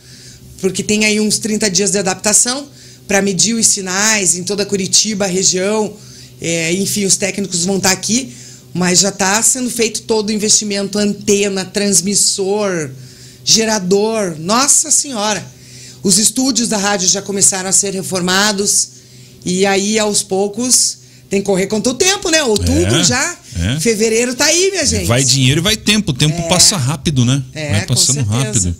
porque 0.61 0.83
tem 0.83 1.05
aí 1.05 1.19
uns 1.19 1.39
30 1.39 1.69
dias 1.69 1.91
de 1.91 1.97
adaptação 1.97 2.67
para 3.07 3.21
medir 3.21 3.55
os 3.55 3.67
sinais 3.67 4.35
em 4.35 4.43
toda 4.43 4.65
Curitiba, 4.65 5.25
região. 5.25 5.93
É, 6.39 6.71
enfim, 6.73 7.05
os 7.05 7.17
técnicos 7.17 7.65
vão 7.65 7.77
estar 7.77 7.91
aqui, 7.91 8.33
mas 8.73 8.99
já 8.99 9.09
está 9.09 9.41
sendo 9.41 9.69
feito 9.71 10.03
todo 10.03 10.29
o 10.29 10.31
investimento: 10.31 10.99
antena, 10.99 11.65
transmissor, 11.65 12.91
gerador. 13.43 14.35
Nossa 14.37 14.91
Senhora! 14.91 15.43
Os 16.03 16.19
estúdios 16.19 16.67
da 16.69 16.77
rádio 16.77 17.07
já 17.07 17.21
começaram 17.21 17.69
a 17.69 17.73
ser 17.73 17.93
reformados 17.93 18.89
e 19.43 19.65
aí 19.65 19.97
aos 19.97 20.21
poucos 20.21 20.99
tem 21.29 21.41
que 21.41 21.45
correr 21.45 21.67
contra 21.67 21.91
o 21.91 21.95
tempo, 21.95 22.29
né? 22.29 22.43
Outubro 22.43 22.95
É, 22.95 23.03
já. 23.03 23.37
É. 23.59 23.79
Fevereiro 23.79 24.33
tá 24.35 24.45
aí, 24.45 24.71
minha 24.71 24.85
gente. 24.85 25.05
Vai 25.07 25.23
dinheiro 25.23 25.59
e 25.59 25.63
vai 25.63 25.75
tempo. 25.75 26.11
O 26.11 26.13
tempo 26.13 26.39
É. 26.39 26.47
passa 26.47 26.77
rápido, 26.77 27.25
né? 27.25 27.41
É, 27.53 27.71
vai 27.71 27.85
passando 27.85 28.23
rápido. 28.23 28.75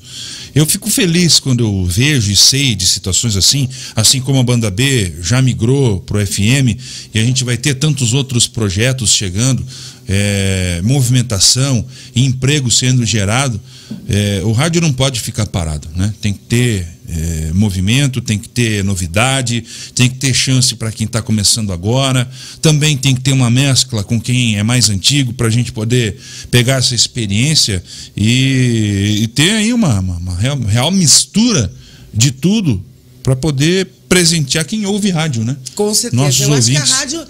Eu 0.56 0.66
fico 0.66 0.90
feliz 0.90 1.40
quando 1.40 1.64
eu 1.64 1.86
vejo 1.86 2.32
e 2.32 2.36
sei 2.36 2.74
de 2.74 2.88
situações 2.88 3.36
assim, 3.36 3.70
assim 3.96 4.20
como 4.20 4.40
a 4.40 4.44
banda 4.44 4.72
B 4.72 5.14
já 5.22 5.40
migrou 5.42 6.00
pro 6.00 6.26
FM 6.26 6.76
e 7.14 7.20
a 7.20 7.24
gente 7.24 7.44
vai 7.44 7.58
ter 7.58 7.76
tantos 7.76 8.14
outros 8.14 8.48
projetos 8.48 9.12
chegando, 9.12 9.64
é, 10.08 10.82
movimentação, 10.84 11.86
emprego 12.16 12.72
sendo 12.72 13.06
gerado. 13.06 13.62
É, 14.10 14.42
o 14.44 14.52
rádio 14.52 14.82
não 14.82 14.92
pode 14.92 15.20
ficar 15.20 15.46
parado, 15.46 15.88
né? 15.96 16.14
Tem 16.22 16.34
que 16.34 16.40
ter 16.40 16.88
é, 17.10 17.52
movimento, 17.54 18.20
tem 18.20 18.38
que 18.38 18.50
ter 18.50 18.84
novidade, 18.84 19.64
tem 19.96 20.10
que 20.10 20.18
ter 20.18 20.34
chance 20.34 20.76
para 20.76 20.92
quem 20.92 21.06
está 21.06 21.22
começando 21.22 21.72
agora. 21.72 22.30
Também 22.62 22.98
tem 22.98 23.16
que 23.16 23.22
ter 23.22 23.32
uma 23.32 23.50
mescla 23.50 24.04
com 24.04 24.20
quem 24.20 24.58
é 24.58 24.64
mais 24.64 24.90
antigo 24.90 25.34
para 25.34 25.48
a 25.48 25.50
gente 25.50 25.72
poder 25.72 26.18
pegar 26.52 26.76
essa 26.80 26.94
experiência 26.96 27.82
e, 28.16 29.20
e 29.24 29.28
ter 29.28 29.52
aí 29.52 29.72
uma, 29.74 30.00
uma- 30.00 30.18
uma 30.18 30.36
real, 30.36 30.60
real 30.60 30.92
mistura 30.92 31.72
de 32.14 32.32
tudo 32.32 32.84
para 33.24 33.36
poder 33.36 33.88
presentear 34.10 34.66
quem 34.66 34.86
ouve 34.86 35.10
rádio, 35.10 35.44
né? 35.46 35.56
Com 35.76 35.94
certeza. 35.94 36.22
Nossos 36.24 36.42
Eu 36.42 36.54
acho 36.54 36.66
que 36.72 36.76
a 36.78 36.80
ouvintes. 36.82 36.98
rádio, 36.98 37.26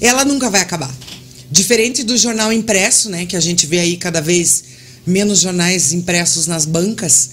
ela 0.00 0.24
nunca 0.24 0.50
vai 0.50 0.60
acabar. 0.60 0.94
Diferente 1.50 2.02
do 2.02 2.16
jornal 2.16 2.52
impresso, 2.52 3.10
né? 3.10 3.26
Que 3.26 3.36
a 3.36 3.40
gente 3.40 3.66
vê 3.66 3.78
aí 3.78 3.96
cada 3.96 4.20
vez 4.20 4.64
menos 5.06 5.40
jornais 5.40 5.92
impressos 5.92 6.46
nas 6.46 6.64
bancas. 6.64 7.30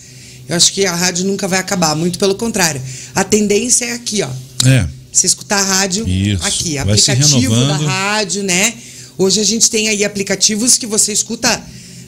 Eu 0.48 0.56
acho 0.56 0.74
que 0.74 0.86
a 0.86 0.96
rádio 0.96 1.26
nunca 1.26 1.48
vai 1.48 1.60
acabar. 1.60 1.96
Muito 1.96 2.18
pelo 2.18 2.36
contrário. 2.36 2.82
A 3.14 3.24
tendência 3.24 3.86
é 3.86 3.92
aqui, 3.94 4.24
ó. 4.24 4.30
É. 4.66 4.88
Você 5.12 5.28
escutar 5.28 5.60
a 5.60 5.64
rádio 5.64 6.08
Isso. 6.08 6.44
aqui, 6.46 6.76
Vai 6.76 6.94
aplicativo 6.94 7.56
da 7.56 7.78
rádio, 7.78 8.44
né? 8.44 8.74
Hoje 9.18 9.40
a 9.40 9.44
gente 9.44 9.70
tem 9.70 9.90
aí 9.90 10.04
aplicativos 10.06 10.78
que 10.78 10.86
você 10.88 11.12
escuta 11.12 11.62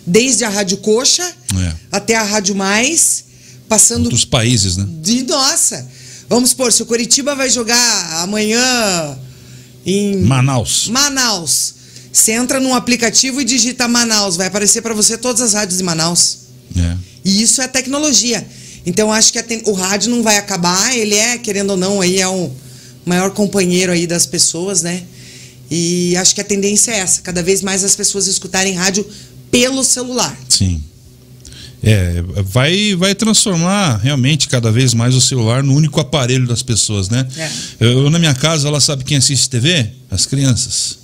desde 0.06 0.44
a 0.44 0.50
Rádio 0.50 0.78
Coxa 0.78 1.24
É. 1.24 1.74
até 1.92 2.16
a 2.16 2.24
Rádio 2.24 2.56
Mais, 2.56 3.26
passando 3.68 4.06
Outros 4.06 4.26
países, 4.26 4.78
né? 4.78 4.88
de 5.02 5.24
nossa. 5.24 5.88
Vamos 6.30 6.52
supor, 6.52 6.72
se 6.72 6.82
o 6.82 6.86
Curitiba 6.86 7.36
vai 7.36 7.50
jogar 7.50 8.22
amanhã 8.24 9.18
em 9.86 10.18
Manaus. 10.24 10.88
Manaus. 10.88 11.74
Você 12.12 12.34
entra 12.34 12.60
num 12.60 12.74
aplicativo 12.74 13.40
e 13.42 13.46
digita 13.46 13.88
Manaus, 13.88 14.36
vai 14.36 14.48
aparecer 14.48 14.82
para 14.82 14.94
você 14.94 15.18
todas 15.18 15.42
as 15.42 15.54
rádios 15.54 15.78
de 15.78 15.84
Manaus. 15.84 16.40
É. 16.76 16.96
E 17.24 17.42
isso 17.42 17.62
é 17.62 17.68
tecnologia. 17.68 18.46
Então 18.86 19.12
acho 19.14 19.32
que 19.32 19.42
ten- 19.44 19.62
o 19.66 19.74
rádio 19.74 20.10
não 20.10 20.22
vai 20.24 20.38
acabar, 20.38 20.96
ele 20.98 21.16
é, 21.16 21.38
querendo 21.38 21.72
ou 21.72 21.78
não, 21.78 22.02
aí 22.02 22.20
é 22.20 22.28
o 22.28 22.52
maior 23.06 23.32
companheiro 23.32 23.92
aí 23.92 24.06
das 24.08 24.26
pessoas, 24.26 24.82
né? 24.82 25.04
E 25.70 26.16
acho 26.18 26.36
que 26.36 26.42
a 26.42 26.44
tendência 26.44 26.92
é 26.92 26.98
essa, 27.00 27.22
cada 27.22 27.42
vez 27.42 27.62
mais 27.62 27.84
as 27.84 27.96
pessoas 27.96 28.28
escutarem 28.28 28.74
rádio 28.74 29.08
pelo 29.50 29.84
celular. 29.84 30.38
Sim. 30.50 30.82
É, 31.84 32.22
vai, 32.44 32.94
vai 32.96 33.16
transformar 33.16 33.98
realmente 33.98 34.48
cada 34.48 34.72
vez 34.72 34.94
mais 34.94 35.16
o 35.16 35.22
celular 35.22 35.64
no 35.64 35.74
único 35.74 36.00
aparelho 36.00 36.46
das 36.46 36.62
pessoas, 36.62 37.10
né? 37.10 37.26
É. 37.38 37.50
Eu, 37.80 38.10
na 38.10 38.20
minha 38.20 38.36
casa, 38.36 38.68
ela 38.68 38.80
sabe 38.82 39.04
quem 39.04 39.18
assiste 39.18 39.50
TV? 39.50 39.90
As 40.10 40.26
crianças. 40.26 41.00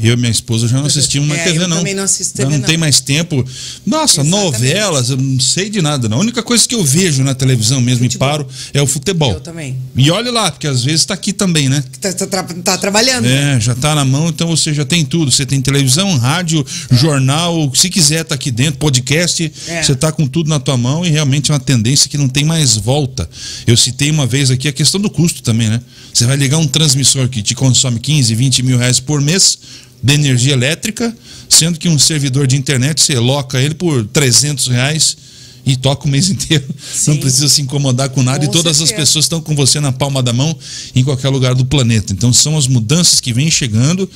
É. 0.00 0.08
Eu 0.08 0.14
e 0.14 0.16
minha 0.16 0.30
esposa 0.30 0.68
já 0.68 0.76
não 0.78 0.86
assistimos 0.86 1.28
mais 1.28 1.40
É, 1.40 1.44
TV, 1.44 1.64
eu 1.64 1.68
não. 1.68 1.78
também 1.78 1.94
não 1.94 2.04
assisto 2.04 2.34
TV, 2.34 2.50
não 2.52 2.58
não. 2.58 2.66
tem 2.66 2.76
mais 2.76 3.00
tempo. 3.00 3.44
Nossa, 3.86 4.20
Exatamente. 4.22 4.44
novelas, 4.44 5.10
eu 5.10 5.16
não 5.16 5.40
sei 5.40 5.68
de 5.68 5.82
nada. 5.82 6.08
Não. 6.08 6.18
A 6.18 6.20
única 6.20 6.42
coisa 6.42 6.66
que 6.66 6.74
eu 6.74 6.84
vejo 6.84 7.22
na 7.24 7.34
televisão 7.34 7.80
mesmo 7.80 8.04
Futebol. 8.04 8.28
e 8.28 8.30
paro 8.30 8.48
é 8.72 8.80
o 8.82 8.86
futebol. 8.86 9.32
Eu 9.32 9.40
também. 9.40 9.76
E 9.96 10.10
olha 10.10 10.30
lá, 10.30 10.50
porque 10.50 10.66
às 10.66 10.82
vezes 10.84 11.04
tá 11.04 11.14
aqui 11.14 11.32
também, 11.32 11.68
né? 11.68 11.82
Tá, 12.00 12.12
tá 12.12 12.26
tá 12.44 12.78
trabalhando. 12.78 13.24
né? 13.24 13.56
É, 13.56 13.60
já 13.60 13.74
tá 13.74 13.94
na 13.94 14.04
mão, 14.04 14.28
então 14.28 14.48
você 14.48 14.72
já 14.72 14.84
tem 14.84 15.04
tudo. 15.04 15.30
Você 15.30 15.44
tem 15.44 15.60
televisão, 15.60 16.16
rádio, 16.16 16.64
jornal, 16.90 17.70
se 17.74 17.88
quiser 17.88 18.24
tá 18.24 18.34
aqui 18.34 18.50
dentro, 18.50 18.78
podcast, 18.78 19.50
É. 19.66 19.82
você 19.82 19.94
tá 19.94 20.12
com 20.12 20.26
tudo 20.26 20.48
na 20.48 20.60
tua 20.60 20.76
mão 20.76 21.04
e 21.04 21.10
realmente 21.10 21.50
é 21.50 21.54
uma 21.54 21.60
tendência 21.60 22.08
que 22.08 22.18
não 22.18 22.28
tem 22.28 22.44
mais 22.44 22.76
volta. 22.76 23.28
Eu 23.66 23.76
citei 23.76 24.10
uma 24.10 24.26
vez 24.26 24.50
aqui 24.50 24.68
a 24.68 24.72
questão 24.72 25.00
do 25.00 25.10
custo 25.10 25.42
também, 25.42 25.68
né? 25.68 25.80
Você 26.12 26.26
vai 26.26 26.36
ligar 26.36 26.58
um 26.58 26.66
transmissor 26.66 27.28
que 27.28 27.42
te 27.42 27.54
consome 27.54 27.98
15, 28.00 28.34
20 28.34 28.62
mil 28.62 28.78
reais 28.78 28.98
por 29.00 29.20
mês 29.20 29.58
de 30.02 30.14
energia 30.14 30.52
elétrica, 30.52 31.14
sendo 31.48 31.78
que 31.78 31.88
um 31.88 31.98
servidor 31.98 32.46
de 32.46 32.56
internet 32.56 33.00
você 33.00 33.18
loca 33.18 33.60
ele 33.60 33.74
por 33.74 34.06
300 34.06 34.66
reais 34.68 35.16
e 35.68 35.76
toca 35.76 36.06
o 36.06 36.08
mês 36.10 36.28
inteiro. 36.30 36.64
Não 36.68 37.14
Sim. 37.14 37.20
precisa 37.20 37.48
se 37.48 37.62
incomodar 37.62 38.08
com 38.10 38.22
nada 38.22 38.38
Com 38.44 38.44
e 38.46 38.48
todas 38.50 38.72
as 38.80 38.88
certeza. 38.88 39.00
pessoas 39.00 39.24
estão 39.26 39.40
com 39.40 39.54
você 39.54 39.78
na 39.80 39.92
palma 39.92 40.22
da 40.22 40.32
mão 40.32 40.56
em 40.94 41.04
qualquer 41.04 41.28
lugar 41.28 41.54
do 41.54 41.64
planeta. 41.64 42.12
Então 42.12 42.32
são 42.32 42.56
as 42.56 42.66
mudanças 42.66 43.20
que 43.20 43.32
vêm 43.32 43.50
chegando. 43.50 44.08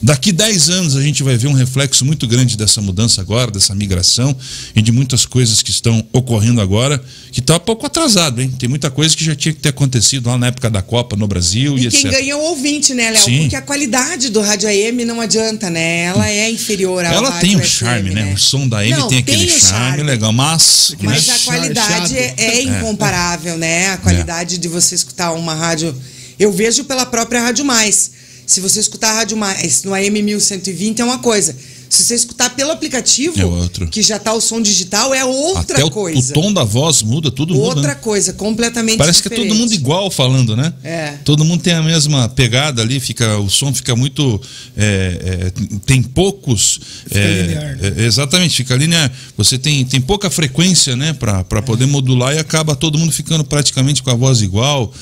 Daqui 0.00 0.30
10 0.30 0.70
anos 0.70 0.96
a 0.96 1.02
gente 1.02 1.22
vai 1.22 1.36
ver 1.36 1.48
um 1.48 1.52
reflexo 1.52 2.04
muito 2.04 2.26
grande 2.26 2.56
dessa 2.56 2.80
mudança 2.80 3.20
agora, 3.20 3.50
dessa 3.50 3.74
migração 3.74 4.36
e 4.76 4.80
de 4.82 4.92
muitas 4.92 5.26
coisas 5.26 5.62
que 5.62 5.70
estão 5.70 6.06
ocorrendo 6.12 6.60
agora, 6.60 7.02
que 7.32 7.40
está 7.40 7.56
um 7.56 7.60
pouco 7.60 7.86
atrasado, 7.86 8.40
hein? 8.40 8.52
Tem 8.58 8.68
muita 8.68 8.90
coisa 8.90 9.16
que 9.16 9.24
já 9.24 9.34
tinha 9.34 9.52
que 9.52 9.60
ter 9.60 9.70
acontecido 9.70 10.28
lá 10.28 10.38
na 10.38 10.48
época 10.48 10.70
da 10.70 10.82
Copa 10.82 11.16
no 11.16 11.26
Brasil 11.26 11.76
e, 11.76 11.86
E 11.86 11.90
quem 11.90 12.00
etc. 12.00 12.12
ganha 12.12 12.32
é 12.32 12.36
o 12.36 12.40
ouvinte, 12.40 12.94
né, 12.94 13.10
Léo? 13.10 13.22
Porque 13.24 13.56
a 13.56 13.62
qualidade 13.62 14.28
do 14.28 14.40
rádio 14.40 14.68
AM 14.68 15.04
não 15.04 15.20
adianta, 15.20 15.68
né? 15.70 16.02
Ela 16.04 16.28
é 16.30 16.50
inferior 16.50 17.04
ao 17.04 17.12
Ela 17.12 17.30
rádio 17.30 17.48
tem 17.48 17.56
um 17.56 17.60
FM, 17.60 17.66
charme, 17.66 18.10
né? 18.10 18.32
O 18.34 18.38
som 18.38 18.68
da 18.68 18.86
M 18.86 18.96
Não, 18.96 19.08
tem 19.08 19.18
aquele 19.18 19.46
o 19.46 19.60
charme, 19.60 20.02
legal, 20.02 20.32
mas, 20.32 20.94
Mas 21.00 21.26
né? 21.26 21.34
a 21.34 21.38
qualidade 21.38 22.18
é, 22.18 22.28
Chato. 22.28 22.40
é 22.40 22.62
incomparável, 22.62 23.56
né? 23.56 23.90
A 23.90 23.96
qualidade 23.98 24.58
de 24.58 24.68
você 24.68 24.94
escutar 24.94 25.32
uma 25.32 25.54
rádio. 25.54 25.94
Eu 26.38 26.52
vejo 26.52 26.84
pela 26.84 27.06
própria 27.06 27.40
Rádio 27.40 27.64
Mais. 27.64 28.10
Se 28.46 28.60
você 28.60 28.80
escutar 28.80 29.10
a 29.10 29.14
Rádio 29.14 29.36
Mais 29.36 29.82
no 29.82 29.94
AM 29.94 30.22
1120 30.22 31.00
é 31.00 31.04
uma 31.04 31.18
coisa. 31.18 31.54
Se 31.88 32.04
você 32.04 32.14
escutar 32.14 32.50
pelo 32.54 32.70
aplicativo, 32.70 33.40
É 33.40 33.44
outro. 33.44 33.88
que 33.88 34.02
já 34.02 34.18
tá 34.18 34.32
o 34.32 34.40
som 34.40 34.60
digital, 34.60 35.14
é 35.14 35.24
outra 35.24 35.76
até 35.76 35.84
o, 35.84 35.88
o 35.88 35.90
coisa. 35.90 36.34
tom 36.34 36.52
da 36.52 36.64
voz 36.64 37.02
muda, 37.02 37.30
tudo 37.30 37.54
muda. 37.54 37.66
outra 37.66 37.88
né? 37.88 37.94
coisa, 37.94 38.32
completamente 38.32 38.98
Parece 38.98 39.22
que 39.22 39.28
é 39.28 39.30
diferente. 39.30 39.48
todo 39.50 39.58
mundo 39.58 39.72
igual 39.72 40.10
falando, 40.10 40.56
né? 40.56 40.72
É. 40.84 41.14
Todo 41.24 41.44
mundo 41.44 41.62
tem 41.62 41.72
a 41.74 41.82
mesma 41.82 42.28
pegada 42.28 42.82
ali, 42.82 43.00
fica, 43.00 43.38
o 43.38 43.48
som 43.48 43.72
fica 43.72 43.94
muito. 43.96 44.40
é, 44.76 45.50
é, 45.56 45.78
tem 45.86 46.02
poucos. 46.02 46.80
Fica 47.06 47.18
é, 47.18 47.42
linear, 47.42 47.76
né? 47.76 47.92
é, 47.96 48.04
exatamente, 48.04 48.56
fica 48.56 48.74
linear. 48.76 49.10
Você 49.36 49.58
tem, 49.58 49.84
tem 49.84 50.00
pouca 50.00 50.30
frequência, 50.30 50.94
né, 50.96 51.12
para 51.12 51.62
poder 51.62 51.86
modular 51.86 52.34
e 52.34 52.38
acaba 52.38 52.76
todo 52.76 52.98
mundo 52.98 53.12
ficando 53.12 53.44
praticamente 53.44 54.02
com 54.02 54.10
a 54.10 54.14
voz 54.14 54.42
igual. 54.42 54.92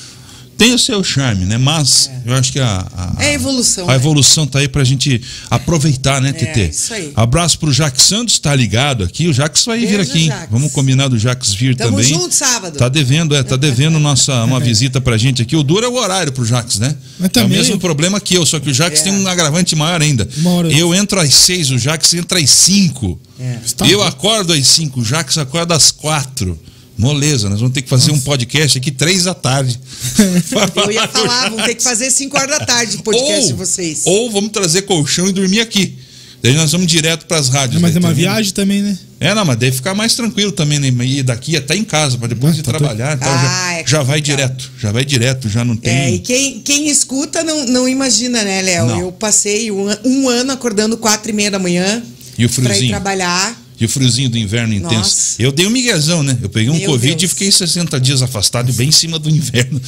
Tem 0.57 0.73
o 0.73 0.79
seu 0.79 1.03
charme, 1.03 1.45
né? 1.45 1.57
Mas 1.57 2.09
eu 2.25 2.33
acho 2.33 2.51
que 2.51 2.59
a, 2.59 2.85
a, 2.97 3.23
É 3.23 3.33
evolução, 3.33 3.85
A 3.85 3.89
né? 3.89 3.95
evolução 3.95 4.47
tá 4.47 4.59
aí 4.59 4.67
pra 4.67 4.83
gente 4.83 5.21
aproveitar, 5.51 6.19
né, 6.21 6.33
TT? 6.33 6.69
isso 6.69 6.93
aí. 6.93 7.11
Abraço 7.15 7.59
pro 7.59 7.71
Jaques 7.71 8.01
Santos, 8.03 8.39
tá 8.39 8.55
ligado 8.55 9.03
aqui. 9.03 9.27
O 9.27 9.33
Jaques 9.33 9.63
vai 9.65 9.79
vir 9.79 9.97
Beijo, 9.97 10.11
aqui, 10.11 10.19
hein? 10.23 10.33
Vamos 10.49 10.71
combinar 10.71 11.07
do 11.09 11.17
Jaques 11.17 11.53
vir 11.53 11.75
Tamo 11.75 11.91
também. 11.97 12.09
junto 12.09 12.33
sábado. 12.33 12.77
Tá 12.77 12.89
devendo, 12.89 13.35
é, 13.35 13.43
tá 13.43 13.55
devendo 13.55 13.99
nossa, 13.99 14.43
uma 14.43 14.59
visita 14.59 14.99
pra 14.99 15.15
gente 15.17 15.41
aqui. 15.41 15.55
O 15.55 15.63
duro 15.63 15.85
é 15.85 15.89
o 15.89 15.93
horário 15.95 16.31
pro 16.31 16.43
Jax, 16.43 16.79
né? 16.79 16.95
Mas 17.19 17.29
é 17.35 17.43
o 17.43 17.49
mesmo 17.49 17.77
problema 17.79 18.19
que 18.19 18.35
eu, 18.35 18.45
só 18.45 18.59
que 18.59 18.69
o 18.69 18.73
Jax 18.73 19.01
É. 19.01 19.03
tem 19.03 19.13
um 19.13 19.27
agravante 19.27 19.75
maior 19.75 20.01
ainda. 20.01 20.27
Eu 20.71 20.93
entro 20.95 21.19
às 21.19 21.33
seis, 21.33 21.69
o 21.69 21.77
Jax 21.77 22.13
entra 22.13 22.39
às 22.39 22.49
cinco. 22.49 23.19
É. 23.39 23.59
Eu 23.87 24.01
acordo 24.01 24.53
às 24.53 24.65
cinco, 24.67 25.01
o 25.01 25.05
Jax 25.05 25.37
acorda 25.37 25.75
às 25.75 25.91
quatro. 25.91 26.59
Moleza, 26.97 27.47
nós 27.49 27.59
vamos 27.59 27.73
ter 27.73 27.83
que 27.83 27.89
fazer 27.89 28.11
um 28.11 28.19
podcast 28.19 28.77
aqui 28.77 28.89
três 28.91 29.23
da 29.25 29.33
tarde. 29.33 29.79
Eu 30.83 30.91
ia 30.91 31.07
falar, 31.07 31.49
vão 31.49 31.63
ter 31.63 31.75
que 31.75 31.83
fazer 31.83 32.09
5 32.09 32.35
horas 32.37 32.57
da 32.59 32.65
tarde 32.65 32.97
o 32.97 33.03
podcast 33.03 33.41
ou, 33.41 33.47
de 33.47 33.53
vocês. 33.53 34.01
Ou 34.05 34.31
vamos 34.31 34.49
trazer 34.51 34.81
colchão 34.83 35.27
e 35.27 35.31
dormir 35.31 35.59
aqui. 35.59 35.97
Daí 36.41 36.53
nós 36.53 36.71
vamos 36.71 36.87
direto 36.87 37.25
pras 37.25 37.49
rádios. 37.49 37.81
Mas 37.81 37.93
daí, 37.93 37.97
é 38.01 38.05
uma 38.05 38.09
tá 38.09 38.15
viagem 38.15 38.51
também, 38.53 38.81
né? 38.81 38.97
É, 39.19 39.33
não, 39.33 39.43
mas 39.45 39.57
deve 39.57 39.75
ficar 39.75 39.93
mais 39.95 40.15
tranquilo 40.15 40.51
também, 40.51 40.79
né? 40.79 40.87
Ir 41.03 41.23
daqui 41.23 41.55
até 41.57 41.75
em 41.75 41.83
casa, 41.83 42.17
para 42.17 42.27
depois 42.27 42.53
Ah, 42.53 42.55
de 42.57 42.63
tá 42.63 42.71
trabalhar 42.71 43.15
e 43.15 43.19
tal. 43.19 43.29
Ah, 43.29 43.37
já, 43.41 43.73
é 43.79 43.83
já 43.87 44.03
vai 44.03 44.21
direto, 44.21 44.71
já 44.79 44.91
vai 44.91 45.03
direto, 45.03 45.49
já 45.49 45.65
não 45.65 45.75
tem. 45.75 45.91
É, 45.91 46.11
e 46.11 46.19
quem, 46.19 46.61
quem 46.61 46.87
escuta 46.89 47.43
não, 47.43 47.65
não 47.65 47.87
imagina, 47.89 48.43
né, 48.43 48.61
Léo? 48.61 48.89
Eu 49.01 49.11
passei 49.11 49.71
um, 49.71 49.87
um 50.05 50.29
ano 50.29 50.51
acordando 50.51 50.97
quatro 50.97 51.29
e 51.31 51.33
meia 51.33 51.49
da 51.51 51.59
manhã 51.59 52.03
E 52.37 52.45
o 52.45 52.49
pra 52.49 52.61
ir 52.61 52.65
friozinho? 52.65 52.89
trabalhar. 52.91 53.66
E 53.79 53.85
o 53.85 53.89
friozinho 53.89 54.29
do 54.29 54.37
inverno 54.37 54.73
intenso. 54.73 54.95
Nossa. 54.95 55.35
Eu 55.41 55.51
dei 55.51 55.67
um 55.67 55.69
miguezão, 55.69 56.23
né? 56.23 56.35
Eu 56.41 56.49
peguei 56.49 56.69
um 56.69 56.77
Meu 56.77 56.89
Covid 56.89 57.15
Deus. 57.15 57.23
e 57.23 57.27
fiquei 57.35 57.51
60 57.51 57.99
dias 57.99 58.21
afastado, 58.23 58.73
bem 58.73 58.89
em 58.89 58.91
cima 58.91 59.19
do 59.19 59.29
inverno. 59.29 59.79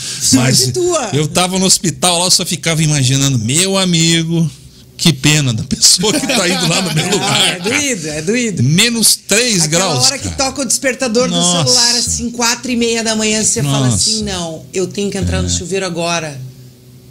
Tua. 0.74 1.10
eu 1.14 1.28
tava 1.28 1.58
no 1.58 1.66
hospital 1.66 2.20
lá, 2.20 2.26
eu 2.26 2.32
só 2.32 2.46
ficava 2.46 2.84
imaginando, 2.84 3.40
meu 3.40 3.78
amigo, 3.78 4.50
que 4.96 5.12
pena 5.14 5.54
da 5.54 5.64
pessoa 5.64 6.14
que 6.14 6.28
tá 6.28 6.48
indo 6.48 6.68
lá 6.68 6.82
no 6.84 6.94
meu 6.94 7.06
lugar. 7.10 7.48
é 7.56 7.60
doído, 7.62 8.08
é 8.10 8.22
doído. 8.22 8.62
Menos 8.64 9.16
3 9.16 9.64
Aquela 9.64 9.86
graus. 9.86 10.06
hora 10.06 10.20
que 10.20 10.30
toca 10.36 10.62
o 10.62 10.66
despertador 10.66 11.28
Nossa. 11.28 11.64
do 11.64 11.70
celular, 11.72 11.96
assim, 11.98 12.30
quatro 12.30 12.70
e 12.72 12.76
meia 12.76 13.04
da 13.04 13.16
manhã, 13.16 13.44
você 13.44 13.64
fala 13.64 13.88
Nossa. 13.88 14.10
É. 14.10 14.14
assim, 14.14 14.24
não, 14.24 14.66
eu 14.74 14.86
tenho 14.88 15.10
que 15.10 15.18
entrar 15.18 15.42
no 15.42 15.50
chuveiro 15.50 15.86
agora. 15.86 16.40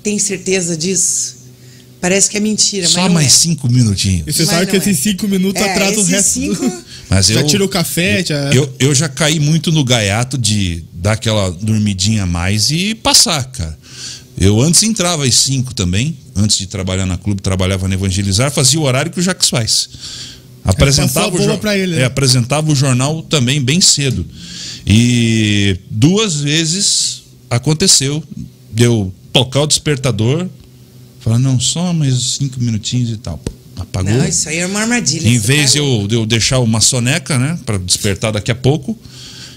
Tem 0.02 0.16
certeza 0.18 0.76
disso? 0.76 1.38
Parece 2.01 2.30
que 2.30 2.36
é 2.36 2.40
mentira, 2.40 2.86
Só 2.86 3.03
mas 3.03 3.12
mais 3.12 3.26
é. 3.26 3.30
cinco 3.30 3.68
minutinhos. 3.70 4.24
E 4.28 4.32
você 4.32 4.42
Mas 4.44 4.51
sabe 4.55 4.66
que 4.70 4.76
é. 4.76 4.78
esses 4.78 4.99
cinco 4.99 5.26
minutos 5.26 5.61
É, 5.61 5.70
atrasa 5.70 5.99
o 6.01 6.05
resto. 6.05 6.28
cinco- 6.30 6.68
do- 6.68 6.82
Mas 7.11 7.26
já 7.26 7.40
eu, 7.40 7.46
tira 7.46 7.64
o 7.64 7.68
café, 7.68 8.22
já. 8.24 8.51
Eu, 8.53 8.72
eu 8.78 8.94
já 8.94 9.09
caí 9.09 9.40
muito 9.40 9.72
no 9.72 9.82
gaiato 9.82 10.36
de 10.38 10.84
dar 10.92 11.12
aquela 11.12 11.51
dormidinha 11.51 12.24
a 12.24 12.26
mais 12.26 12.70
e 12.70 12.94
passar, 12.94 13.42
cara. 13.44 13.76
Eu 14.38 14.61
antes 14.61 14.82
entrava 14.84 15.24
às 15.24 15.34
5 15.34 15.74
também, 15.74 16.16
antes 16.36 16.57
de 16.59 16.66
trabalhar 16.68 17.07
na 17.07 17.16
clube, 17.18 17.42
trabalhava 17.42 17.88
na 17.88 17.94
Evangelizar, 17.94 18.53
fazia 18.53 18.78
o 18.78 18.84
horário 18.84 19.11
que 19.11 19.18
o 19.18 19.22
Jacques 19.22 19.49
faz. 19.49 19.88
Apresentava, 20.64 21.34
o, 21.34 21.40
jo- 21.42 21.59
pra 21.59 21.76
ele, 21.76 21.96
né? 21.96 22.03
é, 22.03 22.05
apresentava 22.05 22.70
o 22.70 22.74
jornal 22.76 23.22
também 23.22 23.61
bem 23.61 23.80
cedo. 23.80 24.24
E 24.86 25.78
duas 25.90 26.36
vezes 26.36 27.22
aconteceu 27.51 28.22
de 28.72 28.82
eu 28.84 29.12
tocar 29.32 29.62
o 29.62 29.66
despertador, 29.66 30.46
falar, 31.20 31.38
não, 31.38 31.58
só 31.58 31.92
mais 31.92 32.36
cinco 32.36 32.60
minutinhos 32.60 33.10
e 33.10 33.16
tal. 33.16 33.40
Apagou. 33.76 34.12
Não, 34.12 34.26
isso 34.26 34.48
aí 34.48 34.58
é 34.58 34.66
uma 34.66 34.80
armadilha. 34.80 35.28
Em 35.28 35.38
vez 35.38 35.72
de 35.72 35.80
louco. 35.80 36.02
eu, 36.02 36.08
de 36.08 36.14
eu 36.16 36.26
deixar 36.26 36.58
uma 36.58 36.80
soneca, 36.80 37.38
né, 37.38 37.58
para 37.64 37.78
despertar 37.78 38.32
daqui 38.32 38.50
a 38.50 38.54
pouco, 38.54 38.98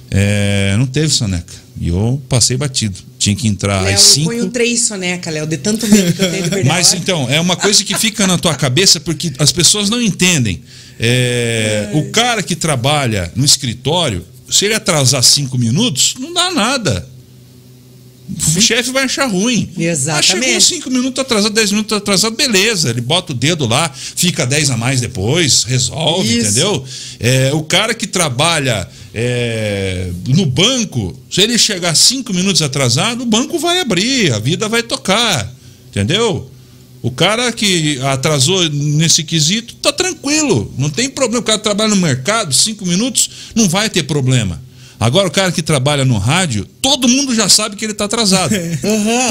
é, 0.09 0.76
não 0.78 0.86
teve 0.86 1.09
soneca. 1.09 1.62
E 1.80 1.88
eu 1.88 2.22
passei 2.30 2.57
batido. 2.57 2.97
Tinha 3.18 3.36
que 3.36 3.47
entrar 3.47 3.82
Léo, 3.82 3.95
às 3.95 4.01
eu 4.01 4.14
5. 4.14 4.30
ponho 4.30 4.49
três 4.49 4.84
soneca, 4.84 5.32
Léo, 5.32 5.47
de 5.47 5.57
tanto 5.57 5.88
medo 5.88 6.14
que 6.14 6.22
eu 6.22 6.32
tenho 6.32 6.43
de 6.43 6.49
perder 6.49 6.68
Mas 6.68 6.93
então, 6.93 7.28
é 7.30 7.39
uma 7.39 7.55
coisa 7.55 7.84
que 7.84 7.97
fica 7.97 8.28
na 8.28 8.38
tua 8.38 8.53
cabeça 8.55 8.99
porque 8.99 9.32
as 9.39 9.51
pessoas 9.51 9.89
não 9.89 10.01
entendem. 10.01 10.62
É, 10.99 11.89
o 11.93 12.12
cara 12.12 12.43
que 12.43 12.55
trabalha 12.55 13.32
no 13.36 13.45
escritório, 13.45 14.26
se 14.49 14.66
ele 14.66 14.74
atrasar 14.76 15.24
cinco 15.24 15.57
minutos, 15.57 16.16
não 16.20 16.34
dá 16.34 16.51
nada. 16.51 17.07
O 18.56 18.62
chefe 18.62 18.92
vai 18.92 19.04
achar 19.04 19.26
ruim. 19.26 19.70
Exatamente. 19.78 20.34
Ah, 20.34 20.42
chegou 20.44 20.62
cinco 20.62 20.90
minutos 20.90 21.20
atrasado, 21.20 21.54
dez 21.54 21.72
minutos 21.72 21.96
atrasado, 21.98 22.36
beleza. 22.36 22.90
Ele 22.90 23.02
bota 23.02 23.34
o 23.34 23.36
dedo 23.36 23.68
lá, 23.68 23.92
fica 23.94 24.46
dez 24.46 24.70
a 24.70 24.78
mais 24.78 25.02
depois, 25.02 25.64
resolve, 25.64 26.28
Isso. 26.28 26.50
entendeu? 26.50 26.86
É, 27.20 27.52
o 27.54 27.64
cara 27.64 27.94
que 27.94 28.08
trabalha 28.08 28.88
é, 29.14 30.10
no 30.28 30.46
banco, 30.46 31.18
se 31.30 31.42
ele 31.42 31.58
chegar 31.58 31.96
cinco 31.96 32.34
minutos 32.34 32.62
atrasado, 32.62 33.24
o 33.24 33.26
banco 33.26 33.60
vai 33.60 33.80
abrir, 33.80 34.32
a 34.34 34.40
vida 34.40 34.68
vai 34.70 34.82
tocar, 34.82 35.54
entendeu? 35.90 36.50
O 37.02 37.10
cara 37.10 37.52
que 37.52 38.00
atrasou 38.02 38.70
nesse 38.70 39.24
quesito 39.24 39.74
tá 39.76 39.92
tranquilo, 39.92 40.72
não 40.78 40.90
tem 40.90 41.10
problema. 41.10 41.42
O 41.42 41.46
cara 41.46 41.58
trabalha 41.58 41.90
no 41.90 41.96
mercado, 41.96 42.54
cinco 42.54 42.86
minutos, 42.86 43.30
não 43.56 43.68
vai 43.68 43.90
ter 43.90 44.04
problema. 44.04 44.62
Agora, 45.02 45.28
o 45.28 45.32
cara 45.32 45.52
que 45.52 45.64
trabalha 45.64 46.06
no 46.06 46.20
rádio, 46.20 46.64
todo 46.80 47.08
mundo 47.08 47.34
já 47.34 47.49
sabe 47.49 47.76
que 47.76 47.84
ele 47.84 47.93
está 47.93 48.06
atrasado. 48.06 48.54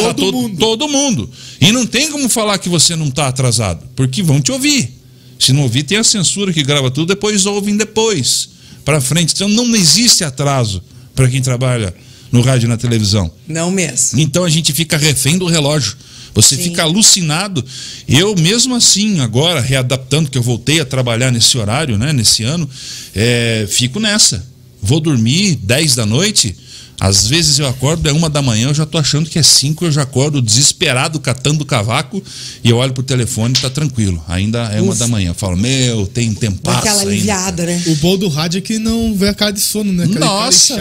Tá 0.03 0.14
Todo 0.14 0.33
mundo. 0.33 0.59
Todo 0.59 0.89
mundo. 0.89 1.31
E 1.61 1.71
não 1.71 1.87
tem 1.87 2.11
como 2.11 2.29
falar 2.29 2.59
que 2.59 2.68
você 2.68 2.97
não 2.97 3.07
está 3.07 3.29
atrasado, 3.29 3.87
porque 3.95 4.21
vão 4.21 4.41
te 4.41 4.51
ouvir. 4.51 4.99
Se 5.39 5.53
não 5.53 5.62
ouvir, 5.62 5.85
tem 5.85 5.97
a 5.97 6.03
censura 6.03 6.53
que 6.53 6.64
grava 6.64 6.91
tudo, 6.91 7.07
depois 7.07 7.47
ouvem 7.47 7.77
depois, 7.77 8.49
para 8.85 9.01
frente. 9.01 9.33
Então 9.33 9.49
não 9.49 9.77
existe 9.77 10.25
atraso 10.25 10.83
para 11.14 11.29
quem 11.29 11.41
trabalha 11.41 11.95
no 12.33 12.41
rádio 12.41 12.66
e 12.66 12.68
na 12.68 12.77
televisão. 12.77 13.31
Não 13.47 13.71
mesmo. 13.71 14.18
Então 14.18 14.43
a 14.43 14.51
gente 14.51 14.73
fica 14.73 14.97
refém 14.97 15.39
do 15.39 15.47
relógio. 15.47 15.97
Você 16.35 16.57
Sim. 16.57 16.64
fica 16.64 16.83
alucinado. 16.83 17.64
Eu 18.09 18.35
mesmo 18.35 18.75
assim, 18.75 19.21
agora 19.21 19.61
readaptando 19.61 20.29
que 20.29 20.37
eu 20.37 20.43
voltei 20.43 20.81
a 20.81 20.85
trabalhar 20.85 21.31
nesse 21.31 21.57
horário, 21.57 21.97
né, 21.97 22.12
nesse 22.12 22.43
ano, 22.43 22.68
é, 23.14 23.68
fico 23.71 24.01
nessa. 24.01 24.50
Vou 24.83 25.01
dormir 25.01 25.57
10 25.57 25.95
da 25.97 26.07
noite. 26.07 26.57
Às 27.03 27.26
vezes 27.26 27.59
eu 27.59 27.66
acordo, 27.66 28.07
é 28.07 28.12
uma 28.12 28.28
da 28.28 28.43
manhã, 28.43 28.68
eu 28.68 28.74
já 28.74 28.85
tô 28.85 28.99
achando 28.99 29.31
que 29.31 29.39
é 29.39 29.43
5, 29.43 29.87
eu 29.87 29.91
já 29.91 30.03
acordo 30.03 30.43
desesperado, 30.43 31.18
catando 31.18 31.62
o 31.62 31.66
cavaco, 31.66 32.22
e 32.62 32.68
eu 32.68 32.76
olho 32.76 32.93
pro 32.93 33.03
telefone 33.03 33.55
e 33.57 33.61
tá 33.62 33.70
tranquilo. 33.70 34.22
Ainda 34.28 34.59
é 34.64 34.83
uma 34.83 34.91
Ufa. 34.93 34.99
da 34.99 35.09
manhã. 35.09 35.31
Eu 35.31 35.35
falo, 35.35 35.57
meu, 35.57 36.07
tem 36.07 36.35
tempo 36.35 36.68
aquela 36.70 37.01
aliviada, 37.01 37.64
né? 37.64 37.83
O 37.87 37.95
bom 37.97 38.18
do 38.18 38.28
rádio 38.28 38.59
é 38.59 38.61
que 38.61 38.78
não 38.78 39.14
vê 39.16 39.28
a 39.28 39.35
cara 39.35 39.51
de 39.51 39.61
sono, 39.62 39.91
né? 39.91 40.05
Aquela 40.05 40.26
Nossa, 40.26 40.78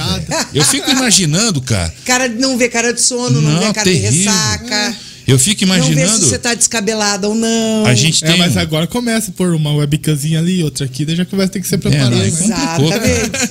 eu 0.53 0.65
fico 0.65 0.91
imaginando, 0.91 1.61
cara. 1.61 1.93
Cara, 2.03 2.27
não 2.27 2.57
vê 2.57 2.67
cara 2.67 2.93
de 2.93 2.99
sono, 3.01 3.41
não, 3.41 3.51
Não, 3.53 3.59
vê 3.67 3.73
cara 3.73 3.89
de 3.89 3.97
terrível. 4.01 4.29
ressaca. 4.29 4.97
Eu 5.31 5.37
fico 5.39 5.65
Não 5.65 5.75
vê 5.75 5.81
se 5.81 5.89
imaginando. 5.91 6.25
você 6.25 6.39
tá 6.39 6.53
descabelada 6.53 7.27
ou 7.27 7.35
não. 7.35 7.85
A 7.85 7.93
gente 7.93 8.23
É, 8.25 8.27
tem. 8.29 8.37
mas 8.39 8.55
um- 8.55 8.59
agora 8.59 8.87
começa 8.87 9.31
por 9.31 9.53
uma 9.53 9.71
webcamzinha 9.73 10.39
ali, 10.39 10.63
outra 10.63 10.85
aqui, 10.85 11.05
daí 11.05 11.15
já 11.15 11.25
começa 11.25 11.49
a 11.49 11.53
ter 11.53 11.61
que 11.61 11.67
ser 11.67 11.75
É, 11.75 11.77
preparado. 11.77 12.11
não, 12.15 12.21
aí 12.21 12.31
né? 12.31 12.37
complicou. 12.77 12.89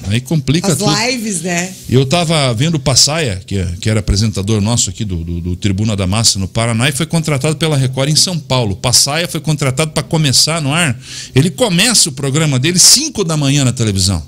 Aí 0.11 0.21
complica 0.21 0.73
As 0.73 0.79
tudo. 0.79 0.91
lives, 1.07 1.43
né? 1.43 1.73
Eu 1.89 2.05
tava 2.07 2.53
vendo 2.55 2.75
o 2.77 2.81
Passaia, 2.81 3.41
que, 3.47 3.59
é- 3.59 3.69
que 3.81 3.89
era 3.91 4.01
apresentador 4.01 4.61
nosso 4.61 4.91
aqui 4.91 5.05
do, 5.05 5.17
do, 5.23 5.41
do 5.41 5.57
Tribuna 5.57 5.95
da 5.95 6.07
Massa 6.07 6.39
no 6.39 6.49
Paraná, 6.49 6.89
e 6.89 6.93
foi 6.93 7.07
contratado 7.07 7.57
pela 7.57 7.77
Record 7.77 8.09
em 8.11 8.17
São 8.17 8.39
Paulo. 8.39 8.75
Passaia 8.77 9.29
foi 9.29 9.41
contratado 9.41 9.91
para 9.93 10.03
começar 10.03 10.61
no 10.63 10.73
ar. 10.73 10.99
Ele 11.35 11.51
começa 11.51 12.09
o 12.09 12.13
programa 12.13 12.59
dele 12.59 12.79
5 12.79 13.23
da 13.25 13.37
manhã 13.37 13.65
na 13.65 13.73
televisão. 13.73 14.23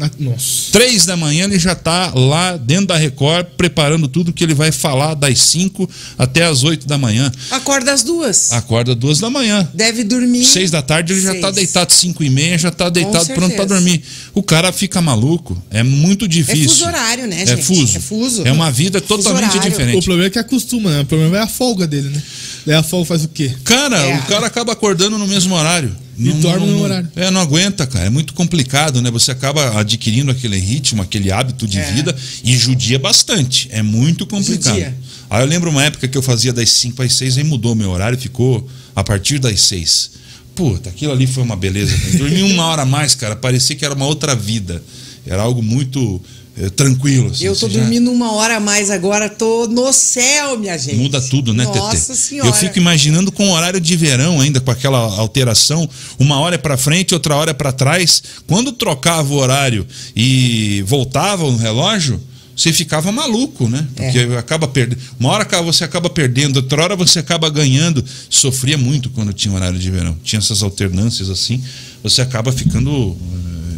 Ah, 0.00 0.10
Nossa. 0.18 0.72
Três 0.72 1.06
da 1.06 1.16
manhã 1.16 1.44
ele 1.44 1.58
já 1.58 1.74
tá 1.74 2.12
lá 2.14 2.56
dentro 2.56 2.86
da 2.86 2.96
Record, 2.96 3.46
preparando 3.56 4.08
tudo 4.08 4.32
que 4.32 4.42
ele 4.42 4.54
vai 4.54 4.72
falar 4.72 5.14
das 5.14 5.38
5 5.40 5.88
até 6.18 6.44
as 6.44 6.64
8 6.64 6.86
da 6.86 6.98
manhã. 6.98 7.30
Acorda 7.50 7.92
às 7.92 8.02
duas. 8.02 8.52
Acorda 8.52 8.94
duas 8.94 9.18
da 9.20 9.30
manhã. 9.30 9.68
Deve 9.72 10.02
dormir. 10.04 10.44
Seis 10.44 10.70
da 10.70 10.82
tarde 10.82 11.12
ele 11.12 11.20
já 11.20 11.30
Seis. 11.30 11.40
tá 11.42 11.50
deitado 11.50 11.92
cinco 11.92 12.24
e 12.24 12.30
meia, 12.30 12.58
já 12.58 12.70
tá 12.70 12.88
deitado 12.88 13.26
pronto 13.34 13.54
para 13.54 13.64
dormir. 13.66 14.02
O 14.34 14.42
cara 14.42 14.72
fica 14.72 15.00
maluco. 15.00 15.60
É 15.70 15.82
muito 15.82 16.26
difícil. 16.26 16.64
É 16.64 16.68
fuso 16.68 16.86
horário, 16.86 17.26
né, 17.26 17.42
É 17.42 17.46
gente? 17.46 17.62
fuso. 17.62 17.96
É 17.96 18.00
fuso. 18.00 18.42
É 18.46 18.52
uma 18.52 18.70
vida 18.70 19.00
totalmente 19.00 19.50
horário. 19.50 19.60
O 19.66 19.70
diferente. 19.70 20.04
problema 20.04 20.26
é 20.26 20.30
que 20.30 20.38
acostuma, 20.38 20.90
né? 20.90 21.00
O 21.02 21.06
problema 21.06 21.36
é 21.38 21.40
a 21.40 21.46
folga 21.46 21.86
dele, 21.86 22.08
né? 22.08 22.22
Daí 22.66 22.74
a 22.76 22.82
folga 22.82 23.06
faz 23.06 23.24
o 23.24 23.28
quê? 23.28 23.52
Cara, 23.64 23.96
É. 23.98 24.18
o 24.18 24.22
cara 24.22 24.46
acaba 24.46 24.72
acordando 24.72 25.18
no 25.18 25.26
mesmo 25.26 25.54
horário. 25.54 25.94
E 26.16 26.30
dorme 26.34 26.60
no 26.60 26.66
mesmo 26.72 26.82
horário. 26.84 27.08
É, 27.16 27.30
não 27.30 27.40
aguenta, 27.40 27.86
cara. 27.86 28.06
É 28.06 28.10
muito 28.10 28.34
complicado, 28.34 29.02
né? 29.02 29.10
Você 29.10 29.30
acaba 29.32 29.78
adquirindo 29.80 30.30
aquele 30.30 30.56
ritmo, 30.56 31.02
aquele 31.02 31.30
hábito 31.32 31.66
de 31.66 31.78
É. 31.78 31.92
vida 31.92 32.14
e 32.44 32.56
judia 32.56 32.98
bastante. 32.98 33.68
É 33.72 33.82
muito 33.82 34.24
complicado. 34.26 34.74
Judia. 34.74 34.96
Aí 35.28 35.42
eu 35.42 35.46
lembro 35.46 35.70
uma 35.70 35.82
época 35.84 36.06
que 36.06 36.16
eu 36.16 36.22
fazia 36.22 36.52
das 36.52 36.70
5 36.70 37.02
às 37.02 37.12
6, 37.14 37.36
aí 37.38 37.44
mudou 37.44 37.74
meu 37.74 37.90
horário, 37.90 38.16
ficou 38.18 38.66
a 38.94 39.02
partir 39.02 39.38
das 39.40 39.60
6. 39.62 40.10
Puta, 40.54 40.88
aquilo 40.90 41.10
ali 41.12 41.26
foi 41.26 41.42
uma 41.42 41.56
beleza. 41.56 41.92
Dormi 42.16 42.42
uma 42.44 42.64
hora 42.66 42.82
a 42.82 42.86
mais, 42.86 43.14
cara. 43.16 43.34
Parecia 43.34 43.74
que 43.74 43.84
era 43.84 43.92
uma 43.94 44.06
outra 44.06 44.36
vida. 44.36 44.80
Era 45.26 45.42
algo 45.42 45.60
muito 45.62 46.22
eh, 46.56 46.70
tranquilo. 46.70 47.30
assim. 47.30 47.44
Eu 47.46 47.54
tô 47.54 47.66
Você 47.68 47.74
já- 47.74 47.80
dormindo 47.80 48.10
uma 48.12 48.32
hora 48.32 48.56
a 48.56 48.60
mais 48.60 48.90
agora, 48.90 49.28
tô 49.28 49.66
no 49.66 49.92
céu, 49.92 50.58
minha 50.58 50.76
gente. 50.78 50.96
Muda 50.96 51.20
tudo, 51.20 51.52
né, 51.52 51.66
Tetê? 51.66 51.78
Nossa 51.78 52.14
senhora. 52.14 52.48
Eu 52.48 52.52
fico 52.52 52.78
imaginando 52.78 53.32
com 53.32 53.48
o 53.48 53.52
horário 53.52 53.80
de 53.80 53.96
verão 53.96 54.40
ainda, 54.40 54.60
com 54.60 54.70
aquela 54.70 54.98
alteração, 54.98 55.88
uma 56.18 56.38
hora 56.38 56.54
é 56.54 56.58
pra 56.58 56.76
frente, 56.76 57.12
outra 57.14 57.34
hora 57.36 57.50
é 57.50 57.54
pra 57.54 57.72
trás. 57.72 58.22
Quando 58.46 58.72
trocava 58.72 59.32
o 59.32 59.36
horário 59.36 59.86
e 60.14 60.82
voltava 60.86 61.44
o 61.44 61.56
relógio, 61.56 62.20
você 62.56 62.72
ficava 62.72 63.10
maluco, 63.10 63.68
né? 63.68 63.84
Porque 63.96 64.18
É. 64.18 64.38
acaba 64.38 64.68
perdendo. 64.68 65.00
Uma 65.18 65.30
hora 65.30 65.44
você 65.62 65.82
acaba 65.82 66.08
perdendo, 66.08 66.58
outra 66.58 66.84
hora 66.84 66.94
você 66.94 67.18
acaba 67.18 67.50
ganhando. 67.50 68.04
Sofria 68.30 68.78
muito 68.78 69.10
quando 69.10 69.32
tinha 69.32 69.52
horário 69.52 69.76
de 69.76 69.90
verão. 69.90 70.16
Tinha 70.22 70.38
essas 70.38 70.62
alternâncias 70.62 71.28
assim. 71.28 71.60
Você 72.04 72.22
acaba 72.22 72.52
ficando 72.52 73.16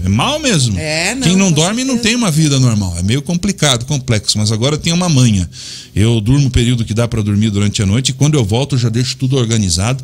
eh, 0.07 0.09
mal 0.09 0.39
mesmo. 0.39 0.79
É, 0.79 1.15
não, 1.15 1.23
Quem 1.23 1.37
não 1.37 1.53
dorme 1.53 1.83
não 1.85 1.95
certeza. 1.95 2.03
tem 2.09 2.17
uma 2.17 2.31
vida 2.31 2.59
normal. 2.59 2.97
É 2.99 3.03
meio 3.03 3.21
complicado, 3.23 3.85
complexo, 3.85 4.39
mas 4.39 4.51
agora 4.53 4.79
tem 4.79 4.93
uma 4.93 5.09
manha. 5.09 5.49
Eu 5.95 6.21
durmo 6.21 6.49
o 6.49 6.51
período 6.51 6.85
que 6.85 6.95
dá 6.95 7.07
para 7.09 7.23
dormir 7.23 7.51
durante 7.51 7.83
a 7.83 7.87
noite 7.87 8.11
e 8.11 8.13
quando 8.13 8.35
eu 8.35 8.45
volto 8.45 8.75
eu 8.75 8.79
já 8.79 8.89
deixo 8.89 9.17
tudo 9.17 9.37
organizado. 9.37 10.03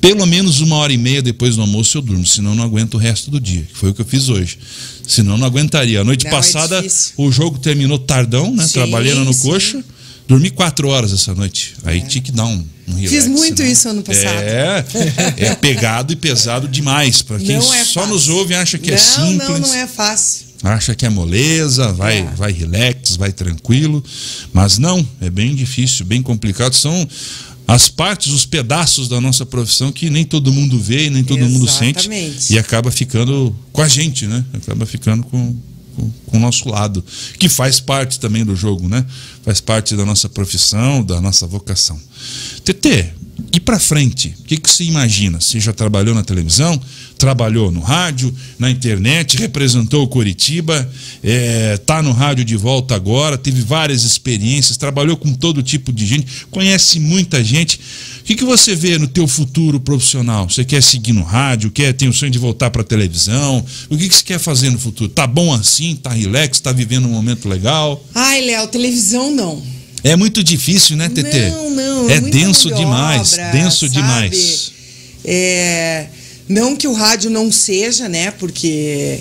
Pelo 0.00 0.26
menos 0.26 0.60
uma 0.60 0.76
hora 0.76 0.92
e 0.92 0.98
meia 0.98 1.22
depois 1.22 1.56
do 1.56 1.62
almoço 1.62 1.98
eu 1.98 2.02
durmo, 2.02 2.26
senão 2.26 2.50
eu 2.50 2.56
não 2.56 2.64
aguento 2.64 2.94
o 2.94 2.98
resto 2.98 3.30
do 3.30 3.40
dia. 3.40 3.62
que 3.62 3.76
Foi 3.76 3.90
o 3.90 3.94
que 3.94 4.00
eu 4.00 4.06
fiz 4.06 4.28
hoje. 4.28 4.58
Senão 5.06 5.32
eu 5.32 5.38
não 5.38 5.46
aguentaria. 5.46 6.00
A 6.00 6.04
noite 6.04 6.24
Não, 6.24 6.30
é 6.30 6.34
passada 6.34 6.76
difícil. 6.80 7.12
o 7.16 7.30
jogo 7.30 7.58
terminou 7.58 7.98
tardão, 7.98 8.54
né? 8.54 8.66
Sim, 8.66 8.72
Trabalhando 8.74 9.24
no 9.24 9.32
sim. 9.32 9.48
coxa. 9.48 9.84
Dormi 10.28 10.50
quatro 10.50 10.88
horas 10.88 11.12
essa 11.12 11.34
noite. 11.34 11.74
Aí 11.84 12.00
tinha 12.02 12.22
que 12.22 12.30
dar 12.32 12.46
um, 12.46 12.64
um 12.88 12.94
relax, 12.94 13.10
Fiz 13.10 13.26
muito 13.28 13.56
senão- 13.58 13.72
isso 13.72 13.88
ano 13.88 14.02
passado. 14.02 14.38
É, 14.38 14.84
é 15.36 15.54
pegado 15.60 16.12
e 16.12 16.16
pesado 16.16 16.66
demais. 16.68 17.22
Para 17.22 17.38
quem 17.38 17.56
é 17.56 17.60
só 17.60 17.72
fácil. 18.00 18.06
nos 18.06 18.28
ouve 18.28 18.52
e 18.54 18.56
acha 18.56 18.78
que 18.78 18.90
é 18.90 18.94
não, 18.94 19.00
simples 19.00 19.48
Não, 19.48 19.58
não 19.60 19.74
é 19.74 19.86
fácil. 19.86 20.46
acha 20.62 20.94
que 20.94 21.04
é 21.06 21.08
moleza, 21.08 21.92
vai, 21.92 22.18
É. 22.18 22.24
vai 22.36 22.52
relax, 22.52 23.16
vai 23.16 23.32
tranquilo, 23.32 24.02
mas 24.52 24.78
não, 24.78 25.06
é 25.20 25.28
bem 25.30 25.54
difícil, 25.54 26.04
bem 26.04 26.22
complicado. 26.22 26.74
São 26.74 27.08
as 27.66 27.88
partes, 27.88 28.32
os 28.32 28.44
pedaços 28.44 29.08
da 29.08 29.20
nossa 29.20 29.46
profissão 29.46 29.92
que 29.92 30.10
nem 30.10 30.24
todo 30.24 30.52
mundo 30.52 30.78
vê 30.80 31.08
nem 31.08 31.22
todo 31.24 31.46
mundo 31.48 31.68
sente 31.70 32.00
Exatamente. 32.00 32.52
e 32.52 32.58
acaba 32.58 32.90
ficando 32.90 33.54
com 33.72 33.80
a 33.80 33.88
gente, 33.88 34.26
né? 34.26 34.44
Acaba 34.52 34.84
ficando 34.84 35.22
com, 35.24 35.56
com, 35.96 36.36
o 36.36 36.40
nosso 36.40 36.68
lado, 36.68 37.04
que 37.38 37.48
faz 37.48 37.80
parte 37.80 38.18
também 38.18 38.44
do 38.44 38.56
jogo, 38.56 38.88
né? 38.88 39.04
Faz 39.42 39.60
parte 39.60 39.96
da 39.96 40.04
nossa 40.04 40.28
profissão, 40.28 41.02
da 41.02 41.20
nossa 41.20 41.46
vocação. 41.46 41.98
TT, 42.64 43.12
e 43.52 43.60
para 43.60 43.78
frente, 43.78 44.34
o 44.40 44.42
que, 44.44 44.56
que 44.56 44.70
você 44.70 44.84
imagina? 44.84 45.40
Você 45.40 45.60
já 45.60 45.72
trabalhou 45.72 46.14
na 46.14 46.22
televisão, 46.22 46.80
trabalhou 47.22 47.70
no 47.70 47.78
rádio, 47.78 48.34
na 48.58 48.68
internet, 48.68 49.36
representou 49.36 50.02
o 50.02 50.08
Curitiba, 50.08 50.90
está 51.22 52.02
no 52.02 52.10
rádio 52.10 52.44
de 52.44 52.56
volta 52.56 52.96
agora, 52.96 53.38
teve 53.38 53.62
várias 53.62 54.02
experiências, 54.02 54.76
trabalhou 54.76 55.16
com 55.16 55.32
todo 55.32 55.62
tipo 55.62 55.92
de 55.92 56.04
gente, 56.04 56.46
conhece 56.50 56.98
muita 56.98 57.44
gente. 57.44 57.78
O 58.22 58.24
que, 58.24 58.34
que 58.34 58.44
você 58.44 58.74
vê 58.74 58.98
no 58.98 59.06
teu 59.06 59.28
futuro 59.28 59.78
profissional? 59.78 60.50
Você 60.50 60.64
quer 60.64 60.82
seguir 60.82 61.12
no 61.12 61.22
rádio? 61.22 61.70
Quer 61.70 61.92
tem 61.92 62.08
o 62.08 62.12
sonho 62.12 62.32
de 62.32 62.40
voltar 62.40 62.70
para 62.70 62.82
a 62.82 62.84
televisão? 62.84 63.64
O 63.88 63.96
que, 63.96 64.08
que 64.08 64.16
você 64.16 64.24
quer 64.24 64.40
fazer 64.40 64.70
no 64.70 64.78
futuro? 64.80 65.08
Tá 65.08 65.24
bom 65.24 65.54
assim? 65.54 65.94
Tá 65.94 66.10
relax? 66.10 66.58
Tá 66.58 66.72
vivendo 66.72 67.06
um 67.06 67.12
momento 67.12 67.48
legal? 67.48 68.04
Ai, 68.12 68.40
Léo, 68.40 68.66
televisão 68.66 69.30
não. 69.30 69.62
É 70.02 70.16
muito 70.16 70.42
difícil, 70.42 70.96
né, 70.96 71.08
TT? 71.08 71.50
Não, 71.50 71.70
não. 71.70 72.10
É 72.10 72.20
muita 72.20 72.36
denso 72.36 72.68
demais, 72.74 73.34
obra, 73.34 73.50
denso 73.52 73.86
sabe? 73.86 73.92
demais. 73.92 74.72
É, 75.24 76.08
não 76.52 76.76
que 76.76 76.86
o 76.86 76.92
rádio 76.92 77.30
não 77.30 77.50
seja, 77.50 78.08
né? 78.08 78.30
Porque 78.30 79.20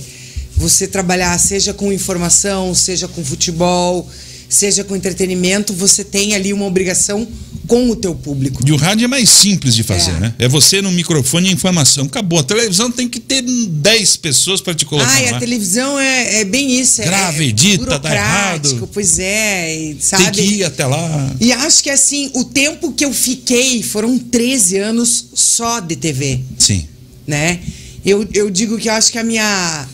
você 0.57 0.87
trabalhar, 0.87 1.37
seja 1.39 1.73
com 1.73 1.91
informação, 1.91 2.73
seja 2.75 3.07
com 3.07 3.23
futebol, 3.23 4.07
seja 4.47 4.83
com 4.83 4.95
entretenimento, 4.95 5.73
você 5.73 6.03
tem 6.03 6.35
ali 6.35 6.51
uma 6.53 6.65
obrigação 6.65 7.27
com 7.67 7.89
o 7.89 7.95
teu 7.95 8.13
público. 8.13 8.61
E 8.67 8.71
o 8.73 8.75
rádio 8.75 9.05
é 9.05 9.07
mais 9.07 9.29
simples 9.29 9.73
de 9.73 9.81
fazer, 9.81 10.11
É. 10.11 10.19
né? 10.19 10.35
É 10.37 10.47
você 10.47 10.81
no 10.81 10.91
microfone 10.91 11.47
e 11.47 11.49
a 11.51 11.53
informação. 11.53 12.05
Acabou. 12.05 12.37
A 12.39 12.43
televisão 12.43 12.91
tem 12.91 13.07
que 13.07 13.19
ter 13.19 13.41
10 13.41 14.17
pessoas 14.17 14.59
para 14.59 14.73
te 14.73 14.85
colocar 14.85 15.09
Ah, 15.09 15.21
e 15.21 15.27
a 15.29 15.39
televisão 15.39 15.97
é, 15.97 16.41
é 16.41 16.43
bem 16.43 16.77
isso. 16.79 17.01
é- 17.01 17.05
Grava, 17.05 17.41
é 17.41 17.45
edita, 17.45 17.85
dá 17.85 17.97
burocrático, 17.97 18.75
errado. 18.75 18.89
Pois 18.93 19.19
é, 19.19 19.73
e, 19.75 19.97
sabe? 20.01 20.23
Tem 20.25 20.31
que 20.33 20.53
ir 20.55 20.63
até 20.65 20.85
lá. 20.85 21.33
E 21.39 21.53
acho 21.53 21.81
que 21.81 21.89
assim, 21.89 22.29
o 22.33 22.43
tempo 22.43 22.91
que 22.91 23.05
eu 23.05 23.13
fiquei 23.13 23.81
foram 23.81 24.17
13 24.19 24.77
anos 24.77 25.27
só 25.33 25.79
de 25.79 25.95
TV, 25.95 26.41
Sim. 26.59 26.85
Né? 27.27 27.59
Eu, 28.05 28.27
eu 28.33 28.49
digo 28.49 28.77
que 28.77 28.89
eu 28.89 28.93
acho 28.93 29.11
que 29.11 29.17
a 29.17 29.23
minha 29.23 29.87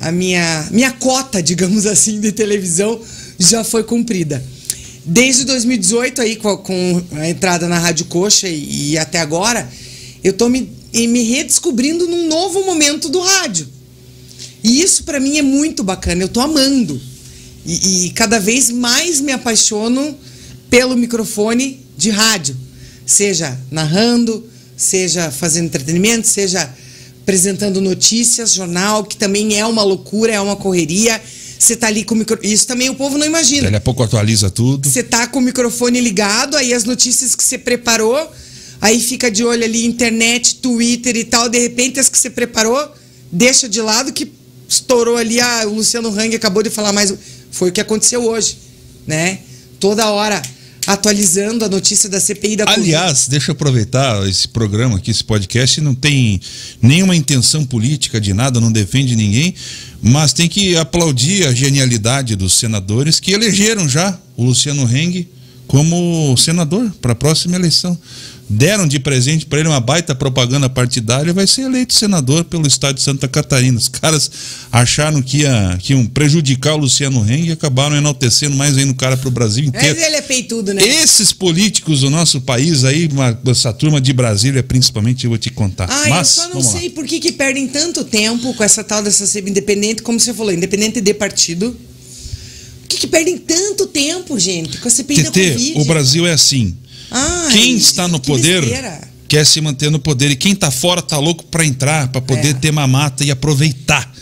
a 0.00 0.12
minha 0.12 0.68
minha 0.70 0.92
cota, 0.92 1.42
digamos 1.42 1.86
assim, 1.86 2.20
de 2.20 2.32
televisão 2.32 3.00
já 3.38 3.64
foi 3.64 3.82
cumprida. 3.82 4.42
Desde 5.04 5.44
2018 5.44 6.20
aí 6.20 6.36
com 6.36 6.48
a, 6.48 6.58
com 6.58 7.02
a 7.12 7.28
entrada 7.28 7.66
na 7.66 7.78
Rádio 7.78 8.04
Coxa 8.06 8.48
e, 8.48 8.90
e 8.90 8.98
até 8.98 9.18
agora, 9.18 9.68
eu 10.22 10.32
tô 10.32 10.48
me, 10.48 10.70
me 10.92 11.22
redescobrindo 11.22 12.06
num 12.06 12.28
novo 12.28 12.64
momento 12.64 13.08
do 13.08 13.20
rádio. 13.20 13.66
E 14.62 14.82
isso 14.82 15.04
pra 15.04 15.18
mim 15.18 15.38
é 15.38 15.42
muito 15.42 15.82
bacana, 15.82 16.22
eu 16.22 16.28
tô 16.28 16.40
amando. 16.40 17.00
E, 17.64 18.06
e 18.06 18.10
cada 18.10 18.38
vez 18.38 18.70
mais 18.70 19.20
me 19.20 19.32
apaixono 19.32 20.16
pelo 20.68 20.96
microfone 20.96 21.80
de 21.96 22.10
rádio, 22.10 22.56
seja 23.04 23.58
narrando, 23.70 24.48
seja 24.82 25.30
fazendo 25.30 25.66
entretenimento, 25.66 26.26
seja 26.26 26.72
apresentando 27.22 27.80
notícias, 27.80 28.54
jornal, 28.54 29.04
que 29.04 29.16
também 29.16 29.58
é 29.58 29.64
uma 29.64 29.82
loucura, 29.82 30.32
é 30.32 30.40
uma 30.40 30.56
correria. 30.56 31.20
Você 31.58 31.76
tá 31.76 31.86
ali 31.86 32.04
com 32.04 32.14
o 32.14 32.18
micro... 32.18 32.38
Isso 32.42 32.66
também 32.66 32.88
o 32.88 32.94
povo 32.94 33.18
não 33.18 33.26
imagina. 33.26 33.64
Daqui 33.64 33.76
a 33.76 33.80
pouco 33.80 34.02
atualiza 34.02 34.50
tudo. 34.50 34.88
Você 34.88 35.02
tá 35.02 35.26
com 35.26 35.38
o 35.38 35.42
microfone 35.42 36.00
ligado, 36.00 36.56
aí 36.56 36.72
as 36.72 36.84
notícias 36.84 37.34
que 37.34 37.44
você 37.44 37.58
preparou, 37.58 38.30
aí 38.80 38.98
fica 38.98 39.30
de 39.30 39.44
olho 39.44 39.62
ali 39.62 39.84
internet, 39.84 40.56
Twitter 40.56 41.16
e 41.16 41.24
tal, 41.24 41.48
de 41.48 41.58
repente 41.58 42.00
as 42.00 42.08
que 42.08 42.18
você 42.18 42.30
preparou, 42.30 42.92
deixa 43.30 43.68
de 43.68 43.80
lado 43.80 44.12
que 44.12 44.32
estourou 44.66 45.16
ali, 45.16 45.40
ah, 45.40 45.64
o 45.66 45.74
Luciano 45.74 46.08
Hang 46.08 46.34
acabou 46.34 46.62
de 46.62 46.70
falar 46.70 46.92
mais. 46.92 47.12
Foi 47.50 47.68
o 47.68 47.72
que 47.72 47.80
aconteceu 47.80 48.24
hoje, 48.24 48.56
né? 49.06 49.40
Toda 49.78 50.10
hora 50.10 50.40
atualizando 50.92 51.64
a 51.64 51.68
notícia 51.68 52.08
da 52.08 52.18
CPI 52.18 52.56
da 52.56 52.64
Covid. 52.64 52.80
Aliás, 52.80 53.28
deixa 53.28 53.50
eu 53.50 53.52
aproveitar 53.52 54.28
esse 54.28 54.48
programa 54.48 54.96
aqui, 54.96 55.10
esse 55.10 55.22
podcast, 55.22 55.80
não 55.80 55.94
tem 55.94 56.40
nenhuma 56.82 57.14
intenção 57.14 57.64
política 57.64 58.20
de 58.20 58.34
nada, 58.34 58.60
não 58.60 58.72
defende 58.72 59.14
ninguém, 59.14 59.54
mas 60.02 60.32
tem 60.32 60.48
que 60.48 60.76
aplaudir 60.76 61.46
a 61.46 61.54
genialidade 61.54 62.34
dos 62.34 62.54
senadores 62.54 63.20
que 63.20 63.32
elegeram 63.32 63.88
já 63.88 64.18
o 64.36 64.44
Luciano 64.44 64.82
Heng 64.82 65.28
como 65.66 66.36
senador 66.36 66.90
para 67.00 67.12
a 67.12 67.16
próxima 67.16 67.54
eleição. 67.54 67.96
Deram 68.52 68.84
de 68.88 68.98
presente 68.98 69.46
para 69.46 69.60
ele 69.60 69.68
uma 69.68 69.78
baita 69.78 70.12
propaganda 70.12 70.68
partidária 70.68 71.30
e 71.30 71.32
vai 71.32 71.46
ser 71.46 71.62
eleito 71.62 71.94
senador 71.94 72.42
pelo 72.44 72.66
estado 72.66 72.96
de 72.96 73.02
Santa 73.02 73.28
Catarina. 73.28 73.78
Os 73.78 73.86
caras 73.86 74.28
acharam 74.72 75.22
que, 75.22 75.42
ia, 75.42 75.78
que 75.80 75.92
iam 75.92 76.04
prejudicar 76.04 76.74
o 76.74 76.78
Luciano 76.78 77.20
Heng 77.30 77.46
e 77.46 77.52
acabaram 77.52 77.94
enaltecendo 77.96 78.56
mais 78.56 78.76
ainda 78.76 78.90
o 78.90 78.96
cara 78.96 79.16
para 79.16 79.28
o 79.28 79.30
Brasil 79.30 79.62
inteiro. 79.62 79.94
Mas 79.96 80.04
ele 80.04 80.16
é 80.16 80.20
peitudo, 80.22 80.74
né? 80.74 80.82
Esses 80.84 81.32
políticos 81.32 82.00
do 82.00 82.10
nosso 82.10 82.40
país 82.40 82.82
aí, 82.84 83.06
uma- 83.12 83.38
essa 83.46 83.72
turma 83.72 84.00
de 84.00 84.12
Brasília 84.12 84.64
principalmente, 84.64 85.22
eu 85.24 85.30
vou 85.30 85.38
te 85.38 85.50
contar. 85.50 85.84
Ah, 85.88 86.08
Mas, 86.08 86.36
eu 86.36 86.42
só 86.42 86.48
não 86.48 86.54
vamos 86.54 86.74
lá. 86.74 86.80
sei 86.80 86.90
por 86.90 87.04
que, 87.06 87.20
que 87.20 87.30
perdem 87.30 87.68
tanto 87.68 88.02
tempo 88.02 88.52
com 88.54 88.64
essa 88.64 88.82
tal 88.82 89.00
dessa 89.00 89.38
independente, 89.38 90.02
como 90.02 90.18
você 90.18 90.34
falou, 90.34 90.52
independente 90.52 91.00
de 91.00 91.14
partido. 91.14 91.70
Por 92.80 92.88
que, 92.88 92.96
que 92.96 93.06
perdem 93.06 93.38
tanto 93.38 93.86
tempo, 93.86 94.36
gente, 94.40 94.78
com 94.78 94.88
a 94.88 94.90
CPI 94.90 95.22
da 95.22 95.30
TT, 95.30 95.52
Covid? 95.52 95.72
o 95.80 95.84
Brasil 95.84 96.26
é 96.26 96.32
assim. 96.32 96.74
Ai, 97.10 97.52
Quem 97.52 97.76
está 97.76 98.06
no 98.08 98.20
que 98.20 98.26
poder 98.28 98.62
quer 99.28 99.46
se 99.46 99.60
manter 99.60 99.90
no 99.90 99.98
poder 100.00 100.30
e 100.30 100.36
quem 100.36 100.52
está 100.52 100.70
fora 100.70 101.00
tá 101.00 101.16
louco 101.18 101.44
para 101.44 101.64
entrar, 101.64 102.08
para 102.08 102.20
poder 102.20 102.50
É. 102.50 102.54
ter 102.54 102.72
mamata 102.72 103.24
e 103.24 103.30
aproveitar. 103.30 104.12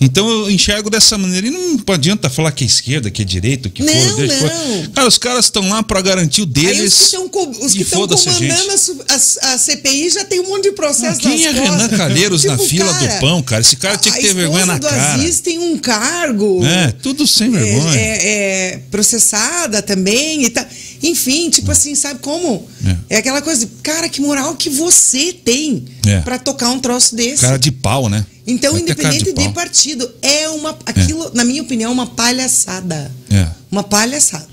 Então 0.00 0.28
eu 0.30 0.50
enxergo 0.50 0.88
dessa 0.88 1.18
maneira. 1.18 1.46
E 1.46 1.50
não 1.50 1.78
adianta 1.88 2.30
falar 2.30 2.52
que 2.52 2.64
é 2.64 2.66
esquerda, 2.66 3.10
que 3.10 3.20
é 3.20 3.24
direita, 3.24 3.68
que 3.68 3.82
Não, 3.82 3.92
for. 3.92 4.16
deixa 4.16 4.40
não. 4.40 4.48
for. 4.48 4.88
Cara, 4.94 5.06
os 5.08 5.18
caras 5.18 5.44
estão 5.44 5.68
lá 5.68 5.82
para 5.82 6.00
garantir 6.00 6.40
o 6.40 6.44
Aí 6.44 6.50
deles. 6.50 6.92
os 6.94 6.98
que 6.98 7.04
estão 7.04 7.28
co- 7.28 7.50
os 7.60 7.72
que 7.74 7.82
estão 7.82 8.06
comandando 8.08 9.02
a, 9.08 9.14
a- 9.14 9.54
a 9.54 9.58
CPI 9.58 10.10
já 10.10 10.24
tem 10.24 10.40
um 10.40 10.48
monte 10.48 10.64
de 10.64 10.72
processo 10.72 11.18
Ah, 11.18 11.22
Quem 11.30 11.44
é. 11.46 11.50
Renan 11.50 11.88
Calheiros 11.88 12.44
na 12.44 12.56
Tipo, 12.56 12.68
fila 12.68 12.94
cara, 12.94 13.14
do 13.14 13.20
pão, 13.20 13.42
cara? 13.42 13.60
Esse 13.60 13.76
cara 13.76 13.96
tinha 13.98 14.14
que 14.14 14.22
ter 14.22 14.32
vergonha 14.34 14.64
na 14.66 14.78
cara. 14.78 15.14
Aziz 15.14 15.40
tem 15.40 15.58
um 15.58 15.76
cargo. 15.76 16.64
É, 16.64 16.92
tudo 16.92 17.26
sem 17.26 17.50
vergonha. 17.50 17.94
É, 18.00 18.00
é- 18.00 18.70
é 18.74 18.80
processada 18.90 19.82
também 19.82 20.44
e 20.44 20.50
tá. 20.50 20.66
Enfim, 21.02 21.50
tipo 21.50 21.70
assim, 21.70 21.94
sabe 21.94 22.20
como? 22.20 22.66
É. 23.10 23.16
É. 23.16 23.16
aquela 23.18 23.42
coisa, 23.42 23.68
cara, 23.82 24.08
que 24.08 24.20
moral 24.20 24.54
que 24.54 24.68
você 24.70 25.32
tem 25.32 25.84
É. 26.06 26.20
pra 26.20 26.38
tocar 26.38 26.70
um 26.70 26.78
troço 26.78 27.14
desse. 27.14 27.42
Cara 27.42 27.58
de 27.58 27.70
pau, 27.70 28.08
né? 28.08 28.24
Então, 28.46 28.78
independente 28.78 29.24
de, 29.24 29.32
pau. 29.32 29.52
partido, 29.52 30.10
é 30.22 30.48
uma. 30.48 30.76
Aquilo, 30.86 31.30
na 31.34 31.44
minha 31.44 31.62
opinião, 31.62 31.90
é 31.90 31.94
uma 31.94 32.06
palhaçada. 32.06 33.10
É. 33.30 33.48
Uma 33.70 33.82
palhaçada. 33.84 34.48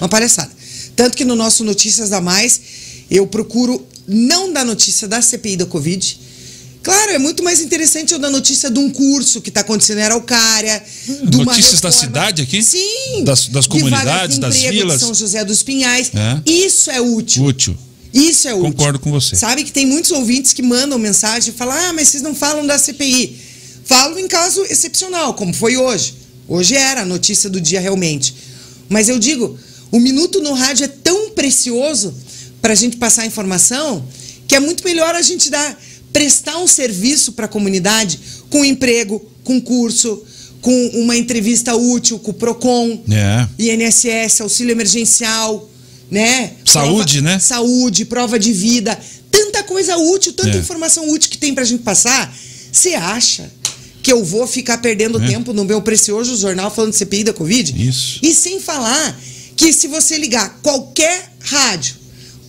Uma 0.00 0.08
palhaçada. 0.08 0.50
Tanto 0.96 1.16
que 1.16 1.24
no 1.24 1.34
nosso 1.34 1.64
Notícias 1.64 2.10
da 2.10 2.20
Mais, 2.20 2.60
eu 3.10 3.26
procuro 3.26 3.84
não 4.06 4.52
dar 4.52 4.64
notícia 4.64 5.06
da 5.08 5.20
CPI 5.22 5.56
da 5.56 5.66
Covid. 5.66 6.20
Claro, 6.82 7.12
é 7.12 7.18
muito 7.18 7.44
mais 7.44 7.60
interessante 7.60 8.12
eu 8.12 8.18
dar 8.18 8.28
notícia 8.30 8.68
de 8.68 8.78
um 8.78 8.90
curso 8.90 9.40
que 9.40 9.50
está 9.50 9.60
acontecendo 9.60 9.98
em 9.98 10.02
Araucária. 10.02 10.82
de 11.06 11.36
uma 11.36 11.44
Notícias 11.44 11.80
da 11.80 11.92
cidade 11.92 12.42
aqui? 12.42 12.60
Sim. 12.62 13.22
Das- 13.24 13.46
das 13.46 13.64
de 13.66 13.70
de 13.70 13.78
comunidades, 13.78 14.38
das 14.38 14.58
de 14.58 14.68
vilas? 14.70 15.00
São 15.00 15.14
José 15.14 15.44
dos 15.44 15.62
Pinhais. 15.62 16.10
É. 16.12 16.40
Isso 16.50 16.90
é 16.90 17.00
útil. 17.00 17.44
Útil. 17.44 17.76
Isso 18.12 18.48
é 18.48 18.54
útil. 18.54 18.70
Concordo 18.70 18.98
com 18.98 19.10
você. 19.10 19.34
Sabe 19.36 19.64
que 19.64 19.72
tem 19.72 19.86
muitos 19.86 20.10
ouvintes 20.10 20.52
que 20.52 20.62
mandam 20.62 20.98
mensagem 20.98 21.52
e 21.52 21.56
falam: 21.56 21.74
ah, 21.74 21.92
mas 21.92 22.08
vocês 22.08 22.22
não 22.22 22.34
falam 22.34 22.66
da 22.66 22.78
CPI. 22.78 23.38
Falo 23.84 24.18
em 24.18 24.28
caso 24.28 24.62
excepcional, 24.64 25.34
como 25.34 25.52
foi 25.52 25.76
hoje. 25.76 26.14
Hoje 26.46 26.74
era 26.74 27.02
a 27.02 27.04
notícia 27.06 27.48
do 27.48 27.60
dia 27.60 27.80
realmente. 27.80 28.34
Mas 28.88 29.08
eu 29.08 29.18
digo: 29.18 29.58
o 29.90 29.98
minuto 29.98 30.40
no 30.40 30.52
rádio 30.52 30.84
é 30.84 30.88
tão 30.88 31.30
precioso 31.30 32.14
para 32.60 32.72
a 32.72 32.76
gente 32.76 32.96
passar 32.96 33.26
informação 33.26 34.04
que 34.46 34.54
é 34.54 34.60
muito 34.60 34.84
melhor 34.84 35.14
a 35.14 35.22
gente 35.22 35.48
dar, 35.48 35.80
prestar 36.12 36.58
um 36.58 36.66
serviço 36.66 37.32
para 37.32 37.46
a 37.46 37.48
comunidade 37.48 38.20
com 38.50 38.62
emprego, 38.62 39.18
com 39.44 39.58
curso, 39.58 40.22
com 40.60 40.86
uma 40.94 41.16
entrevista 41.16 41.74
útil 41.74 42.18
com 42.18 42.30
o 42.32 42.34
PROCON. 42.34 43.02
É. 43.10 43.48
INSS, 43.58 44.42
auxílio 44.42 44.72
emergencial, 44.72 45.68
né? 46.10 46.52
Saúde, 46.64 47.18
Prova- 47.20 47.34
né? 47.34 47.38
Saúde, 47.38 48.04
prova 48.04 48.38
de 48.38 48.52
vida, 48.52 48.98
tanta 49.30 49.62
coisa 49.62 49.96
útil, 49.96 50.32
tanta 50.32 50.56
É. 50.56 50.60
informação 50.60 51.08
útil 51.10 51.30
que 51.30 51.38
tem 51.38 51.54
pra 51.54 51.64
gente 51.64 51.82
passar. 51.82 52.34
Você 52.70 52.94
acha 52.94 53.50
que 54.02 54.12
eu 54.12 54.24
vou 54.24 54.46
ficar 54.46 54.78
perdendo 54.78 55.22
É. 55.22 55.26
tempo 55.28 55.52
no 55.52 55.64
meu 55.64 55.80
precioso 55.80 56.36
jornal 56.36 56.70
falando 56.74 56.90
de 56.92 56.96
CPI 56.98 57.24
da 57.24 57.32
Covid? 57.32 57.74
Isso. 57.88 58.18
E 58.22 58.34
sem 58.34 58.60
falar 58.60 59.18
que 59.56 59.72
se 59.72 59.86
você 59.86 60.18
ligar 60.18 60.58
qualquer 60.62 61.32
rádio, 61.40 61.94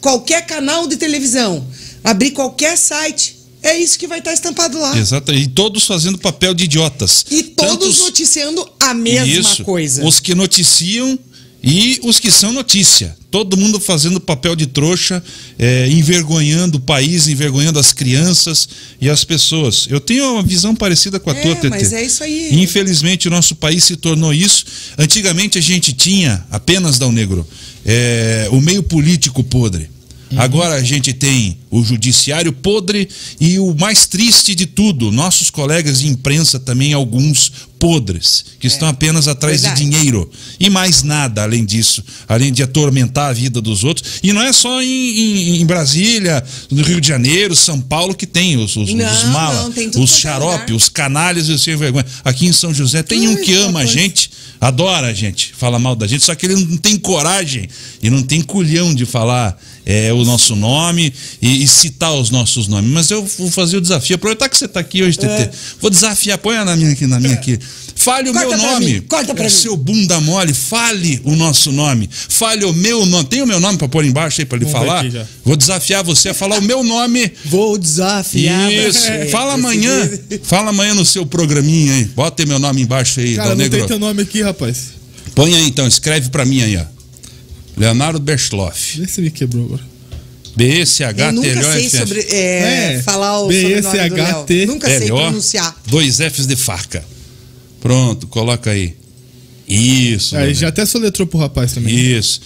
qualquer 0.01 0.45
canal 0.45 0.87
de 0.87 0.97
televisão, 0.97 1.65
abrir 2.03 2.31
qualquer 2.31 2.77
site, 2.77 3.37
é 3.61 3.77
isso 3.77 3.97
que 3.99 4.07
vai 4.07 4.19
estar 4.19 4.33
estampado 4.33 4.79
lá. 4.79 4.97
Exato. 4.97 5.33
E 5.33 5.47
todos 5.47 5.85
fazendo 5.85 6.17
papel 6.17 6.53
de 6.53 6.63
idiotas. 6.65 7.25
E 7.29 7.43
todos 7.43 7.73
Tantos- 7.77 7.99
noticiando 7.99 8.67
a 8.79 8.93
mesma 8.93 9.27
Isso. 9.27 9.63
coisa. 9.63 10.03
Os 10.05 10.19
que 10.19 10.33
noticiam 10.35 11.17
e 11.63 11.99
os 12.03 12.19
que 12.19 12.29
são 12.29 12.51
notícia. 12.51 13.15
Todo 13.31 13.55
mundo 13.55 13.79
fazendo 13.79 14.19
papel 14.19 14.55
de 14.55 14.67
trouxa, 14.67 15.23
é, 15.57 15.87
envergonhando 15.89 16.77
o 16.77 16.81
país, 16.81 17.27
envergonhando 17.27 17.79
as 17.79 17.93
crianças 17.93 18.67
e 18.99 19.09
as 19.09 19.23
pessoas. 19.23 19.87
Eu 19.89 19.99
tenho 20.01 20.33
uma 20.33 20.43
visão 20.43 20.75
parecida 20.75 21.19
com 21.19 21.29
a 21.29 21.33
É, 21.33 21.41
tua, 21.41 21.55
TT. 21.55 21.69
mas 21.69 21.93
é 21.93 22.03
isso 22.05 22.23
aí. 22.23 22.49
Infelizmente, 22.61 23.27
o 23.27 23.31
nosso 23.31 23.55
país 23.55 23.85
se 23.85 23.95
tornou 23.95 24.33
isso. 24.33 24.65
Antigamente, 24.97 25.57
a 25.57 25.61
gente 25.61 25.93
tinha, 25.93 26.45
apenas 26.51 26.99
Dal 26.99 27.11
Negro, 27.11 27.47
é, 27.85 28.49
o 28.51 28.59
meio 28.59 28.83
político 28.83 29.43
podre. 29.43 29.89
Uhum. 30.31 30.39
Agora 30.41 30.73
a 30.75 30.83
gente 30.83 31.13
tem 31.13 31.57
o 31.71 31.83
judiciário 31.83 32.51
podre 32.51 33.07
e 33.39 33.57
o 33.59 33.73
mais 33.75 34.05
triste 34.07 34.53
de 34.55 34.65
tudo, 34.65 35.11
nossos 35.11 35.49
colegas 35.49 35.99
de 36.01 36.07
imprensa 36.07 36.59
também, 36.59 36.91
alguns 36.93 37.51
podres, 37.83 38.45
que 38.61 38.67
estão 38.67 38.87
apenas 38.87 39.27
atrás 39.27 39.57
É. 39.65 39.67
Verdade. 39.67 39.83
de 39.83 39.89
dinheiro. 39.91 40.31
E 40.57 40.69
mais 40.69 41.03
nada 41.03 41.43
além 41.43 41.65
disso, 41.65 42.01
além 42.29 42.53
de 42.53 42.63
atormentar 42.63 43.29
a 43.29 43.33
vida 43.33 43.59
dos 43.59 43.83
outros. 43.83 44.21
E 44.23 44.31
não 44.31 44.41
é 44.41 44.53
só 44.53 44.81
em, 44.81 44.87
em- 44.87 45.61
em 45.61 45.65
Brasília, 45.65 46.41
no 46.71 46.81
Rio 46.81 47.01
de 47.01 47.07
Janeiro, 47.09 47.53
São 47.53 47.81
Paulo 47.81 48.15
que 48.15 48.25
tem 48.25 48.55
os, 48.55 48.77
os, 48.77 48.93
Não, 48.93 49.11
os 49.13 49.23
mala, 49.25 49.63
não, 49.63 49.71
tudo 49.73 50.01
os 50.01 50.11
é 50.17 50.21
xarope, 50.21 50.71
os 50.71 50.87
canalhas 50.87 51.49
e 51.49 51.51
os 51.51 51.61
sem 51.61 51.75
vergonha. 51.75 52.05
Aqui 52.23 52.45
em 52.45 52.53
São 52.53 52.73
José 52.73 53.03
tem 53.03 53.27
um 53.27 53.35
Ai, 53.35 53.43
que 53.43 53.53
ama 53.53 53.81
a 53.81 53.85
gente, 53.85 54.31
adora 54.61 55.07
a 55.07 55.13
gente, 55.13 55.53
fala 55.57 55.77
mal 55.77 55.93
da 55.93 56.07
gente, 56.07 56.23
só 56.23 56.33
que 56.35 56.45
ele 56.45 56.55
não 56.55 56.77
tem 56.77 56.97
coragem 56.97 57.67
e 58.01 58.09
não 58.09 58.23
tem 58.23 58.39
culhão 58.41 58.95
de 58.95 59.05
falar 59.05 59.61
é, 59.85 60.13
o 60.13 60.23
nosso 60.23 60.55
nome 60.55 61.13
e, 61.41 61.63
e 61.63 61.67
citar 61.67 62.13
os 62.13 62.29
nossos 62.29 62.69
nomes. 62.69 62.89
Mas 62.89 63.11
eu 63.11 63.25
vou 63.37 63.51
fazer 63.51 63.75
o 63.75 63.81
desafio. 63.81 64.15
Aproveitar 64.15 64.47
que 64.47 64.57
você 64.57 64.63
está 64.63 64.79
aqui 64.79 65.03
hoje, 65.03 65.17
TT. 65.17 65.49
Vou 65.81 65.89
desafiar, 65.89 66.37
põe 66.37 66.55
na 66.63 66.73
minha 66.77 66.91
aqui, 66.93 67.05
na 67.05 67.19
minha 67.19 67.33
aqui. 67.35 67.59
Fale 68.03 68.29
o 68.29 68.33
Corta 68.33 68.49
meu 68.49 68.59
pra 68.59 68.71
nome. 68.73 68.85
mim, 68.85 69.01
corta 69.01 69.33
pra 69.33 69.43
É 69.45 69.47
mim. 69.47 69.53
Seu 69.53 69.77
bunda 69.77 70.19
mole, 70.19 70.53
fale 70.53 71.21
o 71.23 71.35
nosso 71.35 71.71
nome. 71.71 72.09
Fale 72.11 72.65
o 72.65 72.73
meu 72.73 73.05
nome. 73.05 73.25
Tem 73.29 73.41
o 73.41 73.47
meu 73.47 73.59
nome 73.59 73.77
para 73.77 73.87
pôr 73.87 74.03
embaixo 74.03 74.41
aí 74.41 74.45
para 74.45 74.57
ele 74.57 74.65
Vamos 74.65 74.79
falar? 74.79 75.05
Vou 75.45 75.55
desafiar 75.55 76.03
você 76.03 76.29
a 76.29 76.33
falar 76.33 76.57
o 76.59 76.61
meu 76.61 76.83
nome. 76.83 77.31
Vou 77.45 77.77
desafiar. 77.77 78.71
Isso. 78.71 78.99
você. 78.99 79.27
Fala 79.29 79.53
amanhã. 79.53 80.09
Fala 80.43 80.69
amanhã 80.71 80.93
no 80.93 81.05
seu 81.05 81.25
programinha 81.25 81.93
aí. 81.93 82.05
Bota 82.05 82.43
aí 82.43 82.47
meu 82.47 82.59
nome 82.59 82.81
embaixo 82.81 83.19
aí, 83.19 83.35
Cara, 83.35 83.49
Dal 83.49 83.57
não 83.57 83.63
tem 83.63 83.71
Negro. 83.71 83.87
teu 83.87 83.99
nome 83.99 84.21
aqui, 84.21 84.41
rapaz. 84.41 84.77
Põe 85.33 85.55
aí 85.55 85.65
então, 85.67 85.87
escreve 85.87 86.29
pra 86.29 86.43
mim 86.45 86.61
aí, 86.61 86.77
ó. 86.77 86.83
Leonardo 87.77 88.19
Berschloff. 88.19 88.99
Vê 88.99 89.07
se 89.07 89.21
me 89.21 89.31
quebrou 89.31 89.65
agora. 89.65 89.81
Nunca 90.55 91.47
sei 91.47 91.61
T-L-O-F-F. 91.63 91.97
sobre, 91.97 92.19
é, 92.29 92.93
É, 92.97 93.01
falar 93.03 93.39
o 93.39 93.51
sobrenome 93.51 94.09
do 94.09 94.15
Léo. 94.15 94.67
Nunca 94.67 94.87
sei 94.87 95.07
pronunciar. 95.07 95.75
Dois 95.87 96.17
Fs 96.17 96.45
de 96.45 96.55
faca. 96.55 97.03
Pronto, 97.83 98.27
coloca 98.27 98.71
aí. 98.71 98.95
Isso. 99.67 100.37
Aí 100.37 100.45
Dal 100.45 100.53
já 100.53 100.67
até 100.69 100.85
soletrou 100.85 101.27
pro 101.27 101.37
rapaz 101.37 101.73
também. 101.73 101.93
Isso. 101.93 102.39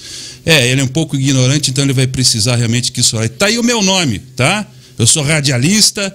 É, 0.43 0.67
ele 0.67 0.81
é 0.81 0.83
um 0.83 0.87
pouco 0.87 1.15
ignorante, 1.15 1.69
então 1.69 1.83
ele 1.83 1.93
vai 1.93 2.07
precisar 2.07 2.55
realmente 2.55 2.91
que 2.91 3.01
isso 3.01 3.15
aí. 3.19 3.29
Tá 3.29 3.45
aí 3.45 3.59
o 3.59 3.63
meu 3.63 3.83
nome, 3.83 4.17
tá? 4.35 4.65
Eu 4.97 5.05
sou 5.05 5.21
radialista, 5.21 6.11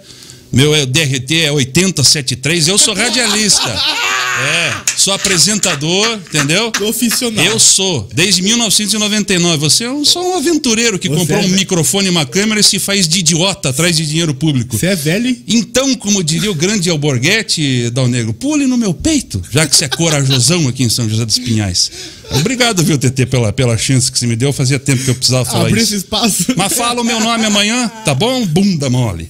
meu 0.52 0.74
é- 0.74 0.84
DRT 0.84 1.42
é 1.42 1.52
8073, 1.52 2.66
eu 2.66 2.76
sou 2.76 2.94
radialista. 2.94 3.62
É, 4.40 4.72
sou 4.96 5.12
apresentador, 5.12 6.06
entendeu? 6.14 6.70
Profissional. 6.72 7.44
Eu 7.44 7.58
sou, 7.58 8.08
desde 8.14 8.40
1999. 8.42 9.58
Você 9.58 9.84
é 9.84 9.90
um- 9.90 10.04
só 10.04 10.22
um 10.32 10.36
aventureiro 10.36 10.98
que 10.98 11.08
Você 11.08 11.18
comprou 11.20 11.38
é 11.38 11.40
um 11.40 11.44
velho. 11.44 11.54
microfone 11.58 12.06
e 12.06 12.10
uma 12.10 12.24
câmera 12.24 12.60
e 12.60 12.64
se 12.64 12.78
faz 12.78 13.06
de 13.06 13.18
idiota 13.20 13.68
atrás 13.68 13.96
de 13.96 14.06
dinheiro 14.06 14.32
público. 14.34 14.76
Você 14.78 14.86
é 14.86 14.96
velho? 14.96 15.28
hein? 15.28 15.42
Então, 15.46 15.94
como 15.96 16.22
diria 16.24 16.50
o 16.50 16.54
grande 16.54 16.88
Alborguete, 16.88 17.90
Dal 17.90 18.08
Negro, 18.08 18.32
pule 18.32 18.66
no 18.66 18.76
meu 18.78 18.94
peito, 18.94 19.42
já 19.50 19.66
que 19.66 19.76
você 19.76 19.84
é 19.84 19.88
corajosão 19.88 20.66
aqui 20.66 20.82
em 20.84 20.88
São 20.88 21.08
José 21.08 21.24
dos 21.26 21.38
Pinhais. 21.38 21.90
Obrigado, 22.30 22.82
viu, 22.82 22.96
TT, 22.96 23.26
pela, 23.26 23.52
pela 23.52 23.76
chance 23.76 24.10
que 24.10 24.18
você 24.18 24.26
me 24.26 24.34
deu. 24.36 24.52
Fazia 24.52 24.78
tempo 24.78 25.04
que 25.04 25.10
eu 25.10 25.14
precisava 25.14 25.44
falar 25.44 25.66
Abriu 25.66 25.76
isso. 25.82 25.94
esse 25.94 26.04
espaço. 26.04 26.46
Mas 26.56 26.72
fala 26.72 27.02
o 27.02 27.04
meu 27.04 27.20
nome 27.20 27.44
amanhã, 27.44 27.88
tá 28.04 28.14
bom? 28.14 28.46
Bunda 28.46 28.88
mole. 28.88 29.28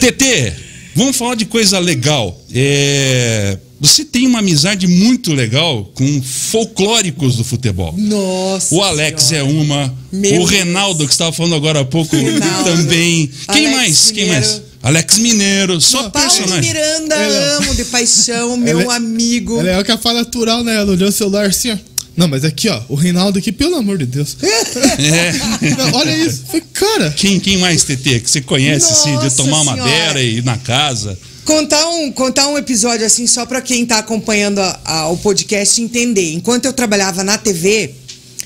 TT, 0.00 0.52
vamos 0.94 1.16
falar 1.16 1.34
de 1.34 1.44
coisa 1.46 1.78
legal. 1.80 2.40
É, 2.54 3.58
Você 3.80 4.04
tem 4.04 4.26
uma 4.26 4.38
amizade 4.38 4.86
muito 4.86 5.34
legal 5.34 5.84
com 5.94 6.22
folclóricos 6.22 7.36
do 7.36 7.44
futebol. 7.44 7.94
Nossa. 7.96 8.74
O 8.74 8.82
Alex 8.82 9.22
Senhora. 9.24 9.50
é 9.50 9.52
uma. 9.52 9.94
Meu 10.10 10.40
o 10.40 10.44
Renaldo, 10.44 11.00
que 11.04 11.10
você 11.10 11.14
estava 11.14 11.32
falando 11.32 11.54
agora 11.54 11.80
há 11.80 11.84
pouco, 11.84 12.16
Renaldo. 12.16 12.64
também. 12.64 13.30
Quem 13.52 13.66
Alex 13.66 13.76
mais? 13.76 14.10
Quem 14.10 14.24
Mineiro. 14.24 14.46
mais? 14.46 14.62
Alex 14.82 15.18
Mineiro, 15.18 15.80
só 15.80 16.08
Paulo 16.10 16.28
personagem. 16.30 16.72
Miranda, 16.72 17.14
É, 17.16 17.56
amo 17.56 17.74
de 17.74 17.84
paixão, 17.86 18.56
meu 18.58 18.80
Ela 18.80 18.94
é- 18.94 18.96
amigo. 18.96 19.58
É 19.60 19.62
legal 19.64 19.84
que 19.84 19.92
a 19.92 19.98
fala 19.98 20.20
natural, 20.20 20.62
né? 20.64 20.76
Ela 20.76 20.92
olhou 20.92 21.08
o 21.08 21.12
celular 21.12 21.46
assim, 21.46 21.72
ó. 21.72 21.76
Não, 22.16 22.28
mas 22.28 22.44
aqui, 22.46 22.68
ó, 22.70 22.80
o 22.88 22.94
Reinaldo 22.94 23.38
aqui, 23.38 23.52
pelo 23.52 23.76
amor 23.76 23.98
de 23.98 24.06
Deus. 24.06 24.38
É. 24.98 25.32
Não, 25.76 25.98
olha 25.98 26.16
isso. 26.16 26.44
Foi, 26.50 26.62
cara. 26.72 27.10
Quem, 27.10 27.38
quem 27.38 27.58
mais, 27.58 27.84
TT, 27.84 28.20
que 28.20 28.30
você 28.30 28.40
conhece, 28.40 28.90
assim, 28.90 29.10
de 29.18 29.24
Nossa 29.24 29.36
tomar 29.36 29.60
uma 29.60 29.74
Senhora. 29.74 29.90
beira 29.90 30.22
e 30.22 30.38
ir 30.38 30.44
na 30.44 30.56
casa? 30.56 31.18
Contar 31.46 31.86
um, 31.90 32.10
contar 32.10 32.48
um 32.48 32.58
episódio 32.58 33.06
assim, 33.06 33.24
só 33.26 33.46
pra 33.46 33.62
quem 33.62 33.86
tá 33.86 33.98
acompanhando 33.98 34.58
a- 34.58 34.80
a- 34.84 35.08
o 35.10 35.16
podcast 35.16 35.80
entender. 35.80 36.32
Enquanto 36.32 36.64
eu 36.64 36.72
trabalhava 36.72 37.22
na 37.22 37.38
TV, 37.38 37.92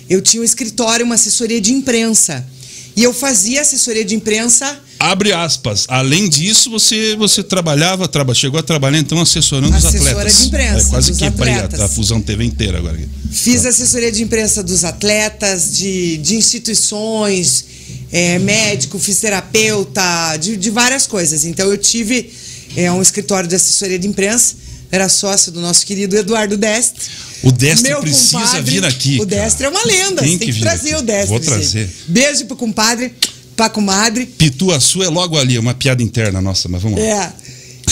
eu 0.08 0.20
tinha 0.20 0.42
um 0.42 0.44
escritório, 0.44 1.06
uma 1.06 1.14
assessoria 1.14 1.60
de 1.62 1.72
imprensa. 1.72 2.46
E 2.94 3.02
eu 3.02 3.14
fazia 3.14 3.62
assessoria 3.62 4.04
de 4.04 4.14
imprensa 4.14 4.78
Abre 5.02 5.32
aspas. 5.32 5.86
Além 5.88 6.28
disso, 6.28 6.68
você, 6.68 7.16
você 7.16 7.42
trabalhava, 7.42 8.06
traba, 8.06 8.34
chegou 8.34 8.60
a 8.60 8.62
trabalhar 8.62 8.98
então 8.98 9.18
assessorando 9.18 9.74
os 9.74 9.82
Assessora 9.82 10.10
atletas. 10.10 10.38
de 10.42 10.46
imprensa, 10.48 10.86
É, 10.86 10.90
quase 10.90 11.24
a, 11.24 11.28
atletas. 11.28 11.80
a 11.80 11.88
fusão 11.88 12.20
TV 12.20 12.44
inteira 12.44 12.76
agora. 12.76 13.00
Fiz 13.32 13.64
assessoria 13.64 14.12
de 14.12 14.22
imprensa 14.22 14.62
dos 14.62 14.84
atletas, 14.84 15.74
de, 15.74 16.18
de 16.18 16.36
instituições, 16.36 17.64
é, 18.12 18.38
médico, 18.40 18.98
fisioterapeuta, 18.98 20.36
de, 20.36 20.58
de 20.58 20.68
várias 20.68 21.06
coisas. 21.06 21.46
Então 21.46 21.70
eu 21.70 21.78
tive 21.78 22.30
é, 22.76 22.90
um 22.90 23.02
escritório 23.02 23.48
de 23.48 23.54
assessoria 23.54 23.98
de 23.98 24.06
imprensa, 24.06 24.54
era 24.90 25.08
sócio 25.08 25.52
do 25.52 25.60
nosso 25.60 25.86
querido 25.86 26.16
Eduardo 26.16 26.56
Destre. 26.56 27.08
O 27.42 27.52
Destre 27.52 27.90
Meu 27.90 28.00
precisa 28.00 28.38
compadre, 28.40 28.70
vir 28.70 28.84
aqui. 28.84 29.14
O 29.20 29.26
cara. 29.26 29.42
Destre 29.42 29.66
é 29.66 29.68
uma 29.68 29.84
lenda, 29.84 30.22
Tem 30.22 30.36
tem 30.36 30.48
que 30.48 30.54
que 30.54 30.60
trazer 30.60 30.94
aqui. 30.94 31.02
o 31.02 31.02
Destre. 31.02 31.28
Vou 31.28 31.38
gente. 31.38 31.46
trazer. 31.46 31.90
Beijo 32.08 32.46
pro 32.46 32.56
compadre, 32.56 33.14
pra 33.56 33.70
comadre. 33.70 34.26
Pitu, 34.26 34.72
a 34.72 34.80
sua 34.80 35.06
é 35.06 35.08
logo 35.08 35.38
ali, 35.38 35.56
é 35.56 35.60
uma 35.60 35.74
piada 35.74 36.02
interna 36.02 36.40
nossa, 36.40 36.68
mas 36.68 36.82
vamos 36.82 36.98
lá. 36.98 37.04
É. 37.06 37.32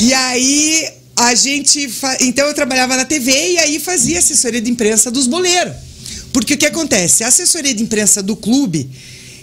E 0.03 0.13
aí 0.13 0.89
a 1.17 1.35
gente. 1.35 1.89
Fa... 1.89 2.17
Então 2.21 2.47
eu 2.47 2.55
trabalhava 2.55 2.97
na 2.97 3.05
TV 3.05 3.31
e 3.53 3.59
aí 3.59 3.79
fazia 3.79 4.19
assessoria 4.19 4.61
de 4.61 4.71
imprensa 4.71 5.11
dos 5.11 5.27
boleiros. 5.27 5.75
Porque 6.33 6.55
o 6.55 6.59
que 6.59 6.67
acontece? 6.67 7.25
A 7.25 7.29
assessoria 7.29 7.75
de 7.75 7.83
imprensa 7.83 8.23
do 8.23 8.37
clube, 8.37 8.91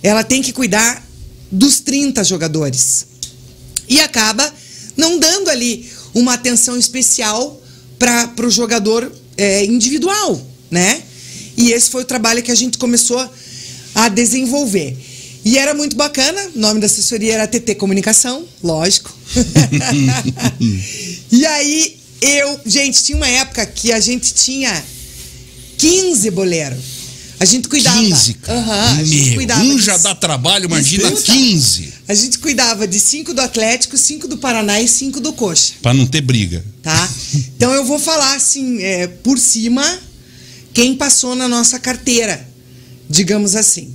ela 0.04 0.24
tem 0.24 0.42
que 0.42 0.54
cuidar 0.54 1.06
dos 1.52 1.80
30 1.80 2.24
jogadores. 2.24 3.06
E 3.88 4.00
acaba 4.00 4.52
não 4.96 5.20
dando 5.20 5.50
ali 5.50 5.90
uma 6.14 6.34
atenção 6.34 6.78
especial 6.78 7.62
para 8.00 8.46
o 8.46 8.50
jogador 8.50 9.12
é, 9.38 9.66
individual, 9.66 10.42
né? 10.70 11.04
E 11.58 11.72
esse 11.72 11.90
foi 11.90 12.04
o 12.04 12.06
trabalho 12.06 12.44
que 12.44 12.52
a 12.52 12.56
gente 12.56 12.78
começou 12.78 13.30
a 13.94 14.10
desenvolver. 14.10 14.98
E 15.44 15.58
era 15.58 15.74
muito 15.74 15.96
bacana, 15.96 16.50
o 16.56 16.60
nome 16.60 16.80
da 16.80 16.88
assessoria 16.88 17.36
era 17.36 17.48
TT 17.48 17.76
Comunicação, 17.76 18.46
lógico. 18.64 19.14
e 21.32 21.46
aí 21.46 21.98
eu, 22.22 22.60
gente, 22.66 23.04
tinha 23.04 23.16
uma 23.16 23.28
época 23.28 23.66
que 23.66 23.92
a 23.92 24.00
gente 24.00 24.34
tinha 24.34 24.84
15 25.78 26.32
boleiros. 26.32 26.95
A 27.40 27.44
gente 27.46 27.68
cuidava. 27.68 27.98
15, 28.00 28.34
cara. 28.36 28.60
Aham, 28.60 28.98
a 29.00 29.04
gente 29.04 29.26
Meu, 29.26 29.36
cuidava 29.36 29.62
um 29.64 29.76
de- 29.76 29.82
já 29.84 29.98
dá 29.98 30.16
trabalho, 30.16 30.66
imagina 30.66 31.04
Escuta. 31.10 31.34
15. 31.34 31.94
A 32.08 32.14
gente 32.14 32.40
cuidava 32.40 32.88
de 32.88 33.00
cinco 33.00 33.34
do 33.34 33.42
Atlético, 33.42 33.98
cinco 33.98 34.28
do 34.28 34.38
Paraná 34.38 34.80
e 34.82 34.88
cinco 34.88 35.20
do 35.20 35.34
Coxa, 35.34 35.74
Pra 35.82 35.94
não 35.94 36.06
ter 36.06 36.22
briga. 36.22 36.64
tá? 36.82 37.10
Então 37.58 37.74
eu 37.74 37.84
vou 37.84 38.00
falar 38.00 38.36
assim, 38.36 38.82
é, 38.82 39.08
por 39.08 39.38
cima, 39.38 40.00
quem 40.74 40.96
passou 40.96 41.36
na 41.36 41.48
nossa 41.50 41.78
carteira, 41.80 42.48
digamos 43.10 43.56
assim. 43.56 43.94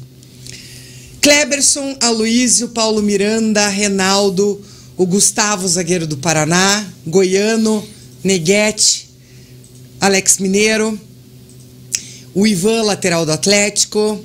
Kleberson, 1.23 1.97
Aloísio, 2.01 2.69
Paulo 2.69 3.03
Miranda, 3.03 3.69
Renaldo, 3.69 4.61
o 4.97 5.07
Gustavo, 5.07 5.67
zagueiro 5.69 6.07
do 6.07 6.17
Paraná, 6.17 6.85
Goiano, 7.07 7.87
Neguete, 8.25 9.09
Alex 10.01 10.39
Mineiro, 10.39 10.99
o 12.35 12.47
Ivan, 12.47 12.83
lateral 12.83 13.25
do 13.27 13.33
Atlético, 13.33 14.21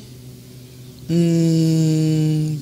hum, 1.09 2.57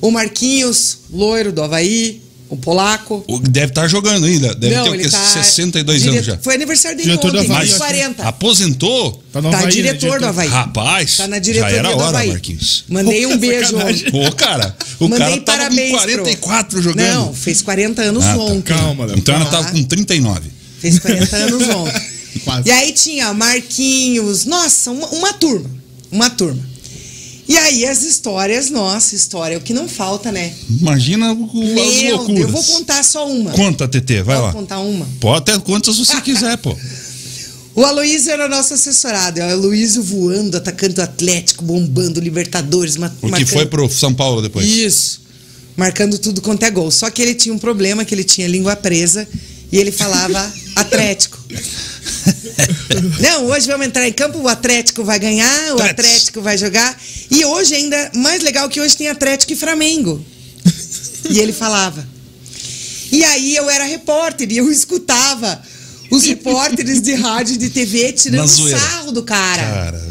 o 0.00 0.10
Marquinhos, 0.10 0.98
loiro 1.12 1.52
do 1.52 1.62
Havaí, 1.62 2.22
o 2.48 2.56
polaco. 2.56 3.24
O- 3.26 3.38
Deve 3.40 3.72
estar 3.72 3.88
jogando 3.88 4.24
ainda. 4.26 4.54
Deve 4.54 4.74
Não, 4.76 4.84
ter 4.84 4.90
o 4.90 4.98
quê? 5.02 5.08
tá 5.08 5.18
62 5.18 6.00
dire- 6.02 6.14
anos 6.14 6.26
já. 6.26 6.38
Foi 6.38 6.54
aniversário 6.54 6.96
dele 6.96 7.10
Diretor 7.10 7.32
do 7.32 7.38
ontem, 7.38 7.50
Havaí, 7.50 7.58
fez 7.66 7.70
eu 7.70 7.76
acho. 7.76 7.84
40. 7.84 8.22
Aposentou? 8.22 9.22
Tá 9.32 9.42
no 9.42 9.50
Tá 9.50 9.58
Havaí, 9.58 9.66
né, 9.66 9.70
diretor 9.72 10.20
do 10.20 10.26
Havaí. 10.26 10.48
Rapaz, 10.48 11.16
Tá 11.16 11.26
na 11.26 11.36
já 11.36 11.40
diretoria 11.40 11.76
era 11.78 11.88
do 11.90 11.96
hora, 11.96 12.08
Havaí. 12.08 12.28
Marquinhos. 12.30 12.84
Mandei 12.88 13.26
um 13.26 13.30
Pô, 13.32 13.38
beijo. 13.38 13.72
Pô, 14.12 14.32
cara, 14.32 14.76
o 15.00 15.08
Mandei 15.08 15.18
cara 15.26 15.40
tava 15.40 15.58
parabéns 15.58 15.90
com 15.90 15.96
pro- 15.98 16.06
44 16.22 16.82
jogando. 16.82 17.14
Não, 17.14 17.34
fez 17.34 17.62
40 17.62 18.02
anos 18.02 18.24
Ah, 18.24 18.34
tá. 18.36 18.38
ontem. 18.40 18.62
Calma, 18.74 19.06
Léo. 19.06 19.18
Então 19.18 19.34
ela 19.34 19.44
Tá. 19.46 19.50
tava 19.50 19.70
com 19.72 19.82
39. 19.82 20.48
Fez 20.78 20.98
40 21.00 21.36
anos 21.36 21.68
ontem. 21.68 22.00
Quase. 22.40 22.68
E 22.68 22.72
aí 22.72 22.92
tinha 22.92 23.32
Marquinhos, 23.34 24.44
nossa, 24.44 24.90
uma, 24.90 25.06
uma 25.08 25.32
turma. 25.32 25.70
Uma 26.10 26.30
turma. 26.30 26.62
E 27.48 27.56
aí 27.56 27.86
as 27.86 28.02
histórias, 28.02 28.70
nossa, 28.70 29.14
história 29.14 29.54
é 29.54 29.58
o 29.58 29.60
que 29.60 29.72
não 29.72 29.88
falta, 29.88 30.32
né? 30.32 30.52
Imagina 30.80 31.32
o, 31.32 31.42
o, 31.44 31.62
as 31.62 31.94
Meu, 32.02 32.16
loucuras. 32.16 32.40
eu 32.42 32.48
vou 32.48 32.64
contar 32.64 33.02
só 33.04 33.28
uma. 33.30 33.52
Conta, 33.52 33.86
TT, 33.86 34.22
vai 34.22 34.34
Posso 34.36 34.46
lá. 34.48 34.52
contar 34.52 34.80
uma? 34.80 35.06
Pode 35.20 35.38
até 35.50 35.58
quantas 35.60 35.96
você 35.98 36.20
quiser, 36.20 36.56
pô. 36.58 36.76
O 37.76 37.84
Aloysio 37.84 38.32
era 38.32 38.48
nosso 38.48 38.72
assessorado. 38.72 39.38
O 39.38 39.42
Aloysio 39.42 40.02
voando, 40.02 40.56
atacando 40.56 40.98
o 40.98 41.04
Atlético, 41.04 41.62
bombando 41.62 42.18
Libertadores. 42.20 42.96
ma- 42.96 43.08
O 43.08 43.26
que 43.26 43.30
marcando- 43.30 43.48
foi 43.48 43.66
pro 43.66 43.90
São 43.90 44.14
Paulo 44.14 44.40
depois. 44.40 44.66
Isso. 44.66 45.20
Marcando 45.76 46.16
tudo 46.18 46.40
quanto 46.40 46.62
é 46.62 46.70
gol. 46.70 46.90
Só 46.90 47.10
que 47.10 47.20
ele 47.20 47.34
tinha 47.34 47.54
um 47.54 47.58
problema, 47.58 48.02
que 48.02 48.14
ele 48.14 48.24
tinha 48.24 48.48
língua 48.48 48.74
presa 48.76 49.28
e 49.70 49.76
ele 49.76 49.92
falava 49.92 50.50
Atlético. 50.76 51.38
Não, 53.20 53.46
hoje 53.46 53.66
vamos 53.66 53.86
entrar 53.86 54.06
em 54.06 54.12
campo, 54.12 54.38
o 54.38 54.48
Atlético 54.48 55.02
vai 55.02 55.18
ganhar, 55.18 55.74
o 55.74 55.82
Atlético. 55.82 56.40
Vai 56.42 56.58
jogar. 56.58 56.96
E 57.30 57.44
hoje 57.44 57.74
ainda, 57.74 58.12
mais 58.14 58.42
legal 58.42 58.68
que 58.68 58.80
hoje 58.80 58.96
tem 58.96 59.08
Atlético 59.08 59.52
e 59.52 59.56
Flamengo. 59.56 60.24
E 61.30 61.38
ele 61.40 61.52
falava. 61.52 62.06
E 63.10 63.24
aí 63.24 63.56
eu 63.56 63.68
era 63.70 63.84
repórter 63.84 64.50
e 64.50 64.58
eu 64.58 64.70
escutava 64.70 65.60
os 66.10 66.24
repórteres 66.24 67.00
de 67.00 67.14
rádio 67.14 67.54
e 67.54 67.58
de 67.58 67.70
TV 67.70 68.12
tirando 68.12 68.46
sarro 68.48 69.12
do 69.12 69.22
cara. 69.22 69.62
Cara. 69.62 70.06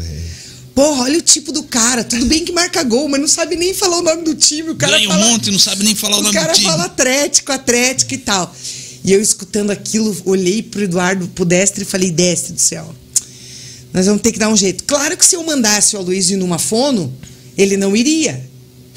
Porra, 0.74 1.04
olha 1.04 1.18
o 1.18 1.22
tipo 1.22 1.52
do 1.52 1.62
cara. 1.62 2.04
Tudo 2.04 2.26
bem 2.26 2.44
que 2.44 2.52
marca 2.52 2.82
gol, 2.82 3.08
mas 3.08 3.20
não 3.20 3.28
sabe 3.28 3.56
nem 3.56 3.72
falar 3.72 3.98
o 3.98 4.02
nome 4.02 4.22
do 4.24 4.34
time. 4.34 4.70
O 4.70 4.74
cara 4.74 4.92
Ganha 4.98 5.08
um 5.08 5.12
fala, 5.12 5.26
monte 5.26 5.50
não 5.50 5.58
sabe 5.58 5.84
nem 5.84 5.94
falar 5.94 6.16
o 6.16 6.20
o 6.20 6.22
nome 6.24 6.34
cara 6.34 6.52
do 6.52 6.56
time. 6.56 6.68
fala 6.68 6.84
Atlético, 6.84 7.52
Atlético 7.52 8.12
e 8.14 8.18
tal. 8.18 8.54
E 9.06 9.12
eu 9.12 9.22
escutando 9.22 9.70
aquilo, 9.70 10.14
olhei 10.24 10.64
pro 10.64 10.82
Eduardo, 10.82 11.28
pro 11.28 11.44
Destre 11.44 11.82
e 11.82 11.86
falei, 11.86 12.10
Destre 12.10 12.52
do 12.52 12.60
céu, 12.60 12.92
nós 13.94 14.04
vamos 14.06 14.20
ter 14.20 14.32
que 14.32 14.38
dar 14.38 14.48
um 14.48 14.56
jeito. 14.56 14.82
Claro 14.82 15.16
que 15.16 15.24
se 15.24 15.36
eu 15.36 15.44
mandasse 15.44 15.94
o 15.94 16.00
Aloysio 16.00 16.36
numa 16.36 16.58
fono, 16.58 17.14
ele 17.56 17.76
não 17.76 17.96
iria. 17.96 18.44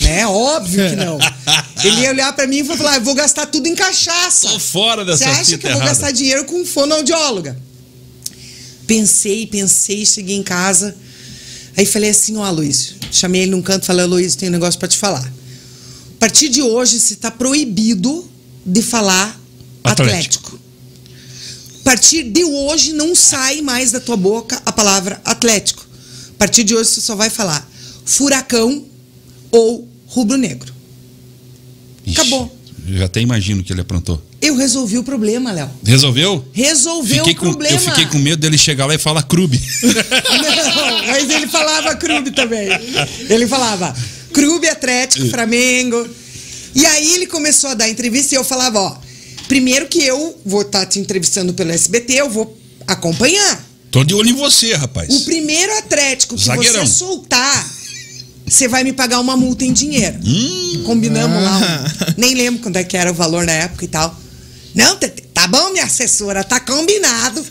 Né? 0.02 0.26
Óbvio 0.26 0.90
que 0.90 0.96
não. 0.96 1.20
Ele 1.84 2.02
ia 2.02 2.10
olhar 2.10 2.34
pra 2.34 2.48
mim 2.48 2.58
e 2.60 2.64
falar, 2.64 2.96
eu 2.96 3.02
vou 3.02 3.14
gastar 3.14 3.46
tudo 3.46 3.68
em 3.68 3.76
cachaça. 3.76 4.50
Tô 4.50 4.60
fora 4.60 5.06
dessa 5.06 5.24
Você 5.26 5.30
acha 5.30 5.58
que 5.58 5.66
eu 5.66 5.72
vou 5.72 5.80
errada. 5.80 5.92
gastar 5.92 6.12
dinheiro 6.12 6.44
com 6.46 6.66
fonoaudióloga? 6.66 7.58
Pensei, 8.88 9.46
pensei, 9.46 10.06
cheguei 10.06 10.36
em 10.36 10.44
casa. 10.44 10.96
Aí 11.78 11.86
falei 11.86 12.10
assim, 12.10 12.36
ó, 12.38 12.50
Luiz, 12.50 12.96
chamei 13.12 13.44
ele 13.44 13.52
num 13.52 13.62
canto 13.62 13.84
e 13.84 13.86
falei, 13.86 14.06
Luiz, 14.06 14.36
tem 14.36 14.50
um 14.50 14.52
negócio 14.52 14.78
pra 14.80 14.90
te 14.90 14.98
falar. 14.98 15.26
A 15.26 16.20
partir 16.20 16.50
de 16.50 16.62
hoje, 16.62 17.00
você 17.00 17.16
tá 17.16 17.32
proibido 17.32 18.30
de 18.66 18.82
falar 18.82 19.39
Atlético. 19.84 20.10
Atlético. 20.48 20.60
A 21.82 21.84
partir 21.84 22.24
de 22.24 22.44
hoje, 22.44 22.94
não 22.94 23.16
sai 23.16 23.62
mais 23.62 23.92
da 23.92 24.00
tua 24.00 24.18
boca 24.18 24.62
a 24.66 24.72
palavra 24.72 25.20
Atlético. 25.26 25.86
A 26.36 26.38
partir 26.38 26.64
de 26.64 26.76
hoje, 26.76 26.90
você 26.90 27.02
só 27.02 27.16
vai 27.16 27.30
falar 27.30 27.68
furacão 28.06 28.86
ou 29.52 29.88
rubro-negro. 30.08 30.74
Acabou. 32.12 32.56
eu 32.88 32.98
já 32.98 33.06
até 33.06 33.22
imagino 33.22 33.62
o 33.62 33.64
que 33.64 33.72
ele 33.74 33.82
aprontou. 33.82 34.22
Eu 34.42 34.56
resolvi 34.56 34.98
o 34.98 35.04
problema, 35.04 35.52
Léo. 35.52 35.70
Resolveu? 35.86 36.46
Resolveu 36.54 37.26
Fiquei 37.26 37.34
o 37.34 37.36
com, 37.36 37.46
problema. 37.50 37.76
eu 37.76 37.80
fiquei 37.80 38.06
com 38.06 38.18
medo 38.20 38.40
dele 38.40 38.58
chegar 38.58 38.86
lá 38.86 38.96
e 38.96 38.98
falar 38.98 39.24
Krube. 39.24 39.60
Não, 39.84 41.08
mas 41.08 41.30
ele 41.30 41.46
falava 41.48 41.96
clube 41.96 42.32
também. 42.32 42.70
Ele 43.30 43.46
falava 43.48 43.94
clube 44.34 44.68
Atlético, 44.68 45.28
Flamengo. 45.30 46.08
E 46.74 46.86
aí 46.86 47.16
ele 47.16 47.28
começou 47.28 47.72
a 47.72 47.74
dar 47.74 47.90
entrevista 47.90 48.34
e 48.34 48.38
eu 48.38 48.44
falava, 48.44 48.80
ó, 48.80 48.98
primeiro 49.50 49.88
que 49.88 50.02
eu 50.02 50.40
vou 50.46 50.62
estar 50.62 50.86
te 50.86 51.00
entrevistando 51.00 51.54
pelo 51.54 51.72
SBT, 51.72 52.14
eu 52.14 52.30
vou 52.30 52.58
acompanhar. 52.88 53.66
Tô 53.92 54.04
de 54.04 54.14
olho 54.14 54.30
em 54.30 54.34
você, 54.36 54.74
rapaz. 54.76 55.14
O 55.14 55.26
primeiro 55.26 55.78
Atlético 55.80 56.36
que 56.36 56.44
Zagueirão. 56.46 56.86
você 56.86 56.94
soltar, 56.94 57.68
você 58.48 58.68
vai 58.68 58.84
me 58.84 58.94
pagar 58.94 59.20
uma 59.20 59.36
multa 59.36 59.66
em 59.66 59.74
dinheiro. 59.74 60.18
Hum, 60.24 60.84
Combinamos 60.86 61.44
lá. 61.44 61.58
um- 61.58 62.14
nem 62.22 62.36
lembro 62.36 62.62
quanto 62.62 62.78
é 62.78 62.84
que 62.84 62.96
era 62.96 63.12
o 63.12 63.14
valor 63.14 63.46
na 63.46 63.52
época 63.54 63.84
e 63.84 63.88
tal. 63.88 64.16
Não, 64.76 64.96
tá 65.34 65.48
bom, 65.48 65.72
minha 65.72 65.84
assessora, 65.86 66.44
tá 66.44 66.60
combinado. 66.60 67.44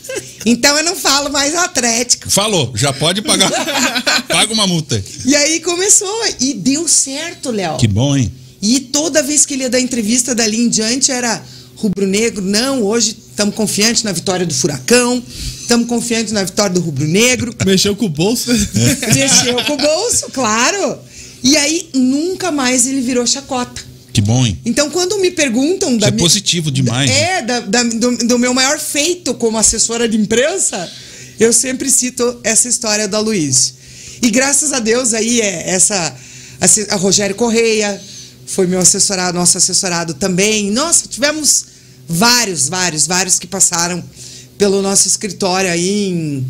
Então 0.47 0.77
eu 0.79 0.85
não 0.85 0.95
falo 0.95 1.31
mais 1.31 1.53
Atlético. 1.57 2.31
falou, 2.31 2.73
já 2.77 2.93
pode 2.93 3.21
pagar. 3.23 3.51
Paga 4.29 4.53
uma 4.53 4.69
multa. 4.69 5.03
E 5.27 5.35
aí 5.35 5.59
começou 5.59 6.09
e 6.39 6.55
deu 6.55 6.87
certo, 6.87 7.51
Léo. 7.51 7.77
Que 7.77 7.89
bom, 7.89 8.17
hein? 8.17 8.33
E 8.63 8.79
toda 8.81 9.21
vez 9.23 9.45
que 9.45 9.55
ele 9.55 9.65
ia 9.65 9.71
dar 9.71 9.81
entrevista 9.81 10.33
dali 10.35 10.59
em 10.61 10.69
diante 10.69 11.11
era 11.11 11.43
rubro-negro. 11.79 12.43
Não, 12.43 12.83
hoje 12.83 13.17
estamos 13.31 13.55
confiantes 13.55 14.03
na 14.03 14.13
vitória 14.13 14.45
do 14.45 14.53
Furacão, 14.53 15.23
estamos 15.61 15.87
confiantes 15.87 16.33
na 16.33 16.43
vitória 16.45 16.75
do 16.75 16.81
rubro-negro. 16.81 17.55
Mexeu 17.65 17.95
com 17.97 18.07
o 18.07 18.09
bolso. 18.09 18.51
Mexeu 19.15 19.65
com 19.65 19.75
o 19.75 19.77
bolso, 19.77 20.27
claro. 20.33 20.99
E 21.43 21.57
aí 21.57 21.89
nunca 21.95 22.51
mais 22.51 22.87
ele 22.87 23.01
virou 23.01 23.27
chacota. 23.27 23.81
Que 24.13 24.21
bom, 24.21 24.45
hein? 24.45 24.59
Então, 24.65 24.91
quando 24.91 25.19
me 25.21 25.31
perguntam 25.31 25.91
Isso 25.91 25.99
da 26.01 26.09
é 26.09 26.11
mi- 26.11 26.19
positivo 26.19 26.71
demais. 26.73 27.09
né? 27.09 27.21
É, 27.39 27.43
da- 27.43 27.61
da- 27.61 27.83
do, 27.85 28.17
do 28.27 28.39
meu 28.39 28.53
maior 28.53 28.79
feito 28.81 29.33
como 29.35 29.57
assessora 29.57 30.09
de 30.09 30.17
imprensa, 30.17 30.91
eu 31.39 31.53
sempre 31.53 31.89
cito 31.89 32.41
essa 32.43 32.69
história 32.69 33.07
da 33.07 33.21
Luiz. 33.21 33.75
E 34.21 34.31
graças 34.31 34.73
a 34.73 34.81
Deus 34.81 35.15
aí 35.15 35.41
é 35.41 35.71
essa 35.71 36.17
a 36.91 36.97
Rogério 36.97 37.37
Correia 37.37 38.01
foi 38.49 38.67
meu 38.67 38.81
assessorado, 38.81 39.39
nosso 39.39 39.59
assessorado 39.59 40.15
também. 40.15 40.71
Nossa, 40.71 41.07
tivemos 41.07 41.67
vários, 42.09 42.69
vários, 42.69 43.07
vários 43.07 43.39
que 43.39 43.47
passaram 43.47 44.03
pelo 44.57 44.81
nosso 44.81 45.07
escritório 45.07 45.71
aí 45.71 46.09
em 46.09 46.47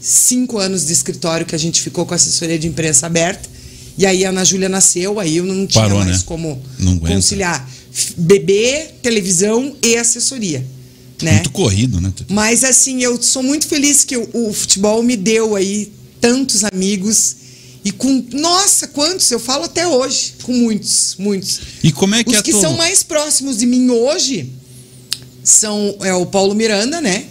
cinco 0.00 0.58
anos 0.58 0.86
de 0.86 0.92
escritório 0.92 1.44
que 1.44 1.54
a 1.54 1.58
gente 1.58 1.82
ficou 1.82 2.06
com 2.06 2.14
a 2.14 2.16
assessoria 2.16 2.58
de 2.58 2.68
imprensa 2.68 3.06
aberta. 3.06 3.50
E 3.98 4.06
aí 4.06 4.24
a 4.24 4.30
Ana 4.30 4.44
Júlia 4.44 4.68
nasceu, 4.68 5.20
aí 5.20 5.36
eu 5.36 5.44
não 5.44 5.66
tinha 5.66 5.82
Parou, 5.82 5.98
mais 5.98 6.18
né? 6.18 6.22
como 6.24 6.62
conciliar 7.00 7.68
bebê, 8.16 8.88
televisão 9.02 9.76
e 9.82 9.96
assessoria, 9.96 10.64
né? 11.20 11.34
Muito 11.34 11.50
corrido, 11.50 12.00
né? 12.00 12.10
Mas 12.30 12.64
assim, 12.64 13.02
eu 13.02 13.20
sou 13.22 13.42
muito 13.42 13.66
feliz 13.66 14.02
que 14.02 14.16
o, 14.16 14.28
o 14.32 14.52
futebol 14.52 15.02
me 15.02 15.14
deu 15.14 15.54
aí 15.54 15.92
tantos 16.20 16.64
amigos 16.64 17.36
e 17.84 17.90
com 17.92 18.24
nossa, 18.32 18.86
quantos? 18.88 19.30
Eu 19.30 19.40
falo 19.40 19.64
até 19.64 19.86
hoje, 19.86 20.34
com 20.42 20.52
muitos, 20.52 21.16
muitos. 21.18 21.60
E 21.82 21.90
como 21.92 22.14
é 22.14 22.22
que 22.22 22.30
Os 22.30 22.36
é 22.36 22.42
que 22.42 22.52
tua- 22.52 22.60
são 22.60 22.76
mais 22.76 23.02
próximos 23.02 23.58
de 23.58 23.66
mim 23.66 23.90
hoje 23.90 24.50
são 25.42 25.96
é 26.00 26.14
o 26.14 26.24
Paulo 26.26 26.54
Miranda, 26.54 27.00
né? 27.00 27.24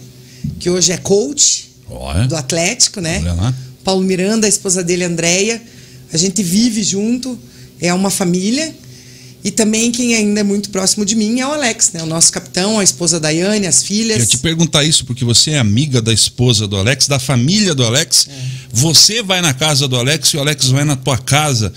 Que 0.58 0.68
hoje 0.70 0.92
é 0.92 0.96
coach 0.98 1.70
Olha. 1.88 2.26
do 2.26 2.36
Atlético, 2.36 3.00
né? 3.00 3.18
Olha 3.20 3.32
lá. 3.32 3.54
Paulo 3.84 4.02
Miranda, 4.04 4.46
a 4.46 4.48
esposa 4.48 4.82
dele, 4.82 5.04
Andréia. 5.04 5.60
A 6.12 6.16
gente 6.16 6.42
vive 6.42 6.82
junto, 6.82 7.38
é 7.80 7.92
uma 7.94 8.10
família. 8.10 8.74
E 9.44 9.50
também 9.50 9.90
quem 9.90 10.14
ainda 10.14 10.40
é 10.40 10.42
muito 10.44 10.70
próximo 10.70 11.04
de 11.04 11.16
mim 11.16 11.40
é 11.40 11.46
o 11.46 11.52
Alex, 11.52 11.90
né? 11.92 12.02
O 12.02 12.06
nosso 12.06 12.30
capitão, 12.32 12.78
a 12.78 12.84
esposa 12.84 13.18
Daiane, 13.18 13.66
as 13.66 13.80
Eu 13.80 13.86
filhas. 13.88 14.18
ia 14.20 14.26
te 14.26 14.38
perguntar 14.38 14.84
isso 14.84 15.04
porque 15.04 15.24
você 15.24 15.52
é 15.52 15.58
amiga 15.58 16.00
da 16.00 16.12
esposa 16.12 16.68
do 16.68 16.76
Alex, 16.76 17.08
da 17.08 17.18
família 17.18 17.74
do 17.74 17.84
Alex. 17.84 18.28
É. 18.30 18.32
Você 18.72 19.22
vai 19.22 19.40
na 19.40 19.52
casa 19.52 19.88
do 19.88 19.96
Alex 19.96 20.28
e 20.28 20.36
o 20.36 20.40
Alex 20.40 20.68
vai 20.68 20.84
na 20.84 20.94
tua 20.94 21.18
casa. 21.18 21.72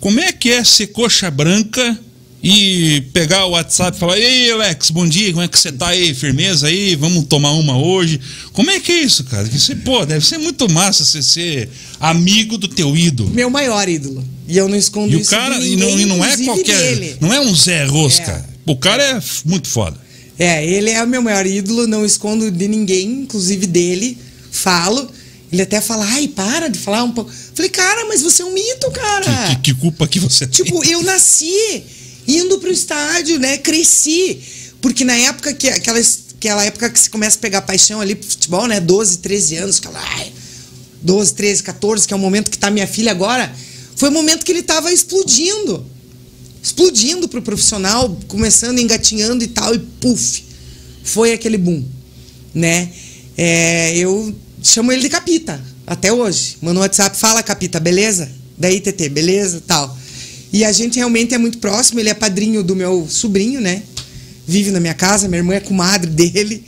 Como 0.00 0.18
é 0.20 0.32
que 0.32 0.50
é 0.50 0.64
ser 0.64 0.88
coxa 0.88 1.30
branca 1.30 1.98
e 2.42 3.02
pegar 3.12 3.46
o 3.46 3.50
WhatsApp 3.50 3.96
e 3.96 4.00
falar: 4.00 4.18
Ei, 4.18 4.50
Alex, 4.50 4.90
bom 4.90 5.06
dia, 5.06 5.30
como 5.30 5.42
é 5.42 5.48
que 5.48 5.58
você 5.58 5.70
tá 5.70 5.88
aí? 5.88 6.12
Firmeza 6.14 6.66
aí? 6.66 6.96
Vamos 6.96 7.24
tomar 7.26 7.52
uma 7.52 7.78
hoje? 7.78 8.20
Como 8.52 8.70
é 8.70 8.80
que 8.80 8.90
é 8.90 9.02
isso, 9.02 9.22
cara? 9.24 9.46
Você, 9.46 9.74
pô, 9.76 10.04
deve 10.04 10.26
ser 10.26 10.38
muito 10.38 10.68
massa 10.70 11.04
você 11.04 11.22
ser 11.22 11.68
amigo 12.00 12.58
do 12.58 12.66
teu 12.66 12.96
ídolo. 12.96 13.30
Meu 13.30 13.48
maior 13.48 13.88
ídolo. 13.88 14.24
E 14.48 14.56
eu 14.58 14.68
não 14.68 14.76
escondo 14.76 15.12
E 15.12 15.16
o 15.16 15.20
isso 15.20 15.30
cara, 15.30 15.58
de 15.58 15.66
e 15.68 15.76
não, 15.76 15.86
ninguém, 15.86 16.02
e 16.02 16.06
não 16.06 16.24
é 16.24 16.36
qualquer. 16.38 16.78
dele. 16.96 17.16
Não 17.20 17.32
é 17.32 17.40
um 17.40 17.54
Zé 17.54 17.84
Rosca. 17.84 18.32
É. 18.48 18.52
O 18.66 18.76
cara 18.76 19.02
é 19.02 19.22
muito 19.44 19.68
foda. 19.68 19.96
É, 20.38 20.66
ele 20.66 20.90
é 20.90 21.02
o 21.02 21.06
meu 21.06 21.22
maior 21.22 21.46
ídolo, 21.46 21.86
não 21.86 22.04
escondo 22.04 22.50
de 22.50 22.66
ninguém, 22.66 23.06
inclusive 23.22 23.66
dele. 23.66 24.18
Falo. 24.50 25.08
Ele 25.52 25.62
até 25.62 25.80
fala, 25.80 26.04
ai, 26.06 26.26
para 26.28 26.68
de 26.68 26.78
falar 26.78 27.04
um 27.04 27.12
pouco. 27.12 27.30
Falei, 27.54 27.70
cara, 27.70 28.06
mas 28.08 28.22
você 28.22 28.42
é 28.42 28.44
um 28.46 28.52
mito, 28.54 28.90
cara. 28.90 29.46
Que, 29.48 29.56
que- 29.56 29.72
que 29.74 29.80
culpa 29.80 30.08
que 30.08 30.18
você 30.18 30.46
tem? 30.46 30.64
Tipo, 30.64 30.82
eu 30.84 31.02
nasci 31.02 31.82
indo 32.26 32.58
pro 32.58 32.70
estádio, 32.70 33.38
né? 33.38 33.58
Cresci. 33.58 34.40
Porque 34.80 35.04
na 35.04 35.16
época 35.16 35.52
que 35.54 35.68
aquela, 35.68 36.00
aquela 36.34 36.64
época 36.64 36.90
que 36.90 36.98
você 36.98 37.08
começa 37.08 37.38
a 37.38 37.40
pegar 37.40 37.62
paixão 37.62 38.00
ali 38.00 38.14
pro 38.14 38.28
futebol, 38.28 38.66
né? 38.66 38.80
12, 38.80 39.18
13 39.18 39.56
anos, 39.56 39.78
aquela, 39.78 40.00
ai, 40.00 40.32
12, 41.02 41.34
13, 41.34 41.62
14, 41.62 42.06
que 42.06 42.14
é 42.14 42.16
o 42.16 42.20
momento 42.20 42.50
que 42.50 42.58
tá 42.58 42.70
minha 42.70 42.86
filha 42.86 43.10
agora, 43.10 43.52
foi 43.96 44.08
o 44.08 44.12
momento 44.12 44.44
que 44.44 44.52
ele 44.52 44.62
tava 44.62 44.92
explodindo. 44.92 45.84
Explodindo 46.62 47.28
pro 47.28 47.42
profissional, 47.42 48.16
começando, 48.28 48.78
engatinhando 48.78 49.42
e 49.42 49.48
tal, 49.48 49.74
e 49.74 49.78
puf, 49.78 50.44
foi 51.02 51.32
aquele 51.32 51.58
boom, 51.58 51.84
né? 52.54 52.88
É, 53.36 53.96
eu 53.96 54.34
chamo 54.62 54.92
ele 54.92 55.02
de 55.02 55.08
Capita, 55.08 55.60
até 55.86 56.12
hoje. 56.12 56.56
Manda 56.62 56.78
um 56.78 56.82
WhatsApp, 56.82 57.16
fala 57.16 57.42
Capita, 57.42 57.80
beleza? 57.80 58.30
Daí, 58.56 58.80
TT, 58.80 59.08
beleza? 59.08 59.62
Tal. 59.66 59.96
E 60.52 60.64
a 60.64 60.72
gente 60.72 60.96
realmente 60.96 61.34
é 61.34 61.38
muito 61.38 61.58
próximo, 61.58 61.98
ele 61.98 62.10
é 62.10 62.14
padrinho 62.14 62.62
do 62.62 62.76
meu 62.76 63.06
sobrinho, 63.08 63.60
né? 63.60 63.82
Vive 64.46 64.70
na 64.70 64.80
minha 64.80 64.94
casa, 64.94 65.28
minha 65.28 65.38
irmã 65.38 65.54
é 65.54 65.60
comadre 65.60 66.10
dele. 66.12 66.64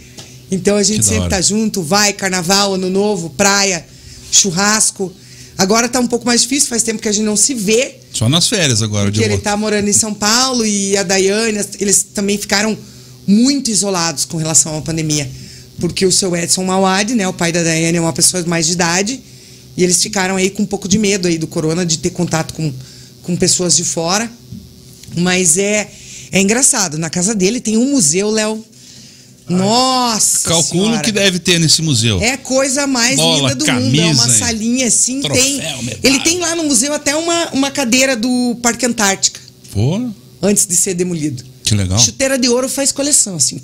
Então 0.51 0.77
a 0.77 0.83
gente 0.83 1.05
sempre 1.05 1.29
tá 1.29 1.41
junto, 1.41 1.83
vai, 1.83 2.13
carnaval, 2.13 2.75
ano 2.75 2.89
novo, 2.89 3.31
praia, 3.31 3.85
churrasco. 4.31 5.13
Agora 5.57 5.89
tá 5.89 6.01
um 6.01 6.07
pouco 6.07 6.27
mais 6.27 6.43
difícil, 6.43 6.69
faz 6.69 6.83
tempo 6.83 7.01
que 7.01 7.09
a 7.09 7.13
gente 7.13 7.25
não 7.25 7.37
se 7.37 7.55
vê, 7.55 7.97
Só 8.13 8.29
nas 8.29 8.49
férias 8.49 8.83
agora, 8.83 9.11
de 9.11 9.19
porque 9.19 9.33
ele 9.33 9.41
tá 9.41 9.57
morando 9.57 9.89
em 9.89 9.93
São 9.93 10.13
Paulo 10.13 10.67
e 10.67 10.97
a 10.97 11.03
Daiane, 11.03 11.61
eles 11.79 12.07
também 12.15 12.37
ficaram 12.37 12.77
muito 13.27 13.71
isolados 13.71 14.25
com 14.25 14.37
relação 14.37 14.77
à 14.77 14.83
pandemia. 14.83 15.31
Porque 15.79 16.05
o 16.07 16.13
seu 16.13 16.35
Edson 16.37 16.65
Mauad, 16.65 17.15
né, 17.15 17.27
o 17.27 17.33
pai 17.33 17.53
da 17.53 17.63
Daiane, 17.63 17.99
é 17.99 18.01
uma 18.01 18.13
pessoa 18.13 18.43
mais 18.47 18.67
de 18.67 18.73
idade, 18.73 19.21
e 19.77 19.83
eles 19.83 20.01
ficaram 20.03 20.37
aí 20.37 20.51
com 20.51 20.63
um 20.63 20.67
pouco 20.67 20.89
de 20.89 20.99
medo 20.99 21.27
aí 21.29 21.39
do 21.39 21.47
corona, 21.47 21.85
de 21.85 21.99
ter 21.99 22.11
contato 22.11 22.55
com, 22.55 22.73
com 23.25 23.35
pessoas 23.37 23.75
de 23.77 23.83
fora. 23.85 24.31
Mas 25.17 25.59
é, 25.59 25.91
é 26.31 26.41
engraçado, 26.41 26.99
na 26.99 27.11
casa 27.11 27.35
dele 27.35 27.61
tem 27.61 27.77
um 27.77 27.91
museu, 27.91 28.31
Léo, 28.31 28.65
Nossa 29.49 30.49
Calculo 30.49 30.85
senhora. 30.87 31.03
que 31.03 31.13
deve 31.13 31.39
ter 31.39 31.59
nesse 31.61 31.83
museu. 31.83 32.21
É 32.21 32.37
coisa 32.37 32.87
mais 32.87 33.17
Bola, 33.17 33.53
linda 33.53 33.55
do 33.55 33.65
mundo. 33.73 34.01
É 34.01 34.05
uma 34.07 34.17
camisa, 34.17 34.39
salinha 34.39 34.87
assim. 34.87 35.21
troféu, 35.21 35.43
tem. 35.45 35.57
medalha. 35.83 35.99
Ele 36.03 36.21
tem 36.21 36.39
lá 36.41 36.57
no 36.57 36.65
museu 36.65 36.93
até 36.95 37.15
uma, 37.15 37.51
uma 37.51 37.71
cadeira 37.71 38.17
do 38.17 38.57
Parque 38.63 38.87
Antártica, 38.87 39.41
Pô, 39.73 40.09
antes 40.43 40.67
de 40.67 40.75
ser 40.75 40.95
demolido. 40.95 41.45
que 41.63 41.75
legal. 41.75 41.99
Chuteira 41.99 42.39
de 42.39 42.49
ouro 42.49 42.69
faz 42.69 42.91
coleção, 42.91 43.37
assim. 43.37 43.61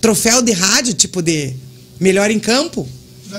Troféu 0.00 0.40
de 0.40 0.52
rádio, 0.52 0.94
tipo 0.94 1.20
de 1.20 1.52
melhor 1.98 2.30
em 2.30 2.38
campo. 2.38 2.88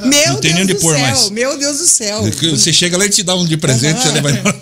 Meu 0.06 0.34
Não 0.34 0.40
tem 0.40 0.54
Deus 0.54 0.54
nem 0.54 0.64
onde 0.64 0.74
do 0.74 0.80
pôr 0.80 0.96
céu, 0.96 1.02
mais. 1.02 1.30
meu 1.30 1.58
Deus 1.58 1.78
do 1.78 1.88
céu. 1.88 2.24
Você 2.52 2.74
chega 2.74 2.98
lá 2.98 3.06
e 3.06 3.10
te 3.10 3.24
dá 3.24 3.36
um 3.36 3.46
de 3.46 3.58
presente, 3.58 4.02
você 4.02 4.12
leva. 4.12 4.62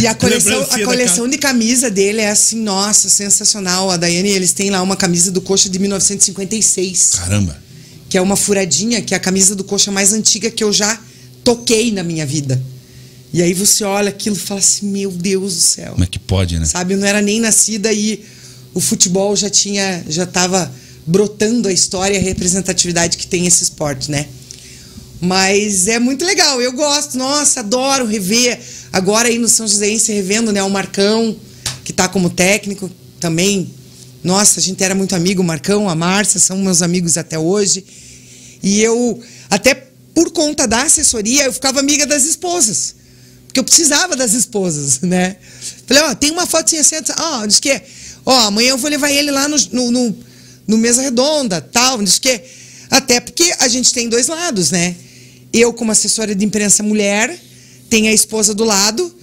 E 0.00 0.06
a 0.06 0.14
coleção, 0.14 0.62
a 0.70 0.84
coleção 0.84 1.28
de 1.28 1.38
camisa 1.38 1.90
dele 1.90 2.20
é 2.20 2.30
assim, 2.30 2.60
nossa, 2.60 3.08
sensacional. 3.08 3.90
A 3.90 3.96
Daiane, 3.96 4.28
eles 4.28 4.52
têm 4.52 4.70
lá 4.70 4.82
uma 4.82 4.96
camisa 4.96 5.30
do 5.30 5.40
Coxa 5.40 5.68
de 5.68 5.78
1956, 5.78 7.10
Caramba. 7.14 7.56
que 8.08 8.18
é 8.18 8.20
uma 8.20 8.36
furadinha, 8.36 9.00
que 9.00 9.14
é 9.14 9.16
a 9.16 9.20
camisa 9.20 9.54
do 9.54 9.64
Coxa 9.64 9.90
mais 9.90 10.12
antiga 10.12 10.50
que 10.50 10.62
eu 10.62 10.72
já 10.72 10.98
toquei 11.42 11.92
na 11.92 12.02
minha 12.02 12.26
vida. 12.26 12.62
E 13.32 13.42
aí 13.42 13.52
você 13.54 13.84
olha 13.84 14.08
aquilo 14.08 14.36
e 14.36 14.38
fala 14.38 14.60
assim, 14.60 14.86
meu 14.86 15.10
Deus 15.10 15.54
do 15.54 15.60
céu. 15.60 15.92
Como 15.92 16.04
é 16.04 16.06
que 16.06 16.18
pode, 16.18 16.58
né? 16.58 16.64
Sabe, 16.64 16.94
eu 16.94 16.98
não 16.98 17.06
era 17.06 17.20
nem 17.20 17.40
nascida 17.40 17.92
e 17.92 18.24
o 18.72 18.80
futebol 18.80 19.34
já 19.34 19.50
tinha, 19.50 20.04
já 20.08 20.24
estava 20.24 20.72
brotando 21.06 21.68
a 21.68 21.72
história 21.72 22.14
e 22.14 22.18
a 22.18 22.22
representatividade 22.22 23.16
que 23.16 23.26
tem 23.26 23.46
esse 23.46 23.62
esporte, 23.62 24.10
né? 24.10 24.26
Mas 25.20 25.88
é 25.88 25.98
muito 25.98 26.24
legal, 26.24 26.60
eu 26.60 26.72
gosto, 26.72 27.16
nossa, 27.16 27.60
adoro 27.60 28.06
rever. 28.06 28.60
Agora 28.92 29.28
aí 29.28 29.38
no 29.38 29.48
São 29.48 29.66
Joséense 29.66 30.12
revendo, 30.12 30.52
né, 30.52 30.62
o 30.62 30.70
Marcão, 30.70 31.36
que 31.84 31.92
tá 31.92 32.08
como 32.08 32.28
técnico 32.28 32.90
também. 33.18 33.70
Nossa, 34.22 34.60
a 34.60 34.62
gente 34.62 34.82
era 34.82 34.94
muito 34.94 35.14
amigo, 35.14 35.42
o 35.42 35.44
Marcão, 35.44 35.88
a 35.88 35.94
Márcia, 35.94 36.38
são 36.38 36.58
meus 36.58 36.82
amigos 36.82 37.16
até 37.16 37.38
hoje. 37.38 37.84
E 38.62 38.82
eu, 38.82 39.22
até 39.48 39.74
por 40.14 40.30
conta 40.32 40.66
da 40.66 40.82
assessoria, 40.82 41.44
eu 41.44 41.52
ficava 41.52 41.80
amiga 41.80 42.06
das 42.06 42.24
esposas. 42.24 42.94
Porque 43.46 43.60
eu 43.60 43.64
precisava 43.64 44.16
das 44.16 44.34
esposas, 44.34 45.00
né? 45.00 45.36
Falei, 45.86 46.02
ó, 46.02 46.14
tem 46.14 46.30
uma 46.30 46.46
fotinha 46.46 46.80
assim, 46.80 46.96
ó, 47.18 47.46
diz 47.46 47.60
que, 47.60 47.80
ó, 48.24 48.46
amanhã 48.46 48.70
eu 48.70 48.78
vou 48.78 48.90
levar 48.90 49.10
ele 49.10 49.30
lá 49.30 49.48
no, 49.48 49.56
no, 49.72 49.90
no, 49.90 50.18
no 50.66 50.78
Mesa 50.78 51.00
Redonda, 51.00 51.60
tal, 51.60 52.02
diz 52.02 52.18
que. 52.18 52.42
Até 52.90 53.18
porque 53.18 53.52
a 53.58 53.66
gente 53.66 53.92
tem 53.92 54.08
dois 54.08 54.26
lados, 54.26 54.70
né? 54.70 54.94
Eu, 55.52 55.72
como 55.72 55.92
assessora 55.92 56.34
de 56.34 56.44
imprensa 56.44 56.82
mulher, 56.82 57.38
tem 57.88 58.08
a 58.08 58.12
esposa 58.12 58.54
do 58.54 58.64
lado 58.64 59.14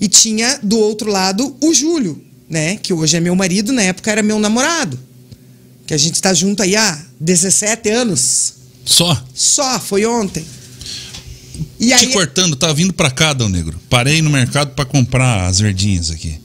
e 0.00 0.08
tinha 0.08 0.58
do 0.62 0.78
outro 0.78 1.10
lado 1.10 1.56
o 1.60 1.74
Júlio, 1.74 2.22
né? 2.48 2.76
Que 2.76 2.92
hoje 2.92 3.16
é 3.16 3.20
meu 3.20 3.34
marido, 3.34 3.72
na 3.72 3.82
época 3.82 4.10
era 4.10 4.22
meu 4.22 4.38
namorado. 4.38 4.98
Que 5.86 5.94
a 5.94 5.98
gente 5.98 6.20
tá 6.20 6.32
junto 6.32 6.62
aí 6.62 6.76
há 6.76 6.98
17 7.20 7.90
anos. 7.90 8.54
Só. 8.84 9.22
Só, 9.34 9.78
foi 9.80 10.06
ontem. 10.06 10.44
E 11.78 11.94
Te 11.94 12.08
cortando, 12.08 12.56
tá 12.56 12.72
vindo 12.72 12.92
pra 12.92 13.10
cá, 13.10 13.32
Dão 13.32 13.48
Negro. 13.48 13.78
Parei 13.90 14.22
no 14.22 14.30
mercado 14.30 14.74
pra 14.74 14.84
comprar 14.84 15.46
as 15.46 15.60
verdinhas 15.60 16.10
aqui. 16.10 16.38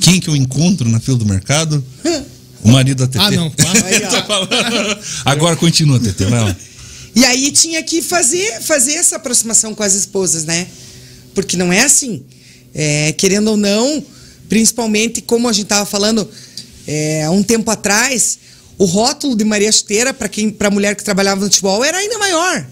Quem 0.00 0.20
que 0.20 0.28
eu 0.28 0.36
encontro 0.36 0.88
na 0.88 1.00
fila 1.00 1.18
do 1.18 1.26
mercado? 1.26 1.84
O 2.62 2.72
marido 2.72 2.98
da 2.98 3.06
TT. 3.06 3.18
Ah, 3.20 3.30
não. 3.30 3.46
Aí, 3.84 4.00
falando. 4.26 4.98
Agora 5.24 5.54
continua, 5.54 6.00
TT, 6.00 6.24
vai 6.24 6.40
lá. 6.40 6.56
E 7.16 7.24
aí 7.24 7.50
tinha 7.50 7.82
que 7.82 8.02
fazer, 8.02 8.60
fazer 8.60 8.92
essa 8.92 9.16
aproximação 9.16 9.74
com 9.74 9.82
as 9.82 9.94
esposas, 9.94 10.44
né? 10.44 10.66
Porque 11.34 11.56
não 11.56 11.72
é 11.72 11.80
assim. 11.80 12.22
É, 12.74 13.12
querendo 13.12 13.48
ou 13.48 13.56
não, 13.56 14.04
principalmente 14.50 15.22
como 15.22 15.48
a 15.48 15.52
gente 15.52 15.64
estava 15.64 15.86
falando 15.86 16.28
é, 16.86 17.24
há 17.24 17.30
um 17.30 17.42
tempo 17.42 17.70
atrás, 17.70 18.38
o 18.76 18.84
rótulo 18.84 19.34
de 19.34 19.44
Maria 19.44 19.72
Chuteira 19.72 20.12
para 20.12 20.28
quem, 20.28 20.50
para 20.50 20.70
mulher 20.70 20.94
que 20.94 21.02
trabalhava 21.02 21.40
no 21.40 21.46
futebol 21.46 21.82
era 21.82 21.96
ainda 21.96 22.18
maior. 22.18 22.66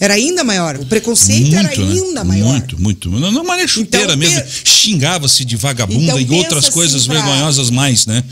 Era 0.00 0.14
ainda 0.14 0.42
maior. 0.42 0.76
O 0.76 0.86
preconceito 0.86 1.54
era 1.54 1.68
né? 1.68 1.74
ainda 1.76 2.24
maior. 2.24 2.48
Muito, 2.50 2.80
muito. 2.80 3.10
Não, 3.10 3.30
não 3.30 3.44
Maria 3.44 3.66
Chuteira 3.68 4.14
Então, 4.14 4.16
mesmo. 4.16 4.42
Xingava-se 4.64 5.44
de 5.44 5.56
vagabunda 5.56 6.02
Então, 6.02 6.20
e 6.20 6.30
outras 6.30 6.64
assim 6.64 6.72
coisas 6.72 7.06
pra- 7.06 7.14
vergonhosas 7.14 7.70
mais, 7.70 8.06
né? 8.06 8.24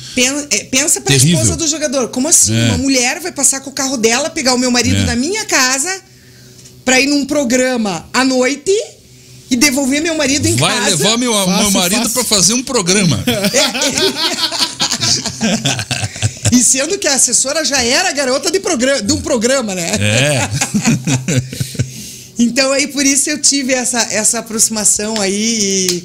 É, 0.50 0.64
Pensa 0.64 1.00
pra 1.00 1.12
Terrível. 1.14 1.40
esposa 1.40 1.56
do 1.56 1.66
jogador. 1.68 2.08
Como 2.08 2.26
assim? 2.28 2.54
É. 2.54 2.68
Uma 2.70 2.78
mulher 2.78 3.20
vai 3.20 3.30
passar 3.32 3.60
com 3.60 3.70
o 3.70 3.72
carro 3.72 3.96
dela, 3.96 4.28
pegar 4.28 4.54
o 4.54 4.58
meu 4.58 4.70
marido 4.70 4.96
É. 4.96 5.04
na 5.04 5.14
minha 5.16 5.44
casa 5.44 6.00
pra 6.84 7.00
ir 7.00 7.06
num 7.06 7.24
programa 7.24 8.04
à 8.12 8.24
noite 8.24 8.72
e 9.48 9.56
devolver 9.56 10.02
meu 10.02 10.16
marido 10.16 10.46
em 10.48 10.56
Vai 10.56 10.76
casa. 10.76 10.90
levar 10.90 11.16
meu, 11.16 11.32
meu 11.32 11.70
marido 11.70 11.98
fácil. 12.02 12.12
pra 12.14 12.24
fazer 12.24 12.54
um 12.54 12.62
programa. 12.62 13.22
E 16.52 16.62
sendo 16.62 16.98
que 16.98 17.08
a 17.08 17.14
assessora 17.14 17.64
já 17.64 17.82
era 17.82 18.12
garota 18.12 18.50
de, 18.50 18.60
programa, 18.60 19.02
de 19.02 19.12
um 19.12 19.20
programa, 19.20 19.74
né? 19.74 19.90
É. 19.98 20.50
Então 22.38 22.72
aí 22.72 22.88
por 22.88 23.04
isso 23.04 23.30
eu 23.30 23.40
tive 23.40 23.72
essa, 23.72 24.00
essa 24.10 24.38
aproximação 24.40 25.20
aí 25.20 26.02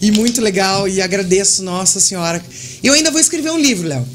e, 0.00 0.06
e 0.06 0.10
muito 0.12 0.40
legal 0.40 0.86
e 0.86 1.00
agradeço 1.00 1.62
Nossa 1.62 1.98
Senhora. 1.98 2.44
Eu 2.82 2.92
ainda 2.92 3.10
vou 3.10 3.20
escrever 3.20 3.50
um 3.50 3.58
livro, 3.58 3.88
Léo. 3.88 4.06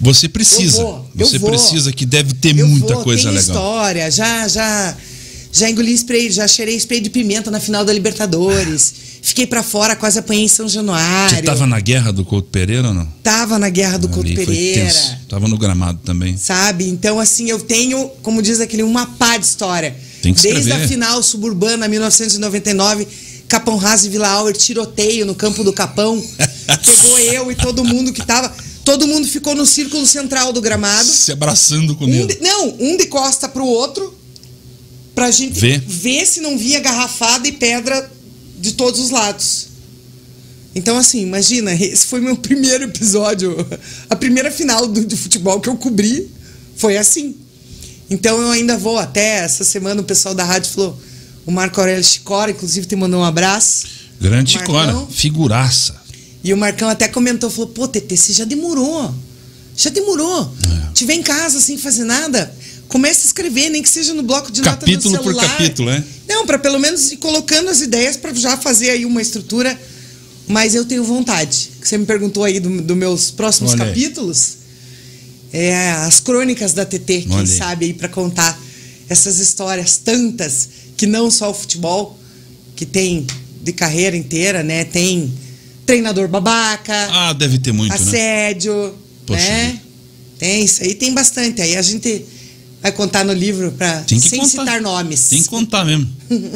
Você 0.00 0.28
precisa. 0.28 0.80
Eu 0.80 0.86
vou, 0.86 1.10
Você 1.14 1.38
precisa, 1.38 1.92
que 1.92 2.04
deve 2.04 2.34
ter 2.34 2.58
Eu 2.58 2.68
muita 2.68 2.94
vou, 2.94 3.04
coisa 3.04 3.30
legal. 3.30 3.40
história, 3.40 4.10
já, 4.10 4.46
já, 4.46 4.96
já 5.50 5.70
engoli 5.70 5.94
spray, 5.94 6.30
já 6.30 6.46
cheirei 6.46 6.76
spray 6.76 7.00
de 7.00 7.08
pimenta 7.08 7.50
na 7.50 7.60
final 7.60 7.84
da 7.84 7.92
Libertadores. 7.92 8.94
Fiquei 9.26 9.44
pra 9.44 9.60
fora, 9.60 9.96
quase 9.96 10.20
apanhei 10.20 10.44
em 10.44 10.48
São 10.48 10.68
Januário. 10.68 11.34
Você 11.36 11.42
tava 11.42 11.66
na 11.66 11.80
guerra 11.80 12.12
do 12.12 12.24
Couto 12.24 12.48
Pereira 12.48 12.86
ou 12.88 12.94
não? 12.94 13.04
Tava 13.24 13.58
na 13.58 13.68
guerra 13.68 13.98
do 13.98 14.08
Couto 14.08 14.24
Ali 14.28 14.36
foi 14.36 14.46
Pereira. 14.46 14.82
tenso. 14.84 15.16
Tava 15.28 15.48
no 15.48 15.58
gramado 15.58 15.98
também. 16.04 16.36
Sabe? 16.36 16.88
Então, 16.88 17.18
assim, 17.18 17.50
eu 17.50 17.58
tenho, 17.58 18.08
como 18.22 18.40
diz 18.40 18.60
aquele, 18.60 18.84
uma 18.84 19.04
pá 19.04 19.36
de 19.36 19.44
história. 19.44 19.96
Tem 20.22 20.32
que 20.32 20.40
Desde 20.40 20.60
escrever. 20.60 20.84
a 20.84 20.88
final 20.88 21.20
suburbana, 21.24 21.88
1999, 21.88 23.08
Capão 23.48 23.76
Raso 23.76 24.06
e 24.06 24.10
Vila 24.10 24.28
Auer, 24.28 24.56
tiroteio 24.56 25.26
no 25.26 25.34
campo 25.34 25.64
do 25.64 25.72
Capão. 25.72 26.22
Pegou 26.86 27.18
eu 27.18 27.50
e 27.50 27.56
todo 27.56 27.84
mundo 27.84 28.12
que 28.12 28.24
tava. 28.24 28.54
Todo 28.84 29.08
mundo 29.08 29.26
ficou 29.26 29.56
no 29.56 29.66
círculo 29.66 30.06
central 30.06 30.52
do 30.52 30.60
gramado. 30.60 31.08
Se 31.08 31.32
abraçando 31.32 31.96
com 31.96 32.04
Um 32.04 32.26
de- 32.28 32.38
não, 32.40 32.76
um 32.78 32.96
de 32.96 33.06
costa 33.06 33.48
pro 33.48 33.66
outro, 33.66 34.16
pra 35.16 35.32
gente 35.32 35.58
Ver. 35.58 35.80
ver 35.80 36.24
se 36.26 36.40
não 36.40 36.56
vinha 36.56 36.78
garrafada 36.78 37.48
e 37.48 37.52
pedra 37.52 38.12
de 38.58 38.72
todos 38.72 39.00
os 39.00 39.10
lados. 39.10 39.68
Então, 40.74 40.98
assim, 40.98 41.22
imagina, 41.22 41.72
esse 41.72 42.06
foi 42.06 42.20
meu 42.20 42.36
primeiro 42.38 42.84
episódio. 42.84 43.56
A 44.10 44.16
primeira 44.16 44.50
final 44.50 44.86
do, 44.86 45.04
de 45.04 45.16
futebol 45.16 45.60
que 45.60 45.68
eu 45.68 45.76
cobri 45.76 46.30
foi 46.76 46.96
assim. 46.96 47.36
Então 48.08 48.40
eu 48.40 48.50
ainda 48.50 48.76
vou 48.76 48.98
até 48.98 49.38
essa 49.38 49.64
semana 49.64 50.00
o 50.00 50.04
pessoal 50.04 50.34
da 50.34 50.44
rádio 50.44 50.70
falou. 50.70 51.00
O 51.44 51.50
Marco 51.50 51.80
Aurélio 51.80 52.02
Chicora, 52.02 52.50
inclusive, 52.50 52.86
te 52.86 52.96
mandou 52.96 53.20
um 53.20 53.24
abraço. 53.24 53.86
Grande. 54.20 54.52
Chicora. 54.52 55.06
Figuraça. 55.10 55.94
E 56.42 56.52
o 56.52 56.56
Marcão 56.56 56.88
até 56.88 57.08
comentou, 57.08 57.50
falou, 57.50 57.68
pô, 57.68 57.88
TT, 57.88 58.16
você 58.16 58.32
já 58.32 58.44
demorou. 58.44 59.14
Já 59.76 59.90
demorou. 59.90 60.52
É. 60.64 60.92
Tiver 60.92 61.14
em 61.14 61.22
casa 61.22 61.60
sem 61.60 61.76
fazer 61.78 62.04
nada, 62.04 62.52
comece 62.88 63.22
a 63.22 63.26
escrever, 63.26 63.70
nem 63.70 63.82
que 63.82 63.88
seja 63.88 64.14
no 64.14 64.22
bloco 64.22 64.50
de 64.50 64.62
Capítulo 64.62 65.16
do 65.16 65.22
por 65.22 65.32
celular. 65.32 65.48
capítulo, 65.56 65.90
é? 65.90 66.02
Não, 66.28 66.46
para 66.46 66.58
pelo 66.58 66.78
menos 66.78 67.10
ir 67.12 67.16
colocando 67.18 67.68
as 67.68 67.80
ideias 67.80 68.16
para 68.16 68.32
já 68.34 68.56
fazer 68.56 68.90
aí 68.90 69.04
uma 69.04 69.20
estrutura. 69.22 69.78
Mas 70.48 70.74
eu 70.76 70.84
tenho 70.84 71.02
vontade. 71.02 71.70
Você 71.82 71.98
me 71.98 72.06
perguntou 72.06 72.44
aí 72.44 72.60
dos 72.60 72.82
do 72.82 72.94
meus 72.94 73.32
próximos 73.32 73.72
Olha 73.72 73.84
capítulos. 73.86 74.58
É 75.52 75.90
as 75.90 76.20
crônicas 76.20 76.72
da 76.72 76.84
TT, 76.84 77.22
quem 77.22 77.32
Olha 77.32 77.46
sabe 77.46 77.86
aí 77.86 77.92
para 77.94 78.08
contar 78.08 78.56
essas 79.08 79.38
histórias 79.38 79.96
tantas 79.96 80.68
que 80.96 81.06
não 81.06 81.30
só 81.30 81.50
o 81.50 81.54
futebol, 81.54 82.18
que 82.76 82.84
tem 82.86 83.26
de 83.62 83.72
carreira 83.72 84.16
inteira, 84.16 84.62
né? 84.62 84.84
Tem 84.84 85.32
treinador 85.84 86.28
babaca, 86.28 86.94
Ah, 87.10 87.32
deve 87.32 87.58
ter 87.58 87.72
muito, 87.72 87.90
né? 87.90 87.96
assédio, 87.96 88.94
Poxa 89.26 89.40
né? 89.40 89.66
vida. 89.70 89.80
Tem 90.38 90.64
isso 90.64 90.82
aí, 90.82 90.94
tem 90.94 91.12
bastante. 91.14 91.62
Aí 91.62 91.76
a 91.76 91.82
gente 91.82 92.24
vai 92.82 92.92
contar 92.92 93.24
no 93.24 93.32
livro 93.32 93.74
que 94.06 94.20
sem 94.20 94.40
contar. 94.40 94.50
citar 94.50 94.80
nomes. 94.80 95.28
Tem 95.28 95.42
que 95.42 95.48
contar 95.48 95.84
mesmo. 95.84 96.08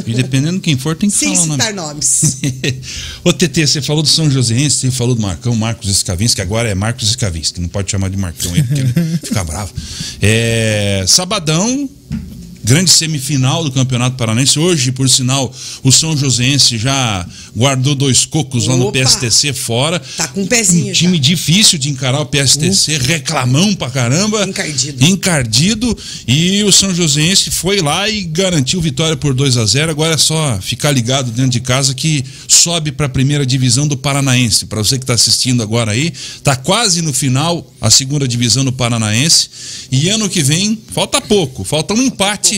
E 0.07 0.15
dependendo 0.15 0.55
de 0.55 0.61
quem 0.61 0.77
for, 0.77 0.97
tem 0.97 1.11
que 1.11 1.17
sem 1.17 1.35
falar 1.35 1.43
o 1.43 1.47
nome. 1.49 1.63
citar 1.63 1.75
nomes. 1.75 2.37
Ô, 3.25 3.33
TT, 3.33 3.67
você 3.67 3.83
falou 3.83 4.03
do 4.03 4.09
São 4.09 4.31
Joséense, 4.31 4.77
você 4.77 4.91
falou 4.91 5.15
do 5.15 5.23
Marcão, 5.23 5.55
Marcos 5.55 5.89
Escavins, 5.89 6.35
que 6.35 6.41
agora 6.41 6.69
é 6.69 6.75
Marcos 6.75 7.09
Escavins, 7.09 7.51
que 7.53 7.61
não 7.61 7.69
pode 7.69 7.91
chamar 7.91 8.11
de 8.11 8.17
Marcão 8.17 8.53
aí, 8.53 8.63
porque 8.63 8.81
ele 8.81 9.19
fica 9.23 9.45
bravo. 9.45 9.73
É, 10.21 11.05
sabadão, 11.07 11.89
grande 12.63 12.91
semifinal 12.91 13.65
do 13.65 13.73
Campeonato 13.73 14.17
Paranaense. 14.17 14.59
Hoje, 14.59 14.93
por 14.93 15.09
sinal, 15.09 15.53
o 15.83 15.91
São 15.91 16.17
Joséense 16.17 16.79
já 16.79 17.27
guardou 17.57 17.95
dois 17.95 18.25
cocos 18.25 18.67
lá 18.67 18.77
no 18.77 18.89
Opa! 18.89 18.99
PSTC 18.99 19.53
fora. 19.53 20.01
Tá 20.17 20.29
com 20.29 20.43
um 20.43 20.47
pezinho 20.47 20.91
Um 20.91 20.93
time 20.93 21.17
já. 21.17 21.23
difícil 21.23 21.79
de 21.79 21.89
encarar 21.89 22.21
o 22.21 22.27
PSTC, 22.27 22.99
reclamão 22.99 23.75
pra 23.75 23.91
caramba. 23.91 24.47
Encardido. 24.47 25.05
Encardido. 25.05 25.99
E 26.27 26.63
o 26.65 26.73
São 26.73 26.95
Joséense 26.95 27.51
foi 27.51 27.81
lá 27.81 28.09
e 28.09 28.23
garantiu 28.23 28.81
vitória 28.81 29.17
por 29.17 29.35
2 29.35 29.57
a 29.57 29.65
0 29.67 29.91
Agora 29.91 30.15
é 30.15 30.19
só 30.19 30.59
ficar 30.61 30.91
ligado 30.91 31.31
dentro 31.31 31.51
de 31.51 31.61
casa 31.61 31.95
que 31.95 32.25
sobe 32.47 32.93
para 32.93 33.07
a 33.07 33.09
primeira 33.09 33.45
divisão 33.47 33.87
do 33.89 33.97
Paranaense. 33.97 34.67
Para 34.67 34.83
você 34.83 34.99
que 34.99 35.05
está 35.05 35.15
assistindo 35.15 35.63
agora 35.63 35.93
aí, 35.93 36.13
tá 36.43 36.55
quase 36.57 37.03
no 37.03 37.13
final 37.13 37.67
a 37.81 37.91
segunda 37.91 38.27
divisão 38.29 38.65
do 38.65 38.73
Paranaense. 38.73 39.49
E 39.91 40.09
ano 40.09 40.29
que 40.29 40.43
vem, 40.43 40.79
falta 40.93 41.21
pouco, 41.21 41.65
falta 41.65 41.95
um 41.95 42.03
empate. 42.03 42.50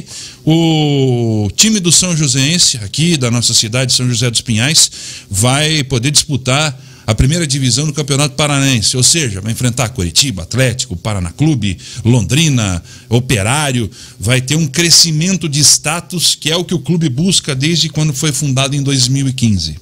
O 0.44 1.50
time 1.56 1.80
do 1.80 1.90
São 1.90 2.16
Joséense, 2.16 2.78
aqui 2.78 3.16
da 3.16 3.30
nossa 3.30 3.52
cidade, 3.54 3.92
São 3.92 4.08
José 4.08 4.30
dos 4.30 4.40
Pinhais, 4.40 4.90
vai 5.30 5.82
poder 5.84 6.10
disputar 6.10 6.78
a 7.06 7.14
primeira 7.14 7.46
divisão 7.46 7.86
do 7.86 7.92
Campeonato 7.92 8.36
Paranaense, 8.36 8.96
ou 8.96 9.02
seja, 9.02 9.40
vai 9.40 9.52
enfrentar 9.52 9.88
Curitiba, 9.88 10.42
Atlético, 10.42 10.96
Paraná 10.96 11.30
Clube, 11.30 11.76
Londrina, 12.04 12.82
Operário, 13.08 13.90
vai 14.18 14.40
ter 14.40 14.56
um 14.56 14.66
crescimento 14.66 15.48
de 15.48 15.60
status 15.60 16.34
que 16.34 16.50
é 16.50 16.56
o 16.56 16.64
que 16.64 16.74
o 16.74 16.78
clube 16.78 17.08
busca 17.08 17.54
desde 17.54 17.88
quando 17.88 18.12
foi 18.12 18.32
fundado 18.32 18.76
em 18.76 18.82
2015. 18.82 19.76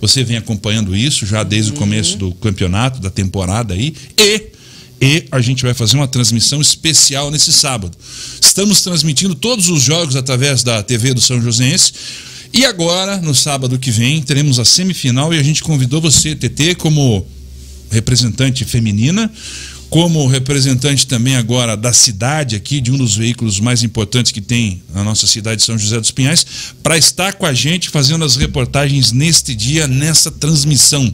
Você 0.00 0.24
vem 0.24 0.36
acompanhando 0.36 0.96
isso 0.96 1.26
já 1.26 1.42
desde 1.42 1.72
o 1.72 1.74
começo 1.74 2.16
do 2.16 2.32
campeonato, 2.32 3.00
da 3.00 3.10
temporada 3.10 3.74
aí, 3.74 3.94
e 4.16 4.49
e 5.00 5.24
a 5.30 5.40
gente 5.40 5.62
vai 5.62 5.72
fazer 5.72 5.96
uma 5.96 6.06
transmissão 6.06 6.60
especial 6.60 7.30
nesse 7.30 7.52
sábado. 7.52 7.96
Estamos 8.40 8.82
transmitindo 8.82 9.34
todos 9.34 9.68
os 9.68 9.82
jogos 9.82 10.14
através 10.14 10.62
da 10.62 10.82
TV 10.82 11.14
do 11.14 11.20
São 11.20 11.40
Joséense. 11.40 11.92
E 12.52 12.64
agora, 12.66 13.16
no 13.18 13.34
sábado 13.34 13.78
que 13.78 13.90
vem, 13.90 14.20
teremos 14.20 14.58
a 14.58 14.64
semifinal 14.64 15.32
e 15.32 15.38
a 15.38 15.42
gente 15.42 15.62
convidou 15.62 16.00
você, 16.00 16.34
TT, 16.34 16.74
como 16.74 17.26
representante 17.90 18.64
feminina, 18.64 19.30
como 19.88 20.26
representante 20.26 21.06
também 21.06 21.34
agora 21.34 21.76
da 21.76 21.92
cidade 21.92 22.54
aqui, 22.54 22.80
de 22.80 22.92
um 22.92 22.96
dos 22.96 23.16
veículos 23.16 23.58
mais 23.58 23.82
importantes 23.82 24.30
que 24.30 24.40
tem 24.40 24.82
na 24.94 25.02
nossa 25.02 25.26
cidade 25.26 25.60
de 25.60 25.66
São 25.66 25.78
José 25.78 25.98
dos 25.98 26.10
Pinhais, 26.10 26.46
para 26.82 26.98
estar 26.98 27.32
com 27.34 27.46
a 27.46 27.52
gente 27.52 27.88
fazendo 27.88 28.24
as 28.24 28.36
reportagens 28.36 29.12
neste 29.12 29.54
dia, 29.54 29.88
nessa 29.88 30.30
transmissão. 30.30 31.12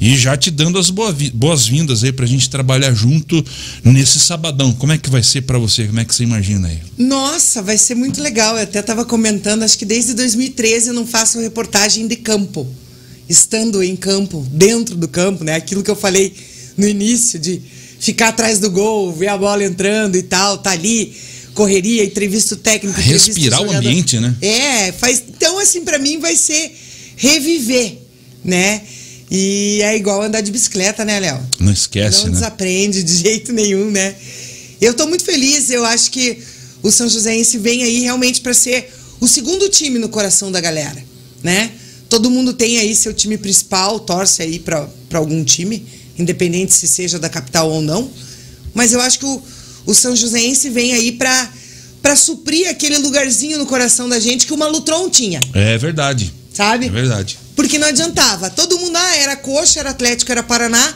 E 0.00 0.16
já 0.16 0.34
te 0.36 0.50
dando 0.50 0.78
as 0.78 0.88
boa- 0.88 1.14
boas-vindas 1.34 2.02
aí 2.02 2.10
para 2.12 2.24
a 2.24 2.28
gente 2.28 2.48
trabalhar 2.48 2.94
junto 2.94 3.44
nesse 3.84 4.18
sabadão. 4.18 4.72
Como 4.72 4.92
é 4.92 4.98
que 4.98 5.10
vai 5.10 5.22
ser 5.22 5.42
para 5.42 5.58
você? 5.58 5.86
Como 5.86 6.00
é 6.00 6.04
que 6.06 6.14
você 6.14 6.22
imagina 6.22 6.68
aí? 6.68 6.78
Nossa, 6.96 7.60
vai 7.60 7.76
ser 7.76 7.94
muito 7.94 8.22
legal. 8.22 8.56
Eu 8.56 8.62
até 8.62 8.80
estava 8.80 9.04
comentando, 9.04 9.62
acho 9.62 9.76
que 9.76 9.84
desde 9.84 10.14
2013 10.14 10.88
eu 10.88 10.94
não 10.94 11.06
faço 11.06 11.38
reportagem 11.38 12.08
de 12.08 12.16
campo. 12.16 12.66
Estando 13.28 13.82
em 13.82 13.94
campo, 13.94 14.46
dentro 14.50 14.96
do 14.96 15.06
campo, 15.06 15.44
né? 15.44 15.54
Aquilo 15.54 15.82
que 15.82 15.90
eu 15.90 15.94
falei 15.96 16.32
no 16.76 16.88
início 16.88 17.38
de 17.38 17.60
ficar 18.00 18.28
atrás 18.28 18.58
do 18.58 18.70
gol, 18.70 19.12
ver 19.12 19.28
a 19.28 19.36
bola 19.36 19.62
entrando 19.64 20.16
e 20.16 20.22
tal, 20.22 20.56
tá 20.58 20.70
ali, 20.70 21.14
correria, 21.54 22.02
entrevista 22.04 22.56
técnica, 22.56 22.98
Respirar 23.00 23.60
o 23.62 23.70
ambiente, 23.70 24.18
né? 24.18 24.34
É, 24.40 24.92
faz. 24.92 25.22
Então, 25.28 25.58
assim, 25.58 25.82
para 25.84 25.98
mim 25.98 26.18
vai 26.18 26.34
ser 26.34 26.72
reviver, 27.16 27.98
né? 28.42 28.80
E 29.30 29.80
é 29.82 29.96
igual 29.96 30.22
andar 30.22 30.40
de 30.40 30.50
bicicleta, 30.50 31.04
né, 31.04 31.20
Léo? 31.20 31.40
Não 31.58 31.72
esquece, 31.72 32.20
não 32.20 32.26
né? 32.26 32.32
desaprende 32.32 33.02
de 33.02 33.16
jeito 33.16 33.52
nenhum, 33.52 33.90
né? 33.90 34.14
Eu 34.80 34.94
tô 34.94 35.06
muito 35.06 35.24
feliz, 35.24 35.70
eu 35.70 35.84
acho 35.84 36.10
que 36.10 36.38
o 36.82 36.90
São 36.90 37.08
Joséense 37.08 37.58
vem 37.58 37.82
aí 37.84 38.00
realmente 38.00 38.40
para 38.40 38.54
ser 38.54 38.92
o 39.20 39.28
segundo 39.28 39.68
time 39.68 39.98
no 39.98 40.08
coração 40.08 40.50
da 40.50 40.60
galera, 40.60 41.04
né? 41.42 41.70
Todo 42.08 42.28
mundo 42.30 42.52
tem 42.54 42.78
aí 42.78 42.94
seu 42.96 43.14
time 43.14 43.38
principal, 43.38 44.00
torce 44.00 44.42
aí 44.42 44.58
para 44.58 44.88
algum 45.12 45.44
time, 45.44 45.86
independente 46.18 46.72
se 46.74 46.88
seja 46.88 47.18
da 47.18 47.28
capital 47.28 47.70
ou 47.70 47.80
não. 47.80 48.10
Mas 48.74 48.92
eu 48.92 49.00
acho 49.00 49.18
que 49.20 49.26
o, 49.26 49.42
o 49.86 49.94
São 49.94 50.16
Joséense 50.16 50.68
vem 50.70 50.92
aí 50.92 51.12
para 51.12 51.52
para 52.02 52.16
suprir 52.16 52.66
aquele 52.66 52.96
lugarzinho 52.96 53.58
no 53.58 53.66
coração 53.66 54.08
da 54.08 54.18
gente 54.18 54.46
que 54.46 54.54
o 54.54 54.56
Malutron 54.56 55.10
tinha, 55.10 55.38
É 55.52 55.76
verdade. 55.76 56.32
sabe? 56.50 56.86
É 56.86 56.88
verdade. 56.88 57.38
Porque 57.56 57.78
não 57.78 57.88
adiantava. 57.88 58.48
Todo 58.50 58.78
mundo, 58.78 58.96
ah, 58.96 59.16
era 59.16 59.36
Coxa, 59.36 59.80
era 59.80 59.90
Atlético, 59.90 60.30
era 60.32 60.42
Paraná, 60.42 60.94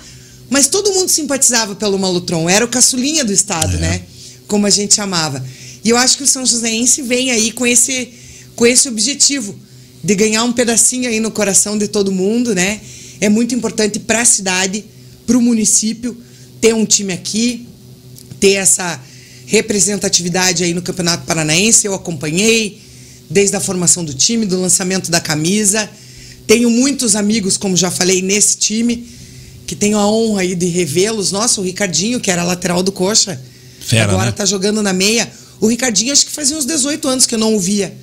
mas 0.49 0.69
todo 0.69 0.93
mundo 0.93 1.09
simpatizava 1.09 1.75
pelo 1.75 1.99
Malutron. 1.99 2.49
Era 2.49 2.65
o 2.65 2.69
caçulinha 2.69 3.25
do 3.25 3.33
estado, 3.33 3.77
É. 3.77 3.81
né? 3.81 4.03
Como 4.47 4.67
a 4.67 4.71
gente 4.71 4.95
chamava. 4.95 5.45
E 5.85 5.91
eu 5.91 5.97
acho 5.97 6.17
que 6.17 6.23
o 6.23 6.27
São 6.27 6.45
Joséense 6.47 7.03
vem 7.03 7.31
aí 7.31 7.53
com 7.53 7.67
esse, 7.67 8.09
com 8.57 8.67
esse 8.67 8.89
objetivo 8.89 9.55
de 10.03 10.15
ganhar 10.15 10.45
um 10.45 10.53
pedacinho 10.53 11.09
aí 11.09 11.21
no 11.21 11.31
coração 11.31 11.77
de 11.77 11.89
todo 11.89 12.13
mundo, 12.13 12.55
né? 12.55 12.81
É 13.21 13.29
muito 13.29 13.55
importante 13.55 13.99
para 13.99 14.21
a 14.21 14.25
cidade, 14.25 14.85
para 15.27 15.37
o 15.37 15.43
município, 15.43 16.17
ter 16.61 16.75
um 16.75 16.85
time 16.85 17.13
aqui, 17.13 17.67
ter 18.39 18.53
essa 18.53 19.01
representatividade 19.47 20.65
aí 20.65 20.75
no 20.75 20.83
Campeonato 20.83 21.25
Paranaense. 21.27 21.87
Eu 21.87 21.95
acompanhei 21.95 22.81
desde 23.31 23.57
a 23.57 23.61
formação 23.61 24.05
do 24.05 24.13
time, 24.13 24.45
do 24.47 24.61
lançamento 24.61 25.11
da 25.11 25.21
camisa. 25.21 25.89
Tenho 26.47 26.69
muitos 26.71 27.17
amigos, 27.17 27.57
como 27.57 27.77
já 27.77 27.91
falei, 27.91 28.21
nesse 28.21 28.57
time, 28.57 29.09
que 29.67 29.75
tenho 29.75 29.97
a 29.97 30.07
honra 30.07 30.43
aí 30.43 30.55
de 30.55 30.67
revê-los. 30.67 31.33
Nossa, 31.33 31.61
o 31.61 31.65
Ricardinho, 31.65 32.21
que 32.21 32.31
era 32.31 32.45
lateral 32.45 32.83
do 32.83 32.93
Coxa, 32.93 33.41
Fera, 33.81 34.05
agora 34.05 34.27
né? 34.27 34.33
tá 34.33 34.45
jogando 34.45 34.83
na 34.83 34.93
meia. 34.93 35.31
O 35.61 35.67
Ricardinho, 35.67 36.13
acho 36.13 36.27
que 36.27 36.33
fazia 36.33 36.57
uns 36.57 36.67
18 36.67 37.09
anos 37.09 37.27
que 37.27 37.35
eu 37.35 37.39
não 37.39 37.55
o 37.55 37.61
via. 37.61 37.95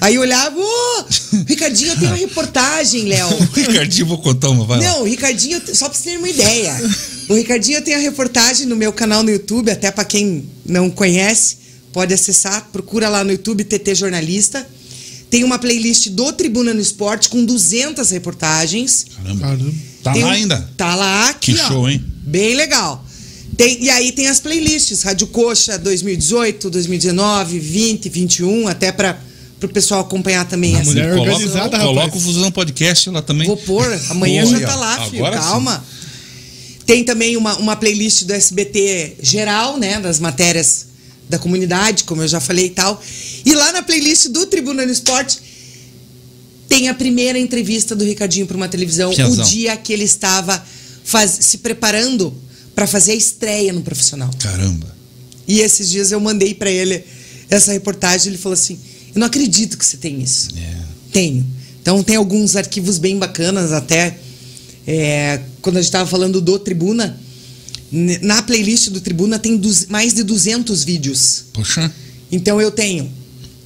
Aí 0.00 0.14
eu 0.14 0.20
olhava, 0.20 0.56
ô, 0.56 1.04
Ricardinho, 1.46 1.92
eu 1.92 1.96
tenho 1.96 2.10
uma 2.12 2.16
reportagem, 2.16 3.06
Léo. 3.06 3.28
Ricardinho, 3.52 4.06
vou 4.06 4.18
contar 4.18 4.50
uma, 4.50 4.64
vai 4.64 4.78
lá. 4.78 4.84
Não, 4.84 5.02
o 5.02 5.04
Ricardinho, 5.04 5.60
só 5.74 5.88
pra 5.88 5.98
você 5.98 6.10
ter 6.10 6.18
uma 6.18 6.28
ideia. 6.28 6.76
O 7.28 7.34
Ricardinho 7.34 7.82
tem 7.82 7.94
a 7.94 7.98
reportagem 7.98 8.66
no 8.66 8.76
meu 8.76 8.92
canal 8.92 9.22
no 9.22 9.30
YouTube, 9.30 9.70
até 9.70 9.90
pra 9.90 10.04
quem 10.04 10.48
não 10.64 10.88
conhece, 10.88 11.56
pode 11.92 12.14
acessar, 12.14 12.68
procura 12.70 13.08
lá 13.08 13.24
no 13.24 13.32
YouTube 13.32 13.64
TT 13.64 13.94
Jornalista. 13.94 14.66
Tem 15.30 15.44
uma 15.44 15.58
playlist 15.58 16.08
do 16.08 16.32
Tribuna 16.32 16.72
no 16.72 16.80
Esporte 16.80 17.28
com 17.28 17.44
200 17.44 18.10
reportagens. 18.10 19.06
Caramba. 19.16 19.40
Caramba. 19.46 19.74
Tá 20.02 20.12
Tem 20.12 20.22
lá 20.22 20.28
um- 20.28 20.32
ainda? 20.32 20.70
Tá 20.76 20.94
lá 20.94 21.28
aqui, 21.30 21.52
Que 21.54 21.60
ó. 21.60 21.68
show, 21.68 21.88
hein? 21.90 22.02
Bem 22.22 22.54
legal. 22.54 23.04
Tem, 23.56 23.82
e 23.82 23.90
aí 23.90 24.12
tem 24.12 24.28
as 24.28 24.38
playlists, 24.40 25.02
Rádio 25.02 25.26
Coxa 25.26 25.76
2018, 25.78 26.70
2019, 26.70 27.58
20, 27.58 28.08
21, 28.08 28.68
até 28.68 28.92
para 28.92 29.18
o 29.60 29.68
pessoal 29.68 30.00
acompanhar 30.02 30.46
também 30.46 30.76
A 30.76 30.80
essa 30.80 30.90
mulher 30.90 31.10
Coloca, 31.10 31.30
organizada, 31.32 31.64
rapaz. 31.76 31.82
coloca 31.82 32.16
o 32.16 32.20
Fusão 32.20 32.52
Podcast 32.52 33.10
lá 33.10 33.20
também. 33.20 33.46
Vou 33.48 33.56
pôr, 33.56 34.00
amanhã 34.10 34.46
já 34.46 34.60
tá 34.66 34.76
lá, 34.76 35.04
filho, 35.06 35.26
agora 35.26 35.42
sim. 35.42 35.48
calma. 35.48 35.84
Tem 36.86 37.04
também 37.04 37.36
uma, 37.36 37.56
uma 37.56 37.74
playlist 37.76 38.22
do 38.24 38.32
SBT 38.32 39.16
geral, 39.20 39.76
né, 39.76 39.98
das 40.00 40.20
matérias 40.20 40.86
da 41.28 41.38
comunidade, 41.38 42.04
como 42.04 42.22
eu 42.22 42.28
já 42.28 42.40
falei 42.40 42.66
e 42.66 42.70
tal. 42.70 43.02
E 43.44 43.52
lá 43.54 43.72
na 43.72 43.82
playlist 43.82 44.28
do 44.28 44.46
Tribuna 44.46 44.84
no 44.86 44.92
Esporte 44.92 45.38
tem 46.68 46.88
a 46.88 46.94
primeira 46.94 47.38
entrevista 47.38 47.94
do 47.96 48.04
Ricardinho 48.04 48.46
para 48.46 48.56
uma 48.56 48.68
televisão, 48.68 49.12
Piazão. 49.14 49.44
o 49.44 49.48
dia 49.48 49.76
que 49.76 49.92
ele 49.92 50.04
estava 50.04 50.62
faz- 51.04 51.38
se 51.40 51.58
preparando 51.58 52.34
para 52.74 52.86
fazer 52.86 53.12
a 53.12 53.14
estreia 53.14 53.72
no 53.72 53.80
profissional. 53.82 54.30
Caramba. 54.38 54.94
E 55.46 55.60
esses 55.60 55.88
dias 55.90 56.12
eu 56.12 56.20
mandei 56.20 56.54
para 56.54 56.70
ele 56.70 57.02
essa 57.48 57.72
reportagem, 57.72 58.28
ele 58.28 58.38
falou 58.38 58.54
assim: 58.54 58.78
"Eu 59.14 59.18
não 59.20 59.26
acredito 59.26 59.78
que 59.78 59.84
você 59.84 59.96
tem 59.96 60.20
isso". 60.22 60.48
É. 60.56 60.78
Tenho. 61.12 61.46
Então 61.80 62.02
tem 62.02 62.16
alguns 62.16 62.54
arquivos 62.54 62.98
bem 62.98 63.18
bacanas, 63.18 63.72
até 63.72 64.18
é, 64.86 65.40
quando 65.62 65.76
a 65.78 65.80
gente 65.80 65.88
estava 65.88 66.08
falando 66.08 66.40
do 66.40 66.58
Tribuna, 66.58 67.18
na 67.90 68.42
playlist 68.42 68.88
do 68.90 69.00
Tribuna 69.00 69.38
tem 69.38 69.60
mais 69.88 70.12
de 70.14 70.22
200 70.22 70.84
vídeos. 70.84 71.44
Poxa. 71.52 71.92
Então 72.30 72.60
eu 72.60 72.70
tenho 72.70 73.10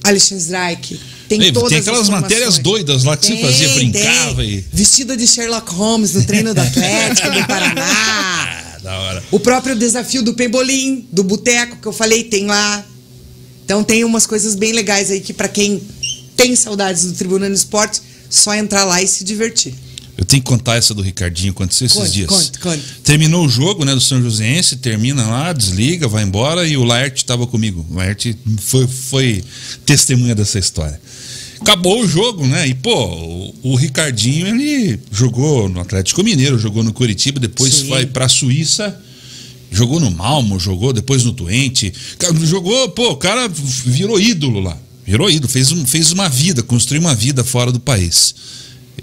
Alexandre 0.03 0.43
Strike, 0.43 0.99
tem 1.27 1.41
Ei, 1.41 1.51
todas 1.51 1.69
tem 1.69 1.79
as 1.79 1.87
aquelas 1.87 2.09
matérias 2.09 2.57
doidas 2.57 3.03
lá 3.03 3.17
que 3.17 3.25
você 3.27 3.37
fazia, 3.37 3.67
Tem, 3.69 3.77
brincava 3.91 4.41
tem. 4.41 4.49
e. 4.49 4.65
Vestida 4.71 5.17
de 5.17 5.27
Sherlock 5.27 5.73
Holmes 5.73 6.13
no 6.13 6.23
treino 6.23 6.53
do 6.53 6.61
Atlético 6.61 7.31
do 7.31 7.45
Paraná. 7.47 8.59
Da 8.83 8.99
hora. 8.99 9.23
O 9.31 9.39
próprio 9.39 9.77
desafio 9.77 10.21
do 10.21 10.33
Pebolim, 10.33 11.07
do 11.09 11.23
Boteco, 11.23 11.77
que 11.77 11.87
eu 11.87 11.93
falei, 11.93 12.25
tem 12.25 12.47
lá. 12.47 12.85
Então 13.63 13.81
tem 13.81 14.03
umas 14.03 14.27
coisas 14.27 14.55
bem 14.55 14.73
legais 14.73 15.09
aí 15.09 15.21
que 15.21 15.31
pra 15.31 15.47
quem 15.47 15.81
tem 16.35 16.53
saudades 16.53 17.05
do 17.05 17.13
Tribuna 17.13 17.47
no 17.47 17.55
Esporte, 17.55 18.01
só 18.29 18.53
entrar 18.53 18.83
lá 18.83 19.01
e 19.01 19.07
se 19.07 19.23
divertir. 19.23 19.73
Eu 20.17 20.25
tenho 20.25 20.43
que 20.43 20.49
contar 20.49 20.75
essa 20.75 20.93
do 20.93 21.01
Ricardinho, 21.01 21.51
aconteceu 21.51 21.87
esses 21.87 21.97
Conte, 21.97 22.11
dias. 22.11 22.29
conte, 22.29 22.59
conte. 22.59 22.83
Terminou 23.03 23.45
o 23.45 23.49
jogo, 23.49 23.83
né, 23.83 23.95
do 23.95 24.01
São 24.01 24.21
Joséense, 24.21 24.77
termina 24.77 25.25
lá, 25.25 25.51
desliga, 25.51 26.07
vai 26.07 26.23
embora 26.23 26.67
e 26.67 26.77
o 26.77 26.83
Laerte 26.83 27.23
estava 27.23 27.47
comigo. 27.47 27.85
O 27.89 27.95
Laerte 27.95 28.37
foi, 28.59 28.87
foi 28.87 29.43
testemunha 29.85 30.35
dessa 30.35 30.59
história. 30.59 31.01
Acabou 31.59 32.03
o 32.03 32.07
jogo, 32.07 32.45
né? 32.45 32.67
E, 32.67 32.73
pô, 32.75 32.93
o, 32.93 33.55
o 33.63 33.75
Ricardinho, 33.75 34.47
ele 34.47 34.99
jogou 35.11 35.67
no 35.67 35.79
Atlético 35.79 36.23
Mineiro, 36.23 36.59
jogou 36.59 36.83
no 36.83 36.93
Curitiba, 36.93 37.39
depois 37.39 37.73
Sim. 37.73 37.87
foi 37.87 38.05
pra 38.05 38.27
Suíça 38.27 38.95
Jogou 39.73 39.99
no 39.99 40.11
Malmo, 40.11 40.59
jogou 40.59 40.93
depois 40.93 41.23
no 41.23 41.33
Twente. 41.33 41.91
Jogou, 42.43 42.89
pô, 42.89 43.09
o 43.09 43.17
cara 43.17 43.49
virou 43.49 44.21
ídolo 44.21 44.59
lá. 44.59 44.77
Virou 45.03 45.29
ídolo, 45.29 45.51
fez, 45.51 45.71
um, 45.71 45.83
fez 45.83 46.11
uma 46.11 46.29
vida, 46.29 46.61
construiu 46.61 47.01
uma 47.01 47.15
vida 47.15 47.43
fora 47.43 47.71
do 47.71 47.79
país. 47.79 48.35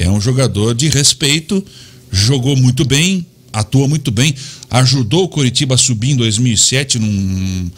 É 0.01 0.11
um 0.11 0.19
jogador 0.19 0.75
de 0.75 0.89
respeito, 0.89 1.63
jogou 2.11 2.57
muito 2.57 2.87
bem, 2.87 3.27
atua 3.53 3.87
muito 3.87 4.11
bem, 4.11 4.35
ajudou 4.71 5.25
o 5.25 5.29
Coritiba 5.29 5.75
a 5.75 5.79
subir 5.79 6.13
em 6.13 6.17
2007 6.17 6.99
num 6.99 7.71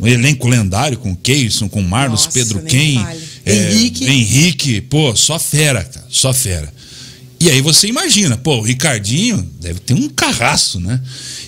um 0.00 0.06
elenco 0.06 0.48
lendário 0.48 0.98
com 0.98 1.14
Keyson, 1.14 1.68
com 1.68 1.80
Marlos, 1.80 2.24
Nossa, 2.24 2.32
Pedro 2.32 2.62
Ken, 2.62 2.98
é, 3.46 3.72
Henrique. 3.72 4.04
Henrique, 4.04 4.80
pô, 4.80 5.14
só 5.14 5.38
fera, 5.38 5.84
cara, 5.84 6.06
só 6.10 6.32
fera. 6.32 6.72
E 7.40 7.48
aí 7.48 7.60
você 7.60 7.86
imagina, 7.86 8.36
pô, 8.36 8.56
o 8.56 8.62
Ricardinho 8.62 9.48
deve 9.60 9.78
ter 9.78 9.94
um 9.94 10.08
carraço, 10.08 10.80
né? 10.80 11.00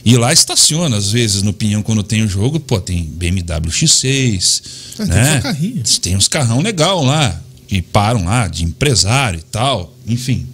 E 0.05 0.17
lá 0.17 0.33
estaciona, 0.33 0.97
às 0.97 1.11
vezes, 1.11 1.43
no 1.43 1.53
Pinhão, 1.53 1.83
quando 1.83 2.05
tem 2.05 2.23
o 2.23 2.29
jogo, 2.29 2.61
pô, 2.61 2.81
tem 2.81 3.03
BMW 3.03 3.73
X6. 3.73 4.63
Ah, 5.01 5.05
né? 5.07 5.41
Tem, 5.41 5.83
tem 6.01 6.17
uns 6.17 6.29
carrão 6.29 6.61
legal 6.61 7.05
lá, 7.05 7.43
que 7.71 7.81
param 7.81 8.25
lá, 8.25 8.49
de 8.49 8.65
empresário 8.65 9.39
e 9.39 9.43
tal, 9.45 9.97
enfim. 10.05 10.45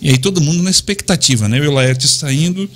E 0.00 0.10
aí 0.10 0.16
todo 0.16 0.40
mundo 0.40 0.62
na 0.62 0.70
expectativa, 0.70 1.48
né? 1.48 1.60
O 1.60 1.72
Laerte 1.72 2.06
saindo 2.06 2.70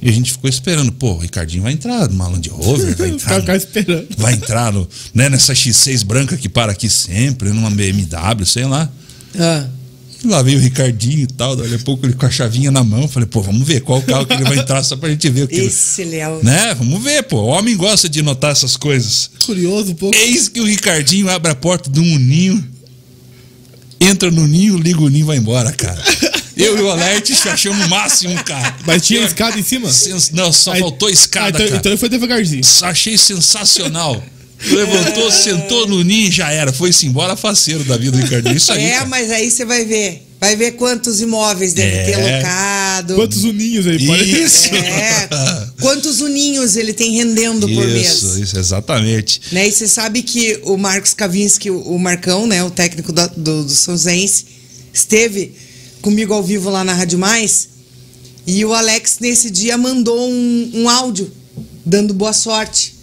e 0.00 0.08
a 0.08 0.12
gente 0.12 0.32
ficou 0.32 0.48
esperando. 0.48 0.90
Pô, 0.90 1.12
o 1.12 1.18
Ricardinho 1.18 1.64
vai 1.64 1.74
entrar 1.74 2.08
numa 2.08 2.26
Land 2.26 2.48
Rover, 2.48 2.96
vai 2.96 3.10
entrar. 3.12 3.42
no, 3.42 3.54
esperando. 3.54 4.08
Vai 4.16 4.32
entrar 4.32 4.72
no, 4.72 4.88
né, 5.12 5.28
nessa 5.28 5.52
X6 5.52 6.02
branca 6.02 6.34
que 6.34 6.48
para 6.48 6.72
aqui 6.72 6.88
sempre, 6.88 7.50
numa 7.50 7.70
BMW, 7.70 8.46
sei 8.46 8.64
lá. 8.64 8.90
Ah. 9.38 9.66
Lá 10.24 10.40
veio 10.40 10.58
o 10.58 10.62
Ricardinho 10.62 11.24
e 11.24 11.26
tal, 11.26 11.54
daqui 11.54 11.74
a 11.74 11.78
pouco 11.80 12.06
ele 12.06 12.14
com 12.14 12.24
a 12.24 12.30
chavinha 12.30 12.70
na 12.70 12.82
mão. 12.82 13.06
Falei, 13.06 13.28
pô, 13.28 13.42
vamos 13.42 13.68
ver 13.68 13.82
qual 13.82 14.00
carro 14.00 14.24
que 14.24 14.32
ele 14.32 14.44
vai 14.44 14.58
entrar 14.58 14.82
só 14.82 14.96
pra 14.96 15.10
gente 15.10 15.28
ver 15.28 15.42
o 15.42 15.48
que. 15.48 15.56
Esse 15.56 16.04
Léo. 16.04 16.42
Né? 16.42 16.72
Vamos 16.72 17.02
ver, 17.02 17.22
pô. 17.24 17.42
O 17.42 17.46
homem 17.48 17.76
gosta 17.76 18.08
de 18.08 18.22
notar 18.22 18.52
essas 18.52 18.78
coisas. 18.78 19.30
Curioso 19.44 19.92
um 19.92 19.94
pouco. 19.94 20.16
Eis 20.16 20.48
que 20.48 20.62
o 20.62 20.64
Ricardinho 20.64 21.28
abre 21.28 21.52
a 21.52 21.54
porta 21.54 21.90
de 21.90 22.00
um 22.00 22.18
ninho, 22.18 22.64
entra 24.06 24.30
no 24.30 24.46
ninho, 24.46 24.76
liga 24.76 25.00
o 25.00 25.08
ninho 25.08 25.24
e 25.24 25.26
vai 25.26 25.36
embora, 25.36 25.72
cara. 25.72 26.02
Eu 26.56 26.78
e 26.78 26.82
o 26.82 26.90
Alerte 26.90 27.32
achamos 27.48 27.84
o 27.84 27.88
máximo, 27.88 28.34
cara. 28.44 28.76
Mas 28.86 29.04
tinha 29.04 29.24
escada 29.24 29.58
em 29.58 29.62
cima? 29.62 29.90
Não, 30.32 30.52
só 30.52 30.72
Aí, 30.72 30.80
faltou 30.80 31.10
escada, 31.10 31.46
ah, 31.46 31.50
então, 31.50 31.66
cara. 31.66 31.76
Então 31.78 31.98
foi 31.98 32.08
devagarzinho. 32.08 32.62
Achei 32.82 33.18
sensacional. 33.18 34.22
Levantou, 34.70 35.30
sentou 35.30 35.86
no 35.86 36.02
ninho 36.02 36.28
e 36.28 36.30
já 36.30 36.50
era. 36.50 36.72
Foi-se 36.72 37.06
embora 37.06 37.36
faceiro 37.36 37.84
da 37.84 37.96
vida 37.96 38.12
do 38.12 38.22
Ricardinho. 38.22 38.56
Isso 38.56 38.72
aí. 38.72 38.84
É, 38.84 38.94
cara. 38.94 39.06
mas 39.06 39.30
aí 39.30 39.50
você 39.50 39.64
vai 39.64 39.84
ver. 39.84 40.22
Vai 40.40 40.56
ver 40.56 40.72
quantos 40.72 41.22
imóveis 41.22 41.72
deve 41.72 41.96
é. 41.96 42.04
ter 42.04 42.16
locado. 42.16 43.14
Quantos 43.14 43.44
uninhos 43.44 43.86
aí, 43.86 44.06
pode 44.06 44.42
Isso. 44.42 44.74
É. 44.74 45.28
Quantos 45.80 46.20
uninhos 46.20 46.76
ele 46.76 46.92
tem 46.92 47.12
rendendo 47.12 47.66
por 47.68 47.86
mês. 47.86 48.08
Isso, 48.08 48.42
isso, 48.42 48.58
exatamente. 48.58 49.40
Né? 49.52 49.68
E 49.68 49.72
você 49.72 49.88
sabe 49.88 50.22
que 50.22 50.60
o 50.64 50.76
Marcos 50.76 51.14
Kavinski, 51.14 51.70
o 51.70 51.98
Marcão, 51.98 52.46
né, 52.46 52.62
o 52.62 52.70
técnico 52.70 53.10
do, 53.12 53.28
do, 53.28 53.64
do 53.64 53.70
São 53.70 53.96
Zense, 53.96 54.44
esteve 54.92 55.54
comigo 56.02 56.34
ao 56.34 56.42
vivo 56.42 56.68
lá 56.68 56.84
na 56.84 56.92
Rádio 56.92 57.18
Mais. 57.18 57.68
E 58.46 58.64
o 58.64 58.74
Alex, 58.74 59.18
nesse 59.20 59.50
dia, 59.50 59.78
mandou 59.78 60.28
um, 60.28 60.70
um 60.74 60.88
áudio 60.88 61.32
dando 61.84 62.12
boa 62.12 62.32
sorte. 62.32 62.93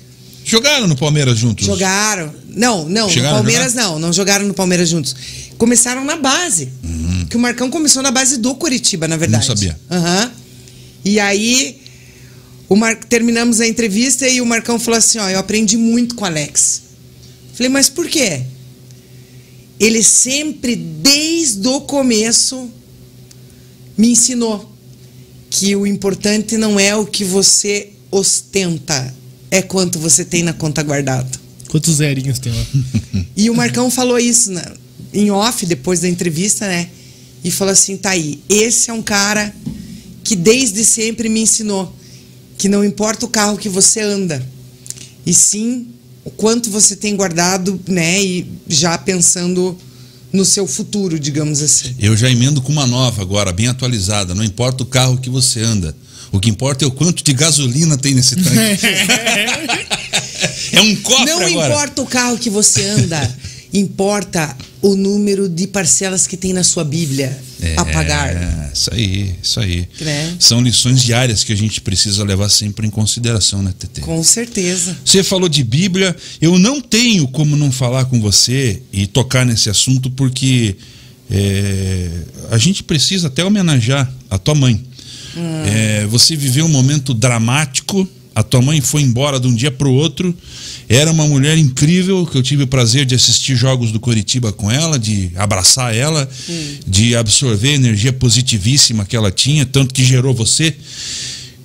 Jogaram 0.43 0.87
no 0.87 0.95
Palmeiras 0.95 1.37
juntos? 1.37 1.65
Jogaram. 1.65 2.33
Não, 2.49 2.87
não, 2.87 3.09
Chegaram 3.09 3.37
no 3.37 3.43
Palmeiras 3.43 3.73
não, 3.73 3.99
não 3.99 4.11
jogaram 4.11 4.45
no 4.45 4.53
Palmeiras 4.53 4.89
juntos. 4.89 5.15
Começaram 5.57 6.03
na 6.03 6.15
base. 6.15 6.69
Uhum. 6.83 7.25
Que 7.29 7.37
o 7.37 7.39
Marcão 7.39 7.69
começou 7.69 8.01
na 8.01 8.11
base 8.11 8.37
do 8.37 8.55
Curitiba, 8.55 9.07
na 9.07 9.17
verdade. 9.17 9.47
Não 9.47 9.55
sabia. 9.55 9.79
Uhum. 9.89 10.31
E 11.05 11.19
aí 11.19 11.81
o 12.67 12.75
Mar... 12.75 12.95
terminamos 12.95 13.59
a 13.59 13.67
entrevista 13.67 14.27
e 14.27 14.41
o 14.41 14.45
Marcão 14.45 14.79
falou 14.79 14.97
assim: 14.97 15.19
ó, 15.19 15.29
eu 15.29 15.39
aprendi 15.39 15.77
muito 15.77 16.15
com 16.15 16.23
o 16.23 16.27
Alex. 16.27 16.81
Falei, 17.53 17.69
mas 17.69 17.89
por 17.89 18.07
quê? 18.07 18.41
Ele 19.79 20.03
sempre, 20.03 20.75
desde 20.75 21.67
o 21.67 21.81
começo, 21.81 22.69
me 23.97 24.09
ensinou 24.11 24.71
que 25.49 25.75
o 25.75 25.85
importante 25.85 26.55
não 26.55 26.79
é 26.79 26.95
o 26.95 27.05
que 27.05 27.23
você 27.23 27.89
ostenta, 28.09 29.13
é 29.51 29.61
quanto 29.61 29.99
você 29.99 30.23
tem 30.25 30.41
na 30.41 30.53
conta 30.53 30.81
guardada. 30.81 31.29
Quantos 31.67 31.97
zerinhos 31.97 32.39
tem 32.39 32.51
lá? 32.53 32.65
e 33.35 33.49
o 33.49 33.53
Marcão 33.53 33.91
falou 33.91 34.17
isso 34.17 34.51
né, 34.51 34.63
em 35.13 35.29
off, 35.29 35.65
depois 35.65 35.99
da 35.99 36.09
entrevista, 36.09 36.67
né? 36.67 36.89
E 37.43 37.51
falou 37.51 37.73
assim: 37.73 37.97
tá 37.97 38.11
aí, 38.11 38.39
esse 38.49 38.89
é 38.89 38.93
um 38.93 39.01
cara 39.01 39.53
que 40.23 40.35
desde 40.35 40.85
sempre 40.85 41.27
me 41.27 41.41
ensinou 41.41 41.93
que 42.57 42.69
não 42.69 42.85
importa 42.85 43.25
o 43.25 43.29
carro 43.29 43.57
que 43.57 43.67
você 43.67 44.01
anda, 44.01 44.45
e 45.25 45.33
sim 45.33 45.87
o 46.23 46.29
quanto 46.29 46.69
você 46.69 46.95
tem 46.95 47.15
guardado, 47.15 47.79
né? 47.87 48.23
E 48.23 48.47
já 48.67 48.97
pensando 48.97 49.75
no 50.31 50.45
seu 50.45 50.67
futuro, 50.67 51.19
digamos 51.19 51.61
assim. 51.61 51.95
Eu 51.99 52.15
já 52.15 52.29
emendo 52.29 52.61
com 52.61 52.71
uma 52.71 52.85
nova 52.85 53.21
agora, 53.21 53.51
bem 53.51 53.67
atualizada. 53.67 54.35
Não 54.35 54.43
importa 54.43 54.83
o 54.83 54.85
carro 54.85 55.17
que 55.17 55.29
você 55.29 55.61
anda. 55.61 55.95
O 56.31 56.39
que 56.39 56.49
importa 56.49 56.85
é 56.85 56.87
o 56.87 56.91
quanto 56.91 57.23
de 57.23 57.33
gasolina 57.33 57.97
tem 57.97 58.13
nesse 58.13 58.35
tanque. 58.35 58.85
é 60.71 60.81
um 60.81 60.95
cofre 60.97 61.25
Não 61.25 61.41
agora. 61.41 61.73
importa 61.73 62.01
o 62.01 62.05
carro 62.05 62.37
que 62.37 62.49
você 62.49 62.83
anda, 62.85 63.37
importa 63.73 64.55
o 64.81 64.95
número 64.95 65.47
de 65.47 65.67
parcelas 65.67 66.25
que 66.25 66.35
tem 66.35 66.53
na 66.53 66.63
sua 66.63 66.83
Bíblia 66.83 67.37
é, 67.61 67.75
a 67.77 67.85
pagar. 67.85 68.71
Isso 68.73 68.93
aí, 68.93 69.35
isso 69.41 69.59
aí. 69.59 69.87
Né? 69.99 70.35
São 70.39 70.61
lições 70.61 71.03
diárias 71.03 71.43
que 71.43 71.53
a 71.53 71.55
gente 71.55 71.81
precisa 71.81 72.23
levar 72.23 72.49
sempre 72.49 72.87
em 72.87 72.89
consideração, 72.89 73.61
né, 73.61 73.73
Tete? 73.77 74.01
Com 74.01 74.23
certeza. 74.23 74.97
Você 75.05 75.23
falou 75.23 75.47
de 75.47 75.63
Bíblia, 75.63 76.15
eu 76.41 76.57
não 76.57 76.81
tenho 76.81 77.27
como 77.27 77.55
não 77.55 77.71
falar 77.71 78.05
com 78.05 78.19
você 78.19 78.81
e 78.91 79.05
tocar 79.05 79.45
nesse 79.45 79.69
assunto, 79.69 80.09
porque 80.09 80.75
é, 81.29 82.09
a 82.49 82.57
gente 82.57 82.83
precisa 82.83 83.27
até 83.27 83.43
homenagear 83.45 84.11
a 84.29 84.37
tua 84.37 84.55
mãe. 84.55 84.83
Hum. 85.35 85.63
É, 85.65 86.05
você 86.07 86.35
viveu 86.35 86.65
um 86.65 86.69
momento 86.69 87.13
dramático. 87.13 88.07
A 88.33 88.41
tua 88.43 88.61
mãe 88.61 88.79
foi 88.79 89.01
embora 89.01 89.39
de 89.39 89.47
um 89.47 89.53
dia 89.53 89.71
para 89.71 89.87
o 89.87 89.93
outro. 89.93 90.35
Era 90.87 91.11
uma 91.11 91.27
mulher 91.27 91.57
incrível 91.57 92.25
que 92.25 92.37
eu 92.37 92.43
tive 92.43 92.63
o 92.63 92.67
prazer 92.67 93.05
de 93.05 93.13
assistir 93.13 93.55
jogos 93.55 93.91
do 93.91 93.99
Coritiba 93.99 94.51
com 94.53 94.71
ela, 94.71 94.97
de 94.97 95.31
abraçar 95.35 95.95
ela, 95.95 96.29
hum. 96.49 96.75
de 96.87 97.15
absorver 97.15 97.69
a 97.69 97.75
energia 97.75 98.13
positivíssima 98.13 99.05
que 99.05 99.15
ela 99.15 99.31
tinha, 99.31 99.65
tanto 99.65 99.93
que 99.93 100.03
gerou 100.03 100.33
você. 100.33 100.73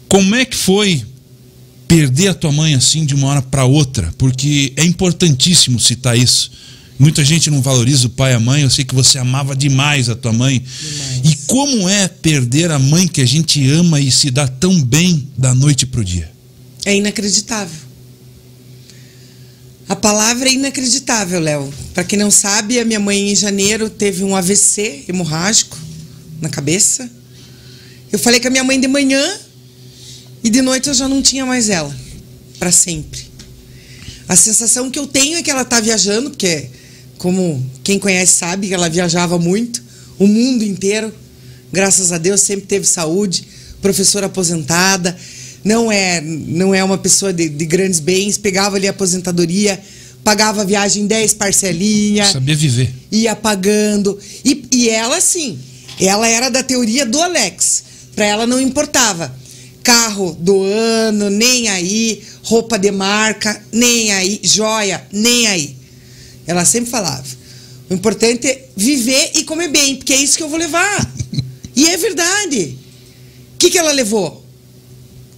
Como 0.09 0.35
é 0.35 0.45
que 0.45 0.57
foi 0.57 1.03
perder 1.87 2.29
a 2.29 2.35
tua 2.35 2.51
mãe 2.51 2.75
assim 2.75 3.05
de 3.05 3.15
uma 3.15 3.29
hora 3.29 3.43
para 3.43 3.65
outra? 3.65 4.13
Porque 4.19 4.73
é 4.77 4.85
importantíssimo 4.85 5.79
citar 5.79 6.19
isso 6.19 6.51
Muita 6.99 7.25
gente 7.25 7.51
não 7.51 7.61
valoriza 7.61 8.07
o 8.07 8.11
pai 8.11 8.33
e 8.33 8.35
a 8.35 8.41
mãe. 8.41 8.63
Eu 8.63 8.71
sei 8.71 8.85
que 8.85 8.95
você 8.95 9.19
amava 9.19 9.55
demais 9.55 10.09
a 10.09 10.15
tua 10.15 10.33
mãe. 10.33 10.59
Demais. 10.61 11.21
E 11.25 11.37
como 11.47 11.89
é 11.89 12.09
perder 12.09 12.71
a 12.71 12.79
mãe 12.79 13.07
que 13.07 13.21
a 13.21 13.27
gente 13.27 13.69
ama 13.71 14.01
e 14.01 14.11
se 14.11 14.31
dá 14.31 14.49
tão 14.49 14.83
bem 14.83 15.29
da 15.37 15.55
noite 15.55 15.85
para 15.85 16.01
o 16.01 16.05
dia? 16.05 16.31
É 16.85 16.97
inacreditável. 16.97 17.87
A 19.89 19.95
palavra 19.95 20.49
é 20.49 20.53
inacreditável, 20.53 21.39
Léo. 21.39 21.73
Para 21.95 22.03
quem 22.03 22.19
não 22.19 22.31
sabe, 22.31 22.81
a 22.81 22.85
minha 22.85 22.99
mãe 22.99 23.31
em 23.31 23.37
janeiro 23.37 23.89
teve 23.89 24.25
um 24.25 24.35
AVC 24.35 25.05
hemorrágico 25.07 25.79
na 26.41 26.49
cabeça. 26.49 27.09
Eu 28.11 28.19
falei 28.19 28.41
com 28.41 28.49
a 28.49 28.51
minha 28.51 28.65
mãe 28.65 28.81
de 28.81 28.89
manhã 28.89 29.39
e 30.43 30.51
de 30.51 30.63
noite 30.63 30.89
eu 30.89 30.95
já 30.95 31.07
não 31.07 31.21
tinha 31.21 31.45
mais 31.45 31.69
ela 31.69 31.95
para 32.59 32.73
sempre. 32.73 33.21
A 34.29 34.35
sensação 34.35 34.91
que 34.91 34.99
eu 34.99 35.07
tenho 35.07 35.39
é 35.39 35.43
que 35.43 35.51
ela 35.51 35.63
está 35.63 35.81
viajando, 35.81 36.31
porque 36.31 36.69
como 37.19 37.65
quem 37.83 37.99
conhece 37.99 38.35
sabe, 38.35 38.73
ela 38.73 38.89
viajava 38.89 39.39
muito, 39.39 39.83
o 40.19 40.27
mundo 40.27 40.65
inteiro. 40.65 41.13
Graças 41.73 42.13
a 42.13 42.19
Deus 42.19 42.41
sempre 42.41 42.67
teve 42.67 42.87
saúde, 42.87 43.47
professora 43.83 44.27
aposentada, 44.27 45.17
não 45.65 45.91
é 45.91 46.21
não 46.21 46.75
é 46.75 46.83
uma 46.83 46.97
pessoa 46.97 47.33
de, 47.33 47.49
de 47.49 47.67
grandes 47.67 48.01
bens, 48.01 48.39
pegava 48.39 48.77
ali 48.77 48.87
a 48.87 48.91
aposentadoria, 48.91 49.81
pagava 50.23 50.63
a 50.63 50.65
viagem 50.65 51.07
10 51.07 51.35
parcelinhas. 51.35 52.33
Sabia 52.33 52.57
viver. 52.57 52.93
Ia 53.13 53.37
pagando. 53.37 54.19
E, 54.45 54.65
e 54.73 54.89
ela, 54.89 55.21
sim, 55.21 55.59
ela 56.01 56.27
era 56.29 56.49
da 56.49 56.63
teoria 56.63 57.07
do 57.07 57.21
Alex. 57.23 57.85
Para 58.15 58.25
ela 58.25 58.47
não 58.47 58.61
importava. 58.61 59.35
Carro 59.83 60.37
do 60.41 60.63
ano, 60.63 61.31
nem 61.31 61.69
aí. 61.69 62.23
Roupa 62.43 62.79
de 62.79 62.91
marca, 62.91 63.63
nem 63.73 64.13
aí. 64.13 64.41
Joia, 64.43 65.07
nem 65.13 65.47
aí. 65.47 65.77
Ela 66.47 66.65
sempre 66.65 66.91
falava. 66.91 67.25
O 67.89 67.95
importante 67.95 68.47
é 68.47 68.69
viver 68.77 69.33
e 69.35 69.45
comer 69.45 69.69
bem, 69.69 69.97
porque 69.97 70.13
é 70.13 70.17
isso 70.17 70.37
que 70.37 70.43
eu 70.43 70.49
vou 70.49 70.59
levar. 70.59 71.13
e 71.75 71.87
é 71.87 71.97
verdade. 71.97 72.79
O 73.55 73.59
que, 73.59 73.71
que 73.71 73.79
ela 73.79 73.93
levou? 73.93 74.45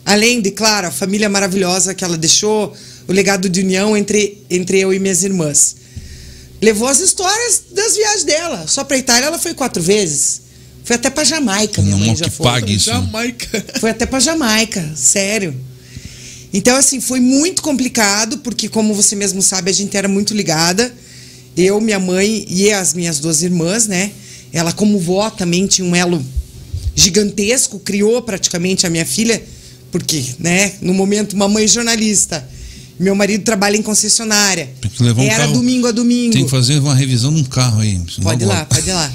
Além 0.04 0.40
de, 0.40 0.50
claro, 0.50 0.86
a 0.86 0.90
família 0.90 1.28
maravilhosa 1.28 1.94
que 1.94 2.02
ela 2.02 2.16
deixou, 2.16 2.74
o 3.06 3.12
legado 3.12 3.48
de 3.48 3.60
união 3.60 3.96
entre, 3.96 4.42
entre 4.48 4.80
eu 4.80 4.92
e 4.92 4.98
minhas 4.98 5.22
irmãs. 5.22 5.76
Levou 6.60 6.88
as 6.88 7.00
histórias 7.00 7.64
das 7.70 7.94
viagens 7.94 8.24
dela. 8.24 8.66
Só 8.66 8.84
para 8.84 8.98
Itália 8.98 9.26
ela 9.26 9.38
foi 9.38 9.54
quatro 9.54 9.82
vezes. 9.82 10.42
Foi 10.84 10.96
até 10.96 11.10
para 11.10 11.22
Jamaica, 11.22 11.82
minha 11.82 11.96
Não 11.96 12.06
mãe 12.06 12.16
já 12.16 12.30
foi. 12.30 12.44
Pague 12.44 12.74
isso. 12.74 12.86
Jamaica. 12.86 13.64
Foi 13.78 13.90
até 13.90 14.06
para 14.06 14.20
Jamaica, 14.20 14.92
sério. 14.96 15.54
Então, 16.52 16.76
assim, 16.76 17.00
foi 17.00 17.20
muito 17.20 17.62
complicado, 17.62 18.38
porque, 18.38 18.68
como 18.68 18.94
você 18.94 19.14
mesmo 19.14 19.42
sabe, 19.42 19.70
a 19.70 19.74
gente 19.74 19.96
era 19.96 20.08
muito 20.08 20.34
ligada. 20.34 20.94
Eu, 21.56 21.80
minha 21.80 21.98
mãe 21.98 22.46
e 22.48 22.72
as 22.72 22.94
minhas 22.94 23.18
duas 23.18 23.42
irmãs, 23.42 23.86
né? 23.86 24.12
Ela, 24.52 24.72
como 24.72 24.98
vó, 24.98 25.28
também 25.28 25.66
tinha 25.66 25.86
um 25.86 25.94
elo 25.94 26.24
gigantesco, 26.94 27.78
criou 27.78 28.22
praticamente 28.22 28.86
a 28.86 28.90
minha 28.90 29.04
filha, 29.04 29.42
porque, 29.92 30.24
né, 30.38 30.72
no 30.80 30.94
momento, 30.94 31.34
uma 31.34 31.48
mãe 31.48 31.66
jornalista. 31.68 32.48
Meu 32.98 33.14
marido 33.14 33.44
trabalha 33.44 33.76
em 33.76 33.82
concessionária. 33.82 34.68
Um 35.00 35.22
Era 35.22 35.44
carro, 35.44 35.52
domingo 35.52 35.86
a 35.86 35.92
domingo. 35.92 36.32
Tem 36.32 36.44
que 36.44 36.50
fazer 36.50 36.80
uma 36.80 36.94
revisão 36.94 37.30
num 37.30 37.44
carro 37.44 37.80
aí. 37.80 38.00
Pode 38.20 38.42
ir 38.42 38.46
lá, 38.46 38.64
pode 38.64 38.88
ir 38.88 38.92
lá. 38.92 39.12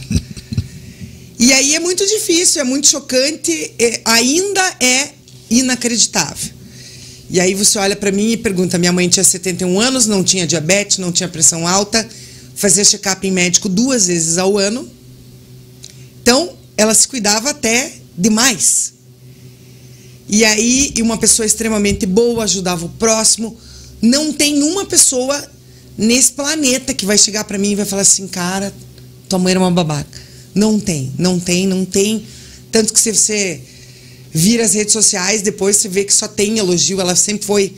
e 1.37 1.51
aí 1.51 1.75
é 1.75 1.79
muito 1.79 2.07
difícil, 2.07 2.61
é 2.61 2.63
muito 2.63 2.87
chocante, 2.87 3.73
é, 3.77 4.01
ainda 4.05 4.61
é 4.79 5.09
inacreditável. 5.49 6.52
E 7.33 7.39
aí 7.39 7.55
você 7.55 7.79
olha 7.79 7.95
para 7.95 8.11
mim 8.11 8.33
e 8.33 8.37
pergunta: 8.37 8.77
minha 8.77 8.91
mãe 8.91 9.09
tinha 9.09 9.23
71 9.23 9.81
anos, 9.81 10.05
não 10.05 10.23
tinha 10.23 10.45
diabetes, 10.45 10.99
não 10.99 11.11
tinha 11.11 11.27
pressão 11.27 11.67
alta, 11.67 12.07
fazia 12.53 12.85
check-up 12.85 13.27
em 13.27 13.31
médico 13.31 13.67
duas 13.67 14.05
vezes 14.05 14.37
ao 14.37 14.55
ano. 14.55 14.87
Então, 16.21 16.53
ela 16.77 16.93
se 16.93 17.07
cuidava 17.07 17.49
até 17.49 17.91
demais. 18.15 18.93
E 20.29 20.45
aí, 20.45 20.93
uma 21.01 21.17
pessoa 21.17 21.43
extremamente 21.43 22.05
boa, 22.05 22.43
ajudava 22.43 22.85
o 22.85 22.89
próximo. 22.89 23.57
Não 23.99 24.31
tem 24.31 24.61
uma 24.61 24.85
pessoa 24.85 25.43
nesse 25.97 26.33
planeta 26.33 26.93
que 26.93 27.03
vai 27.03 27.17
chegar 27.17 27.45
para 27.45 27.57
mim 27.57 27.71
e 27.71 27.75
vai 27.75 27.85
falar 27.85 28.03
assim, 28.03 28.27
cara, 28.27 28.71
tua 29.27 29.39
mãe 29.39 29.51
era 29.51 29.59
uma 29.59 29.71
babaca. 29.71 30.21
Não 30.53 30.79
tem, 30.79 31.11
não 31.17 31.39
tem, 31.39 31.65
não 31.65 31.83
tem. 31.83 32.23
Tanto 32.71 32.93
que 32.93 32.99
se 32.99 33.11
você 33.11 33.59
vira 34.33 34.63
as 34.63 34.73
redes 34.73 34.93
sociais, 34.93 35.41
depois 35.41 35.77
você 35.77 35.87
vê 35.87 36.03
que 36.03 36.13
só 36.13 36.27
tem 36.27 36.57
elogio. 36.57 36.99
Ela 36.99 37.15
sempre 37.15 37.45
foi 37.45 37.73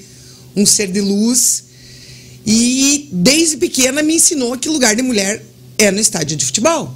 um 0.55 0.65
ser 0.65 0.87
de 0.87 1.01
luz. 1.01 1.65
E 2.45 3.09
desde 3.11 3.57
pequena 3.57 4.01
me 4.01 4.15
ensinou 4.15 4.57
que 4.57 4.69
lugar 4.69 4.95
de 4.95 5.01
mulher 5.01 5.43
é 5.77 5.91
no 5.91 5.99
estádio 5.99 6.37
de 6.37 6.45
futebol. 6.45 6.95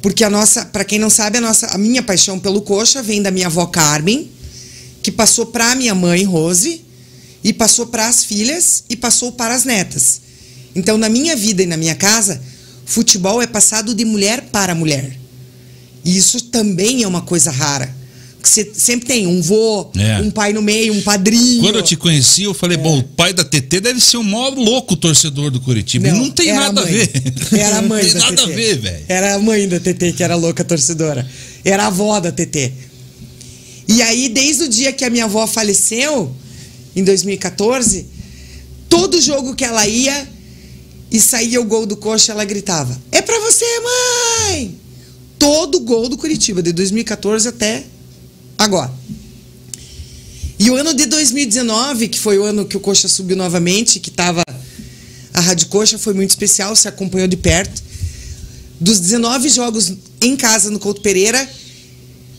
Porque 0.00 0.22
a 0.22 0.30
nossa, 0.30 0.64
para 0.64 0.84
quem 0.84 0.98
não 0.98 1.10
sabe, 1.10 1.38
a 1.38 1.40
nossa, 1.40 1.66
a 1.68 1.78
minha 1.78 2.02
paixão 2.02 2.38
pelo 2.38 2.62
coxa 2.62 3.02
vem 3.02 3.20
da 3.20 3.30
minha 3.30 3.46
avó 3.46 3.66
Carmen, 3.66 4.30
que 5.02 5.10
passou 5.10 5.46
para 5.46 5.74
minha 5.74 5.94
mãe 5.94 6.22
Rose 6.24 6.84
e 7.42 7.52
passou 7.52 7.86
para 7.86 8.06
as 8.06 8.22
filhas 8.22 8.84
e 8.88 8.96
passou 8.96 9.32
para 9.32 9.54
as 9.54 9.64
netas. 9.64 10.20
Então, 10.74 10.96
na 10.96 11.08
minha 11.08 11.34
vida 11.34 11.62
e 11.62 11.66
na 11.66 11.76
minha 11.76 11.94
casa, 11.94 12.40
futebol 12.84 13.42
é 13.42 13.46
passado 13.46 13.94
de 13.94 14.04
mulher 14.04 14.42
para 14.52 14.74
mulher. 14.74 15.18
E 16.04 16.16
isso 16.16 16.42
também 16.44 17.02
é 17.02 17.08
uma 17.08 17.22
coisa 17.22 17.50
rara. 17.50 17.97
Você 18.42 18.70
sempre 18.72 19.06
tem 19.06 19.26
um 19.26 19.42
vô, 19.42 19.90
é. 19.96 20.20
um 20.20 20.30
pai 20.30 20.52
no 20.52 20.62
meio, 20.62 20.94
um 20.94 21.02
padrinho. 21.02 21.60
Quando 21.60 21.76
eu 21.76 21.82
te 21.82 21.96
conheci, 21.96 22.44
eu 22.44 22.54
falei, 22.54 22.78
é. 22.78 22.80
bom, 22.80 22.98
o 22.98 23.02
pai 23.02 23.32
da 23.32 23.44
TT 23.44 23.80
deve 23.80 24.00
ser 24.00 24.16
o 24.16 24.22
maior 24.22 24.54
louco 24.54 24.96
torcedor 24.96 25.50
do 25.50 25.60
Curitiba. 25.60 26.08
Não, 26.08 26.18
não 26.18 26.30
tem 26.30 26.52
nada 26.52 26.80
a, 26.80 26.84
a 26.84 26.86
ver. 26.86 27.10
Era 27.52 27.78
a 27.78 27.82
mãe 27.82 28.02
não 28.06 28.12
tem 28.12 28.14
da 28.14 28.20
nada 28.20 28.36
TT. 28.36 28.52
a 28.52 28.54
ver, 28.54 28.78
velho. 28.78 29.04
Era 29.08 29.34
a 29.34 29.38
mãe 29.38 29.68
da 29.68 29.80
TT 29.80 30.12
que 30.12 30.22
era 30.22 30.36
louca 30.36 30.64
torcedora. 30.64 31.28
Era 31.64 31.84
a 31.84 31.86
avó 31.88 32.18
da 32.20 32.30
TT. 32.30 32.72
E 33.88 34.02
aí, 34.02 34.28
desde 34.28 34.64
o 34.64 34.68
dia 34.68 34.92
que 34.92 35.04
a 35.04 35.10
minha 35.10 35.24
avó 35.24 35.46
faleceu, 35.46 36.34
em 36.94 37.02
2014, 37.02 38.06
todo 38.88 39.20
jogo 39.20 39.54
que 39.54 39.64
ela 39.64 39.86
ia 39.86 40.28
e 41.10 41.18
saía 41.18 41.60
o 41.60 41.64
gol 41.64 41.86
do 41.86 41.96
coxa, 41.96 42.32
ela 42.32 42.44
gritava: 42.44 42.96
É 43.10 43.20
pra 43.20 43.38
você, 43.40 43.64
mãe! 43.80 44.76
Todo 45.38 45.80
gol 45.80 46.08
do 46.08 46.16
Curitiba, 46.18 46.62
de 46.62 46.72
2014 46.72 47.48
até 47.48 47.84
agora. 48.58 48.92
E 50.58 50.70
o 50.70 50.74
ano 50.74 50.92
de 50.92 51.06
2019, 51.06 52.08
que 52.08 52.18
foi 52.18 52.36
o 52.38 52.42
ano 52.42 52.66
que 52.66 52.76
o 52.76 52.80
Coxa 52.80 53.06
subiu 53.06 53.36
novamente, 53.36 54.00
que 54.00 54.10
estava 54.10 54.42
a 55.32 55.40
Rádio 55.40 55.68
Coxa, 55.68 55.96
foi 55.96 56.12
muito 56.12 56.30
especial, 56.30 56.74
se 56.74 56.88
acompanhou 56.88 57.28
de 57.28 57.36
perto. 57.36 57.80
Dos 58.80 58.98
19 58.98 59.48
jogos 59.48 59.92
em 60.20 60.36
casa 60.36 60.68
no 60.70 60.80
Couto 60.80 61.00
Pereira, 61.00 61.48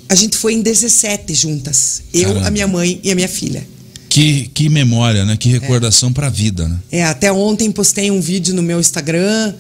a 0.10 0.16
gente 0.16 0.38
foi 0.38 0.54
em 0.54 0.62
17 0.62 1.34
juntas. 1.34 2.02
Eu, 2.14 2.30
Caramba. 2.30 2.48
a 2.48 2.52
minha 2.52 2.68
mãe 2.68 3.00
e 3.04 3.12
a 3.12 3.16
minha 3.16 3.30
filha. 3.30 3.66
Que, 4.10 4.50
que 4.54 4.68
memória, 4.68 5.24
né? 5.24 5.38
Que 5.38 5.50
recordação 5.50 6.10
é. 6.10 6.14
para 6.14 6.28
a 6.28 6.30
vida, 6.30 6.68
né? 6.68 6.80
É, 6.92 7.04
até 7.04 7.32
ontem 7.32 7.72
postei 7.72 8.12
um 8.12 8.20
vídeo 8.20 8.54
no 8.54 8.64
meu 8.64 8.80
Instagram 8.80 9.54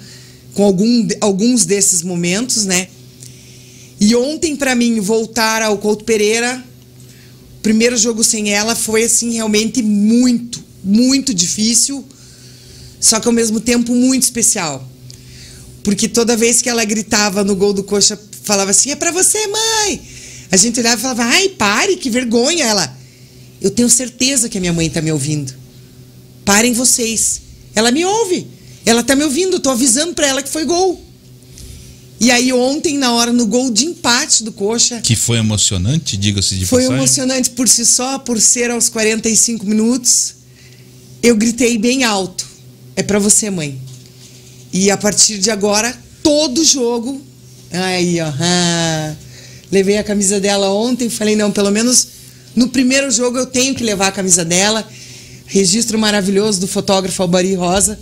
com 0.53 0.63
algum, 0.63 1.07
alguns 1.21 1.65
desses 1.65 2.01
momentos, 2.01 2.65
né? 2.65 2.87
E 3.99 4.15
ontem, 4.15 4.55
para 4.55 4.75
mim, 4.75 4.99
voltar 4.99 5.61
ao 5.61 5.77
Couto 5.77 6.05
Pereira, 6.05 6.63
primeiro 7.61 7.97
jogo 7.97 8.23
sem 8.23 8.51
ela 8.51 8.75
foi, 8.75 9.03
assim, 9.03 9.33
realmente 9.33 9.81
muito, 9.81 10.63
muito 10.83 11.33
difícil, 11.33 12.05
só 12.99 13.19
que 13.19 13.27
ao 13.27 13.33
mesmo 13.33 13.59
tempo 13.59 13.93
muito 13.93 14.23
especial. 14.23 14.87
Porque 15.83 16.07
toda 16.07 16.37
vez 16.37 16.61
que 16.61 16.69
ela 16.69 16.83
gritava 16.85 17.43
no 17.43 17.55
gol 17.55 17.73
do 17.73 17.83
Coxa, 17.83 18.19
falava 18.43 18.71
assim: 18.71 18.91
é 18.91 18.95
para 18.95 19.11
você, 19.11 19.47
mãe! 19.47 20.01
A 20.51 20.57
gente 20.57 20.79
olhava 20.79 20.97
e 20.97 21.01
falava: 21.01 21.23
ai, 21.23 21.49
pare, 21.49 21.95
que 21.97 22.09
vergonha! 22.09 22.65
Ela, 22.65 22.97
eu 23.61 23.71
tenho 23.71 23.89
certeza 23.89 24.49
que 24.49 24.57
a 24.57 24.61
minha 24.61 24.73
mãe 24.73 24.89
tá 24.89 25.01
me 25.01 25.11
ouvindo. 25.11 25.53
Parem 26.45 26.73
vocês. 26.73 27.41
Ela 27.75 27.91
me 27.91 28.03
ouve. 28.05 28.47
Ela 28.85 29.03
tá 29.03 29.15
me 29.15 29.23
ouvindo, 29.23 29.59
tô 29.59 29.69
avisando 29.69 30.13
para 30.13 30.27
ela 30.27 30.41
que 30.41 30.49
foi 30.49 30.65
gol. 30.65 31.08
E 32.19 32.31
aí 32.31 32.51
ontem, 32.51 32.97
na 32.97 33.13
hora, 33.13 33.31
no 33.31 33.45
gol 33.47 33.71
de 33.71 33.85
empate 33.85 34.43
do 34.43 34.51
Coxa... 34.51 34.99
Que 34.99 35.15
foi 35.15 35.37
emocionante, 35.37 36.17
diga-se 36.17 36.55
de 36.55 36.65
Foi 36.65 36.81
passagem. 36.81 36.97
emocionante 36.97 37.49
por 37.51 37.69
si 37.69 37.85
só, 37.85 38.19
por 38.19 38.41
ser 38.41 38.69
aos 38.71 38.89
45 38.89 39.65
minutos. 39.65 40.35
Eu 41.23 41.37
gritei 41.37 41.77
bem 41.77 42.03
alto. 42.03 42.45
É 42.93 43.01
para 43.01 43.19
você, 43.19 43.49
mãe. 43.49 43.79
E 44.73 44.91
a 44.91 44.97
partir 44.97 45.37
de 45.37 45.49
agora, 45.49 45.97
todo 46.21 46.63
jogo... 46.65 47.21
Aí, 47.71 48.19
ó. 48.19 48.33
Ah, 48.37 49.15
levei 49.71 49.97
a 49.97 50.03
camisa 50.03 50.41
dela 50.41 50.69
ontem, 50.73 51.09
falei, 51.09 51.37
não, 51.37 51.51
pelo 51.51 51.71
menos 51.71 52.07
no 52.53 52.67
primeiro 52.67 53.09
jogo 53.11 53.37
eu 53.37 53.45
tenho 53.45 53.73
que 53.73 53.83
levar 53.83 54.07
a 54.07 54.11
camisa 54.11 54.43
dela. 54.43 54.85
Registro 55.45 55.97
maravilhoso 55.97 56.59
do 56.59 56.67
fotógrafo 56.67 57.21
Albari 57.21 57.53
Rosa, 57.53 57.97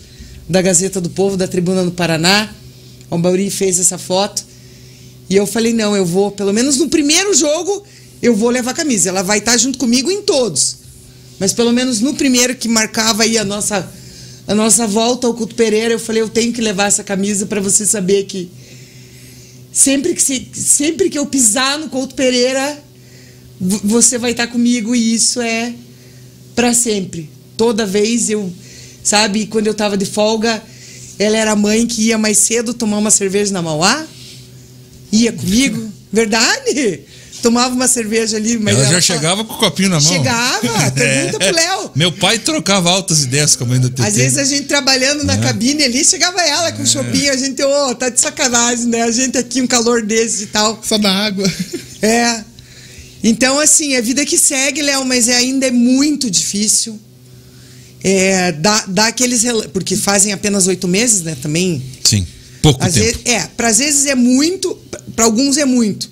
da 0.49 0.61
Gazeta 0.61 0.99
do 0.99 1.10
Povo, 1.10 1.38
da 1.38 1.48
Tribuna 1.48 1.84
do 1.84 1.91
Paraná 1.91 2.49
o 3.09 3.17
Bauri 3.17 3.49
fez 3.49 3.79
essa 3.79 3.97
foto. 3.97 4.43
E 5.29 5.35
eu 5.35 5.45
falei, 5.45 5.73
não, 5.73 5.95
eu 5.95 6.05
vou, 6.05 6.31
pelo 6.31 6.53
menos 6.53 6.77
no 6.77 6.89
primeiro 6.89 7.34
jogo, 7.34 7.84
eu 8.21 8.35
vou 8.35 8.49
levar 8.49 8.71
a 8.71 8.75
camisa. 8.75 9.09
Ela 9.09 9.23
vai 9.23 9.39
estar 9.39 9.57
junto 9.57 9.77
comigo 9.77 10.09
em 10.09 10.21
todos. 10.21 10.77
Mas 11.39 11.53
pelo 11.53 11.71
menos 11.71 11.99
no 11.99 12.13
primeiro 12.13 12.55
que 12.55 12.67
marcava 12.67 13.23
aí 13.23 13.38
a 13.38 13.43
nossa, 13.43 13.88
a 14.47 14.55
nossa 14.55 14.88
volta 14.88 15.27
ao 15.27 15.34
Culto 15.34 15.55
Pereira, 15.55 15.93
eu 15.93 15.99
falei, 15.99 16.21
eu 16.21 16.29
tenho 16.29 16.53
que 16.53 16.61
levar 16.61 16.88
essa 16.88 17.03
camisa 17.03 17.45
para 17.45 17.61
você 17.61 17.85
saber 17.85 18.23
que 18.23 18.49
sempre 19.71 20.15
que, 20.15 20.21
se, 20.21 20.49
sempre 20.53 21.09
que 21.09 21.19
eu 21.19 21.25
pisar 21.25 21.77
no 21.77 21.89
Couto 21.89 22.15
Pereira, 22.15 22.84
você 23.59 24.17
vai 24.17 24.31
estar 24.31 24.47
comigo 24.47 24.95
e 24.95 25.13
isso 25.13 25.41
é 25.41 25.73
para 26.55 26.73
sempre. 26.73 27.29
Toda 27.55 27.85
vez 27.85 28.29
eu, 28.29 28.51
sabe, 29.03 29.45
quando 29.45 29.67
eu 29.67 29.73
tava 29.73 29.95
de 29.95 30.05
folga, 30.05 30.61
ela 31.19 31.38
era 31.38 31.52
a 31.52 31.56
mãe 31.56 31.88
que 31.88 32.03
ia 32.03 32.18
mais 32.18 32.38
cedo 32.38 32.73
tomar 32.73 32.98
uma 32.98 33.11
cerveja 33.11 33.52
na 33.52 33.61
Mauá. 33.61 34.06
Ia 35.11 35.31
comigo. 35.31 35.91
Verdade? 36.11 37.02
Tomava 37.41 37.73
uma 37.73 37.88
cerveja 37.88 38.38
ali. 38.38 38.57
Mas 38.57 38.76
ela, 38.76 38.84
ela 38.85 38.94
já 38.94 39.02
chegava 39.02 39.44
com 39.44 39.53
o 39.53 39.57
copinho 39.57 39.89
na 39.89 39.99
mão. 39.99 40.14
Chegava. 40.14 40.91
Pergunta 40.91 41.44
é. 41.44 41.52
pro 41.52 41.56
Léo. 41.56 41.91
Meu 41.95 42.11
pai 42.11 42.39
trocava 42.39 42.89
altas 42.89 43.23
ideias 43.23 43.56
com 43.56 43.64
a 43.64 43.68
mãe 43.68 43.80
da 43.80 43.89
TT. 43.89 44.02
Às 44.02 44.15
vezes 44.15 44.38
a 44.38 44.44
gente 44.44 44.68
trabalhando 44.68 45.23
na 45.23 45.34
é. 45.34 45.38
cabine 45.38 45.84
ali, 45.84 46.03
chegava 46.03 46.41
ela 46.41 46.72
com 46.72 46.81
o 46.81 46.85
é. 46.85 46.88
chopinho. 46.88 47.31
A 47.31 47.38
gente, 47.38 47.61
ô, 47.64 47.89
oh, 47.89 47.95
tá 47.95 48.10
de 48.10 48.19
sacanagem, 48.19 48.85
né? 48.85 49.03
A 49.03 49.11
gente 49.11 49.38
aqui, 49.38 49.61
um 49.61 49.68
calor 49.68 50.02
desse 50.02 50.44
e 50.44 50.48
tal. 50.48 50.80
Só 50.84 50.98
na 50.98 51.11
água. 51.11 51.52
É. 52.02 52.44
Então, 53.23 53.60
assim, 53.60 53.95
a 53.95 54.02
vida 54.02 54.26
que 54.26 54.38
segue, 54.38 54.81
Léo, 54.81 55.06
mas 55.06 55.27
é, 55.27 55.35
ainda 55.35 55.68
é 55.68 55.72
muito 55.72 56.30
difícil 56.30 56.99
é, 58.03 58.51
dá, 58.51 58.85
dá 58.87 59.07
aqueles. 59.07 59.43
Porque 59.73 59.95
fazem 59.95 60.33
apenas 60.33 60.67
oito 60.67 60.87
meses, 60.87 61.21
né? 61.21 61.35
Também. 61.41 61.81
Sim. 62.03 62.25
Pouco 62.61 62.83
às 62.83 62.93
tempo. 62.93 63.05
Vezes, 63.05 63.21
é, 63.25 63.47
para 63.55 63.67
às 63.69 63.77
vezes 63.77 64.05
é 64.05 64.15
muito, 64.15 64.77
para 65.15 65.25
alguns 65.25 65.57
é 65.57 65.65
muito. 65.65 66.09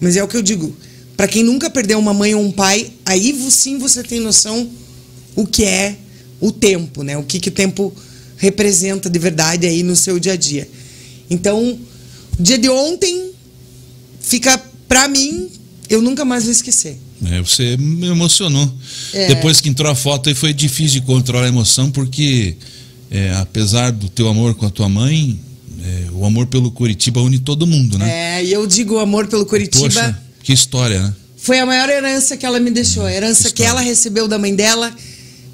Mas 0.00 0.16
é 0.16 0.22
o 0.22 0.28
que 0.28 0.36
eu 0.36 0.42
digo. 0.42 0.74
Para 1.16 1.28
quem 1.28 1.42
nunca 1.42 1.68
perdeu 1.68 1.98
uma 1.98 2.14
mãe 2.14 2.34
ou 2.34 2.42
um 2.42 2.50
pai, 2.50 2.90
aí 3.04 3.38
sim 3.50 3.78
você 3.78 4.02
tem 4.02 4.20
noção 4.20 4.70
o 5.36 5.46
que 5.46 5.64
é 5.64 5.96
o 6.40 6.50
tempo, 6.50 7.02
né? 7.02 7.18
O 7.18 7.22
que, 7.22 7.38
que 7.38 7.50
o 7.50 7.52
tempo 7.52 7.94
representa 8.36 9.10
de 9.10 9.18
verdade 9.18 9.66
aí 9.66 9.82
no 9.82 9.94
seu 9.94 10.18
dia 10.18 10.32
a 10.32 10.36
dia. 10.36 10.66
Então, 11.28 11.78
o 12.38 12.42
dia 12.42 12.56
de 12.56 12.70
ontem 12.70 13.32
fica 14.20 14.58
para 14.88 15.06
mim, 15.08 15.50
eu 15.88 16.00
nunca 16.00 16.24
mais 16.24 16.44
vou 16.44 16.52
esquecer. 16.52 16.96
É, 17.26 17.40
você 17.40 17.76
me 17.76 18.06
emocionou. 18.06 18.72
É. 19.12 19.28
Depois 19.28 19.60
que 19.60 19.68
entrou 19.68 19.90
a 19.90 19.94
foto 19.94 20.28
aí 20.28 20.34
foi 20.34 20.52
difícil 20.52 21.00
de 21.00 21.06
controlar 21.06 21.44
a 21.44 21.48
emoção, 21.48 21.90
porque 21.90 22.56
é, 23.10 23.32
apesar 23.36 23.92
do 23.92 24.08
teu 24.08 24.28
amor 24.28 24.54
com 24.54 24.66
a 24.66 24.70
tua 24.70 24.88
mãe, 24.88 25.38
é, 25.82 26.10
o 26.12 26.24
amor 26.24 26.46
pelo 26.46 26.70
Curitiba 26.70 27.20
une 27.20 27.38
todo 27.38 27.66
mundo, 27.66 27.98
né? 27.98 28.38
É, 28.38 28.44
e 28.44 28.52
eu 28.52 28.66
digo 28.66 28.94
o 28.94 28.98
amor 28.98 29.26
pelo 29.26 29.44
Curitiba. 29.44 29.84
Poxa, 29.84 30.22
que 30.42 30.52
história, 30.52 31.02
né? 31.02 31.14
foi 31.40 31.58
a 31.58 31.66
maior 31.66 31.88
herança 31.88 32.36
que 32.36 32.44
ela 32.44 32.60
me 32.60 32.70
deixou. 32.70 33.04
A 33.04 33.12
herança 33.12 33.48
que, 33.48 33.56
que 33.56 33.62
ela 33.62 33.80
recebeu 33.80 34.28
da 34.28 34.38
mãe 34.38 34.54
dela, 34.54 34.94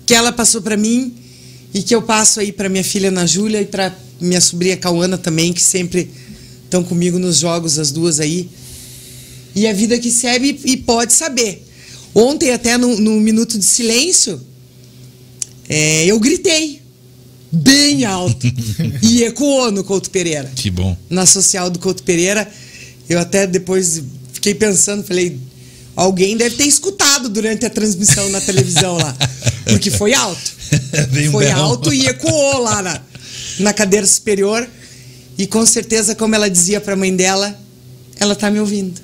que 0.04 0.14
ela 0.14 0.32
passou 0.32 0.60
para 0.60 0.76
mim 0.76 1.14
e 1.72 1.82
que 1.82 1.94
eu 1.94 2.02
passo 2.02 2.40
aí 2.40 2.52
para 2.52 2.68
minha 2.68 2.82
filha 2.82 3.08
Ana 3.08 3.26
Júlia 3.26 3.60
e 3.60 3.64
para 3.64 3.94
minha 4.20 4.40
sobrinha 4.40 4.76
Cauana 4.76 5.16
também, 5.16 5.52
que 5.52 5.62
sempre 5.62 6.10
estão 6.64 6.82
comigo 6.82 7.18
nos 7.18 7.38
jogos, 7.38 7.78
as 7.78 7.92
duas 7.92 8.18
aí. 8.18 8.48
E 9.56 9.66
a 9.66 9.72
vida 9.72 9.98
que 9.98 10.12
serve 10.12 10.60
e 10.64 10.76
pode 10.76 11.14
saber. 11.14 11.66
Ontem, 12.14 12.52
até 12.52 12.76
no, 12.76 12.98
no 13.00 13.20
minuto 13.20 13.58
de 13.58 13.64
silêncio, 13.64 14.40
é, 15.68 16.04
eu 16.04 16.20
gritei 16.20 16.82
bem 17.50 18.04
alto 18.04 18.46
e 19.02 19.24
ecoou 19.24 19.70
no 19.72 19.82
Couto 19.82 20.10
Pereira. 20.10 20.50
Que 20.54 20.70
bom. 20.70 20.96
Na 21.08 21.24
social 21.26 21.70
do 21.70 21.78
Couto 21.78 22.02
Pereira. 22.02 22.46
Eu 23.08 23.18
até 23.18 23.46
depois 23.46 24.02
fiquei 24.32 24.54
pensando, 24.54 25.04
falei, 25.04 25.38
alguém 25.94 26.36
deve 26.36 26.56
ter 26.56 26.66
escutado 26.66 27.28
durante 27.28 27.64
a 27.64 27.70
transmissão 27.70 28.28
na 28.28 28.40
televisão 28.40 28.96
lá. 28.96 29.16
Porque 29.64 29.90
foi 29.90 30.12
alto. 30.12 30.54
foi 31.30 31.50
alto 31.50 31.94
e 31.94 32.06
ecoou 32.06 32.62
lá 32.62 32.82
na, 32.82 33.00
na 33.60 33.72
cadeira 33.72 34.06
superior. 34.06 34.68
E 35.38 35.46
com 35.46 35.64
certeza, 35.64 36.14
como 36.14 36.34
ela 36.34 36.50
dizia 36.50 36.80
para 36.80 36.94
a 36.94 36.96
mãe 36.96 37.14
dela, 37.14 37.58
ela 38.18 38.32
está 38.32 38.50
me 38.50 38.58
ouvindo. 38.60 39.00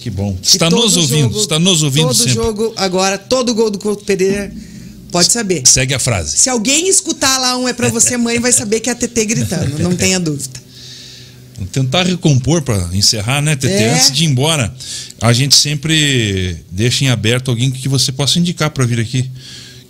Que 0.00 0.10
bom. 0.10 0.36
Está 0.42 0.70
nos 0.70 0.96
ouvindo, 0.96 1.22
jogo, 1.22 1.40
está 1.40 1.58
nos 1.58 1.82
ouvindo 1.82 2.06
todo 2.06 2.14
sempre. 2.14 2.34
jogo 2.34 2.72
agora, 2.76 3.18
todo 3.18 3.54
gol 3.54 3.70
do 3.70 3.78
Couto 3.78 4.04
Pereira, 4.04 4.52
pode 5.10 5.32
saber. 5.32 5.62
Segue 5.66 5.94
a 5.94 5.98
frase. 5.98 6.36
Se 6.36 6.48
alguém 6.48 6.88
escutar 6.88 7.38
lá 7.38 7.56
um 7.56 7.66
é 7.66 7.72
para 7.72 7.88
você, 7.88 8.16
mãe, 8.16 8.38
vai 8.38 8.52
saber 8.52 8.80
que 8.80 8.88
é 8.88 8.92
a 8.92 8.96
TT 8.96 9.24
gritando, 9.24 9.78
não 9.78 9.94
tenha 9.96 10.20
dúvida. 10.20 10.66
Vamos 11.56 11.70
tentar 11.70 12.02
recompor 12.02 12.60
para 12.62 12.90
encerrar, 12.92 13.40
né, 13.40 13.56
TT? 13.56 13.66
É. 13.68 13.94
Antes 13.94 14.12
de 14.12 14.24
ir 14.24 14.26
embora, 14.26 14.72
a 15.22 15.32
gente 15.32 15.54
sempre 15.54 16.56
deixa 16.70 17.04
em 17.04 17.08
aberto 17.08 17.50
alguém 17.50 17.70
que 17.70 17.88
você 17.88 18.12
possa 18.12 18.38
indicar 18.38 18.70
para 18.70 18.84
vir 18.84 19.00
aqui. 19.00 19.30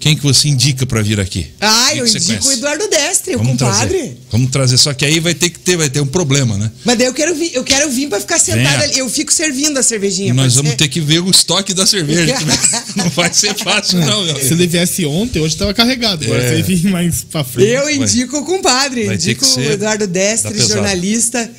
Quem 0.07 0.15
que 0.15 0.23
você 0.23 0.47
indica 0.47 0.87
para 0.87 1.03
vir 1.03 1.19
aqui? 1.19 1.49
Ah, 1.61 1.93
eu 1.97 2.07
indico 2.07 2.47
o 2.47 2.53
Eduardo 2.53 2.89
Destre, 2.89 3.35
o 3.35 3.41
compadre. 3.41 3.99
Trazer. 3.99 4.19
Vamos 4.31 4.51
trazer, 4.53 4.79
só 4.79 4.95
que 4.95 5.05
aí 5.05 5.19
vai 5.19 5.35
ter 5.35 5.51
que 5.51 5.59
ter, 5.59 5.77
vai 5.77 5.91
ter 5.91 6.01
um 6.01 6.07
problema, 6.07 6.57
né? 6.57 6.71
Mas 6.85 6.97
daí 6.97 7.09
eu 7.09 7.13
quero 7.13 7.35
vir, 7.35 7.53
eu 7.53 7.65
quero 7.65 7.91
vir 7.91 8.09
para 8.09 8.21
ficar 8.21 8.39
sentado 8.39 8.85
ali. 8.85 9.01
Eu 9.01 9.11
fico 9.11 9.33
servindo 9.33 9.77
a 9.79 9.83
cervejinha. 9.83 10.33
Nós 10.33 10.55
vamos 10.55 10.71
ser? 10.71 10.77
ter 10.77 10.87
que 10.87 11.01
ver 11.01 11.19
o 11.19 11.29
estoque 11.29 11.75
da 11.75 11.85
cerveja. 11.85 12.39
não 12.95 13.11
vai 13.11 13.35
ser 13.35 13.53
fácil, 13.57 13.99
não, 13.99 14.25
meu. 14.25 14.37
Se 14.37 14.53
ele 14.53 14.69
viesse 14.69 15.05
ontem, 15.05 15.41
hoje 15.41 15.57
estava 15.57 15.75
carregado. 15.75 16.25
Agora 16.25 16.41
é. 16.41 16.53
ele 16.53 16.63
vir 16.63 16.89
mais 16.89 17.25
para 17.25 17.43
frente. 17.43 17.69
Eu 17.69 17.91
indico 17.91 18.31
vai. 18.31 18.43
o 18.43 18.45
compadre, 18.45 19.07
vai 19.07 19.17
indico 19.17 19.45
o 19.45 19.61
Eduardo 19.61 20.07
Destre, 20.07 20.57
jornalista. 20.57 21.51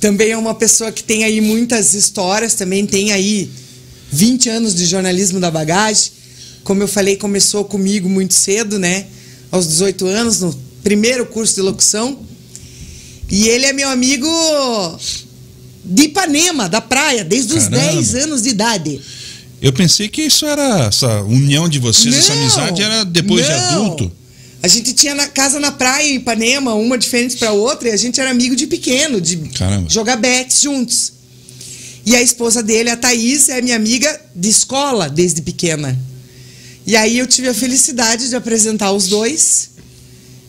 Também 0.00 0.30
é 0.30 0.36
uma 0.38 0.54
pessoa 0.54 0.90
que 0.90 1.04
tem 1.04 1.24
aí 1.24 1.42
muitas 1.42 1.92
histórias, 1.92 2.54
também 2.54 2.86
tem 2.86 3.12
aí 3.12 3.50
20 4.10 4.48
anos 4.48 4.74
de 4.74 4.86
jornalismo 4.86 5.38
da 5.38 5.50
bagagem 5.50 6.21
como 6.64 6.82
eu 6.82 6.88
falei, 6.88 7.16
começou 7.16 7.64
comigo 7.64 8.08
muito 8.08 8.34
cedo, 8.34 8.78
né? 8.78 9.06
Aos 9.50 9.66
18 9.66 10.06
anos, 10.06 10.40
no 10.40 10.54
primeiro 10.82 11.26
curso 11.26 11.54
de 11.54 11.60
locução. 11.60 12.18
E 13.30 13.48
ele 13.48 13.66
é 13.66 13.72
meu 13.72 13.88
amigo 13.88 14.28
de 15.84 16.04
Ipanema, 16.04 16.68
da 16.68 16.80
praia, 16.80 17.24
desde 17.24 17.54
os 17.54 17.64
Caramba. 17.64 17.92
10 17.92 18.14
anos 18.14 18.42
de 18.42 18.50
idade. 18.50 19.00
Eu 19.60 19.72
pensei 19.72 20.08
que 20.08 20.22
isso 20.22 20.44
era 20.44 20.86
essa 20.86 21.22
união 21.22 21.68
de 21.68 21.78
vocês, 21.78 22.14
não, 22.14 22.18
essa 22.18 22.32
amizade 22.32 22.82
era 22.82 23.04
depois 23.04 23.48
não. 23.48 23.54
de 23.56 23.62
adulto. 23.62 24.12
A 24.62 24.68
gente 24.68 24.92
tinha 24.92 25.14
na 25.14 25.26
casa 25.26 25.58
na 25.58 25.72
praia 25.72 26.08
em 26.08 26.16
Ipanema, 26.16 26.74
uma 26.74 26.96
diferente 26.96 27.36
para 27.36 27.52
outra, 27.52 27.88
e 27.88 27.92
a 27.92 27.96
gente 27.96 28.20
era 28.20 28.30
amigo 28.30 28.54
de 28.54 28.66
pequeno, 28.66 29.20
de 29.20 29.36
Caramba. 29.36 29.88
jogar 29.90 30.16
bets 30.16 30.62
juntos. 30.62 31.12
E 32.04 32.14
a 32.14 32.22
esposa 32.22 32.62
dele, 32.62 32.90
a 32.90 32.96
Thaís, 32.96 33.48
é 33.48 33.60
minha 33.60 33.76
amiga 33.76 34.20
de 34.34 34.48
escola 34.48 35.08
desde 35.08 35.42
pequena. 35.42 35.98
E 36.86 36.96
aí 36.96 37.18
eu 37.18 37.26
tive 37.26 37.48
a 37.48 37.54
felicidade 37.54 38.28
de 38.28 38.36
apresentar 38.36 38.92
os 38.92 39.08
dois. 39.08 39.70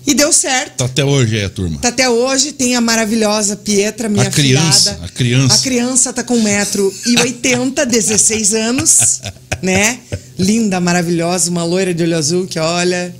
E 0.05 0.13
deu 0.13 0.33
certo. 0.33 0.77
Tá 0.77 0.85
até 0.85 1.05
hoje 1.05 1.41
a 1.41 1.49
turma. 1.49 1.79
Tá 1.79 1.87
até 1.87 2.09
hoje. 2.09 2.51
Tem 2.51 2.75
a 2.75 2.81
maravilhosa 2.81 3.55
Pietra, 3.55 4.09
minha 4.09 4.27
a 4.27 4.31
criança, 4.31 4.91
filhada. 4.91 5.05
A 5.05 5.09
criança. 5.09 5.55
A 5.55 5.57
criança 5.59 6.13
tá 6.13 6.23
com 6.23 6.35
1,80m, 6.35 7.85
16 7.85 8.53
anos, 8.53 9.21
né? 9.63 9.99
Linda, 10.37 10.79
maravilhosa, 10.81 11.49
uma 11.49 11.63
loira 11.63 11.93
de 11.93 12.03
olho 12.03 12.17
azul 12.17 12.45
que 12.45 12.59
olha. 12.59 13.15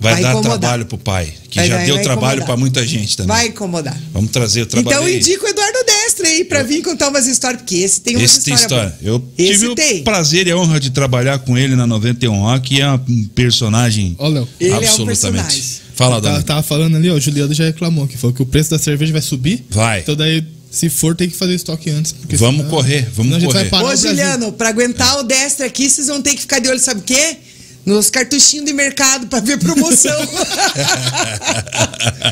Vai, 0.00 0.14
vai 0.14 0.22
dar 0.22 0.30
incomodar. 0.30 0.58
trabalho 0.58 0.86
pro 0.86 0.98
pai, 0.98 1.32
que 1.48 1.56
vai, 1.58 1.68
já 1.68 1.76
vai, 1.76 1.86
deu 1.86 2.02
trabalho 2.02 2.44
para 2.44 2.56
muita 2.56 2.86
gente 2.86 3.16
também. 3.16 3.36
Vai 3.36 3.46
incomodar. 3.48 3.98
Vamos 4.12 4.30
trazer 4.30 4.62
o 4.62 4.66
trabalho. 4.66 4.96
Então 4.96 5.08
eu 5.08 5.16
indico 5.16 5.46
o 5.46 5.48
Eduardo 5.48 5.78
Aí 6.26 6.44
para 6.44 6.62
vir 6.62 6.82
contar 6.82 7.08
umas 7.08 7.26
histórias, 7.26 7.62
porque 7.62 7.76
esse 7.76 8.00
tem 8.00 8.16
uma 8.16 8.24
esse 8.24 8.38
história. 8.38 8.56
Tem 8.56 8.64
história. 8.64 8.98
Eu 9.02 9.24
esse 9.36 9.52
tive 9.52 9.74
tem. 9.74 10.00
o 10.00 10.04
prazer 10.04 10.46
e 10.46 10.50
a 10.50 10.56
honra 10.56 10.80
de 10.80 10.90
trabalhar 10.90 11.38
com 11.40 11.56
ele 11.56 11.76
na 11.76 11.86
91A, 11.86 12.60
que 12.60 12.80
é 12.80 12.90
um 12.90 13.24
personagem 13.34 14.14
Ô, 14.18 14.28
Léo. 14.28 14.48
Ele 14.58 14.72
absolutamente. 14.72 14.98
É 14.98 15.02
um 15.02 15.06
personagem. 15.06 15.62
Fala, 15.94 16.20
Dona. 16.20 16.42
Tava 16.42 16.62
falando 16.62 16.96
ali, 16.96 17.08
ó, 17.08 17.14
o 17.14 17.20
Juliano 17.20 17.54
já 17.54 17.64
reclamou 17.64 18.06
que 18.08 18.16
falou 18.16 18.34
que 18.34 18.42
o 18.42 18.46
preço 18.46 18.70
da 18.70 18.78
cerveja 18.78 19.12
vai 19.12 19.22
subir. 19.22 19.64
Vai. 19.70 20.00
Então 20.00 20.16
daí 20.16 20.44
se 20.74 20.90
for, 20.90 21.14
tem 21.14 21.30
que 21.30 21.36
fazer 21.36 21.54
estoque 21.54 21.88
antes. 21.88 22.14
vamos 22.32 22.56
senão, 22.56 22.70
correr, 22.70 23.08
vamos 23.14 23.44
correr. 23.44 23.70
Ô, 23.72 23.94
Juliano, 23.96 24.52
para 24.52 24.70
aguentar 24.70 25.16
é. 25.16 25.20
o 25.20 25.22
Destre 25.22 25.64
aqui, 25.64 25.88
vocês 25.88 26.08
vão 26.08 26.20
ter 26.20 26.34
que 26.34 26.40
ficar 26.40 26.58
de 26.58 26.68
olho, 26.68 26.80
sabe 26.80 27.00
o 27.00 27.04
quê? 27.04 27.36
Nos 27.84 28.08
cartuchinhos 28.08 28.64
de 28.64 28.72
mercado 28.72 29.26
para 29.26 29.40
ver 29.40 29.58
promoção. 29.58 30.16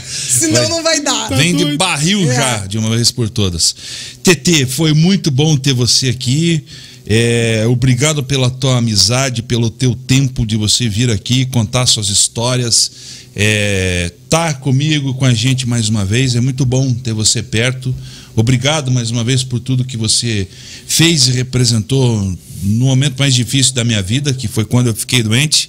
Senão 0.07 0.63
vai, 0.63 0.69
não 0.69 0.83
vai 0.83 1.01
dar. 1.01 1.29
Vem 1.31 1.55
de 1.55 1.77
barril 1.77 2.31
é. 2.31 2.35
já, 2.35 2.67
de 2.67 2.79
uma 2.79 2.91
vez 2.91 3.11
por 3.11 3.29
todas. 3.29 3.75
TT, 4.23 4.67
foi 4.67 4.95
muito 4.95 5.31
bom 5.31 5.57
ter 5.57 5.75
você 5.75 6.09
aqui. 6.09 6.65
É, 7.07 7.65
obrigado 7.67 8.23
pela 8.23 8.49
tua 8.49 8.79
amizade, 8.79 9.43
pelo 9.43 9.69
teu 9.69 9.95
tempo 9.95 10.47
de 10.47 10.57
você 10.57 10.89
vir 10.89 11.11
aqui 11.11 11.45
contar 11.47 11.87
suas 11.87 12.09
histórias. 12.09 12.91
É, 13.35 14.13
tá 14.29 14.55
comigo, 14.55 15.15
com 15.15 15.25
a 15.25 15.35
gente 15.35 15.69
mais 15.69 15.89
uma 15.89 16.05
vez. 16.05 16.35
É 16.35 16.41
muito 16.41 16.65
bom 16.65 16.93
ter 16.95 17.13
você 17.13 17.43
perto. 17.43 17.95
Obrigado 18.35 18.91
mais 18.91 19.11
uma 19.11 19.23
vez 19.23 19.45
por 19.45 19.61
tudo 19.61 19.85
que 19.85 19.97
você 19.97 20.49
fez 20.87 21.29
e 21.29 21.33
representou 21.33 22.37
no 22.63 22.87
momento 22.87 23.19
mais 23.19 23.35
difícil 23.35 23.75
da 23.75 23.85
minha 23.85 24.03
vida, 24.03 24.33
que 24.33 24.49
foi 24.49 24.65
quando 24.65 24.89
eu 24.89 24.95
fiquei 24.95 25.23
doente. 25.23 25.69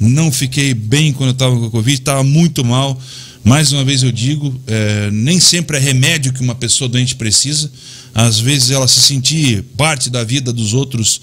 Não 0.00 0.32
fiquei 0.32 0.74
bem 0.74 1.12
quando 1.12 1.28
eu 1.28 1.32
estava 1.34 1.56
com 1.56 1.66
a 1.66 1.70
Covid, 1.70 1.98
estava 2.00 2.24
muito 2.24 2.64
mal. 2.64 3.00
Mais 3.44 3.72
uma 3.72 3.84
vez 3.84 4.02
eu 4.02 4.10
digo, 4.10 4.54
é, 4.66 5.10
nem 5.12 5.38
sempre 5.38 5.76
é 5.76 5.80
remédio 5.80 6.32
que 6.32 6.40
uma 6.40 6.54
pessoa 6.54 6.88
doente 6.88 7.14
precisa. 7.14 7.70
Às 8.14 8.38
vezes 8.38 8.70
ela 8.70 8.86
se 8.88 9.00
sentir 9.00 9.62
parte 9.76 10.10
da 10.10 10.24
vida 10.24 10.52
dos 10.52 10.74
outros 10.74 11.20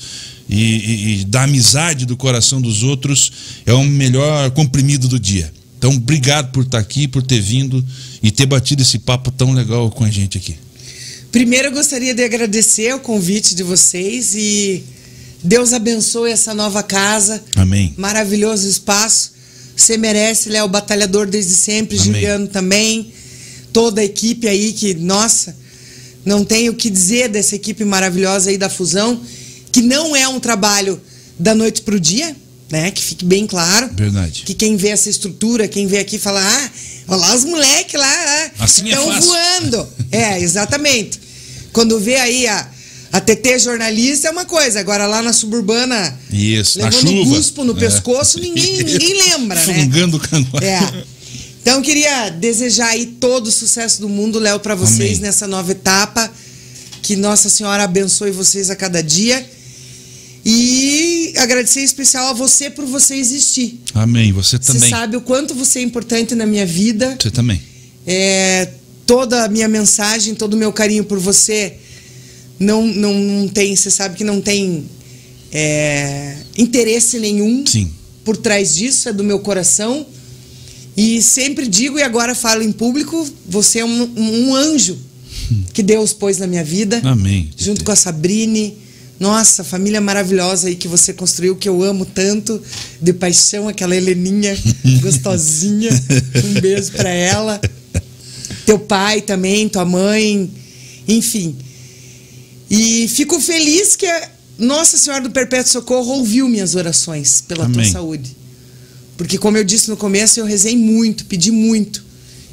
e, 0.49 0.55
e, 0.55 1.21
e 1.21 1.25
da 1.25 1.43
amizade 1.43 2.05
do 2.05 2.17
coração 2.17 2.61
dos 2.61 2.83
outros 2.83 3.31
é 3.65 3.73
o 3.73 3.83
melhor 3.83 4.51
comprimido 4.51 5.07
do 5.07 5.19
dia. 5.19 5.51
Então, 5.77 5.91
obrigado 5.91 6.51
por 6.51 6.63
estar 6.63 6.79
aqui, 6.79 7.07
por 7.07 7.23
ter 7.23 7.39
vindo 7.39 7.85
e 8.21 8.31
ter 8.31 8.45
batido 8.45 8.81
esse 8.81 8.99
papo 8.99 9.31
tão 9.31 9.53
legal 9.53 9.89
com 9.89 10.03
a 10.03 10.09
gente 10.09 10.37
aqui. 10.37 10.55
Primeiro, 11.31 11.69
eu 11.69 11.71
gostaria 11.71 12.13
de 12.13 12.23
agradecer 12.23 12.93
o 12.93 12.99
convite 12.99 13.55
de 13.55 13.63
vocês 13.63 14.35
e 14.35 14.83
Deus 15.43 15.73
abençoe 15.73 16.31
essa 16.31 16.53
nova 16.53 16.83
casa. 16.83 17.41
Amém. 17.55 17.93
Maravilhoso 17.97 18.67
espaço. 18.67 19.33
Você 19.75 19.97
merece, 19.97 20.49
Léo, 20.49 20.67
batalhador 20.67 21.25
desde 21.27 21.53
sempre, 21.53 21.97
Amém. 21.97 22.05
Juliano 22.13 22.47
também. 22.47 23.13
Toda 23.71 24.01
a 24.01 24.03
equipe 24.03 24.47
aí 24.47 24.73
que, 24.73 24.93
nossa, 24.95 25.55
não 26.25 26.43
tenho 26.43 26.73
o 26.73 26.75
que 26.75 26.89
dizer 26.89 27.29
dessa 27.29 27.55
equipe 27.55 27.85
maravilhosa 27.85 28.49
aí 28.49 28.57
da 28.57 28.69
Fusão, 28.69 29.21
que 29.71 29.81
não 29.81 30.15
é 30.15 30.27
um 30.27 30.39
trabalho 30.39 30.99
da 31.37 31.55
noite 31.55 31.81
para 31.81 31.95
o 31.95 31.99
dia, 31.99 32.35
né? 32.69 32.91
Que 32.91 33.01
fique 33.01 33.23
bem 33.23 33.47
claro. 33.47 33.89
Verdade. 33.93 34.43
Que 34.43 34.53
quem 34.53 34.75
vê 34.75 34.89
essa 34.89 35.09
estrutura, 35.09 35.67
quem 35.67 35.87
vê 35.87 35.99
aqui 35.99 36.19
fala, 36.19 36.41
ah, 36.41 36.69
olha 37.07 37.21
lá 37.21 37.35
os 37.35 37.45
moleques 37.45 37.99
lá, 37.99 38.51
assim 38.59 38.89
estão 38.89 39.13
é 39.13 39.19
voando. 39.21 39.87
é, 40.11 40.41
exatamente. 40.41 41.19
Quando 41.71 41.99
vê 41.99 42.15
aí 42.17 42.47
a 42.47 42.69
a 43.11 43.19
TT 43.19 43.59
jornalista 43.59 44.27
é 44.27 44.31
uma 44.31 44.45
coisa, 44.45 44.79
agora 44.79 45.07
lá 45.07 45.21
na 45.21 45.33
suburbana, 45.33 46.17
Isso, 46.31 46.77
levando 46.77 47.03
na 47.03 47.09
chuva. 47.09 47.35
cuspo 47.35 47.63
no 47.63 47.75
é. 47.75 47.79
pescoço, 47.79 48.39
ninguém, 48.39 48.83
ninguém 48.83 49.13
lembra, 49.29 49.65
né? 49.65 49.81
Fungando 49.81 50.17
o 50.17 50.19
cangote. 50.19 50.65
É. 50.65 51.03
Então 51.61 51.81
queria 51.81 52.29
desejar 52.29 52.89
aí 52.89 53.05
todo 53.05 53.47
o 53.47 53.51
sucesso 53.51 53.99
do 54.01 54.07
mundo, 54.07 54.39
Léo, 54.39 54.59
para 54.59 54.75
vocês 54.75 55.17
Amém. 55.17 55.21
nessa 55.21 55.47
nova 55.47 55.71
etapa. 55.71 56.31
Que 57.01 57.15
Nossa 57.15 57.49
Senhora 57.49 57.83
abençoe 57.83 58.31
vocês 58.31 58.69
a 58.69 58.75
cada 58.75 59.01
dia. 59.01 59.43
E 60.45 61.33
agradecer 61.37 61.81
em 61.81 61.83
especial 61.83 62.27
a 62.27 62.33
você 62.33 62.69
por 62.69 62.85
você 62.85 63.15
existir. 63.15 63.79
Amém. 63.93 64.31
Você 64.31 64.57
também. 64.57 64.81
Você 64.81 64.89
sabe 64.89 65.17
o 65.17 65.21
quanto 65.21 65.53
você 65.53 65.79
é 65.79 65.81
importante 65.81 66.33
na 66.33 66.45
minha 66.45 66.65
vida. 66.65 67.17
Você 67.19 67.29
também. 67.29 67.61
É, 68.07 68.69
toda 69.05 69.43
a 69.43 69.47
minha 69.47 69.67
mensagem, 69.67 70.33
todo 70.35 70.53
o 70.53 70.57
meu 70.57 70.71
carinho 70.71 71.03
por 71.03 71.19
você 71.19 71.75
não, 72.59 72.85
não, 72.85 73.13
não 73.13 73.47
tem, 73.47 73.75
você 73.75 73.89
sabe 73.89 74.17
que 74.17 74.23
não 74.23 74.41
tem 74.41 74.85
é, 75.51 76.35
interesse 76.57 77.19
nenhum 77.19 77.65
Sim. 77.65 77.89
por 78.25 78.35
trás 78.35 78.75
disso, 78.75 79.09
é 79.09 79.13
do 79.13 79.23
meu 79.23 79.39
coração. 79.39 80.05
E 80.97 81.21
sempre 81.21 81.67
digo 81.67 81.97
e 81.97 82.03
agora 82.03 82.35
falo 82.35 82.61
em 82.61 82.71
público: 82.71 83.27
você 83.47 83.79
é 83.79 83.85
um, 83.85 84.09
um 84.17 84.55
anjo 84.55 84.97
que 85.73 85.81
Deus 85.81 86.11
pôs 86.11 86.37
na 86.37 86.47
minha 86.47 86.63
vida. 86.63 86.99
Amém. 87.03 87.49
Junto 87.57 87.85
com 87.85 87.91
a 87.91 87.95
Sabrine, 87.95 88.77
Nossa, 89.17 89.63
família 89.63 90.01
maravilhosa 90.01 90.67
aí 90.67 90.75
que 90.75 90.87
você 90.87 91.13
construiu, 91.13 91.55
que 91.55 91.69
eu 91.69 91.81
amo 91.81 92.05
tanto, 92.05 92.61
de 93.01 93.13
paixão, 93.13 93.69
aquela 93.69 93.95
Heleninha 93.95 94.57
gostosinha. 95.01 95.89
Um 96.43 96.59
beijo 96.59 96.91
para 96.91 97.09
ela. 97.09 97.61
Teu 98.65 98.77
pai 98.77 99.21
também, 99.21 99.67
tua 99.69 99.85
mãe, 99.85 100.51
enfim. 101.07 101.55
E 102.69 103.07
fico 103.07 103.39
feliz 103.39 103.95
que 103.95 104.05
a 104.05 104.29
Nossa 104.57 104.97
Senhora 104.97 105.23
do 105.23 105.31
Perpétuo 105.31 105.71
Socorro 105.71 106.13
ouviu 106.17 106.47
minhas 106.47 106.75
orações 106.75 107.41
pela 107.41 107.65
Amém. 107.65 107.81
tua 107.81 107.91
saúde. 107.91 108.35
Porque, 109.17 109.37
como 109.37 109.57
eu 109.57 109.63
disse 109.63 109.89
no 109.89 109.97
começo, 109.97 110.39
eu 110.39 110.45
rezei 110.45 110.77
muito, 110.77 111.25
pedi 111.25 111.51
muito. 111.51 112.03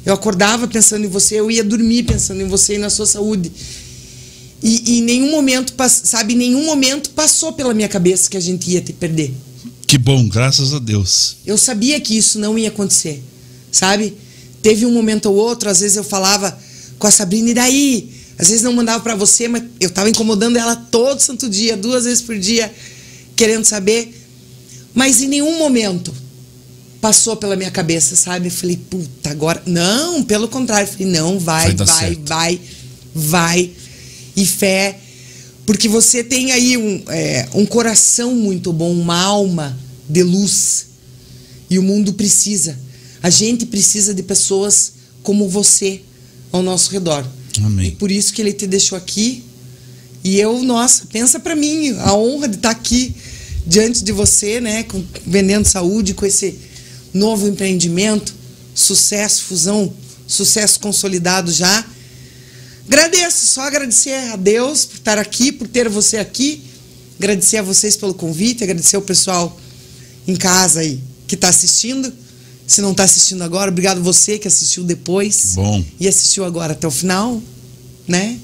Eu 0.05 0.13
acordava 0.13 0.67
pensando 0.67 1.05
em 1.05 1.07
você, 1.07 1.39
eu 1.39 1.51
ia 1.51 1.63
dormir 1.63 2.03
pensando 2.03 2.41
em 2.41 2.47
você 2.47 2.75
e 2.75 2.77
na 2.77 2.89
sua 2.89 3.05
saúde. 3.05 3.51
E, 4.63 4.97
em 4.97 5.01
nenhum 5.01 5.31
momento, 5.31 5.73
sabe, 5.89 6.33
nenhum 6.33 6.65
momento 6.65 7.11
passou 7.11 7.53
pela 7.53 7.73
minha 7.73 7.87
cabeça 7.87 8.29
que 8.29 8.35
a 8.35 8.39
gente 8.39 8.69
ia 8.71 8.81
te 8.81 8.91
perder. 8.91 9.33
Que 9.85 9.97
bom, 9.97 10.27
graças 10.27 10.73
a 10.73 10.79
Deus. 10.79 11.37
Eu 11.45 11.57
sabia 11.57 11.99
que 12.01 12.17
isso 12.17 12.39
não 12.39 12.57
ia 12.57 12.67
acontecer, 12.67 13.23
sabe? 13.71 14.13
Teve 14.61 14.85
um 14.85 14.91
momento 14.91 15.27
ou 15.27 15.35
outro, 15.35 15.69
às 15.69 15.79
vezes 15.79 15.95
eu 15.95 16.03
falava 16.03 16.57
com 16.99 17.07
a 17.07 17.11
Sabrina, 17.11 17.51
e 17.51 17.53
daí? 17.53 18.16
Às 18.37 18.49
vezes 18.49 18.63
não 18.63 18.73
mandava 18.73 19.01
pra 19.01 19.15
você, 19.15 19.47
mas 19.47 19.63
eu 19.79 19.89
tava 19.89 20.09
incomodando 20.09 20.57
ela 20.57 20.75
todo 20.75 21.19
santo 21.19 21.49
dia, 21.49 21.75
duas 21.75 22.05
vezes 22.05 22.21
por 22.21 22.37
dia, 22.37 22.71
querendo 23.35 23.65
saber. 23.65 24.13
Mas 24.93 25.21
em 25.21 25.27
nenhum 25.27 25.57
momento 25.57 26.13
passou 27.01 27.35
pela 27.35 27.55
minha 27.55 27.71
cabeça, 27.71 28.15
sabe? 28.15 28.47
Eu 28.47 28.51
falei, 28.51 28.77
puta, 28.89 29.29
agora. 29.29 29.61
Não, 29.65 30.23
pelo 30.23 30.47
contrário. 30.47 30.87
Eu 30.87 30.91
falei, 30.91 31.07
não, 31.07 31.39
vai, 31.39 31.73
Vai 31.73 31.85
vai, 31.85 32.15
vai, 32.25 32.61
vai. 33.13 33.71
E 34.35 34.45
fé. 34.45 34.99
Porque 35.65 35.87
você 35.87 36.23
tem 36.23 36.51
aí 36.51 36.77
um, 36.77 37.03
é, 37.09 37.47
um 37.53 37.65
coração 37.65 38.35
muito 38.35 38.71
bom, 38.71 38.91
uma 38.91 39.19
alma 39.19 39.77
de 40.07 40.23
luz. 40.23 40.87
E 41.69 41.77
o 41.77 41.83
mundo 41.83 42.13
precisa. 42.13 42.77
A 43.21 43.29
gente 43.29 43.65
precisa 43.65 44.13
de 44.13 44.23
pessoas 44.23 44.93
como 45.23 45.49
você 45.49 46.01
ao 46.51 46.63
nosso 46.63 46.91
redor. 46.91 47.25
Amém. 47.63 47.87
E 47.87 47.91
por 47.91 48.11
isso 48.11 48.33
que 48.33 48.41
ele 48.41 48.53
te 48.53 48.67
deixou 48.67 48.97
aqui. 48.97 49.43
E 50.23 50.39
eu, 50.39 50.61
nossa, 50.63 51.05
pensa 51.11 51.39
pra 51.39 51.55
mim, 51.55 51.91
a 51.99 52.13
honra 52.13 52.47
de 52.47 52.57
estar 52.57 52.71
aqui 52.71 53.15
diante 53.65 54.03
de 54.03 54.11
você, 54.11 54.59
né, 54.59 54.83
com, 54.83 55.03
vendendo 55.25 55.65
saúde, 55.65 56.13
com 56.13 56.25
esse 56.25 56.57
novo 57.13 57.47
empreendimento, 57.47 58.33
sucesso, 58.73 59.43
fusão, 59.43 59.93
sucesso 60.27 60.79
consolidado 60.79 61.51
já. 61.51 61.85
Agradeço, 62.87 63.47
só 63.47 63.61
agradecer 63.61 64.13
a 64.31 64.35
Deus 64.35 64.85
por 64.85 64.95
estar 64.97 65.17
aqui, 65.17 65.51
por 65.51 65.67
ter 65.67 65.89
você 65.89 66.17
aqui. 66.17 66.63
Agradecer 67.17 67.57
a 67.57 67.61
vocês 67.61 67.97
pelo 67.97 68.13
convite, 68.13 68.63
agradecer 68.63 68.95
ao 68.95 69.01
pessoal 69.01 69.59
em 70.27 70.35
casa 70.35 70.81
aí 70.81 71.01
que 71.27 71.35
está 71.35 71.49
assistindo. 71.49 72.13
Se 72.67 72.81
não 72.81 72.91
está 72.91 73.03
assistindo 73.05 73.41
agora, 73.43 73.71
obrigado 73.71 74.03
você 74.03 74.37
que 74.37 74.47
assistiu 74.47 74.83
depois. 74.83 75.53
Bom. 75.55 75.83
E 75.99 76.07
assistiu 76.07 76.43
agora 76.43 76.73
até 76.73 76.85
o 76.85 76.91
final, 76.91 77.41
né? 78.07 78.37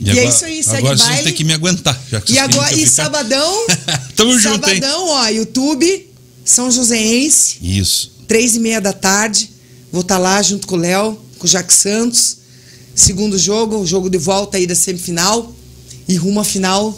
E, 0.00 0.10
agora, 0.10 0.26
é 0.26 0.28
isso 0.28 0.44
aí, 0.44 0.62
segue 0.62 0.76
Agora 0.78 0.96
baile. 0.96 1.22
ter 1.24 1.32
que 1.32 1.42
me 1.42 1.52
aguentar. 1.52 2.00
Já 2.10 2.20
que 2.20 2.32
E 2.34 2.38
agora, 2.38 2.72
e 2.74 2.86
ficar- 2.86 2.90
sabadão, 3.04 3.66
Tamo 4.14 4.38
junto, 4.38 4.68
hein? 4.70 4.80
sabadão, 4.80 5.08
ó, 5.08 5.26
YouTube, 5.28 6.06
São 6.44 6.70
Joséense, 6.70 7.56
Isso. 7.62 8.12
três 8.28 8.54
e 8.54 8.60
meia 8.60 8.80
da 8.80 8.92
tarde. 8.92 9.50
Vou 9.90 10.02
estar 10.02 10.18
lá 10.18 10.40
junto 10.42 10.66
com 10.66 10.76
o 10.76 10.78
Léo, 10.78 11.18
com 11.38 11.46
o 11.46 11.50
Jack 11.50 11.72
Santos. 11.72 12.36
Segundo 12.94 13.36
jogo, 13.38 13.78
o 13.78 13.86
jogo 13.86 14.08
de 14.10 14.18
volta 14.18 14.56
aí 14.58 14.66
da 14.66 14.74
semifinal. 14.74 15.52
E 16.08 16.14
rumo 16.14 16.38
à 16.40 16.44
final, 16.44 16.96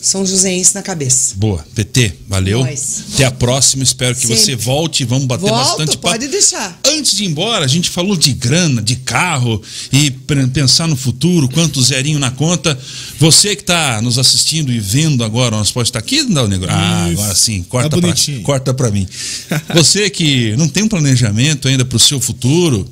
São 0.00 0.24
Joséense 0.24 0.74
na 0.74 0.82
cabeça. 0.82 1.34
Boa. 1.36 1.64
PT, 1.74 2.12
valeu. 2.28 2.60
Nós. 2.60 3.04
Até 3.14 3.24
a 3.24 3.30
próxima. 3.30 3.82
Espero 3.82 4.14
que 4.14 4.22
Sempre. 4.22 4.36
você 4.36 4.56
volte. 4.56 5.04
Vamos 5.04 5.26
bater 5.26 5.48
Volto, 5.48 5.56
bastante 5.56 5.96
papo. 5.96 6.08
pode 6.10 6.28
deixar. 6.28 6.78
Antes 6.86 7.16
de 7.16 7.24
ir 7.24 7.26
embora, 7.26 7.64
a 7.64 7.68
gente 7.68 7.90
falou 7.90 8.16
de 8.16 8.32
grana, 8.32 8.80
de 8.82 8.96
carro 8.96 9.60
e 9.92 10.10
pensar 10.52 10.86
no 10.86 10.96
futuro, 10.96 11.48
quanto 11.48 11.82
zerinho 11.82 12.18
na 12.18 12.30
conta. 12.30 12.78
Você 13.18 13.54
que 13.56 13.62
está 13.62 14.00
nos 14.02 14.18
assistindo 14.18 14.72
e 14.72 14.78
vendo 14.78 15.24
agora, 15.24 15.56
nós 15.56 15.70
pode 15.70 15.88
estar 15.88 15.98
aqui, 15.98 16.22
não, 16.22 16.46
negro? 16.48 16.68
Ah, 16.70 17.06
agora 17.06 17.34
sim, 17.34 17.62
corta 17.64 17.90
Tá 17.90 17.96
pra, 17.96 18.08
bonitinho. 18.08 18.42
corta 18.42 18.74
pra 18.74 18.90
mim. 18.90 19.06
Você 19.74 20.08
que 20.10 20.54
não 20.56 20.68
tem 20.68 20.82
um 20.84 20.88
planejamento 20.88 21.68
ainda 21.68 21.84
para 21.84 21.96
o 21.96 22.00
seu 22.00 22.20
futuro, 22.20 22.88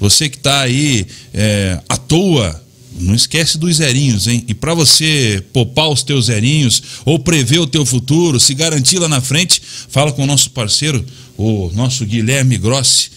você 0.00 0.28
que 0.28 0.36
está 0.38 0.60
aí 0.60 1.06
é, 1.34 1.78
à 1.88 1.96
toa, 1.96 2.62
não 2.98 3.14
esquece 3.14 3.56
dos 3.56 3.76
zerinhos, 3.76 4.26
hein? 4.26 4.44
E 4.48 4.54
para 4.54 4.74
você 4.74 5.42
poupar 5.52 5.88
os 5.88 6.02
teus 6.02 6.26
zerinhos 6.26 6.82
ou 7.04 7.18
prever 7.18 7.58
o 7.58 7.66
teu 7.66 7.86
futuro, 7.86 8.40
se 8.40 8.54
garantir 8.54 8.98
lá 8.98 9.08
na 9.08 9.20
frente, 9.20 9.62
fala 9.88 10.12
com 10.12 10.24
o 10.24 10.26
nosso 10.26 10.50
parceiro, 10.50 11.04
o 11.36 11.70
nosso 11.74 12.04
Guilherme 12.04 12.58
Grossi. 12.58 13.10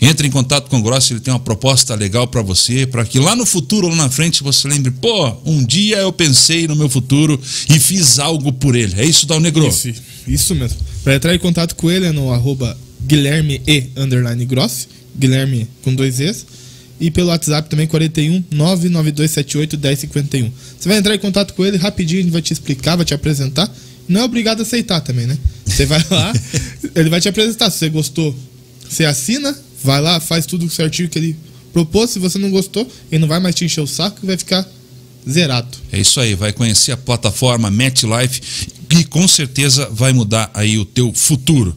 Entre 0.00 0.26
em 0.26 0.30
contato 0.30 0.68
com 0.68 0.78
o 0.78 0.82
Grossi, 0.82 1.14
ele 1.14 1.20
tem 1.20 1.32
uma 1.32 1.40
proposta 1.40 1.94
legal 1.94 2.26
para 2.26 2.42
você, 2.42 2.86
para 2.86 3.04
que 3.04 3.18
lá 3.18 3.34
no 3.34 3.46
futuro, 3.46 3.88
lá 3.88 3.96
na 3.96 4.10
frente, 4.10 4.42
você 4.42 4.68
lembre, 4.68 4.90
pô, 4.90 5.34
um 5.46 5.64
dia 5.64 5.98
eu 5.98 6.12
pensei 6.12 6.66
no 6.66 6.76
meu 6.76 6.88
futuro 6.88 7.40
e 7.70 7.78
fiz 7.78 8.18
algo 8.18 8.52
por 8.52 8.74
ele. 8.74 9.00
É 9.00 9.04
isso, 9.04 9.26
Dal 9.26 9.40
Negro? 9.40 9.66
Isso, 9.66 9.92
isso 10.26 10.54
mesmo. 10.54 10.76
Para 11.02 11.14
entrar 11.14 11.34
em 11.34 11.38
contato 11.38 11.74
com 11.76 11.90
ele 11.90 12.06
é 12.06 12.12
no 12.12 12.32
arroba 12.32 12.76
Guilherme 13.06 13.62
E 13.66 13.88
Grossi, 14.46 14.88
Guilherme 15.16 15.68
com 15.82 15.94
dois 15.94 16.20
Es. 16.20 16.44
E 17.04 17.10
pelo 17.10 17.28
WhatsApp 17.28 17.68
também 17.68 17.86
41 17.86 18.42
99278 18.50 19.76
1051. 19.76 20.50
Você 20.78 20.88
vai 20.88 20.96
entrar 20.96 21.14
em 21.14 21.18
contato 21.18 21.52
com 21.52 21.62
ele 21.62 21.76
rapidinho, 21.76 22.20
ele 22.20 22.30
vai 22.30 22.40
te 22.40 22.50
explicar, 22.54 22.96
vai 22.96 23.04
te 23.04 23.12
apresentar. 23.12 23.70
Não 24.08 24.22
é 24.22 24.24
obrigado 24.24 24.60
a 24.60 24.62
aceitar 24.62 25.02
também, 25.02 25.26
né? 25.26 25.36
Você 25.66 25.84
vai 25.84 26.02
lá, 26.10 26.32
ele 26.96 27.10
vai 27.10 27.20
te 27.20 27.28
apresentar. 27.28 27.68
Se 27.68 27.80
você 27.80 27.90
gostou, 27.90 28.34
você 28.88 29.04
assina, 29.04 29.54
vai 29.82 30.00
lá, 30.00 30.18
faz 30.18 30.46
tudo 30.46 30.70
certinho 30.70 31.10
que 31.10 31.18
ele 31.18 31.36
propôs. 31.74 32.08
Se 32.08 32.18
você 32.18 32.38
não 32.38 32.50
gostou, 32.50 32.90
ele 33.12 33.20
não 33.20 33.28
vai 33.28 33.38
mais 33.38 33.54
te 33.54 33.66
encher 33.66 33.82
o 33.82 33.86
saco 33.86 34.20
e 34.22 34.26
vai 34.26 34.38
ficar 34.38 34.66
zerado. 35.28 35.76
É 35.92 36.00
isso 36.00 36.18
aí, 36.18 36.34
vai 36.34 36.54
conhecer 36.54 36.92
a 36.92 36.96
plataforma 36.96 37.70
MetLife 37.70 38.40
e 38.98 39.04
com 39.04 39.28
certeza 39.28 39.90
vai 39.92 40.14
mudar 40.14 40.50
aí 40.54 40.78
o 40.78 40.86
teu 40.86 41.12
futuro. 41.12 41.76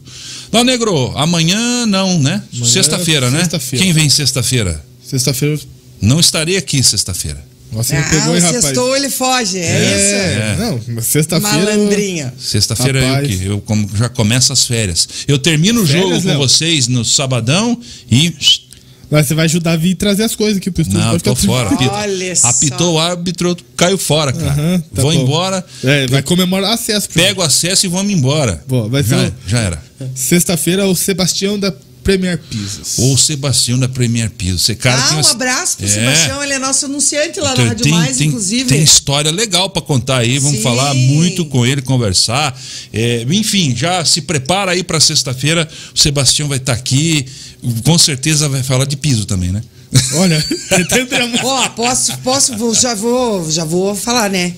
Dal 0.50 0.64
Negro, 0.64 1.12
amanhã 1.18 1.84
não, 1.84 2.18
né? 2.18 2.42
Amanhã 2.50 2.72
Sexta-feira, 2.72 3.30
né? 3.30 3.40
sexta-feira. 3.40 3.84
Quem 3.84 3.92
vem 3.92 4.08
sexta-feira? 4.08 4.88
Sexta-feira. 5.08 5.58
Não 6.00 6.20
estarei 6.20 6.56
aqui 6.56 6.82
sexta-feira. 6.82 7.46
Nossa, 7.72 7.94
ele 7.94 8.02
Ah, 8.02 8.08
pegou, 8.08 8.34
hein, 8.34 8.40
o 8.40 8.44
rapaz? 8.44 8.64
sextou, 8.64 8.96
ele 8.96 9.10
foge, 9.10 9.58
é, 9.58 9.62
É, 9.62 10.56
não, 10.58 10.80
mas 10.88 11.04
sexta-feira. 11.06 11.56
Malandrinha. 11.58 12.32
Sexta-feira 12.38 12.98
eu, 13.00 13.06
Rapaz. 13.08 13.26
que- 13.28 13.44
eu 13.44 13.60
como- 13.60 13.90
já 13.94 14.08
começo 14.08 14.52
as 14.52 14.64
férias. 14.66 15.06
Eu 15.26 15.38
termino 15.38 15.82
o 15.82 15.86
jogo 15.86 16.20
com 16.22 16.28
Léo? 16.28 16.38
vocês 16.38 16.88
no 16.88 17.04
sabadão 17.04 17.78
e. 18.10 18.32
Mas 19.10 19.26
você 19.26 19.34
vai 19.34 19.46
ajudar 19.46 19.72
a 19.72 19.76
vir 19.76 19.94
trazer 19.94 20.22
as 20.24 20.34
coisas 20.36 20.58
aqui 20.58 20.70
pro 20.70 20.82
estúdio. 20.82 21.00
Não, 21.02 21.10
pode 21.12 21.24
tô 21.24 21.34
fora. 21.34 21.70
Apito- 21.70 21.90
Olha 21.90 22.36
só. 22.36 22.48
Apitou 22.48 22.94
o 22.94 22.98
árbitro, 22.98 23.56
caiu 23.76 23.96
fora, 23.98 24.32
cara. 24.34 24.54
Tá 24.94 25.02
Vou 25.02 25.12
bom. 25.12 25.22
embora, 25.22 25.64
É, 25.82 26.06
vai 26.08 26.22
comemorar 26.22 26.72
acesso. 26.74 27.08
pro- 27.08 27.22
pego 27.22 27.40
o 27.40 27.44
acesso 27.44 27.86
e 27.86 27.88
vamos 27.88 28.12
embora. 28.12 28.62
Boa, 28.68 28.86
vai 28.88 29.02
ser 29.02 29.08
já, 29.10 29.28
o- 29.28 29.32
já 29.46 29.58
era. 29.60 29.82
Sexta-feira, 30.14 30.86
o 30.86 30.94
Sebastião 30.94 31.58
da 31.58 31.72
Premier 32.08 32.38
Pisos. 32.38 32.98
O 32.98 33.18
Sebastião 33.18 33.78
da 33.78 33.86
Premier 33.86 34.30
Piso. 34.30 34.56
Esse 34.56 34.74
cara 34.74 34.96
ah, 34.98 35.02
tem 35.08 35.12
um 35.12 35.16
umas- 35.18 35.30
abraço 35.30 35.76
pro 35.76 35.86
É. 35.86 35.88
Sebastião, 35.90 36.42
ele 36.42 36.54
é 36.54 36.58
nosso 36.58 36.86
anunciante 36.86 37.38
lá 37.38 37.52
Tem- 37.54 37.64
na 37.64 37.68
Rádio 37.68 37.82
tem, 37.84 37.92
Mais, 37.92 38.16
tem- 38.16 38.28
inclusive. 38.28 38.64
Tem 38.64 38.82
história 38.82 39.30
legal 39.30 39.68
pra 39.68 39.82
contar 39.82 40.18
aí. 40.18 40.38
Vamos 40.38 40.56
Sim. 40.56 40.62
falar 40.62 40.94
muito 40.94 41.44
com 41.44 41.66
ele, 41.66 41.82
conversar. 41.82 42.58
É, 42.92 43.26
enfim, 43.30 43.74
já 43.76 44.02
se 44.06 44.22
prepara 44.22 44.72
aí 44.72 44.82
pra 44.82 44.98
sexta-feira. 45.00 45.68
O 45.94 45.98
Sebastião 45.98 46.48
vai 46.48 46.56
estar 46.56 46.72
aqui. 46.72 47.26
Com 47.84 47.98
certeza 47.98 48.48
vai 48.48 48.62
falar 48.62 48.86
de 48.86 48.96
piso 48.96 49.26
também, 49.26 49.50
né? 49.52 49.62
Olha. 50.14 50.42
Ó, 51.44 51.68
posso, 51.70 52.16
posso, 52.18 52.56
vou- 52.56 52.74
já 52.74 52.94
vou, 52.94 53.50
já 53.50 53.64
vou 53.64 53.94
falar, 53.94 54.30
né? 54.30 54.54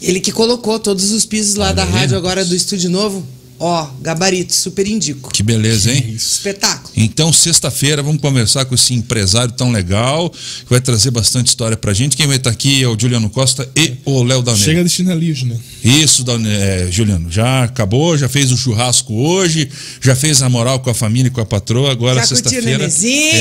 Ele 0.00 0.18
que 0.18 0.32
colocou 0.32 0.80
todos 0.80 1.12
os 1.12 1.24
pisos 1.24 1.54
lá 1.54 1.70
da 1.72 1.84
rádio 1.84 2.16
agora 2.16 2.44
do 2.44 2.56
estúdio 2.56 2.90
novo. 2.90 3.24
Ó, 3.64 3.86
gabarito, 4.00 4.52
super 4.52 4.84
indico. 4.88 5.30
Que 5.32 5.40
beleza, 5.40 5.92
hein? 5.92 6.04
Espetáculo. 6.16 6.92
Então, 6.96 7.32
sexta-feira, 7.32 8.02
vamos 8.02 8.20
conversar 8.20 8.64
com 8.64 8.74
esse 8.74 8.92
empresário 8.92 9.52
tão 9.52 9.70
legal, 9.70 10.28
que 10.30 10.68
vai 10.68 10.80
trazer 10.80 11.12
bastante 11.12 11.46
história 11.46 11.76
pra 11.76 11.92
gente. 11.94 12.16
Quem 12.16 12.26
vai 12.26 12.38
estar 12.38 12.50
aqui 12.50 12.82
é 12.82 12.88
o 12.88 12.98
Juliano 12.98 13.30
Costa 13.30 13.68
e 13.76 13.92
o 14.04 14.24
Léo 14.24 14.42
Dalnei. 14.42 14.64
Chega 14.64 14.82
de 14.82 14.90
chinalismo, 14.90 15.54
né? 15.54 15.60
Isso, 15.84 16.24
é, 16.48 16.88
Juliano, 16.90 17.30
já 17.30 17.62
acabou, 17.62 18.18
já 18.18 18.28
fez 18.28 18.50
o 18.50 18.56
churrasco 18.56 19.14
hoje, 19.14 19.68
já 20.00 20.16
fez 20.16 20.42
a 20.42 20.48
moral 20.48 20.80
com 20.80 20.90
a 20.90 20.94
família 20.94 21.28
e 21.28 21.30
com 21.30 21.40
a 21.40 21.46
patroa, 21.46 21.92
agora 21.92 22.20
Já 22.20 22.34
curtiu 22.34 22.36
o 22.36 22.50
sexta-feira. 22.50 22.84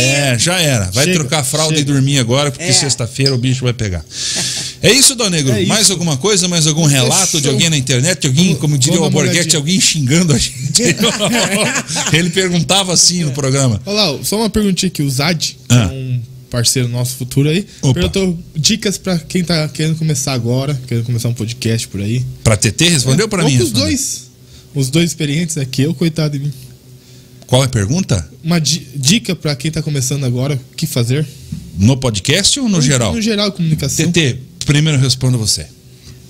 É, 0.05 0.37
já 0.37 0.59
era. 0.61 0.91
Vai 0.91 1.05
Chega, 1.05 1.17
trocar 1.19 1.39
a 1.39 1.43
fralda 1.43 1.75
chega. 1.75 1.89
e 1.89 1.93
dormir 1.93 2.19
agora, 2.19 2.51
porque 2.51 2.63
É. 2.65 2.73
sexta-feira 2.73 3.33
o 3.33 3.39
bicho 3.39 3.63
vai 3.63 3.73
pegar. 3.73 4.05
É 4.83 4.91
isso, 4.91 5.13
Dal 5.13 5.29
Negro. 5.29 5.53
É 5.53 5.59
isso. 5.61 5.69
Mais 5.69 5.91
alguma 5.91 6.17
coisa, 6.17 6.47
mais 6.47 6.65
algum 6.65 6.87
relato 6.87 7.39
de 7.39 7.47
alguém 7.47 7.69
na 7.69 7.77
internet, 7.77 8.25
alguém, 8.25 8.55
como 8.55 8.79
diria 8.79 8.99
o 8.99 9.03
Alborguete, 9.03 9.37
olhadinha. 9.37 9.59
alguém 9.59 9.79
xingando 9.79 10.10
a 10.33 10.37
gente. 10.37 10.81
Ele 12.13 12.29
perguntava 12.29 12.93
assim 12.93 13.23
no 13.23 13.31
programa. 13.31 13.81
Olha 13.85 14.11
lá, 14.11 14.19
só 14.23 14.37
uma 14.37 14.49
perguntinha 14.49 14.87
aqui. 14.89 15.01
O 15.01 15.09
Zad, 15.09 15.37
que 15.39 15.57
Ah. 15.69 15.89
é 15.91 15.93
um 15.93 16.21
parceiro 16.49 16.87
nosso 16.89 17.15
futuro 17.15 17.49
aí. 17.49 17.65
Opa. 17.81 17.93
Perguntou 17.93 18.37
dicas 18.55 18.97
pra 18.97 19.17
quem 19.17 19.43
tá 19.43 19.67
querendo 19.69 19.95
começar 19.97 20.33
agora, 20.33 20.79
querendo 20.87 21.05
começar 21.05 21.29
um 21.29 21.33
podcast 21.33 21.87
por 21.87 22.01
aí. 22.01 22.23
Pra 22.43 22.57
TT 22.57 22.89
respondeu 22.89 23.27
pra 23.29 23.43
Ou 23.43 23.49
mim? 23.49 23.55
respondeu? 23.55 23.83
dois. 23.83 24.29
Os 24.75 24.89
dois 24.89 25.09
experientes 25.11 25.57
aqui, 25.57 25.81
eu, 25.83 25.93
coitado 25.93 26.37
de 26.37 26.45
mim. 26.45 26.53
Qual 27.47 27.61
é 27.63 27.65
a 27.65 27.69
pergunta? 27.69 28.25
Uma 28.43 28.59
di- 28.59 28.87
dica 28.95 29.35
pra 29.35 29.55
quem 29.55 29.69
tá 29.69 29.81
começando 29.81 30.23
agora, 30.25 30.55
o 30.71 30.75
que 30.75 30.87
fazer? 30.87 31.25
No 31.77 31.97
podcast 31.97 32.57
ou 32.59 32.69
no 32.69 32.81
geral? 32.81 33.13
No 33.13 33.21
geral, 33.21 33.51
comunicação. 33.51 34.09
TT, 34.11 34.37
primeiro 34.65 34.97
responda 34.99 35.37
você. 35.37 35.65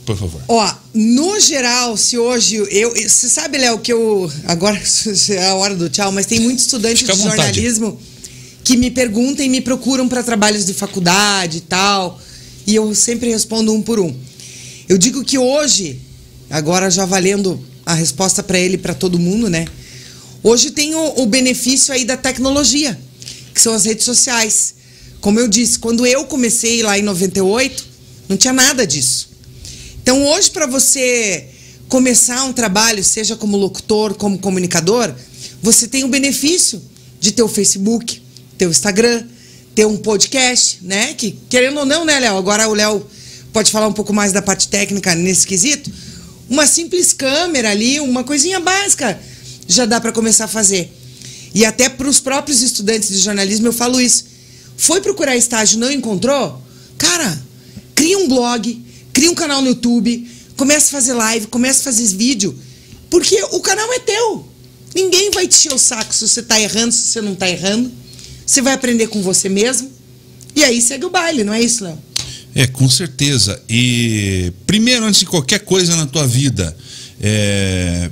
Por 0.06 0.18
favor. 0.18 0.42
Ó, 0.48 0.76
no 0.94 1.40
geral, 1.40 1.96
se 1.96 2.18
hoje 2.18 2.56
eu. 2.56 2.94
Você 2.94 3.30
sabe, 3.30 3.58
Léo, 3.58 3.80
que 3.80 3.94
eu. 3.94 4.32
Agora 4.46 4.80
é 5.30 5.48
a 5.48 5.56
hora 5.56 5.76
do 5.76 5.90
tchau, 5.90 6.12
mas 6.12 6.26
tem 6.26 6.40
muitos 6.40 6.66
estudantes 6.66 7.06
de 7.06 7.22
jornalismo 7.22 8.00
que 8.64 8.78
me 8.78 8.92
perguntam 8.92 9.46
e 9.46 9.50
me 9.50 9.62
procuram 9.62 10.08
para 10.08 10.24
trabalhos 10.24 10.66
de 10.66 10.74
faculdade 10.74 11.60
e 11.60 11.62
tal. 11.62 12.20
E 12.66 12.76
eu 12.76 12.94
sempre 12.96 13.30
respondo 13.30 13.74
um 13.74 13.82
por 13.82 14.00
um. 14.00 14.14
Eu 14.88 14.98
digo 14.98 15.24
que 15.24 15.38
hoje, 15.38 16.00
agora 16.50 16.90
já 16.90 17.06
valendo 17.06 17.64
a 17.86 17.94
resposta 17.94 18.44
para 18.44 18.60
ele 18.60 18.76
e 18.76 18.78
para 18.78 18.94
todo 18.94 19.20
mundo, 19.20 19.50
né? 19.50 19.66
Hoje 20.44 20.72
tem 20.72 20.96
o, 20.96 21.22
o 21.22 21.26
benefício 21.26 21.94
aí 21.94 22.06
da 22.06 22.18
tecnologia, 22.18 23.00
que 23.54 23.62
são 23.62 23.74
as 23.74 23.86
redes 23.86 24.06
sociais. 24.06 24.76
Como 25.20 25.40
eu 25.40 25.48
disse, 25.48 25.78
quando 25.78 26.06
eu 26.06 26.26
comecei 26.26 26.82
lá 26.82 26.98
em 26.98 27.04
98, 27.04 27.86
não 28.28 28.36
tinha 28.38 28.54
nada 28.54 28.86
disso. 28.86 29.31
Então, 30.02 30.26
hoje, 30.26 30.50
para 30.50 30.66
você 30.66 31.48
começar 31.88 32.44
um 32.46 32.54
trabalho, 32.54 33.04
seja 33.04 33.36
como 33.36 33.58
locutor, 33.58 34.16
como 34.16 34.40
comunicador, 34.40 35.14
você 35.62 35.88
tem 35.88 36.04
o 36.04 36.08
benefício 36.08 36.82
de 37.20 37.32
ter 37.32 37.44
o 37.44 37.48
Facebook, 37.48 38.22
ter 38.58 38.66
o 38.66 38.72
Instagram, 38.72 39.24
ter 39.76 39.86
um 39.86 39.98
podcast, 39.98 40.80
né? 40.82 41.14
Que, 41.14 41.38
querendo 41.50 41.80
ou 41.80 41.86
não, 41.86 42.04
né, 42.04 42.20
Léo? 42.20 42.38
Agora 42.38 42.68
o 42.68 42.74
Léo 42.74 43.06
pode 43.54 43.72
falar 43.72 43.88
um 43.88 43.94
pouco 43.94 44.14
mais 44.14 44.32
da 44.32 44.42
parte 44.42 44.68
técnica 44.68 45.14
nesse 45.14 45.46
quesito. 45.46 45.92
Uma 46.50 46.66
simples 46.66 47.14
câmera 47.14 47.70
ali, 47.70 48.00
uma 48.00 48.24
coisinha 48.24 48.60
básica, 48.60 49.20
já 49.68 49.86
dá 49.86 50.02
para 50.02 50.12
começar 50.12 50.46
a 50.46 50.48
fazer. 50.48 50.92
E 51.54 51.64
até 51.66 51.90
para 51.90 52.08
os 52.08 52.20
próprios 52.20 52.62
estudantes 52.62 53.10
de 53.10 53.18
jornalismo 53.18 53.68
eu 53.68 53.74
falo 53.74 54.02
isso. 54.02 54.26
Foi 54.76 55.00
procurar 55.00 55.36
estágio, 55.36 55.80
não 55.80 55.92
encontrou? 55.92 56.62
Cara, 56.98 57.42
cria 57.94 58.18
um 58.18 58.28
blog, 58.28 58.82
cria 59.22 59.30
um 59.30 59.36
canal 59.36 59.62
no 59.62 59.68
YouTube, 59.68 60.28
começa 60.58 60.88
a 60.88 61.00
fazer 61.00 61.14
live, 61.14 61.46
começa 61.46 61.82
a 61.82 61.84
fazer 61.84 62.08
vídeo, 62.18 62.58
porque 63.08 63.40
o 63.52 63.60
canal 63.60 63.94
é 63.94 64.00
teu. 64.00 64.48
Ninguém 64.96 65.30
vai 65.30 65.48
te 65.48 65.56
encher 65.56 65.74
o 65.76 65.78
saco 65.78 66.12
se 66.12 66.28
você 66.28 66.42
tá 66.42 66.60
errando, 66.60 66.92
se 66.92 67.10
você 67.10 67.22
não 67.22 67.36
tá 67.36 67.48
errando. 67.48 67.92
Você 68.44 68.64
vai 68.64 68.74
aprender 68.74 69.08
com 69.08 69.22
você 69.22 69.48
mesmo. 69.48 69.92
E 70.56 70.64
aí 70.64 70.82
segue 70.82 71.06
o 71.06 71.12
baile, 71.12 71.44
não 71.44 71.54
é 71.54 71.62
isso, 71.62 71.84
Léo? 71.84 72.00
É, 72.56 72.66
com 72.66 72.90
certeza. 72.90 73.62
E 73.70 74.52
primeiro, 74.66 75.06
antes 75.06 75.20
de 75.20 75.28
qualquer 75.28 75.60
coisa 75.60 75.96
na 75.96 76.08
tua 76.08 76.26
vida, 76.26 76.76
é, 77.22 78.10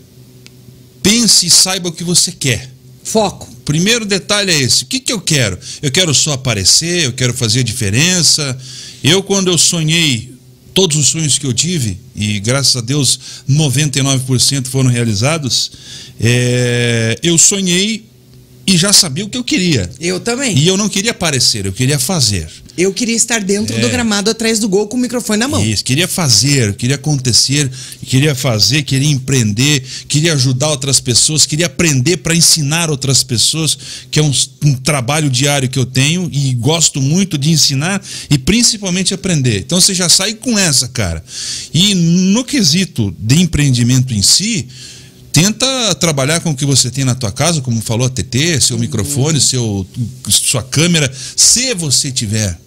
pense 1.02 1.48
e 1.48 1.50
saiba 1.50 1.90
o 1.90 1.92
que 1.92 2.04
você 2.04 2.32
quer. 2.32 2.70
Foco. 3.04 3.50
Primeiro 3.66 4.06
detalhe 4.06 4.52
é 4.52 4.62
esse: 4.62 4.84
o 4.84 4.86
que, 4.86 5.00
que 5.00 5.12
eu 5.12 5.20
quero? 5.20 5.58
Eu 5.82 5.92
quero 5.92 6.14
só 6.14 6.34
aparecer, 6.34 7.06
eu 7.06 7.14
quero 7.14 7.34
fazer 7.34 7.62
a 7.62 7.64
diferença. 7.64 8.56
Eu, 9.04 9.24
quando 9.24 9.50
eu 9.50 9.58
sonhei 9.58 10.29
todos 10.80 10.96
os 10.96 11.08
sonhos 11.10 11.38
que 11.38 11.46
eu 11.46 11.52
tive, 11.52 12.00
e 12.16 12.40
graças 12.40 12.78
a 12.78 12.80
Deus 12.80 13.20
99% 13.50 14.68
foram 14.68 14.90
realizados, 14.90 15.74
é, 16.18 17.20
eu 17.22 17.38
sonhei 17.38 18.06
e 18.70 18.78
já 18.78 18.94
sabia 18.94 19.26
o 19.26 19.30
que 19.30 19.38
eu 19.38 19.44
queria. 19.44 19.90
Eu 20.00 20.20
também. 20.20 20.56
E 20.56 20.68
eu 20.68 20.78
não 20.78 20.88
queria 20.88 21.10
aparecer, 21.12 21.66
eu 21.66 21.74
queria 21.74 21.98
fazer. 21.98 22.48
Eu 22.78 22.94
queria 22.94 23.16
estar 23.16 23.42
dentro 23.42 23.76
É. 23.76 23.80
do 23.80 23.90
gramado 23.90 24.30
atrás 24.30 24.60
do 24.60 24.70
gol 24.70 24.88
com 24.88 24.96
o 24.96 25.00
microfone 25.00 25.40
na 25.40 25.48
mão. 25.48 25.62
Isso, 25.66 25.84
queria 25.84 26.08
fazer, 26.08 26.76
queria 26.76 26.96
acontecer, 26.96 27.70
queria 28.06 28.34
fazer, 28.36 28.84
queria 28.84 29.10
empreender, 29.10 29.84
queria 30.08 30.34
ajudar 30.34 30.70
outras 30.70 31.00
pessoas, 31.02 31.46
queria 31.48 31.66
aprender 31.66 32.18
para 32.18 32.36
ensinar 32.36 32.90
outras 32.92 33.24
pessoas, 33.24 33.76
que 34.12 34.20
é 34.20 34.24
um, 34.24 34.32
um 34.64 34.76
trabalho 34.76 35.30
diário 35.32 35.68
que 35.68 35.80
eu 35.80 35.86
tenho 35.86 36.30
e 36.32 36.54
gosto 36.54 37.02
muito 37.02 37.38
de 37.40 37.50
ensinar 37.50 38.02
e 38.30 38.38
principalmente 38.38 39.14
aprender. 39.16 39.60
Então 39.60 39.82
você 39.82 39.94
já 39.96 40.08
sai 40.08 40.36
com 40.36 40.58
essa, 40.58 40.88
cara. 40.88 41.24
E 41.74 41.96
no 41.96 42.46
quesito 42.46 43.14
de 43.20 43.42
empreendimento 43.42 44.14
em 44.14 44.22
si, 44.22 44.68
tenta 45.40 45.96
trabalhar 45.96 46.42
com 46.42 46.52
o 46.52 46.56
que 46.56 46.66
você 46.66 46.92
tem 46.92 47.06
na 47.06 47.16
tua 47.16 47.32
casa, 47.32 47.62
como 47.62 47.82
falou 47.82 48.06
a 48.06 48.10
TT, 48.10 48.60
seu 48.60 48.78
microfone, 48.78 49.40
seu, 49.40 49.88
sua 50.28 50.62
câmera, 50.62 51.10
se 51.34 51.74
você 51.76 52.12
tiver 52.12 52.60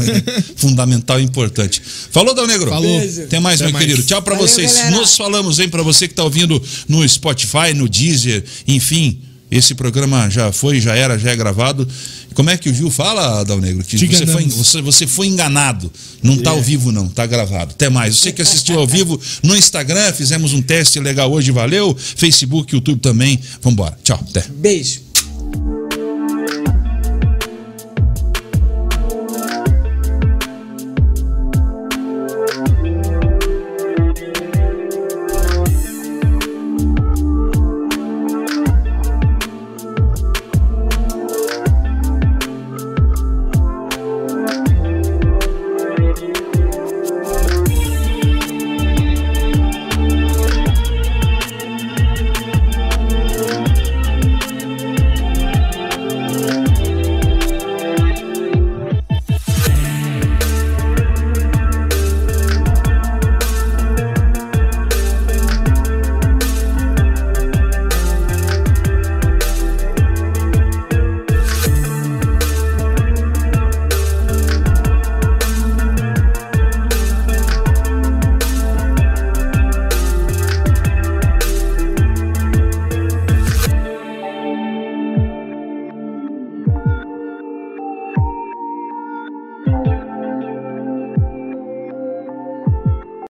fundamental 0.56 1.18
e 1.18 1.24
importante. 1.24 1.80
Falou, 2.10 2.34
Dal 2.34 2.46
Negro? 2.46 2.68
Falou. 2.70 3.00
Beijo. 3.00 3.22
Até 3.22 3.40
mais, 3.40 3.60
Até 3.60 3.64
meu 3.64 3.72
mais. 3.72 3.86
querido. 3.86 4.06
Tchau 4.06 4.22
pra 4.22 4.34
Valeu, 4.34 4.46
vocês. 4.46 4.74
galera. 4.74 4.96
Nos 4.96 5.16
falamos, 5.16 5.58
hein, 5.58 5.68
pra 5.68 5.82
você 5.82 6.06
que 6.06 6.14
tá 6.14 6.22
ouvindo 6.22 6.62
no 6.86 7.08
Spotify, 7.08 7.72
no 7.74 7.88
Deezer, 7.88 8.44
enfim. 8.68 9.18
Esse 9.50 9.74
programa 9.74 10.28
já 10.28 10.52
foi, 10.52 10.78
já 10.78 10.94
era, 10.94 11.18
já 11.18 11.30
é 11.30 11.36
gravado. 11.36 11.88
Como 12.34 12.50
é 12.50 12.56
que 12.58 12.68
o 12.68 12.74
Gil 12.74 12.90
fala, 12.90 13.42
Dal 13.44 13.58
Negro? 13.58 13.82
Que 13.82 13.96
você 14.06 14.26
foi, 14.26 14.44
você, 14.44 14.82
você 14.82 15.06
foi 15.06 15.26
enganado. 15.26 15.90
Não 16.22 16.36
tá 16.36 16.50
ao 16.50 16.62
vivo, 16.62 16.92
não, 16.92 17.08
tá 17.08 17.24
gravado. 17.24 17.72
Até 17.72 17.88
mais. 17.88 18.14
Você 18.14 18.30
que 18.30 18.42
assistiu 18.42 18.78
ao 18.78 18.86
vivo 18.86 19.18
no 19.42 19.56
Instagram, 19.56 20.12
fizemos 20.12 20.52
um 20.52 20.60
teste 20.60 21.00
legal 21.00 21.32
hoje, 21.32 21.50
valeu. 21.50 21.96
Facebook, 21.98 22.74
YouTube 22.74 23.00
também. 23.00 23.40
Vambora. 23.62 23.98
Tchau. 24.04 24.22
Até. 24.28 24.44
Beijo. 24.50 25.07